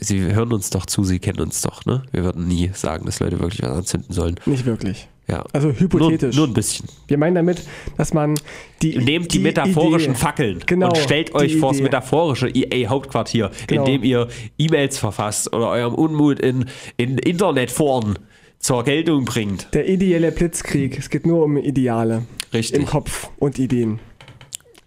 Sie 0.00 0.20
hören 0.20 0.52
uns 0.52 0.70
doch 0.70 0.84
zu, 0.86 1.04
Sie 1.04 1.20
kennen 1.20 1.40
uns 1.40 1.62
doch, 1.62 1.84
ne? 1.84 2.02
Wir 2.10 2.24
würden 2.24 2.46
nie 2.48 2.70
sagen, 2.74 3.06
dass 3.06 3.20
Leute 3.20 3.38
wirklich 3.38 3.62
was 3.62 3.70
anzünden 3.70 4.12
sollen. 4.12 4.34
Nicht 4.44 4.66
wirklich. 4.66 5.08
Ja. 5.28 5.44
Also 5.52 5.68
Nur, 5.68 5.80
hypothetisch. 5.80 6.36
nur 6.36 6.46
ein 6.46 6.52
bisschen. 6.54 6.86
Wir 7.08 7.18
meinen 7.18 7.34
damit, 7.34 7.62
dass 7.96 8.14
man 8.14 8.38
die. 8.80 8.96
Nehmt 8.98 9.32
die, 9.32 9.40
metaphorischen 9.40 10.12
Idee- 10.12 10.20
Fackeln 10.20 10.58
Genau, 10.66 10.88
und 10.88 10.98
stellt 10.98 11.34
euch 11.34 11.52
die 11.54 11.58
vor 11.58 11.70
das 11.70 11.78
Idee. 11.78 11.84
metaphorische 11.84 12.48
EA-Hauptquartier, 12.48 13.50
Genau. 13.66 13.84
indem 13.84 14.04
ihr 14.04 14.28
E-Mails 14.56 14.98
verfasst 14.98 15.52
oder 15.52 15.68
eurem 15.70 15.94
Unmut 15.94 16.38
in, 16.38 16.66
in 16.96 17.18
Internetforen 17.18 18.18
zur 18.60 18.84
Geltung 18.84 19.24
bringt. 19.24 19.68
Der 19.74 19.88
ideelle 19.88 20.30
Blitzkrieg. 20.30 20.96
Es 20.98 21.10
geht 21.10 21.26
nur 21.26 21.44
um 21.44 21.56
Ideale. 21.56 22.22
Richtig. 22.52 22.78
Im 22.80 22.86
Kopf 22.86 23.28
und 23.38 23.58
Ideen. 23.58 23.98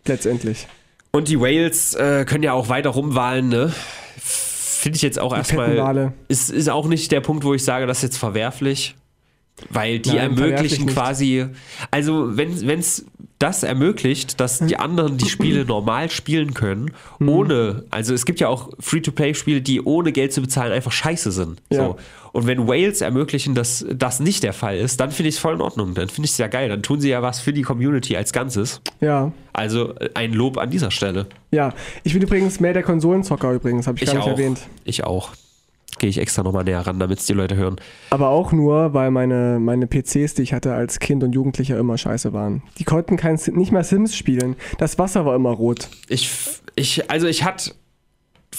Letztendlich. 0.07 0.67
Und 1.11 1.27
die 1.27 1.39
Whales 1.39 1.95
äh, 1.95 2.23
können 2.25 2.43
ja 2.43 2.53
auch 2.53 2.69
weiter 2.69 2.91
rumwahlen, 2.91 3.49
ne? 3.49 3.73
Finde 4.17 4.95
ich 4.95 5.01
jetzt 5.01 5.19
auch 5.19 5.35
erstmal. 5.35 6.13
Ist, 6.29 6.49
ist 6.49 6.69
auch 6.69 6.87
nicht 6.87 7.11
der 7.11 7.19
Punkt, 7.19 7.43
wo 7.43 7.53
ich 7.53 7.63
sage, 7.63 7.85
das 7.85 7.97
ist 7.97 8.03
jetzt 8.03 8.17
verwerflich. 8.17 8.95
Weil 9.69 9.99
die 9.99 10.09
Nein, 10.09 10.37
ermöglichen 10.37 10.85
quasi. 10.87 11.45
Also, 11.91 12.37
wenn 12.37 12.79
es 12.79 13.05
das 13.39 13.63
ermöglicht, 13.63 14.39
dass 14.41 14.59
die 14.59 14.75
anderen 14.77 15.17
die 15.17 15.29
Spiele 15.29 15.63
normal 15.67 16.09
spielen 16.09 16.53
können, 16.53 16.91
Mhm. 17.19 17.29
ohne. 17.29 17.83
Also, 17.91 18.13
es 18.13 18.25
gibt 18.25 18.39
ja 18.39 18.47
auch 18.49 18.69
Free-to-Play-Spiele, 18.79 19.61
die 19.61 19.81
ohne 19.81 20.11
Geld 20.11 20.33
zu 20.33 20.41
bezahlen 20.41 20.71
einfach 20.73 20.91
scheiße 20.91 21.31
sind. 21.31 21.61
Ja. 21.71 21.77
So. 21.85 21.97
Und 22.31 22.45
wenn 22.45 22.67
Whales 22.67 23.01
ermöglichen, 23.01 23.55
dass 23.55 23.83
das 23.91 24.19
nicht 24.19 24.43
der 24.43 24.53
Fall 24.53 24.77
ist, 24.77 24.99
dann 24.99 25.09
finde 25.11 25.29
ich 25.29 25.35
es 25.35 25.41
voll 25.41 25.55
in 25.55 25.61
Ordnung. 25.61 25.95
Dann 25.95 26.09
finde 26.09 26.25
ich 26.25 26.31
es 26.33 26.37
ja 26.37 26.45
geil. 26.47 26.69
Dann 26.69 26.83
tun 26.83 27.01
sie 27.01 27.09
ja 27.09 27.23
was 27.23 27.39
für 27.39 27.53
die 27.53 27.63
Community 27.63 28.15
als 28.15 28.33
Ganzes. 28.33 28.81
Ja. 29.01 29.31
Also 29.51 29.95
äh, 29.95 30.09
ein 30.13 30.33
Lob 30.33 30.57
an 30.59 30.69
dieser 30.69 30.91
Stelle. 30.91 31.25
Ja. 31.49 31.73
Ich 32.03 32.13
bin 32.13 32.21
übrigens 32.21 32.59
mehr 32.59 32.73
der 32.73 32.83
Konsolenzocker 32.83 33.51
übrigens, 33.53 33.87
habe 33.87 33.97
ich, 33.97 34.03
Ich 34.03 34.07
gar 34.09 34.15
nicht 34.15 34.25
auch. 34.25 34.31
erwähnt. 34.31 34.59
Ich 34.85 35.03
auch. 35.03 35.31
Gehe 35.99 36.09
ich 36.09 36.17
extra 36.17 36.43
nochmal 36.43 36.63
näher 36.63 36.79
ran, 36.79 36.97
damit 36.99 37.19
es 37.19 37.25
die 37.25 37.33
Leute 37.33 37.55
hören. 37.55 37.75
Aber 38.09 38.29
auch 38.29 38.51
nur, 38.51 38.93
weil 38.93 39.11
meine, 39.11 39.59
meine 39.59 39.85
PCs, 39.85 40.33
die 40.33 40.41
ich 40.41 40.53
hatte 40.53 40.73
als 40.73 40.99
Kind 40.99 41.23
und 41.23 41.33
Jugendlicher, 41.33 41.77
immer 41.77 41.97
scheiße 41.97 42.33
waren. 42.33 42.63
Die 42.77 42.85
konnten 42.85 43.17
kein, 43.17 43.39
nicht 43.53 43.71
mal 43.71 43.83
Sims 43.83 44.15
spielen. 44.15 44.55
Das 44.77 44.97
Wasser 44.97 45.25
war 45.25 45.35
immer 45.35 45.51
rot. 45.51 45.89
Ich, 46.07 46.31
ich, 46.75 47.11
also 47.11 47.27
ich 47.27 47.43
hatte 47.43 47.71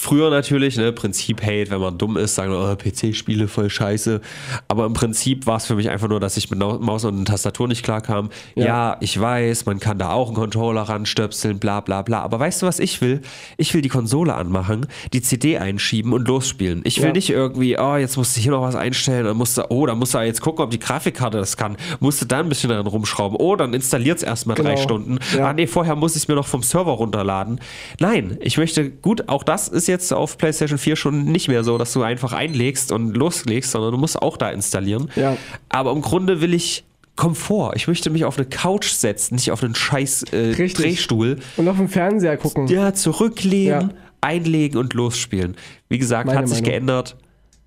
früher 0.01 0.29
natürlich, 0.31 0.77
ne, 0.77 0.91
Prinzip 0.91 1.41
Hate, 1.43 1.69
wenn 1.69 1.79
man 1.79 1.97
dumm 1.97 2.17
ist, 2.17 2.33
sagen, 2.35 2.51
oh, 2.53 2.75
PC-Spiele 2.75 3.47
voll 3.47 3.69
scheiße. 3.69 4.19
Aber 4.67 4.85
im 4.87 4.93
Prinzip 4.93 5.45
war 5.45 5.57
es 5.57 5.65
für 5.67 5.75
mich 5.75 5.89
einfach 5.89 6.07
nur, 6.07 6.19
dass 6.19 6.37
ich 6.37 6.49
mit 6.49 6.59
Maus 6.59 7.05
und 7.05 7.25
Tastatur 7.25 7.67
nicht 7.67 7.83
klarkam. 7.83 8.29
Ja. 8.55 8.65
Ja. 8.65 8.97
ich 8.99 9.19
weiß, 9.19 9.65
man 9.67 9.79
kann 9.79 9.99
da 9.99 10.11
auch 10.11 10.27
einen 10.27 10.35
Controller 10.35 10.81
ranstöpseln, 10.83 11.59
bla 11.59 11.81
bla 11.81 12.01
bla. 12.01 12.21
Aber 12.21 12.39
weißt 12.39 12.61
du, 12.63 12.65
was 12.65 12.79
ich 12.79 12.99
will? 13.01 13.21
Ich 13.57 13.73
will 13.73 13.81
die 13.81 13.89
Konsole 13.89 14.33
anmachen, 14.33 14.87
die 15.13 15.21
CD 15.21 15.57
einschieben 15.59 16.13
und 16.13 16.27
losspielen. 16.27 16.81
Ich 16.83 16.97
will 16.99 17.07
Ja. 17.07 17.13
nicht 17.13 17.29
irgendwie, 17.29 17.77
oh, 17.77 17.95
jetzt 17.97 18.17
musst 18.17 18.35
du 18.35 18.41
hier 18.41 18.51
noch 18.51 18.61
was 18.63 18.75
einstellen, 18.75 19.25
dann 19.25 19.37
musst 19.37 19.57
du, 19.57 19.69
oh, 19.69 19.85
dann 19.85 19.99
musst 19.99 20.13
du 20.15 20.19
jetzt 20.19 20.41
gucken, 20.41 20.63
ob 20.63 20.71
die 20.71 20.79
Grafikkarte 20.79 21.37
das 21.37 21.57
kann. 21.57 21.77
Musst 21.99 22.21
du 22.21 22.25
da 22.25 22.39
ein 22.39 22.49
bisschen 22.49 22.69
dran 22.71 22.87
rumschrauben. 22.87 23.37
Oh, 23.39 23.55
dann 23.55 23.73
installiert 23.73 24.17
es 24.17 24.23
erstmal 24.23 24.55
drei 24.55 24.71
Genau. 24.71 24.81
Stunden. 24.81 25.19
Ja. 25.37 25.49
Ah, 25.49 25.53
nee, 25.53 25.67
vorher 25.67 25.95
muss 25.95 26.15
ich 26.15 26.23
es 26.23 26.27
mir 26.27 26.35
noch 26.35 26.47
vom 26.47 26.63
Server 26.63 26.91
runterladen. 26.93 27.59
Nein, 27.99 28.37
ich 28.41 28.57
möchte, 28.57 28.89
gut, 28.89 29.27
auch 29.29 29.43
das 29.43 29.67
ist 29.67 29.87
jetzt 29.91 30.11
auf 30.13 30.37
PlayStation 30.37 30.77
4 30.79 30.95
schon 30.95 31.25
nicht 31.25 31.47
mehr 31.47 31.63
so, 31.63 31.77
dass 31.77 31.93
du 31.93 32.01
einfach 32.01 32.33
einlegst 32.33 32.91
und 32.91 33.15
loslegst, 33.15 33.71
sondern 33.71 33.91
du 33.91 33.97
musst 33.97 34.21
auch 34.21 34.37
da 34.37 34.49
installieren. 34.49 35.11
Ja. 35.15 35.37
Aber 35.69 35.91
im 35.91 36.01
Grunde 36.01 36.41
will 36.41 36.53
ich 36.53 36.83
Komfort. 37.15 37.73
Ich 37.75 37.87
möchte 37.87 38.09
mich 38.09 38.25
auf 38.25 38.37
eine 38.37 38.47
Couch 38.47 38.87
setzen, 38.89 39.35
nicht 39.35 39.51
auf 39.51 39.63
einen 39.63 39.75
scheiß 39.75 40.23
äh. 40.33 40.53
Drehstuhl. 40.53 41.39
Und 41.57 41.67
auf 41.67 41.77
dem 41.77 41.89
Fernseher 41.89 42.37
gucken. 42.37 42.67
Ja, 42.67 42.93
zurücklehnen, 42.93 43.89
Ja. 43.89 43.95
einlegen 44.21 44.79
und 44.79 44.93
losspielen. 44.93 45.55
Wie 45.89 45.97
gesagt, 45.99 46.27
Meine 46.27 46.39
hat 46.39 46.47
sich 46.47 46.57
Meinung. 46.61 46.71
geändert. 46.71 47.17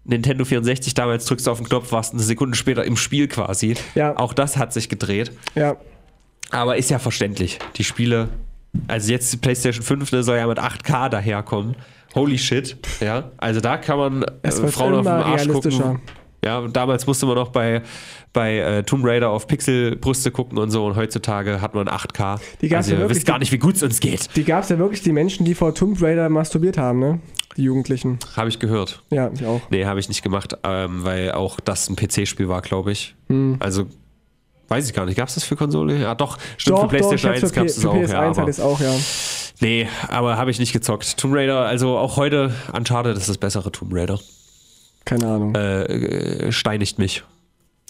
Nintendo 0.06 0.44
64 0.44 0.94
damals 0.94 1.24
drückst 1.26 1.46
du 1.46 1.50
auf 1.50 1.58
den 1.58 1.68
Knopf, 1.68 1.92
warst 1.92 2.12
eine 2.12 2.22
Sekunde 2.22 2.56
später 2.56 2.84
im 2.84 2.96
Spiel 2.96 3.28
quasi. 3.28 3.74
Ja. 3.94 4.16
Auch 4.18 4.34
das 4.34 4.56
hat 4.56 4.72
sich 4.72 4.88
gedreht. 4.88 5.32
Ja. 5.54 5.76
Aber 6.50 6.76
ist 6.76 6.90
ja 6.90 6.98
verständlich. 6.98 7.58
Die 7.76 7.84
Spiele, 7.84 8.28
also 8.88 9.12
jetzt 9.12 9.32
die 9.32 9.36
PlayStation 9.36 9.84
5 9.84 10.12
ne, 10.12 10.22
soll 10.22 10.36
ja 10.36 10.46
mit 10.46 10.58
8K 10.58 11.08
daherkommen. 11.08 11.76
Holy 12.14 12.38
shit. 12.38 12.76
Ja, 13.00 13.30
also 13.38 13.60
da 13.60 13.76
kann 13.76 13.98
man 13.98 14.22
äh, 14.42 14.50
Frauen 14.50 14.94
auf 14.94 15.02
den 15.02 15.12
Arsch 15.12 15.48
gucken. 15.48 16.00
Ja, 16.44 16.68
damals 16.68 17.06
musste 17.06 17.24
man 17.24 17.36
noch 17.36 17.48
bei, 17.48 17.82
bei 18.34 18.58
äh, 18.58 18.82
Tomb 18.82 19.04
Raider 19.06 19.30
auf 19.30 19.46
Pixelbrüste 19.46 20.30
gucken 20.30 20.58
und 20.58 20.70
so 20.70 20.84
und 20.84 20.94
heutzutage 20.94 21.62
hat 21.62 21.74
man 21.74 21.88
8K. 21.88 22.38
Die 22.60 22.68
gab's 22.68 22.86
also 22.86 22.90
ja 22.90 22.96
ihr 22.96 23.00
wirklich, 23.00 23.16
wisst 23.16 23.26
gar 23.26 23.38
nicht, 23.38 23.50
wie 23.50 23.58
gut 23.58 23.76
es 23.76 23.82
uns 23.82 23.98
geht. 23.98 24.28
Die 24.36 24.44
gab 24.44 24.62
es 24.62 24.68
ja 24.68 24.78
wirklich, 24.78 25.00
die 25.00 25.12
Menschen, 25.12 25.46
die 25.46 25.54
vor 25.54 25.74
Tomb 25.74 26.00
Raider 26.02 26.28
masturbiert 26.28 26.76
haben, 26.76 26.98
ne? 26.98 27.20
Die 27.56 27.62
Jugendlichen. 27.62 28.18
Habe 28.36 28.50
ich 28.50 28.58
gehört. 28.58 29.02
Ja, 29.10 29.30
ich 29.32 29.46
auch. 29.46 29.62
Nee, 29.70 29.86
habe 29.86 30.00
ich 30.00 30.08
nicht 30.08 30.22
gemacht, 30.22 30.54
ähm, 30.64 31.04
weil 31.04 31.32
auch 31.32 31.60
das 31.60 31.88
ein 31.88 31.96
PC-Spiel 31.96 32.48
war, 32.48 32.60
glaube 32.60 32.92
ich. 32.92 33.14
Hm. 33.28 33.56
Also, 33.60 33.86
weiß 34.68 34.86
ich 34.88 34.94
gar 34.94 35.06
nicht. 35.06 35.16
Gab 35.16 35.28
es 35.28 35.34
das 35.34 35.44
für 35.44 35.56
Konsole? 35.56 35.98
Ja, 35.98 36.14
doch. 36.14 36.38
Stimmt, 36.56 36.78
Doch, 36.78 36.82
für 36.82 36.88
PlayStation 36.88 37.32
doch, 37.32 37.38
ich 37.38 37.42
1 37.42 37.42
hab's 37.42 37.52
gab 37.54 37.66
es 37.66 37.74
das 37.76 37.84
auch. 37.86 37.92
P- 37.94 38.06
für 38.06 38.12
PS1 38.12 38.12
Ja, 38.12 38.20
aber, 38.42 38.48
es 38.48 38.60
auch, 38.60 38.80
ja. 38.80 38.94
nee, 39.60 39.88
aber 40.08 40.36
habe 40.36 40.50
ich 40.50 40.58
nicht 40.58 40.72
gezockt. 40.72 41.16
Tomb 41.18 41.34
Raider, 41.34 41.60
also 41.60 41.96
auch 41.98 42.16
heute 42.16 42.52
Uncharted 42.72 43.16
ist 43.16 43.28
das 43.28 43.38
bessere 43.38 43.70
Tomb 43.72 43.92
Raider. 43.94 44.18
Keine 45.04 45.26
Ahnung. 45.26 45.54
Äh, 45.54 45.82
äh, 46.46 46.52
steinigt 46.52 46.98
mich. 46.98 47.22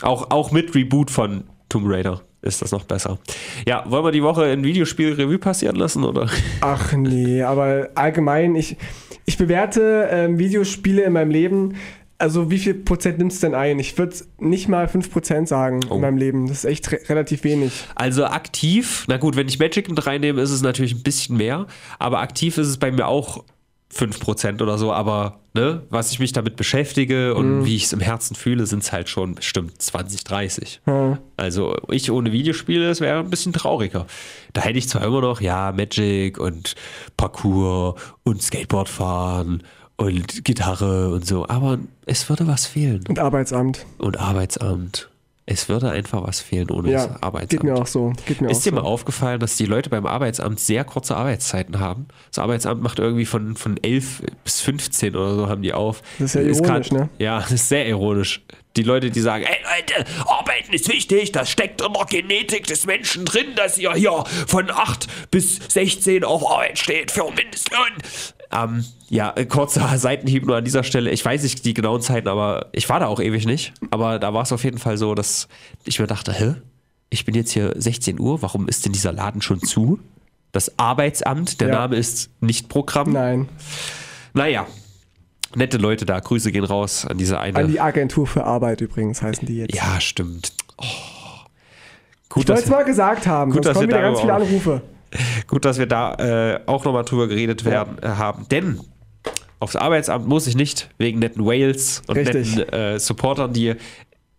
Auch, 0.03 0.31
auch 0.31 0.51
mit 0.51 0.75
Reboot 0.75 1.11
von 1.11 1.45
Tomb 1.69 1.87
Raider 1.89 2.21
ist 2.43 2.61
das 2.61 2.73
noch 2.73 2.85
besser. 2.85 3.19
Ja, 3.67 3.85
wollen 3.89 4.05
wir 4.05 4.11
die 4.11 4.23
Woche 4.23 4.45
ein 4.45 4.65
Videospiel 4.65 5.13
Revue 5.15 5.39
passieren 5.39 5.77
lassen, 5.77 6.05
oder? 6.05 6.29
Ach 6.61 6.93
nee, 6.93 7.43
aber 7.43 7.89
allgemein, 7.95 8.55
ich, 8.57 8.77
ich 9.25 9.39
bewerte 9.39 10.09
ähm, 10.11 10.39
Videospiele 10.39 11.03
in 11.05 11.13
meinem 11.15 11.31
Leben. 11.31 11.77
Also 12.19 12.51
wie 12.51 12.59
viel 12.59 12.75
Prozent 12.75 13.19
nimmst 13.19 13.43
du 13.43 13.49
denn 13.49 13.55
ein? 13.55 13.79
Ich 13.79 13.99
würde 13.99 14.15
nicht 14.39 14.69
mal 14.69 14.87
5% 14.87 15.47
sagen 15.47 15.81
Oh. 15.91 15.97
in 15.97 16.01
meinem 16.01 16.17
Leben. 16.17 16.47
Das 16.47 16.59
ist 16.59 16.65
echt 16.65 16.91
re 16.93 16.99
relativ 17.09 17.45
wenig. 17.45 17.73
Also 17.97 18.25
aktiv, 18.27 19.05
na 19.09 19.17
gut, 19.17 19.37
wenn 19.37 19.49
ich 19.49 19.59
Magic 19.59 19.89
mit 19.89 20.07
reinnehme, 20.07 20.41
ist 20.41 20.51
es 20.51 20.63
natürlich 20.63 20.95
ein 20.95 21.03
bisschen 21.03 21.37
mehr, 21.37 21.67
aber 21.99 22.21
aktiv 22.21 22.57
ist 22.57 22.69
es 22.69 22.77
bei 22.79 22.93
mir 22.93 23.09
auch 23.09 23.45
5% 23.93 24.61
oder 24.63 24.77
so, 24.79 24.93
aber 24.93 25.41
ne, 25.55 25.83
was 25.91 26.11
ich 26.11 26.19
mich 26.19 26.33
damit 26.33 26.57
beschäftige 26.57 27.35
und 27.35 27.65
wie 27.65 27.77
ich 27.77 27.85
es 27.85 27.93
im 27.93 28.01
Herzen 28.01 28.35
fühle, 28.35 28.67
sind 28.67 28.83
es 28.83 28.91
halt 28.93 29.09
schon 29.09 29.37
bestimmt 29.37 29.81
20, 29.81 30.25
30. 30.25 30.81
Ja. 30.87 31.19
Also 31.37 31.77
ich 31.91 32.11
ohne 32.11 32.33
Videospiele, 32.33 32.89
das 32.89 33.01
wäre 33.01 33.21
ein 33.21 33.31
bisschen 33.31 33.53
trauriger. 33.53 34.07
Da 34.53 34.63
hätte 34.63 34.79
ich 34.79 34.89
zwar 34.89 35.05
immer 35.05 35.21
noch, 35.21 35.41
ja, 35.41 35.71
Magic 35.73 36.39
und 36.39 36.75
Parkour 37.17 37.95
und 38.25 38.43
Skateboard 38.43 38.89
fahren 38.89 39.63
und 39.97 40.45
Gitarre 40.45 41.11
und 41.11 41.27
so, 41.27 41.49
aber 41.49 41.79
es 42.07 42.29
würde 42.29 42.47
was 42.47 42.67
fehlen. 42.67 43.05
Und 43.09 43.19
Arbeitsamt. 43.19 43.87
Und 43.99 44.19
Arbeitsamt. 44.19 45.09
Es 45.47 45.69
würde 45.69 45.91
einfach 45.91 46.27
was 46.27 46.41
fehlen 46.41 46.71
ohne 46.71 46.91
Ja, 46.91 47.07
das 47.07 47.23
Arbeitsamt. 47.23 47.51
geht 47.51 47.63
mir 47.65 47.75
auch 47.75 47.87
so. 47.87 48.15
Geht 48.25 48.41
mir 48.41 48.49
Ist 48.51 48.59
auch 48.59 48.63
dir 48.63 48.71
so. 48.71 48.77
mal 48.77 48.81
aufgefallen, 48.83 49.41
dass 49.41 49.57
die 49.59 49.67
Leute 49.67 49.91
beim 49.91 50.07
Arbeitsamt 50.07 50.59
sehr 50.59 50.85
kurze 50.85 51.17
Arbeitszeiten 51.17 51.79
haben? 51.81 52.07
Das 52.31 52.39
Arbeitsamt 52.39 52.83
macht 52.83 52.99
irgendwie 52.99 53.27
von, 53.27 53.55
von 53.55 53.77
11 53.83 54.23
bis 54.43 54.63
15 54.63 55.15
oder 55.15 55.35
so 55.35 55.49
haben 55.51 55.61
die 55.61 55.75
auf. 55.75 56.01
Das 56.19 56.35
ist 56.35 56.37
ja 56.37 56.41
ironisch, 56.41 56.93
ne? 56.93 57.11
Ja, 57.19 57.41
das 57.41 57.53
ist 57.53 57.69
sehr 57.69 57.87
ironisch. 57.87 58.41
Die 58.77 58.83
Leute, 58.85 59.11
die 59.11 59.21
sagen, 59.21 59.45
ey 59.45 59.57
Leute, 59.97 60.11
Arbeiten 60.27 60.73
ist 60.73 60.89
wichtig, 60.91 61.31
das 61.33 61.51
steckt 61.51 61.83
in 61.83 61.93
der 61.93 62.07
Genetik 62.07 62.67
des 62.67 62.87
Menschen 62.87 63.27
drin, 63.27 63.49
dass 63.55 63.77
ihr 63.77 63.93
hier 63.93 64.25
von 64.47 64.71
8 64.71 65.07
bis 65.31 65.57
16 65.69 66.25
auf 66.25 66.51
Arbeit 66.51 66.79
steht 66.79 67.11
für 67.11 67.31
Mindestlohn. 67.31 67.93
Ähm, 68.55 68.85
ja, 69.09 69.33
äh, 69.37 69.47
kurzer 69.47 69.87
Seitenhieb 69.99 70.47
nur 70.47 70.57
an 70.57 70.65
dieser 70.65 70.85
Stelle. 70.85 71.11
Ich 71.11 71.25
weiß 71.25 71.43
nicht 71.43 71.65
die 71.65 71.75
genauen 71.75 72.01
Zeiten, 72.01 72.29
aber 72.29 72.67
ich 72.73 72.89
war 72.89 73.01
da 73.01 73.07
auch 73.07 73.21
ewig 73.21 73.47
nicht. 73.47 73.73
Aber 73.91 74.19
da 74.19 74.33
war 74.33 74.43
es 74.43 74.53
auf 74.53 74.63
jeden 74.65 74.79
Fall 74.79 74.97
so, 74.97 75.15
dass 75.15 75.49
ich 75.85 75.99
mir 75.99 76.07
dachte, 76.07 76.33
hä? 76.33 76.55
Ich 77.11 77.25
bin 77.25 77.35
jetzt 77.35 77.53
hier 77.53 77.73
16 77.77 78.19
Uhr, 78.19 78.43
warum 78.43 78.67
ist 78.69 78.85
denn 78.85 78.93
dieser 78.93 79.13
Laden 79.13 79.43
schon 79.43 79.61
zu? 79.61 79.99
Das 80.53 80.79
Arbeitsamt, 80.79 81.61
der 81.61 81.69
Ja. 81.69 81.75
Name 81.75 81.97
ist 81.97 82.31
nicht 82.41 82.69
Programm. 82.69 83.13
Nein, 83.13 83.49
Naja, 84.33 84.67
nette 85.55 85.77
Leute 85.79 86.07
da, 86.07 86.19
Grüße 86.21 86.51
gehen 86.51 86.65
raus 86.65 87.07
an 87.07 87.19
diese 87.19 87.39
eine. 87.41 87.57
an 87.59 87.69
die 87.69 87.81
Agentur 87.81 88.27
für 88.27 88.45
Arbeit 88.45 88.81
übrigens 88.81 89.23
heißen 89.23 89.47
die 89.47 89.59
jetzt. 89.59 89.75
ja, 89.75 90.01
stimmt. 90.01 90.53
Oh. 90.79 90.85
Gut, 92.31 92.45
ich 92.45 92.49
wollte 92.49 92.63
es 92.65 92.69
mal 92.71 92.85
gesagt 92.85 93.27
haben, 93.29 93.53
Gut, 93.53 93.63
sonst 93.65 93.67
dass 93.67 93.75
kommen 93.77 93.89
wir 93.91 93.97
wieder 93.97 94.09
ganz 94.09 94.21
viele 94.21 94.35
Anrufe. 94.35 94.83
Gut, 95.47 95.65
dass 95.65 95.79
wir 95.79 95.87
da 95.87 96.15
äh, 96.15 96.61
auch 96.67 96.85
nochmal 96.85 97.05
drüber 97.05 97.29
geredet 97.29 97.65
werden, 97.65 97.97
äh, 98.03 98.09
haben. 98.09 98.47
Denn 98.51 98.81
aufs 99.61 99.77
Arbeitsamt 99.77 100.27
muss 100.27 100.47
ich 100.47 100.57
nicht 100.57 100.91
wegen 100.99 101.19
netten 101.21 101.45
Whales 101.45 102.03
und 102.07 102.17
Richtig. 102.17 102.57
netten 102.57 102.73
äh, 102.73 102.99
Supportern, 102.99 103.53
die 103.53 103.75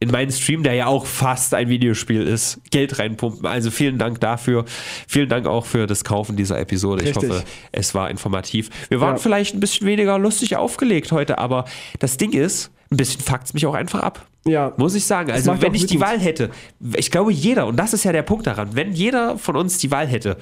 in 0.02 0.12
meinen 0.12 0.30
Stream, 0.32 0.62
der 0.62 0.74
ja 0.74 0.88
auch 0.88 1.06
fast 1.06 1.54
ein 1.54 1.70
Videospiel 1.70 2.22
ist, 2.28 2.60
Geld 2.70 3.00
reinpumpen. 3.00 3.46
Also 3.46 3.72
vielen 3.72 3.98
Dank 3.98 4.20
dafür. 4.20 4.66
Vielen 5.08 5.30
Dank 5.30 5.48
auch 5.48 5.66
für 5.66 5.88
das 5.88 6.04
Kaufen 6.04 6.36
dieser 6.36 6.60
Episode. 6.60 7.02
Ich 7.04 7.10
Richtig. 7.16 7.30
hoffe, 7.30 7.44
es 7.72 7.96
war 7.96 8.10
informativ. 8.10 8.70
Wir 8.90 9.00
waren 9.00 9.16
Ja. 9.16 9.22
vielleicht 9.22 9.56
ein 9.56 9.62
bisschen 9.62 9.88
weniger 9.88 10.20
lustig 10.20 10.58
aufgelegt 10.58 11.12
heute, 11.14 11.38
aber 11.38 11.64
das 12.00 12.18
Ding 12.18 12.34
ist, 12.34 12.72
ein 12.92 12.98
bisschen 12.98 13.22
fuckt 13.22 13.46
es 13.46 13.54
mich 13.54 13.66
auch 13.66 13.74
einfach 13.74 14.02
ab. 14.02 14.28
Ja, 14.46 14.74
Muss 14.78 14.94
ich 14.94 15.06
sagen. 15.06 15.30
Das 15.30 15.48
Also, 15.48 15.60
wenn 15.62 15.74
ich 15.74 15.88
die. 15.88 16.00
Wahl 16.00 16.20
hätte, 16.20 16.52
ich 16.98 17.10
glaube, 17.10 17.32
jeder, 17.32 17.66
und 17.66 17.78
das 17.78 17.94
ist 17.94 18.04
ja 18.04 18.12
der 18.12 18.22
Punkt 18.22 18.46
daran, 18.46 18.76
wenn 18.76 18.92
jeder 18.92 19.40
von 19.40 19.56
uns 19.56 19.80
die 19.80 19.90
Wahl 19.90 20.06
hätte, 20.08 20.38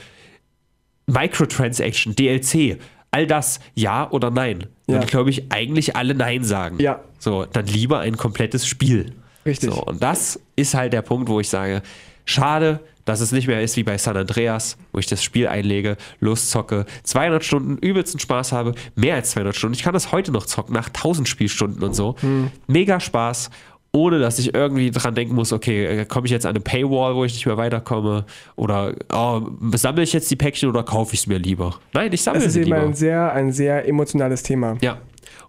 Microtransaction, 1.08 2.16
DLC, 2.16 2.78
all 3.12 3.28
das, 3.28 3.60
ja 3.76 4.10
oder 4.12 4.32
nein, 4.32 4.66
Ja. 4.88 5.00
dann 5.00 5.08
glaube 5.08 5.30
ich 5.30 5.52
eigentlich 5.52 5.96
alle 5.96 6.16
Nein 6.16 6.44
sagen. 6.44 6.78
Ja. 6.80 7.02
So, 7.20 7.46
dann 7.46 7.66
lieber 7.68 8.00
ein 8.00 8.18
komplettes 8.18 8.68
Spiel. 8.68 9.14
Richtig. 9.46 9.72
So, 9.72 9.84
und 9.84 10.02
das 10.02 10.40
ist 10.56 10.74
halt 10.74 10.94
der 10.94 11.02
Punkt, 11.02 11.30
wo 11.30 11.40
ich 11.40 11.50
sage, 11.50 11.82
schade, 12.26 12.80
dass 13.06 13.20
es 13.20 13.34
nicht 13.34 13.48
mehr 13.48 13.62
ist 13.62 13.76
wie 13.76 13.84
bei 13.84 13.98
San 13.98 14.16
Andreas, 14.16 14.78
wo 14.94 15.00
ich 15.00 15.06
das 15.08 15.22
Spiel 15.22 15.48
einlege, 15.48 15.98
loszocke, 16.22 16.86
200 17.04 17.44
Stunden 17.44 17.78
übelsten 17.78 18.20
Spaß 18.20 18.54
habe, 18.54 18.74
mehr 18.96 19.16
als 19.16 19.32
200 19.32 19.56
Stunden. 19.56 19.74
Ich 19.76 19.84
kann 19.84 19.94
das 19.94 20.14
heute 20.14 20.32
noch 20.32 20.46
zocken, 20.46 20.74
nach 20.74 20.88
1000 20.88 21.28
Spielstunden 21.28 21.84
und 21.84 21.94
so. 21.94 22.16
Hm. 22.22 22.50
Mega 22.68 23.02
Spaß, 23.02 23.50
ohne 23.96 24.20
dass 24.20 24.40
ich 24.40 24.56
irgendwie 24.56 24.90
dran 24.90 25.14
denken 25.14 25.36
muss, 25.36 25.54
okay, 25.54 25.86
äh, 25.86 26.06
komme 26.06 26.26
ich 26.26 26.32
jetzt 26.32 26.46
an 26.46 26.52
eine 26.56 26.60
Paywall, 26.60 27.16
wo 27.16 27.26
ich 27.26 27.34
nicht 27.34 27.46
mehr 27.46 27.58
weiterkomme? 27.58 28.26
Oder 28.56 28.96
oh, 29.14 29.42
sammle 29.76 30.02
ich 30.02 30.14
jetzt 30.14 30.30
die 30.32 30.36
Päckchen 30.36 30.68
oder 30.68 30.84
kaufe 30.84 31.14
ich 31.14 31.22
es 31.22 31.28
mir 31.28 31.38
lieber? 31.38 31.80
Nein, 31.94 32.12
ich 32.12 32.24
sammle 32.24 32.40
das 32.40 32.48
ist 32.48 32.54
sie 32.54 32.62
eben 32.62 32.70
lieber. 32.70 32.82
ein 32.82 32.96
sehr, 32.96 33.32
ein 33.34 33.52
sehr 33.52 33.88
emotionales 33.88 34.42
Thema. 34.42 34.78
Ja. 34.82 34.98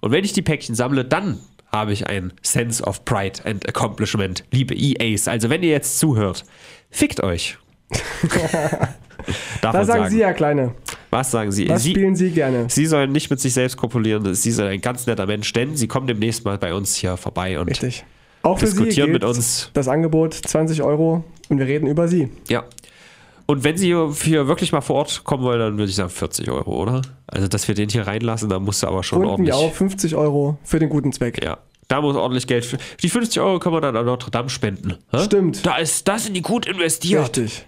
Und 0.01 0.13
wenn 0.13 0.25
ich 0.25 0.35
die 0.35 0.43
Päckchen 0.43 0.75
sammle, 0.75 1.07
dann 1.07 1.41
habe 1.73 1.93
ich 1.93 2.07
ein 2.07 2.35
Sense 2.43 2.85
of 2.85 3.05
Pride 3.07 3.41
and 3.45 3.67
Accomplishment. 3.67 4.45
Liebe 4.51 4.75
EAs, 4.75 5.27
also 5.27 5.49
wenn 5.49 5.63
ihr 5.63 5.71
jetzt 5.71 5.99
zuhört, 5.99 6.45
fickt 6.91 7.23
euch. 7.23 7.57
Darf 9.63 9.73
Da 9.73 9.73
man 9.73 9.87
sagen 9.87 9.87
sagen. 9.87 10.11
Sie 10.11 10.21
ja, 10.21 10.33
Kleine. 10.35 10.75
Was 11.11 11.31
sagen 11.31 11.51
Sie? 11.51 11.69
Was 11.69 11.83
Sie, 11.83 11.91
spielen 11.91 12.15
Sie 12.15 12.31
gerne? 12.31 12.67
Sie 12.69 12.87
sollen 12.87 13.13
nicht 13.13 13.31
mit 13.31 13.41
sich 13.41 13.55
selbst 13.55 13.77
kopulieren. 13.77 14.35
Sie 14.35 14.51
sind 14.51 14.67
ein 14.67 14.81
ganz 14.81 15.07
netter 15.07 15.27
Mensch, 15.27 15.53
denn 15.53 15.77
Sie 15.77 15.89
kommen 15.89 16.07
demnächst 16.07 16.45
mal 16.45 16.59
bei 16.59 16.75
uns 16.75 16.95
hier 16.97 17.17
vorbei 17.17 17.59
und 17.59 17.69
Richtig. 17.69 18.05
Auch 18.45 18.59
für 18.59 18.67
Sie 18.67 18.73
diskutieren 18.77 19.11
gilt 19.13 19.23
mit 19.23 19.25
uns. 19.25 19.71
das 19.75 19.89
Angebot 19.89 20.35
20 20.35 20.83
Euro 20.83 21.25
und 21.49 21.59
wir 21.59 21.67
reden 21.67 21.87
über 21.87 22.09
Sie. 22.09 22.29
Ja. 22.49 22.65
Und 23.47 23.63
wenn 23.63 23.77
Sie 23.77 23.89
hier 23.89 24.47
wirklich 24.49 24.73
mal 24.73 24.81
vor 24.81 24.97
Ort 24.97 25.23
kommen 25.25 25.43
wollen, 25.45 25.59
dann 25.59 25.77
würde 25.77 25.91
ich 25.91 25.97
sagen 25.97 26.09
40 26.11 26.51
Euro, 26.51 26.81
oder? 26.83 27.03
Also, 27.27 27.47
dass 27.49 27.69
wir 27.69 27.75
den 27.75 27.91
hier 27.91 28.07
reinlassen, 28.07 28.49
da 28.49 28.59
musst 28.59 28.83
du 28.83 28.87
aber 28.87 29.03
schon 29.03 29.19
Runden 29.19 29.31
ordentlich. 29.33 29.55
wir 29.55 29.59
auf 29.59 29.75
50 29.77 30.15
Euro 30.15 30.57
für 30.65 30.79
den 30.79 30.89
guten 30.89 31.13
Zweck. 31.13 31.45
Ja. 31.45 31.59
Da 31.89 32.01
muss 32.01 32.17
ordentlich 32.17 32.47
Geld. 32.47 32.65
Für, 32.65 32.79
die 33.03 33.11
50 33.11 33.43
Euro 33.43 33.59
können 33.59 33.75
wir 33.75 33.83
dann 33.83 33.95
an 33.97 34.07
Notre 34.07 34.31
Dame 34.31 34.49
spenden. 34.49 34.95
hä? 35.13 35.19
Stimmt. 35.25 35.67
Da 35.67 35.77
ist 35.77 36.09
das 36.09 36.27
in 36.27 36.33
die 36.33 36.41
gut 36.41 36.65
investiert. 36.65 37.37
Richtig. 37.37 37.65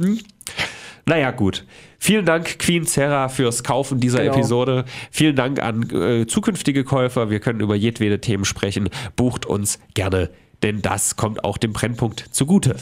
Naja, 1.04 1.30
gut. 1.30 1.64
Vielen 1.98 2.24
Dank, 2.24 2.58
Queen 2.58 2.84
Serra, 2.84 3.28
fürs 3.28 3.62
Kaufen 3.62 4.00
dieser 4.00 4.20
Genau. 4.22 4.34
Episode. 4.34 4.84
Vielen 5.10 5.36
Dank 5.36 5.62
an 5.62 5.88
äh, 5.90 6.26
zukünftige 6.26 6.82
Käufer. 6.84 7.30
Wir 7.30 7.40
können 7.40 7.60
über 7.60 7.74
jedwede 7.76 8.20
Themen 8.20 8.44
sprechen. 8.46 8.88
Bucht 9.14 9.44
uns 9.46 9.78
gerne, 9.94 10.30
denn 10.66 10.82
das 10.82 11.16
kommt 11.16 11.44
auch 11.44 11.56
dem 11.58 11.72
Brennpunkt 11.72 12.26
zugute. 12.32 12.76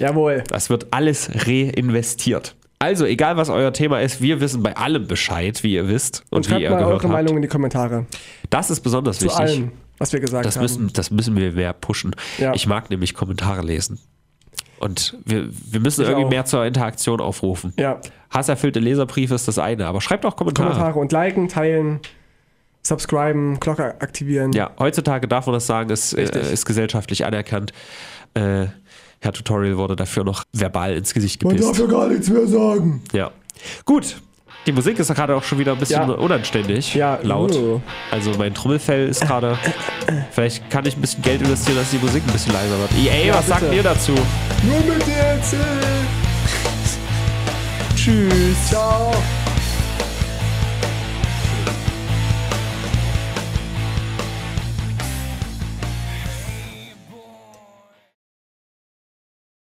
Jawohl. 0.00 0.42
Das 0.48 0.70
wird 0.70 0.88
alles 0.90 1.30
reinvestiert. 1.46 2.54
Also, 2.78 3.06
egal 3.06 3.36
was 3.36 3.48
euer 3.48 3.72
Thema 3.72 4.00
ist, 4.00 4.20
wir 4.20 4.40
wissen 4.40 4.62
bei 4.62 4.76
allem 4.76 5.06
Bescheid, 5.06 5.62
wie 5.62 5.74
ihr 5.74 5.88
wisst 5.88 6.24
und, 6.30 6.50
Und 6.50 6.56
wie 6.58 6.62
ihr 6.62 6.70
mal 6.70 6.76
gehört 6.78 6.92
eure 6.94 7.02
habt. 7.04 7.12
Meinung 7.12 7.36
in 7.36 7.42
die 7.42 7.48
Kommentare. 7.48 8.06
Das 8.50 8.70
ist 8.70 8.80
besonders 8.80 9.18
Zu 9.18 9.26
wichtig. 9.26 9.40
allem, 9.40 9.72
was 9.98 10.12
wir 10.12 10.20
gesagt 10.20 10.44
Das 10.44 10.56
haben. 10.56 10.62
müssen, 10.62 10.92
das 10.92 11.10
müssen 11.10 11.36
wir 11.36 11.52
mehr 11.52 11.72
pushen. 11.72 12.14
Ja. 12.38 12.52
Ich 12.54 12.66
mag 12.66 12.90
nämlich 12.90 13.14
Kommentare 13.14 13.62
lesen. 13.62 13.98
Und 14.78 15.16
wir, 15.24 15.48
wir 15.50 15.80
müssen 15.80 16.02
Ich 16.02 16.08
irgendwie 16.08 16.26
auch. 16.26 16.30
mehr 16.30 16.44
zur 16.44 16.66
Interaktion 16.66 17.20
aufrufen. 17.22 17.72
ja, 17.78 17.98
Hasserfüllte 18.30 18.78
Leserbriefe 18.80 19.34
ist 19.34 19.48
das 19.48 19.58
eine, 19.58 19.86
aber 19.86 20.02
schreibt 20.02 20.26
auch 20.26 20.36
Kommentare. 20.36 20.68
Kommentare 20.72 20.98
und 20.98 21.12
liken, 21.12 21.48
teilen, 21.48 22.00
subscriben, 22.86 23.58
Glocke 23.60 23.94
aktivieren. 24.00 24.52
Ja, 24.52 24.70
heutzutage 24.78 25.28
darf 25.28 25.46
man 25.46 25.54
das 25.54 25.66
sagen, 25.66 25.90
ist, 25.90 26.12
äh, 26.14 26.52
ist 26.52 26.64
gesellschaftlich 26.66 27.24
anerkannt. 27.26 27.72
Äh, 28.34 28.66
Herr 29.20 29.32
Tutorial 29.32 29.76
wurde 29.78 29.96
dafür 29.96 30.24
noch 30.24 30.44
verbal 30.52 30.94
ins 30.94 31.14
Gesicht 31.14 31.42
Man 31.42 31.56
gepisst. 31.56 31.70
darf 31.70 31.78
ja 31.78 31.86
gar 31.98 32.08
nichts 32.08 32.28
mehr 32.28 32.46
sagen. 32.46 33.02
Ja. 33.12 33.30
Gut. 33.84 34.16
Die 34.66 34.72
Musik 34.72 34.98
ist 34.98 35.14
gerade 35.14 35.34
auch 35.36 35.44
schon 35.44 35.58
wieder 35.58 35.72
ein 35.72 35.78
bisschen 35.78 36.08
Ja. 36.08 36.14
unanständig. 36.16 36.92
Ja, 36.94 37.20
Laut. 37.22 37.54
uh. 37.54 37.80
Also 38.10 38.32
mein 38.36 38.52
Trommelfell 38.52 39.08
ist 39.08 39.20
gerade. 39.20 39.56
Vielleicht 40.32 40.68
kann 40.70 40.84
ich 40.86 40.96
ein 40.96 41.00
bisschen 41.00 41.22
Geld 41.22 41.40
investieren, 41.40 41.78
dass 41.78 41.90
die 41.90 41.98
Musik 41.98 42.22
ein 42.26 42.32
bisschen 42.32 42.52
leiser 42.52 42.76
wird. 42.78 42.90
EA, 42.98 43.26
Ja, 43.26 43.34
was 43.36 43.46
sagt 43.46 43.60
bitte. 43.60 43.74
ihr 43.76 43.82
dazu? 43.84 44.12
Nur 44.12 44.80
mit 44.92 45.06
DLC. 45.06 45.56
Tschüss. 47.96 48.68
Ciao. 48.68 49.12